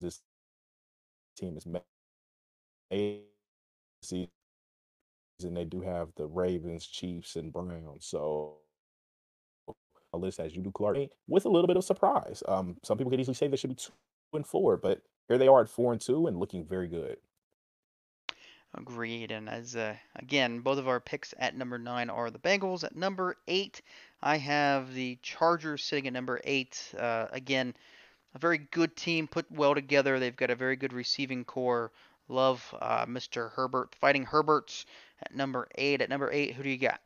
this 0.00 0.20
team 1.36 1.56
is 1.56 1.66
made 1.66 3.22
season. 4.02 4.28
They 5.40 5.64
do 5.64 5.80
have 5.80 6.08
the 6.16 6.26
Ravens, 6.26 6.86
Chiefs, 6.86 7.36
and 7.36 7.52
Browns. 7.52 8.06
So 8.06 8.56
a 10.12 10.18
list 10.18 10.40
as 10.40 10.54
you 10.54 10.62
do, 10.62 10.70
Clark, 10.72 10.98
with 11.28 11.44
a 11.44 11.48
little 11.48 11.66
bit 11.66 11.76
of 11.76 11.84
surprise. 11.84 12.42
Um, 12.46 12.76
some 12.82 12.98
people 12.98 13.10
could 13.10 13.20
easily 13.20 13.34
say 13.34 13.48
they 13.48 13.56
should 13.56 13.70
be 13.70 13.76
two 13.76 13.92
and 14.34 14.46
four, 14.46 14.76
but 14.76 15.02
here 15.28 15.38
they 15.38 15.48
are 15.48 15.62
at 15.62 15.68
four 15.68 15.92
and 15.92 16.00
two 16.00 16.26
and 16.26 16.38
looking 16.38 16.64
very 16.64 16.88
good. 16.88 17.16
Agreed. 18.74 19.30
And 19.30 19.48
as 19.48 19.76
uh, 19.76 19.96
again, 20.16 20.60
both 20.60 20.78
of 20.78 20.88
our 20.88 21.00
picks 21.00 21.34
at 21.38 21.56
number 21.56 21.78
nine 21.78 22.08
are 22.08 22.30
the 22.30 22.38
Bengals. 22.38 22.84
At 22.84 22.96
number 22.96 23.36
eight, 23.46 23.82
I 24.22 24.38
have 24.38 24.94
the 24.94 25.18
Chargers 25.22 25.84
sitting 25.84 26.06
at 26.06 26.12
number 26.14 26.40
eight. 26.44 26.94
Uh, 26.98 27.26
again, 27.32 27.74
a 28.34 28.38
very 28.38 28.58
good 28.58 28.96
team 28.96 29.28
put 29.28 29.50
well 29.50 29.74
together. 29.74 30.18
They've 30.18 30.34
got 30.34 30.50
a 30.50 30.56
very 30.56 30.76
good 30.76 30.94
receiving 30.94 31.44
core. 31.44 31.92
Love 32.28 32.74
uh, 32.80 33.04
Mr. 33.04 33.50
Herbert, 33.50 33.94
fighting 33.94 34.24
Herberts 34.24 34.86
at 35.22 35.34
number 35.34 35.68
eight. 35.74 36.00
At 36.00 36.08
number 36.08 36.30
eight, 36.32 36.54
who 36.54 36.62
do 36.62 36.70
you 36.70 36.78
got? 36.78 37.00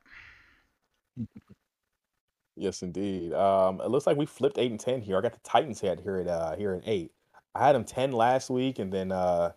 Yes, 2.55 2.83
indeed. 2.83 3.33
Um, 3.33 3.81
it 3.81 3.91
looks 3.91 4.07
like 4.07 4.17
we 4.17 4.25
flipped 4.27 4.57
eight 4.59 4.71
and 4.71 4.81
ten 4.81 5.03
here. 5.03 5.19
I 5.19 5.21
got 5.21 5.33
the 5.33 5.41
Titans 5.41 5.81
head 5.81 6.01
here 6.01 6.19
at 6.19 6.29
uh, 6.29 6.55
here 6.57 6.75
at 6.75 6.83
eight. 6.87 7.11
I 7.57 7.67
had 7.67 7.75
them 7.75 7.85
10 7.85 8.13
last 8.13 8.51
week, 8.51 8.79
and 8.79 8.93
then 8.93 9.11
uh, 9.11 9.53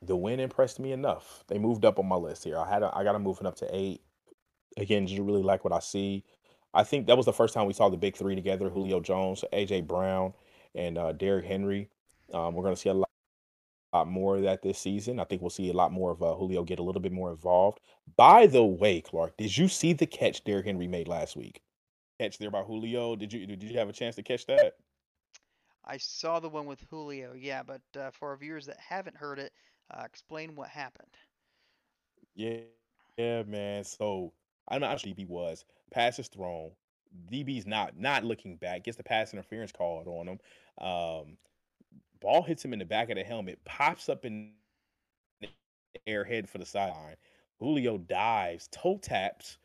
the 0.00 0.16
win 0.16 0.40
impressed 0.40 0.80
me 0.80 0.92
enough. 0.92 1.44
They 1.48 1.58
moved 1.58 1.84
up 1.84 1.98
on 1.98 2.06
my 2.06 2.16
list 2.16 2.44
here. 2.44 2.58
I 2.58 2.68
had 2.68 2.82
a, 2.82 2.90
I 2.96 3.04
got 3.04 3.12
them 3.12 3.22
moving 3.22 3.46
up 3.46 3.56
to 3.56 3.68
eight. 3.70 4.00
Again, 4.78 5.06
just 5.06 5.20
really 5.20 5.42
like 5.42 5.62
what 5.62 5.72
I 5.72 5.80
see. 5.80 6.24
I 6.72 6.82
think 6.82 7.06
that 7.06 7.16
was 7.16 7.26
the 7.26 7.32
first 7.32 7.52
time 7.52 7.66
we 7.66 7.74
saw 7.74 7.90
the 7.90 7.98
big 7.98 8.16
three 8.16 8.34
together: 8.34 8.70
Julio 8.70 9.00
Jones, 9.00 9.44
AJ 9.52 9.86
Brown, 9.86 10.32
and 10.74 10.96
uh, 10.96 11.12
Derrick 11.12 11.44
Henry. 11.44 11.90
Um, 12.32 12.54
we're 12.54 12.62
going 12.62 12.74
to 12.74 12.80
see 12.80 12.88
a 12.88 12.94
lot, 12.94 13.10
lot 13.92 14.08
more 14.08 14.36
of 14.36 14.42
that 14.44 14.62
this 14.62 14.78
season. 14.78 15.20
I 15.20 15.24
think 15.24 15.42
we'll 15.42 15.50
see 15.50 15.68
a 15.68 15.74
lot 15.74 15.92
more 15.92 16.12
of 16.12 16.22
uh, 16.22 16.34
Julio 16.34 16.64
get 16.64 16.78
a 16.78 16.82
little 16.82 17.02
bit 17.02 17.12
more 17.12 17.30
involved. 17.30 17.80
By 18.16 18.46
the 18.46 18.64
way, 18.64 19.02
Clark, 19.02 19.36
did 19.36 19.54
you 19.54 19.68
see 19.68 19.92
the 19.92 20.06
catch 20.06 20.42
Derrick 20.44 20.64
Henry 20.64 20.86
made 20.86 21.06
last 21.06 21.36
week? 21.36 21.60
Catch 22.18 22.38
there 22.38 22.50
by 22.50 22.62
Julio. 22.62 23.14
Did 23.14 23.30
you 23.30 23.46
did 23.46 23.62
you 23.62 23.78
have 23.78 23.90
a 23.90 23.92
chance 23.92 24.16
to 24.16 24.22
catch 24.22 24.46
that? 24.46 24.76
I 25.84 25.98
saw 25.98 26.40
the 26.40 26.48
one 26.48 26.66
with 26.66 26.80
Julio, 26.90 27.32
yeah, 27.34 27.62
but 27.62 27.82
uh, 27.96 28.10
for 28.10 28.30
our 28.30 28.36
viewers 28.36 28.66
that 28.66 28.78
haven't 28.80 29.16
heard 29.16 29.38
it, 29.38 29.52
uh, 29.90 30.02
explain 30.04 30.54
what 30.56 30.68
happened. 30.70 31.16
Yeah, 32.34 32.58
yeah, 33.16 33.42
man. 33.42 33.84
So 33.84 34.32
I 34.68 34.74
don't 34.74 34.82
know 34.82 34.88
how 34.88 34.96
DB 34.96 35.26
was. 35.26 35.64
Pass 35.90 36.18
is 36.18 36.28
thrown. 36.28 36.70
DB's 37.30 37.66
not 37.66 37.98
not 37.98 38.24
looking 38.24 38.56
back. 38.56 38.84
Gets 38.84 38.96
the 38.96 39.02
pass 39.02 39.32
interference 39.32 39.72
called 39.72 40.08
on 40.08 40.28
him. 40.28 40.38
Um, 40.78 41.36
ball 42.20 42.42
hits 42.42 42.64
him 42.64 42.72
in 42.72 42.78
the 42.78 42.84
back 42.86 43.10
of 43.10 43.16
the 43.16 43.24
helmet. 43.24 43.58
Pops 43.64 44.08
up 44.08 44.24
in 44.24 44.52
the 45.40 45.48
air 46.06 46.24
head 46.24 46.48
for 46.48 46.58
the 46.58 46.66
sideline. 46.66 47.16
Julio 47.58 47.98
dives, 47.98 48.68
toe 48.72 48.98
taps, 48.98 49.58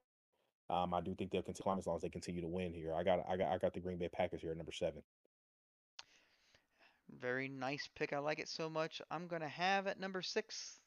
Um, 0.74 0.94
I 0.94 1.02
do 1.02 1.14
think 1.14 1.30
they'll 1.30 1.44
continue 1.44 1.64
climb 1.64 1.78
as 1.78 1.86
long 1.86 1.98
as 1.98 2.02
they 2.02 2.10
continue 2.10 2.42
to 2.42 2.48
win 2.48 2.74
here. 2.74 2.96
I 2.96 3.04
got. 3.04 3.24
I 3.30 3.38
got. 3.38 3.52
I 3.52 3.58
got 3.60 3.74
the 3.74 3.80
Green 3.80 3.98
Bay 3.98 4.10
Packers 4.10 4.42
here 4.42 4.52
at 4.52 4.58
number 4.58 4.72
seven. 4.72 5.04
Very 7.22 7.48
nice 7.48 7.88
pick. 7.96 8.12
I 8.12 8.18
like 8.18 8.40
it 8.40 8.50
so 8.50 8.70
much. 8.70 9.00
I'm 9.12 9.28
going 9.28 9.44
to 9.44 9.48
have 9.48 9.86
at 9.86 10.00
number 10.00 10.24
six 10.24 10.80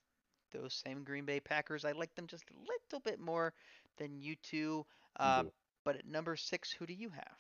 those 0.53 0.83
same 0.85 1.05
Green 1.05 1.25
Bay 1.25 1.39
Packers. 1.39 1.85
I 1.85 1.93
like 1.93 2.13
them 2.17 2.27
just 2.27 2.45
a 2.51 2.55
little 2.61 3.01
bit 3.05 3.21
more 3.21 3.53
than 3.97 4.21
you 4.21 4.35
two. 4.43 4.85
Uh, 5.21 5.43
do. 5.43 5.53
but 5.85 5.97
at 5.97 6.07
number 6.07 6.35
six, 6.35 6.73
who 6.73 6.85
do 6.85 6.93
you 6.93 7.11
have? 7.11 7.39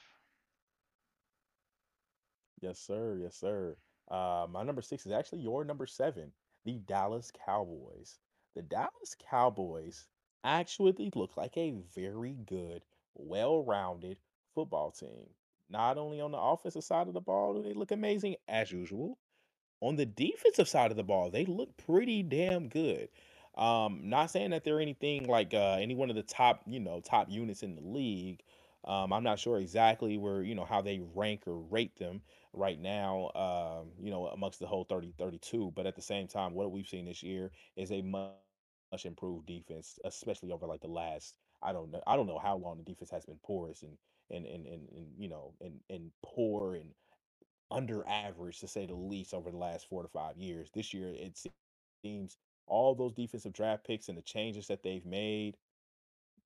Yes, 2.60 2.78
sir. 2.78 3.18
Yes, 3.20 3.35
sir. 3.36 3.77
Uh, 4.09 4.47
my 4.48 4.62
number 4.62 4.82
six 4.82 5.05
is 5.05 5.12
actually 5.12 5.40
your 5.40 5.64
number 5.64 5.86
seven, 5.86 6.31
the 6.64 6.74
Dallas 6.86 7.32
Cowboys. 7.44 8.18
The 8.55 8.62
Dallas 8.62 9.16
Cowboys 9.28 10.06
actually 10.47 11.10
look 11.14 11.36
like 11.36 11.56
a 11.56 11.74
very 11.94 12.35
good, 12.47 12.85
well-rounded 13.14 14.18
football 14.55 14.90
team. 14.90 15.28
Not 15.68 15.98
only 15.98 16.20
on 16.20 16.32
the 16.32 16.39
offensive 16.39 16.85
side 16.85 17.09
of 17.09 17.14
the 17.14 17.20
ball 17.20 17.55
do 17.55 17.62
they 17.62 17.74
look 17.74 17.90
amazing 17.90 18.36
as 18.48 18.70
usual, 18.73 19.18
on 19.81 19.97
the 19.97 20.06
defensive 20.06 20.68
side 20.68 20.90
of 20.90 20.97
the 20.97 21.05
ball, 21.05 21.31
they 21.31 21.44
look 21.44 21.77
pretty 21.77 22.23
damn 22.23 22.68
good. 22.68 23.09
Um, 23.56 24.02
not 24.05 24.31
saying 24.31 24.51
that 24.51 24.64
they're 24.64 24.81
anything 24.81 25.27
like 25.27 25.55
uh, 25.55 25.78
any 25.81 25.94
one 25.94 26.10
of 26.10 26.16
the 26.16 26.23
top, 26.23 26.62
you 26.66 26.81
know, 26.81 27.01
top 27.01 27.31
units 27.31 27.62
in 27.62 27.74
the 27.74 27.82
league. 27.82 28.43
Um, 28.85 29.12
I'm 29.12 29.24
not 29.24 29.39
sure 29.39 29.59
exactly 29.59 30.16
where, 30.18 30.43
you 30.43 30.55
know, 30.55 30.64
how 30.64 30.81
they 30.82 31.01
rank 31.14 31.43
or 31.47 31.59
rate 31.59 31.97
them 31.98 32.23
right 32.52 32.81
now, 32.81 33.31
um, 33.35 33.93
you 34.01 34.10
know, 34.10 34.27
amongst 34.28 34.60
the 34.60 34.66
whole 34.66 34.85
30 34.85 35.12
32. 35.18 35.73
But 35.74 35.86
at 35.86 35.97
the 35.97 36.02
same 36.02 36.28
time, 36.28 36.55
what 36.55 36.70
we've 36.70 36.86
seen 36.86 37.06
this 37.06 37.23
year 37.23 37.51
is 37.77 37.90
a 37.93 38.02
much, 38.02 38.32
much 38.93 39.07
improved 39.07 39.47
defense, 39.47 39.99
especially 40.05 40.53
over 40.53 40.67
like 40.67 40.81
the 40.81 40.89
last, 40.89 41.37
I 41.63 41.73
don't 41.73 41.91
know, 41.91 42.03
I 42.07 42.17
don't 42.17 42.27
know 42.27 42.39
how 42.39 42.57
long 42.57 42.79
the 42.79 42.85
defense 42.85 43.11
has 43.11 43.25
been 43.27 43.39
porous 43.43 43.83
and 43.83 43.97
and 44.31 44.47
and 44.47 44.67
and, 44.67 44.89
and 44.91 45.07
you 45.19 45.29
know 45.29 45.55
and 45.61 45.81
and 45.91 46.11
poor 46.23 46.75
and 46.75 46.91
under 47.71 48.07
average 48.09 48.61
to 48.61 48.69
say 48.69 48.87
the 48.87 48.95
least 48.95 49.35
over 49.35 49.51
the 49.51 49.57
last 49.57 49.89
four 49.89 50.03
to 50.03 50.09
five 50.09 50.39
years. 50.39 50.71
This 50.73 50.95
year, 50.95 51.09
it 51.09 51.37
seems 51.37 51.81
all 51.97 52.45
those 52.45 52.53
defensive 52.69 53.07
draft 53.07 53.41
picks 53.87 54.09
and 54.09 54.19
the 54.19 54.23
changes 54.23 54.69
that 54.69 54.83
they've 54.83 55.07
made, 55.07 55.57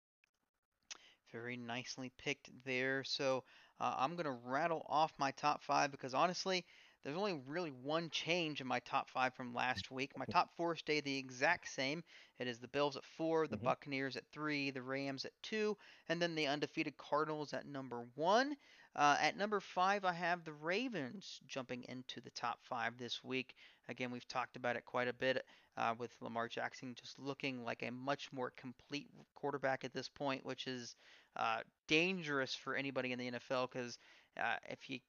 Very 1.33 1.57
nicely 1.57 2.11
picked 2.17 2.51
there. 2.65 3.03
So 3.05 3.45
uh, 3.81 3.95
I'm 3.99 4.17
to 4.17 4.31
rattle 4.31 4.87
off 4.89 5.13
my 5.19 5.31
top 5.33 5.63
five 5.63 5.91
because 5.91 6.15
honestly, 6.15 6.65
there's 7.05 7.17
only 7.17 7.41
really 7.47 7.71
one 7.71 8.11
change 8.11 8.61
in 8.61 8.67
my 8.67 8.81
top 8.81 9.11
five 9.11 9.35
from 9.35 9.55
last 9.55 9.91
week. 9.91 10.13
My 10.17 10.27
top 10.27 10.51
four 10.57 10.77
stay 10.77 11.01
the 11.01 11.17
exact 11.19 11.69
same. 11.69 12.03
It 12.39 12.49
is 12.49 12.59
the 12.59 12.69
Bills 12.69 12.97
at 12.97 13.05
four, 13.05 13.47
the 13.47 13.57
hmm 13.57 13.59
Buccaneers 13.59 14.17
at 14.17 14.25
three, 14.33 14.71
the 14.71 14.83
Rams 14.83 15.25
at 15.25 15.33
two, 15.43 15.77
and 16.09 16.21
then 16.21 16.35
the 16.35 16.47
undefeated 16.47 16.97
Cardinals 16.97 17.53
at 17.55 17.67
number 17.67 18.05
one. 18.15 18.57
Uh, 18.97 19.17
at 19.21 19.37
number 19.37 19.61
five, 19.61 20.05
I 20.05 20.13
have 20.13 20.45
the 20.45 20.53
Ravens 20.53 21.41
jumping 21.47 21.85
into 21.89 22.21
the 22.21 22.31
top 22.31 22.59
five 22.63 22.97
this 22.99 23.23
week. 23.25 23.55
Again, 23.89 24.11
we've 24.11 24.29
talked 24.29 24.57
about 24.57 24.77
it 24.77 24.85
quite 24.85 25.09
a 25.09 25.13
bit 25.13 25.45
uh, 25.77 25.95
with 25.99 26.15
Lamar 26.21 26.49
Jackson 26.49 26.95
just 26.95 27.19
looking 27.19 27.65
like 27.65 27.83
a 27.83 27.91
much 27.91 28.33
more 28.33 28.53
complete 28.57 29.09
quarterback 29.35 29.85
at 29.85 29.93
this 29.93 30.09
point, 30.09 30.45
which 30.45 30.67
is 30.67 30.97
uh, 31.37 31.61
dangerous 31.89 32.55
for 32.55 32.75
anybody 32.75 33.13
in 33.13 33.19
the 33.19 33.31
NFL 33.33 33.71
because 33.71 33.99
uh, 34.41 34.57
if 34.69 34.89
you 34.91 35.01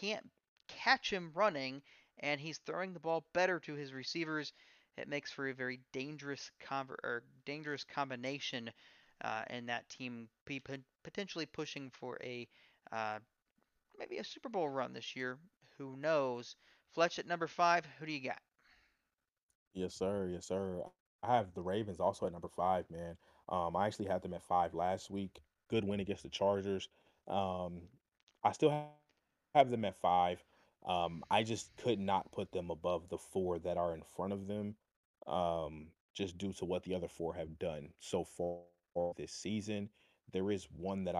can't 0.00 0.28
catch 0.74 1.12
him 1.12 1.32
running 1.34 1.82
and 2.20 2.40
he's 2.40 2.58
throwing 2.58 2.94
the 2.94 3.00
ball 3.00 3.24
better 3.32 3.60
to 3.60 3.74
his 3.74 3.92
receivers, 3.92 4.52
it 4.96 5.08
makes 5.08 5.32
for 5.32 5.48
a 5.48 5.54
very 5.54 5.80
dangerous 5.92 6.50
or 7.04 7.24
dangerous 7.44 7.84
combination 7.84 8.70
uh, 9.24 9.44
in 9.50 9.66
that 9.66 9.88
team 9.88 10.28
be 10.46 10.62
potentially 11.02 11.46
pushing 11.46 11.90
for 11.90 12.18
a 12.22 12.48
uh, 12.92 13.18
maybe 13.98 14.18
a 14.18 14.24
Super 14.24 14.48
Bowl 14.48 14.68
run 14.68 14.92
this 14.92 15.16
year. 15.16 15.38
Who 15.78 15.96
knows? 15.96 16.56
Fletch 16.92 17.18
at 17.18 17.26
number 17.26 17.46
five. 17.48 17.84
Who 17.98 18.06
do 18.06 18.12
you 18.12 18.22
got? 18.28 18.40
Yes, 19.74 19.94
sir. 19.94 20.28
Yes, 20.32 20.46
sir. 20.46 20.82
I 21.22 21.36
have 21.36 21.54
the 21.54 21.62
Ravens 21.62 22.00
also 22.00 22.26
at 22.26 22.32
number 22.32 22.48
five, 22.48 22.90
man. 22.90 23.16
Um, 23.48 23.76
I 23.76 23.86
actually 23.86 24.06
had 24.06 24.22
them 24.22 24.34
at 24.34 24.42
five 24.42 24.74
last 24.74 25.10
week. 25.10 25.40
Good 25.68 25.84
win 25.84 26.00
against 26.00 26.22
the 26.22 26.28
Chargers. 26.28 26.88
Um, 27.26 27.82
I 28.42 28.52
still 28.52 28.70
have 28.70 29.70
them 29.70 29.84
at 29.84 29.96
five. 30.00 30.42
Um, 30.84 31.24
I 31.30 31.42
just 31.42 31.76
could 31.76 31.98
not 31.98 32.32
put 32.32 32.52
them 32.52 32.70
above 32.70 33.08
the 33.08 33.18
four 33.18 33.58
that 33.60 33.76
are 33.76 33.94
in 33.94 34.02
front 34.02 34.32
of 34.32 34.46
them, 34.46 34.76
um, 35.26 35.92
just 36.14 36.38
due 36.38 36.52
to 36.54 36.64
what 36.64 36.82
the 36.84 36.94
other 36.94 37.08
four 37.08 37.34
have 37.34 37.58
done 37.58 37.94
so 38.00 38.24
far 38.24 38.64
this 38.68 38.82
season. 38.82 39.44
There 39.86 40.06
is 40.08 40.20
one 40.26 40.56
that 40.56 40.70
I 40.70 40.82
will. 40.82 41.16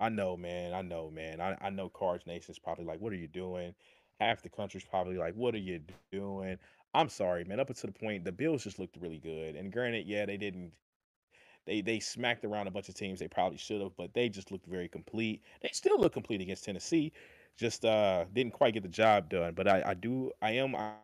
i 0.01 0.09
know 0.09 0.37
man 0.37 0.73
i 0.73 0.83
know 0.83 1.11
man. 1.11 1.41
I, 1.41 1.57
I 1.61 1.71
know 1.71 1.89
cards 1.89 2.27
nation's 2.27 2.59
probably 2.59 2.85
like 2.85 3.01
what 3.01 3.13
are 3.13 3.17
you 3.17 3.29
doing 3.29 3.75
half 4.21 4.43
the 4.43 4.49
country's 4.49 4.85
probably 4.85 5.17
like 5.17 5.35
what 5.35 5.55
are 5.55 5.59
you 5.59 5.81
doing 6.13 6.57
i'm 6.95 7.09
sorry 7.09 7.45
man 7.45 7.59
up 7.61 7.71
until 7.71 7.91
the 7.91 7.99
point 7.99 8.25
the 8.25 8.33
bills 8.33 8.65
just 8.65 8.79
looked 8.79 8.97
really 9.01 9.19
good 9.19 9.55
and 9.57 9.73
granted 9.73 10.07
yeah 10.07 10.27
they 10.27 10.37
didn't 10.37 10.73
they 11.67 11.81
they 11.81 12.01
smacked 12.01 12.45
around 12.45 12.67
a 12.67 12.71
bunch 12.71 12.89
of 12.89 12.95
teams 12.95 13.19
they 13.19 13.29
probably 13.29 13.59
should 13.59 13.81
have, 13.81 13.97
but 13.97 14.13
they 14.15 14.29
just 14.29 14.51
looked 14.51 14.67
very 14.67 14.89
complete. 14.89 15.43
They 15.63 15.71
still 15.73 15.99
look 16.01 16.13
complete 16.13 16.41
against 16.41 16.65
Tennessee, 16.65 17.13
just 17.57 17.85
uh 17.85 18.25
didn't 18.33 18.53
quite 18.55 18.75
get 18.75 18.83
the 18.83 18.89
job 18.89 19.29
done. 19.29 19.55
But 19.55 19.69
I, 19.69 19.83
I 19.87 19.95
do 19.95 20.33
I 20.43 20.53
am 20.53 20.75
I, 20.75 20.95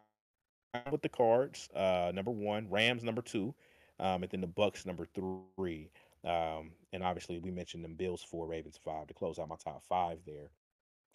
am 0.75 0.91
with 0.91 1.03
the 1.03 1.09
cards. 1.09 1.69
Uh, 1.75 2.11
number 2.15 2.31
one, 2.31 2.69
Rams 2.71 3.05
number 3.05 3.23
two, 3.23 3.55
um, 4.01 4.23
and 4.23 4.31
then 4.31 4.41
the 4.41 4.47
Bucks 4.47 4.87
number 4.87 5.07
three. 5.15 5.91
Um, 6.25 6.73
and 6.93 7.05
obviously 7.05 7.39
we 7.39 7.51
mentioned 7.51 7.85
them 7.85 7.95
Bills 7.95 8.23
four, 8.23 8.47
Ravens 8.47 8.81
five 8.83 9.07
to 9.07 9.15
close 9.15 9.39
out 9.39 9.49
my 9.49 9.57
top 9.57 9.83
five 9.89 10.19
there. 10.27 10.51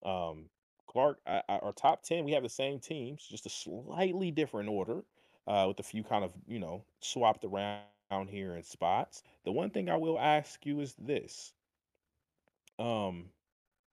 Um, 0.10 0.46
Clark, 0.92 1.20
our 1.26 1.72
top 1.72 2.04
ten, 2.04 2.26
we 2.26 2.34
have 2.34 2.44
the 2.44 2.50
same 2.50 2.80
teams, 2.80 3.26
just 3.26 3.46
a 3.46 3.50
slightly 3.50 4.30
different 4.30 4.68
order, 4.68 5.04
uh, 5.48 5.66
with 5.68 5.80
a 5.80 5.84
few 5.84 6.04
kind 6.04 6.26
of 6.26 6.34
you 6.48 6.60
know 6.60 6.84
swapped 7.00 7.46
around 7.46 8.28
here 8.28 8.56
in 8.56 8.64
spots. 8.64 9.24
The 9.46 9.54
one 9.54 9.70
thing 9.70 9.90
I 9.90 9.96
will 9.96 10.20
ask 10.20 10.66
you 10.66 10.82
is 10.82 10.94
this: 11.00 11.54
um, 12.78 13.30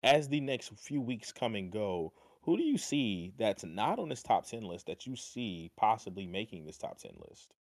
as 0.04 0.28
the 0.28 0.42
next 0.42 0.74
few 0.74 1.00
weeks 1.00 1.32
come 1.32 1.56
and 1.56 1.72
go, 1.72 2.12
who 2.42 2.58
do 2.58 2.64
you 2.64 2.78
see 2.78 3.32
that's 3.38 3.64
not 3.64 3.98
on 3.98 4.10
this 4.10 4.24
top 4.24 4.46
ten 4.46 4.64
list 4.64 4.88
that 4.88 5.08
you 5.08 5.16
see 5.16 5.72
possibly 5.78 6.28
making 6.28 6.66
this 6.66 6.78
top 6.78 6.98
ten 6.98 7.14
list? 7.30 7.54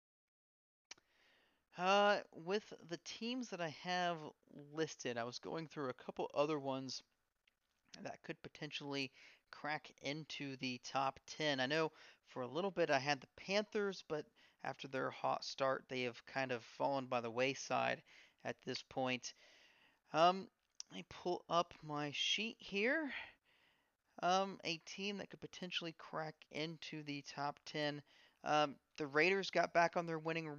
Uh, 1.78 2.18
with 2.34 2.74
the 2.90 3.00
teams 3.06 3.50
that 3.50 3.62
I 3.62 3.76
have 3.84 4.18
listed, 4.74 5.18
I 5.20 5.24
was 5.24 5.38
going 5.38 5.68
through 5.68 5.90
a 5.90 5.94
couple 5.94 6.32
other 6.34 6.58
ones 6.58 7.04
that 8.04 8.24
could 8.24 8.42
potentially 8.42 9.12
crack 9.52 9.92
into 10.02 10.56
the 10.58 10.80
top 10.84 11.20
10. 11.38 11.60
I 11.60 11.66
know 11.66 11.92
for 12.28 12.42
a 12.42 12.48
little 12.48 12.72
bit 12.72 12.90
I 12.90 13.00
had 13.00 13.22
the 13.22 13.28
Panthers, 13.36 14.04
but 14.08 14.26
after 14.64 14.88
their 14.88 15.10
hot 15.10 15.44
start, 15.44 15.86
they 15.90 16.04
have 16.04 16.26
kind 16.26 16.52
of 16.52 16.64
fallen 16.64 17.06
by 17.06 17.22
the 17.22 17.32
wayside 17.32 18.02
at 18.46 18.56
this 18.66 18.82
point. 18.82 19.34
Um, 20.14 20.48
let 20.92 20.98
me 20.98 21.06
pull 21.10 21.44
up 21.50 21.74
my 21.84 22.12
sheet 22.14 22.58
here. 22.60 23.12
Um, 24.22 24.60
a 24.66 24.78
team 24.86 25.18
that 25.18 25.30
could 25.30 25.40
potentially 25.40 25.96
crack 25.98 26.36
into 26.52 27.04
the 27.04 27.24
top 27.34 27.60
10. 27.66 28.02
Um, 28.44 28.76
the 28.98 29.08
Raiders 29.08 29.50
got 29.50 29.74
back 29.74 29.96
on 29.96 30.06
their 30.06 30.20
winning 30.20 30.50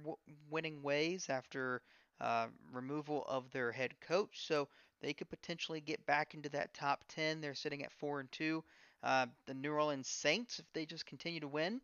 winning 0.49 0.81
ways 0.81 1.27
after 1.29 1.81
uh, 2.19 2.47
removal 2.71 3.25
of 3.27 3.51
their 3.51 3.71
head 3.71 3.99
coach, 4.01 4.45
so 4.45 4.67
they 5.01 5.13
could 5.13 5.29
potentially 5.29 5.81
get 5.81 6.05
back 6.05 6.33
into 6.33 6.49
that 6.49 6.73
top 6.73 7.03
10. 7.09 7.41
They're 7.41 7.55
sitting 7.55 7.83
at 7.83 7.91
four 7.91 8.19
and 8.19 8.31
two. 8.31 8.63
Uh, 9.03 9.25
the 9.47 9.53
New 9.53 9.73
Orleans 9.73 10.07
Saints, 10.07 10.59
if 10.59 10.65
they 10.73 10.85
just 10.85 11.05
continue 11.05 11.39
to 11.39 11.47
win, 11.47 11.81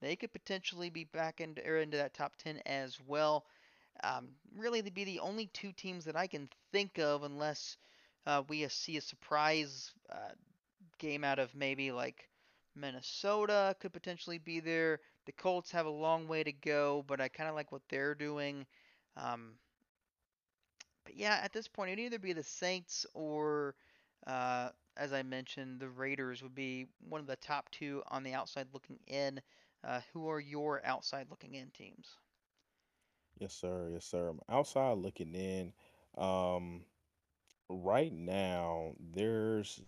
they 0.00 0.16
could 0.16 0.32
potentially 0.32 0.90
be 0.90 1.04
back 1.04 1.40
into 1.40 1.80
into 1.80 1.96
that 1.96 2.14
top 2.14 2.34
10 2.36 2.60
as 2.66 2.98
well. 3.06 3.46
Um, 4.02 4.28
really, 4.56 4.80
they'd 4.80 4.92
be 4.92 5.04
the 5.04 5.20
only 5.20 5.46
two 5.46 5.72
teams 5.72 6.04
that 6.04 6.16
I 6.16 6.26
can 6.26 6.48
think 6.72 6.98
of, 6.98 7.22
unless 7.22 7.76
uh, 8.26 8.42
we 8.48 8.66
see 8.68 8.96
a 8.96 9.00
surprise 9.00 9.92
uh, 10.10 10.34
game 10.98 11.24
out 11.24 11.38
of 11.38 11.54
maybe 11.54 11.92
like 11.92 12.28
Minnesota 12.74 13.74
could 13.80 13.92
potentially 13.92 14.38
be 14.38 14.60
there. 14.60 15.00
The 15.24 15.32
Colts 15.32 15.70
have 15.70 15.86
a 15.86 15.90
long 15.90 16.28
way 16.28 16.44
to 16.44 16.52
go, 16.52 17.04
but 17.06 17.20
I 17.20 17.28
kind 17.28 17.48
of 17.48 17.54
like 17.54 17.72
what 17.72 17.82
they're 17.88 18.14
doing. 18.14 18.66
Um, 19.16 19.52
but 21.06 21.16
yeah, 21.16 21.40
at 21.44 21.54
this 21.54 21.68
point, 21.68 21.92
it'd 21.92 22.04
either 22.04 22.20
be 22.20 22.34
the 22.34 22.44
Saints 22.44 23.06
or, 23.14 23.76
uh, 24.26 24.70
as 24.96 25.12
I 25.14 25.22
mentioned, 25.22 25.80
the 25.80 25.90
Raiders 25.90 26.42
would 26.42 26.54
be 26.56 26.88
one 27.08 27.20
of 27.22 27.28
the 27.28 27.36
top 27.36 27.70
two 27.72 28.02
on 28.08 28.24
the 28.24 28.34
outside 28.34 28.68
looking 28.74 29.00
in. 29.08 29.42
Uh, 29.84 30.02
who 30.12 30.28
are 30.30 30.40
your 30.40 30.84
outside 30.86 31.28
looking 31.30 31.54
in 31.54 31.70
teams? 31.70 32.18
Yes, 33.38 33.54
sir. 33.54 33.90
Yes, 33.92 34.04
sir. 34.06 34.28
I'm 34.28 34.40
outside 34.48 34.98
looking 34.98 35.34
in. 35.34 35.72
Um, 36.16 36.84
right 37.68 38.12
now, 38.12 38.94
there's 39.00 39.82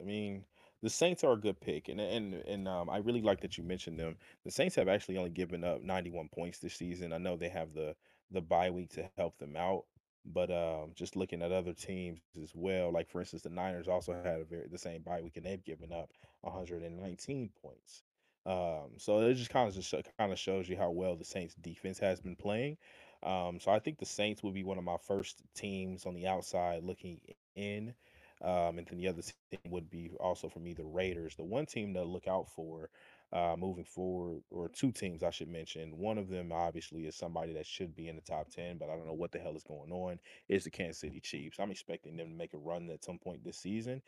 I 0.00 0.04
mean, 0.04 0.44
the 0.82 0.90
Saints 0.90 1.24
are 1.24 1.32
a 1.32 1.36
good 1.36 1.60
pick, 1.60 1.88
and 1.88 2.00
and 2.00 2.34
and 2.34 2.68
um, 2.68 2.90
I 2.90 2.98
really 2.98 3.22
like 3.22 3.40
that 3.40 3.56
you 3.58 3.64
mentioned 3.64 3.98
them. 3.98 4.16
The 4.44 4.50
Saints 4.50 4.76
have 4.76 4.88
actually 4.88 5.16
only 5.18 5.30
given 5.30 5.64
up 5.64 5.82
91 5.82 6.28
points 6.28 6.58
this 6.58 6.74
season. 6.74 7.12
I 7.12 7.18
know 7.18 7.36
they 7.36 7.48
have 7.48 7.74
the 7.74 7.96
the 8.30 8.40
bye 8.42 8.70
week 8.70 8.90
to 8.90 9.08
help 9.16 9.38
them 9.38 9.56
out, 9.56 9.84
but 10.32 10.50
um, 10.50 10.92
just 10.94 11.16
looking 11.16 11.42
at 11.42 11.52
other 11.52 11.72
teams 11.72 12.20
as 12.42 12.52
well, 12.54 12.92
like 12.92 13.10
for 13.10 13.20
instance, 13.20 13.42
the 13.42 13.50
Niners 13.50 13.88
also 13.88 14.12
had 14.12 14.40
a 14.40 14.44
very 14.44 14.68
the 14.70 14.78
same 14.78 15.02
bye 15.02 15.20
week, 15.20 15.36
and 15.36 15.46
they've 15.46 15.64
given 15.64 15.92
up 15.92 16.10
119 16.42 17.50
points. 17.62 18.02
Um, 18.44 18.92
so 18.98 19.20
it 19.20 19.34
just 19.34 19.50
kind 19.50 19.68
of 19.68 19.74
just 19.74 19.94
kind 20.18 20.32
of 20.32 20.38
shows 20.38 20.68
you 20.68 20.76
how 20.76 20.90
well 20.90 21.16
the 21.16 21.24
Saints 21.24 21.54
defense 21.54 21.98
has 21.98 22.20
been 22.20 22.36
playing. 22.36 22.76
Um, 23.22 23.58
so 23.60 23.72
I 23.72 23.78
think 23.78 23.98
the 23.98 24.06
Saints 24.06 24.42
would 24.42 24.54
be 24.54 24.62
one 24.62 24.78
of 24.78 24.84
my 24.84 24.98
first 25.06 25.42
teams 25.54 26.06
on 26.06 26.14
the 26.14 26.26
outside 26.26 26.84
looking 26.84 27.20
in. 27.56 27.94
Um, 28.42 28.78
and 28.78 28.86
then 28.86 28.98
the 28.98 29.08
other 29.08 29.22
team 29.22 29.70
would 29.70 29.88
be 29.90 30.10
also 30.20 30.48
for 30.48 30.60
me 30.60 30.74
the 30.74 30.84
Raiders. 30.84 31.36
The 31.36 31.44
one 31.44 31.66
team 31.66 31.94
to 31.94 32.04
look 32.04 32.28
out 32.28 32.48
for 32.50 32.90
uh, 33.32 33.56
moving 33.58 33.84
forward, 33.84 34.42
or 34.50 34.68
two 34.68 34.92
teams 34.92 35.22
I 35.22 35.30
should 35.30 35.48
mention. 35.48 35.98
One 35.98 36.18
of 36.18 36.28
them 36.28 36.52
obviously 36.52 37.06
is 37.06 37.16
somebody 37.16 37.52
that 37.54 37.66
should 37.66 37.94
be 37.94 38.08
in 38.08 38.16
the 38.16 38.22
top 38.22 38.50
ten, 38.50 38.78
but 38.78 38.88
I 38.88 38.96
don't 38.96 39.06
know 39.06 39.12
what 39.12 39.32
the 39.32 39.38
hell 39.38 39.56
is 39.56 39.64
going 39.64 39.92
on. 39.92 40.18
Is 40.48 40.64
the 40.64 40.70
Kansas 40.70 41.00
City 41.00 41.20
Chiefs? 41.20 41.58
I'm 41.58 41.70
expecting 41.70 42.16
them 42.16 42.28
to 42.28 42.34
make 42.34 42.54
a 42.54 42.58
run 42.58 42.88
at 42.90 43.04
some 43.04 43.18
point 43.18 43.44
this 43.44 43.58
season 43.58 44.02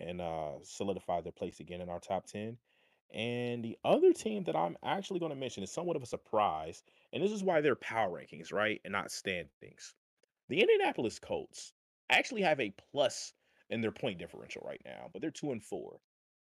and 0.00 0.20
uh, 0.20 0.52
solidify 0.62 1.20
their 1.20 1.32
place 1.32 1.60
again 1.60 1.80
in 1.80 1.88
our 1.88 2.00
top 2.00 2.26
ten. 2.26 2.56
And 3.14 3.62
the 3.62 3.76
other 3.84 4.12
team 4.12 4.44
that 4.44 4.56
I'm 4.56 4.76
actually 4.82 5.20
going 5.20 5.32
to 5.32 5.36
mention 5.36 5.62
is 5.62 5.70
somewhat 5.70 5.96
of 5.96 6.02
a 6.02 6.06
surprise, 6.06 6.82
and 7.12 7.22
this 7.22 7.30
is 7.30 7.44
why 7.44 7.60
they're 7.60 7.76
power 7.76 8.10
rankings, 8.10 8.52
right, 8.52 8.80
and 8.84 8.92
not 8.92 9.10
standings. 9.10 9.94
The 10.48 10.60
Indianapolis 10.60 11.18
Colts 11.18 11.74
actually 12.10 12.42
have 12.42 12.58
a 12.58 12.74
plus 12.90 13.34
in 13.70 13.80
their 13.80 13.92
point 13.92 14.18
differential 14.18 14.62
right 14.66 14.80
now, 14.84 15.10
but 15.12 15.20
they're 15.20 15.30
two 15.30 15.52
and 15.52 15.62
four. 15.62 16.00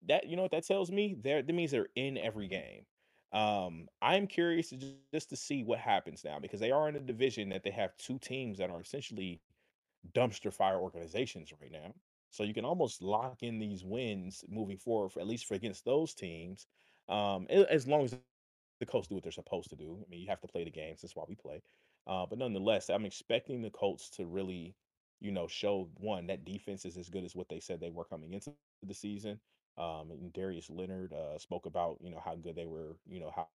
That 0.06 0.28
you 0.28 0.36
know 0.36 0.44
what 0.44 0.52
that 0.52 0.66
tells 0.66 0.92
me? 0.92 1.16
There 1.22 1.42
that 1.42 1.54
means 1.54 1.72
they're 1.72 1.90
in 1.96 2.18
every 2.18 2.48
game. 2.48 2.86
Um, 3.34 3.88
I'm 4.02 4.28
curious 4.28 4.70
to 4.70 4.78
just, 4.78 4.96
just 5.14 5.30
to 5.32 5.36
see 5.36 5.64
what 5.64 5.80
happens 5.80 6.24
now 6.24 6.40
because 6.40 6.60
they 6.60 6.72
are 6.72 6.88
in 6.88 6.96
a 6.96 7.00
division 7.00 7.50
that 7.50 7.64
they 7.64 7.72
have 7.72 7.96
two 7.98 8.20
teams 8.20 8.58
that 8.60 8.70
are 8.70 8.82
essentially 8.82 9.42
dumpster 10.14 10.54
fire 10.54 10.78
organizations 10.80 11.54
right 11.62 11.72
now. 11.72 11.94
So 12.32 12.44
you 12.44 12.54
can 12.54 12.66
almost 12.66 13.02
lock 13.02 13.44
in 13.44 13.60
these 13.60 13.84
wins 13.86 14.44
moving 14.50 14.78
forward, 14.78 15.12
for 15.12 15.20
at 15.20 15.28
least 15.28 15.46
for 15.48 15.56
against 15.56 15.86
those 15.86 16.14
teams, 16.14 16.68
um, 17.10 17.48
as 17.50 17.88
long 17.88 18.04
as 18.06 18.16
the 18.80 18.86
Colts 18.86 19.08
do 19.08 19.16
what 19.16 19.24
they're 19.24 19.32
supposed 19.32 19.70
to 19.70 19.76
do. 19.76 20.04
I 20.06 20.10
mean, 20.10 20.22
you 20.22 20.28
have 20.30 20.42
to 20.42 20.48
play 20.48 20.64
the 20.64 20.72
games. 20.72 21.02
That's 21.02 21.16
why 21.16 21.26
we 21.28 21.36
play. 21.36 21.62
Uh, 22.06 22.26
but 22.26 22.40
nonetheless, 22.40 22.90
I'm 22.90 23.06
expecting 23.06 23.62
the 23.62 23.70
Colts 23.72 24.10
to 24.12 24.26
really, 24.26 24.76
you 25.20 25.32
know, 25.32 25.48
show 25.48 25.90
one 25.98 26.28
that 26.28 26.46
defense 26.46 26.86
is 26.86 26.98
as 26.98 27.10
good 27.10 27.24
as 27.24 27.36
what 27.36 27.50
they 27.50 27.60
said 27.60 27.80
they 27.80 27.90
were 27.92 28.06
coming 28.06 28.34
into 28.34 28.54
the 28.84 28.94
season. 28.94 29.40
Um, 29.78 30.12
and 30.12 30.34
Darius 30.34 30.70
Leonard 30.70 31.14
uh, 31.14 31.38
spoke 31.38 31.66
about, 31.66 31.98
you 32.02 32.10
know, 32.10 32.22
how 32.24 32.36
good 32.36 32.56
they 32.56 32.66
were, 32.66 32.98
you 33.08 33.20
know, 33.20 33.32
how 33.36 33.48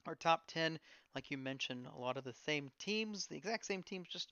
Our 0.07 0.15
top 0.15 0.43
10, 0.47 0.79
like 1.17 1.33
you 1.33 1.37
mentioned, 1.37 1.89
a 1.89 2.01
lot 2.01 2.17
of 2.17 2.23
the 2.23 2.33
same 2.33 2.71
teams, 2.79 3.27
the 3.27 3.37
exact 3.37 3.67
same 3.67 3.83
teams, 3.83 4.07
just 4.09 4.31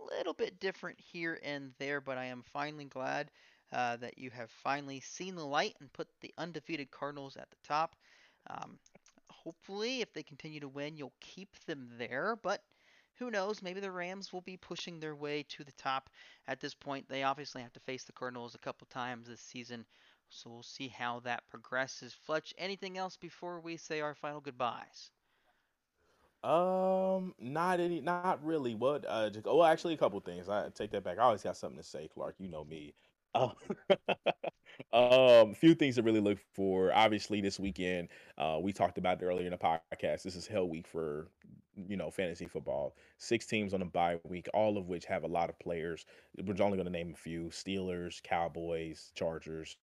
a 0.00 0.16
little 0.16 0.32
bit 0.32 0.58
different 0.58 0.98
here 0.98 1.38
and 1.44 1.70
there, 1.78 2.00
but 2.00 2.18
I 2.18 2.24
am 2.24 2.42
finally 2.52 2.86
glad 2.86 3.30
uh, 3.72 3.96
that 3.96 4.18
you 4.18 4.30
have 4.30 4.50
finally 4.50 5.00
seen 5.00 5.34
the 5.34 5.46
light 5.46 5.74
and 5.80 5.92
put 5.92 6.08
the 6.20 6.32
undefeated 6.38 6.90
Cardinals 6.90 7.36
at 7.36 7.50
the 7.50 7.56
top. 7.66 7.96
Um, 8.50 8.78
hopefully, 9.44 10.00
if 10.00 10.12
they 10.12 10.22
continue 10.22 10.60
to 10.60 10.68
win, 10.68 10.96
you'll 10.96 11.12
keep 11.20 11.56
them 11.66 11.88
there, 11.98 12.36
but 12.42 12.62
who 13.16 13.30
knows? 13.30 13.62
Maybe 13.62 13.80
the 13.80 13.90
Rams 13.90 14.32
will 14.32 14.40
be 14.40 14.56
pushing 14.56 14.98
their 14.98 15.14
way 15.14 15.44
to 15.50 15.64
the 15.64 15.72
top 15.72 16.10
at 16.48 16.60
this 16.60 16.74
point. 16.74 17.08
They 17.08 17.22
obviously 17.22 17.62
have 17.62 17.72
to 17.74 17.80
face 17.80 18.04
the 18.04 18.12
Cardinals 18.12 18.54
a 18.54 18.58
couple 18.58 18.86
times 18.86 19.28
this 19.28 19.40
season, 19.40 19.84
so 20.28 20.50
we'll 20.50 20.62
see 20.62 20.88
how 20.88 21.20
that 21.20 21.48
progresses. 21.48 22.14
Fletch, 22.14 22.54
anything 22.58 22.98
else 22.98 23.16
before 23.16 23.60
we 23.60 23.76
say 23.76 24.00
our 24.00 24.14
final 24.14 24.40
goodbyes? 24.40 25.10
Um, 26.42 27.34
not 27.38 27.80
any, 27.80 28.00
not 28.00 28.44
really. 28.44 28.74
What? 28.74 29.04
Uh, 29.06 29.30
just, 29.30 29.46
oh, 29.46 29.58
well, 29.58 29.66
actually, 29.66 29.94
a 29.94 29.98
couple 29.98 30.18
things. 30.20 30.48
I 30.48 30.68
take 30.70 30.90
that 30.90 31.04
back. 31.04 31.18
I 31.18 31.22
always 31.22 31.42
got 31.42 31.56
something 31.56 31.78
to 31.78 31.84
say, 31.84 32.08
Clark. 32.12 32.34
You 32.38 32.48
know 32.48 32.64
me. 32.64 32.94
Uh, 33.34 33.50
um, 34.92 35.50
a 35.50 35.54
few 35.54 35.74
things 35.74 35.96
to 35.96 36.02
really 36.02 36.20
look 36.20 36.38
for. 36.54 36.92
Obviously, 36.92 37.40
this 37.40 37.58
weekend, 37.58 38.08
uh, 38.38 38.58
we 38.60 38.72
talked 38.72 38.98
about 38.98 39.22
it 39.22 39.24
earlier 39.24 39.46
in 39.46 39.52
the 39.52 39.58
podcast. 39.58 40.22
This 40.22 40.36
is 40.36 40.46
hell 40.46 40.68
week 40.68 40.86
for 40.86 41.28
you 41.88 41.96
know 41.96 42.10
fantasy 42.10 42.46
football. 42.46 42.94
Six 43.18 43.46
teams 43.46 43.74
on 43.74 43.82
a 43.82 43.86
bye 43.86 44.18
week, 44.24 44.48
all 44.52 44.76
of 44.76 44.88
which 44.88 45.06
have 45.06 45.24
a 45.24 45.28
lot 45.28 45.48
of 45.48 45.58
players. 45.58 46.04
We're 46.44 46.62
only 46.62 46.76
going 46.76 46.86
to 46.86 46.90
name 46.90 47.12
a 47.14 47.16
few: 47.16 47.44
Steelers, 47.46 48.22
Cowboys, 48.22 49.12
Chargers, 49.14 49.76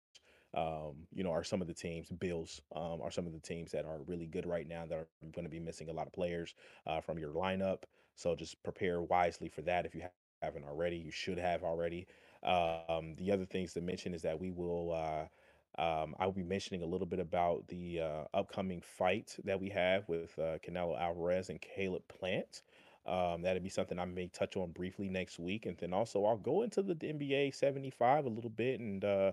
um, 0.54 0.96
you 1.14 1.24
know, 1.24 1.32
are 1.32 1.44
some 1.44 1.62
of 1.62 1.68
the 1.68 1.74
teams, 1.74 2.10
Bills 2.10 2.62
um, 2.76 3.00
are 3.02 3.12
some 3.12 3.28
of 3.28 3.34
the 3.34 3.40
teams 3.40 3.72
that 3.72 3.86
are 3.86 4.00
really 4.08 4.26
good 4.26 4.46
right 4.46 4.68
now 4.68 4.86
that 4.88 4.96
are 4.98 5.08
going 5.32 5.46
to 5.46 5.52
be 5.52 5.60
missing 5.60 5.90
a 5.90 5.94
lot 5.94 6.08
of 6.08 6.14
players 6.14 6.56
uh, 6.86 7.02
from 7.02 7.20
your 7.20 7.32
lineup. 7.32 7.84
So 8.16 8.36
just 8.36 8.62
prepare 8.64 9.02
wisely 9.02 9.50
for 9.50 9.62
that 9.64 9.86
if 9.86 9.94
you 9.94 10.04
haven't 10.42 10.66
already. 10.66 10.98
You 10.98 11.12
should 11.12 11.38
have 11.38 11.64
already. 11.64 12.08
Um, 12.48 12.98
the 12.98 13.32
other 13.32 13.46
things 13.46 13.74
to 13.74 13.82
mention 13.82 14.14
is 14.14 14.22
that 14.24 14.40
we 14.40 14.52
will. 14.52 14.94
Uh, 14.94 15.28
um, 15.70 16.16
I 16.20 16.26
will 16.26 16.34
be 16.34 16.44
mentioning 16.44 16.82
a 16.82 16.86
little 16.88 17.06
bit 17.08 17.20
about 17.20 17.68
the 17.68 18.02
uh, 18.02 18.24
upcoming 18.34 18.82
fight 18.82 19.36
that 19.44 19.60
we 19.60 19.70
have 19.70 20.08
with 20.10 20.38
uh, 20.40 20.58
Canelo 20.60 21.00
Alvarez 21.00 21.50
and 21.50 21.62
Caleb 21.62 22.04
Plant. 22.08 22.64
Um, 23.06 23.42
that'd 23.42 23.64
be 23.64 23.70
something 23.70 24.00
I 24.00 24.06
may 24.06 24.28
touch 24.28 24.56
on 24.58 24.72
briefly 24.72 25.10
next 25.10 25.40
week, 25.40 25.66
and 25.66 25.78
then 25.78 25.94
also 25.94 26.26
I'll 26.26 26.38
go 26.38 26.64
into 26.64 26.82
the 26.82 26.96
NBA 26.96 27.52
75 27.52 28.26
a 28.26 28.30
little 28.30 28.50
bit 28.50 28.80
and 28.80 29.04
uh, 29.04 29.32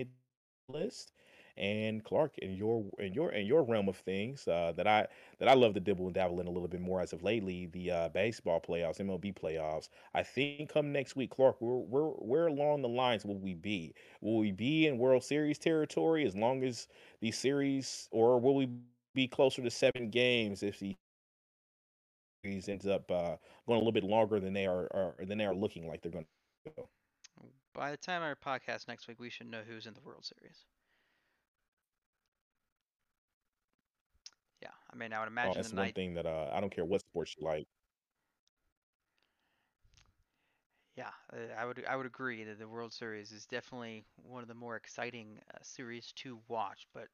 And 1.57 2.03
Clark, 2.03 2.37
in 2.39 2.51
your 2.55 2.85
in 2.99 3.13
your 3.13 3.31
in 3.31 3.45
your 3.45 3.63
realm 3.63 3.89
of 3.89 3.97
things, 3.97 4.47
uh, 4.47 4.73
that 4.75 4.87
I 4.87 5.07
that 5.39 5.47
I 5.47 5.53
love 5.53 5.73
to 5.73 5.79
dibble 5.79 6.05
and 6.05 6.13
dabble 6.15 6.39
in 6.39 6.47
a 6.47 6.51
little 6.51 6.67
bit 6.67 6.81
more 6.81 7.01
as 7.01 7.13
of 7.13 7.23
lately, 7.23 7.67
the 7.67 7.91
uh, 7.91 8.09
baseball 8.09 8.61
playoffs, 8.61 8.99
MLB 8.99 9.33
playoffs. 9.33 9.89
I 10.13 10.23
think 10.23 10.71
come 10.73 10.91
next 10.91 11.15
week, 11.15 11.31
Clark, 11.31 11.61
we're 11.61 11.77
we're 11.77 12.09
where 12.09 12.47
along 12.47 12.81
the 12.81 12.89
lines 12.89 13.25
will 13.25 13.39
we 13.39 13.53
be? 13.53 13.93
Will 14.21 14.39
we 14.39 14.51
be 14.51 14.87
in 14.87 14.97
World 14.97 15.23
Series 15.23 15.59
territory 15.59 16.25
as 16.25 16.35
long 16.35 16.63
as 16.63 16.87
the 17.19 17.31
series, 17.31 18.07
or 18.11 18.39
will 18.39 18.55
we 18.55 18.69
be 19.13 19.27
closer 19.27 19.61
to 19.61 19.69
seven 19.69 20.09
games 20.09 20.63
if 20.63 20.79
the 20.79 20.95
series 22.43 22.69
ends 22.69 22.87
up 22.87 23.09
uh, 23.11 23.35
going 23.67 23.75
a 23.75 23.83
little 23.83 23.91
bit 23.91 24.03
longer 24.03 24.39
than 24.39 24.53
they 24.53 24.65
are, 24.65 24.87
are 24.93 25.15
than 25.25 25.37
they 25.37 25.45
are 25.45 25.53
looking 25.53 25.87
like 25.87 26.01
they're 26.01 26.11
going 26.11 26.25
to 26.65 26.71
go. 26.77 26.89
By 27.73 27.91
the 27.91 27.97
time 27.97 28.21
our 28.21 28.35
podcast 28.35 28.87
next 28.87 29.07
week, 29.07 29.19
we 29.19 29.29
should 29.29 29.47
know 29.47 29.61
who's 29.67 29.85
in 29.85 29.93
the 29.93 30.01
World 30.01 30.25
Series. 30.25 30.65
Yeah, 34.61 34.69
I 34.93 34.97
mean, 34.97 35.13
I 35.13 35.19
would 35.19 35.27
oh, 35.29 35.31
imagine. 35.31 35.51
Oh, 35.51 35.55
that's 35.55 35.73
one 35.73 35.85
night... 35.85 35.95
thing 35.95 36.13
that 36.15 36.25
uh, 36.25 36.49
I 36.53 36.59
don't 36.59 36.73
care 36.73 36.85
what 36.85 37.01
sports 37.01 37.35
you 37.39 37.45
like. 37.45 37.67
Yeah, 40.97 41.09
uh, 41.33 41.37
I 41.57 41.65
would 41.65 41.83
I 41.87 41.95
would 41.95 42.05
agree 42.05 42.43
that 42.43 42.59
the 42.59 42.67
World 42.67 42.91
Series 42.91 43.31
is 43.31 43.45
definitely 43.45 44.03
one 44.15 44.41
of 44.41 44.49
the 44.49 44.53
more 44.53 44.75
exciting 44.75 45.39
uh, 45.53 45.57
series 45.61 46.11
to 46.17 46.39
watch. 46.47 46.85
But 46.93 47.07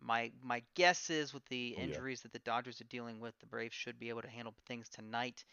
my 0.00 0.30
my 0.42 0.62
guess 0.74 1.08
is 1.08 1.32
with 1.32 1.44
the 1.46 1.74
oh, 1.78 1.82
injuries 1.82 2.20
yeah. 2.20 2.24
that 2.24 2.32
the 2.32 2.50
Dodgers 2.50 2.80
are 2.80 2.84
dealing 2.84 3.20
with, 3.20 3.38
the 3.40 3.46
Braves 3.46 3.74
should 3.74 3.98
be 3.98 4.10
able 4.10 4.22
to 4.22 4.28
handle 4.28 4.54
things 4.66 4.88
tonight, 4.90 5.44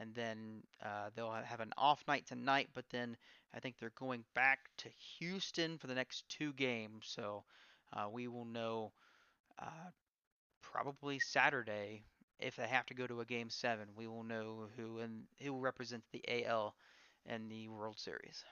and 0.00 0.14
then 0.14 0.62
uh, 0.84 1.10
they'll 1.14 1.30
have 1.30 1.60
an 1.60 1.72
off 1.78 2.02
night 2.08 2.26
tonight. 2.26 2.68
But 2.74 2.86
then 2.90 3.16
I 3.54 3.60
think 3.60 3.76
they're 3.78 3.92
going 3.94 4.24
back 4.34 4.58
to 4.78 4.88
Houston 5.18 5.78
for 5.78 5.86
the 5.86 5.94
next 5.94 6.28
two 6.28 6.52
games, 6.54 7.06
so 7.06 7.44
uh, 7.92 8.08
we 8.10 8.26
will 8.26 8.46
know 8.46 8.92
uh, 9.60 9.90
probably 10.82 11.18
Saturday 11.18 12.04
if 12.38 12.56
they 12.56 12.68
have 12.68 12.86
to 12.86 12.94
go 12.94 13.06
to 13.06 13.20
a 13.20 13.24
game 13.24 13.50
seven. 13.50 13.88
We 13.96 14.06
will 14.06 14.22
know 14.22 14.68
who 14.76 14.98
and 14.98 15.24
who 15.42 15.58
represents 15.58 16.06
the 16.12 16.22
AL 16.46 16.74
and 17.26 17.50
the 17.50 17.68
World 17.68 17.98
Series. 17.98 18.44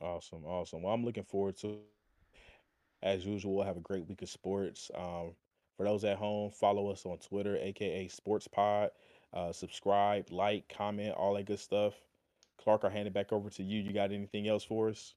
Awesome, 0.00 0.44
awesome. 0.44 0.82
Well, 0.82 0.92
I'm 0.92 1.04
looking 1.04 1.24
forward 1.24 1.56
to 1.58 1.78
as 3.02 3.24
usual, 3.24 3.62
have 3.62 3.76
a 3.76 3.80
great 3.80 4.06
week 4.06 4.22
of 4.22 4.28
sports. 4.28 4.90
Um, 4.94 5.32
for 5.76 5.84
those 5.84 6.04
at 6.04 6.18
home, 6.18 6.50
follow 6.50 6.90
us 6.90 7.06
on 7.06 7.18
Twitter, 7.18 7.56
aka 7.56 8.08
Sports 8.08 8.48
Pod. 8.48 8.90
Uh, 9.32 9.52
subscribe, 9.52 10.30
like, 10.30 10.68
comment, 10.68 11.14
all 11.16 11.34
that 11.34 11.46
good 11.46 11.60
stuff. 11.60 11.94
Clark, 12.58 12.82
I'll 12.84 12.90
hand 12.90 13.06
it 13.06 13.14
back 13.14 13.32
over 13.32 13.48
to 13.50 13.62
you. 13.62 13.80
You 13.80 13.92
got 13.92 14.12
anything 14.12 14.48
else 14.48 14.64
for 14.64 14.88
us? 14.88 15.14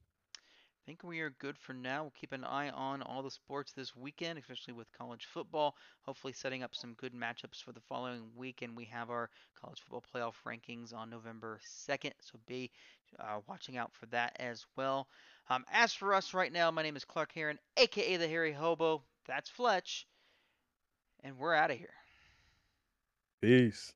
I 0.84 0.86
think 0.86 1.02
we 1.02 1.20
are 1.20 1.30
good 1.30 1.56
for 1.56 1.72
now. 1.72 2.02
We'll 2.02 2.12
keep 2.20 2.32
an 2.32 2.44
eye 2.44 2.68
on 2.68 3.00
all 3.00 3.22
the 3.22 3.30
sports 3.30 3.72
this 3.72 3.96
weekend, 3.96 4.38
especially 4.38 4.74
with 4.74 4.92
college 4.92 5.24
football. 5.32 5.76
Hopefully, 6.02 6.34
setting 6.34 6.62
up 6.62 6.74
some 6.74 6.92
good 6.94 7.14
matchups 7.14 7.62
for 7.62 7.72
the 7.72 7.80
following 7.80 8.20
week. 8.36 8.60
And 8.60 8.76
we 8.76 8.84
have 8.84 9.08
our 9.08 9.30
college 9.58 9.80
football 9.80 10.04
playoff 10.14 10.34
rankings 10.46 10.94
on 10.94 11.08
November 11.08 11.58
2nd, 11.88 12.12
so 12.20 12.38
be 12.46 12.70
uh, 13.18 13.38
watching 13.48 13.78
out 13.78 13.94
for 13.94 14.04
that 14.06 14.36
as 14.38 14.66
well. 14.76 15.08
Um, 15.48 15.64
as 15.72 15.94
for 15.94 16.12
us 16.12 16.34
right 16.34 16.52
now, 16.52 16.70
my 16.70 16.82
name 16.82 16.96
is 16.96 17.04
Clark 17.06 17.32
Heron, 17.32 17.58
aka 17.78 18.18
the 18.18 18.28
Hairy 18.28 18.52
Hobo. 18.52 19.02
That's 19.26 19.48
Fletch, 19.48 20.06
and 21.22 21.38
we're 21.38 21.54
out 21.54 21.70
of 21.70 21.78
here. 21.78 21.94
Peace. 23.40 23.94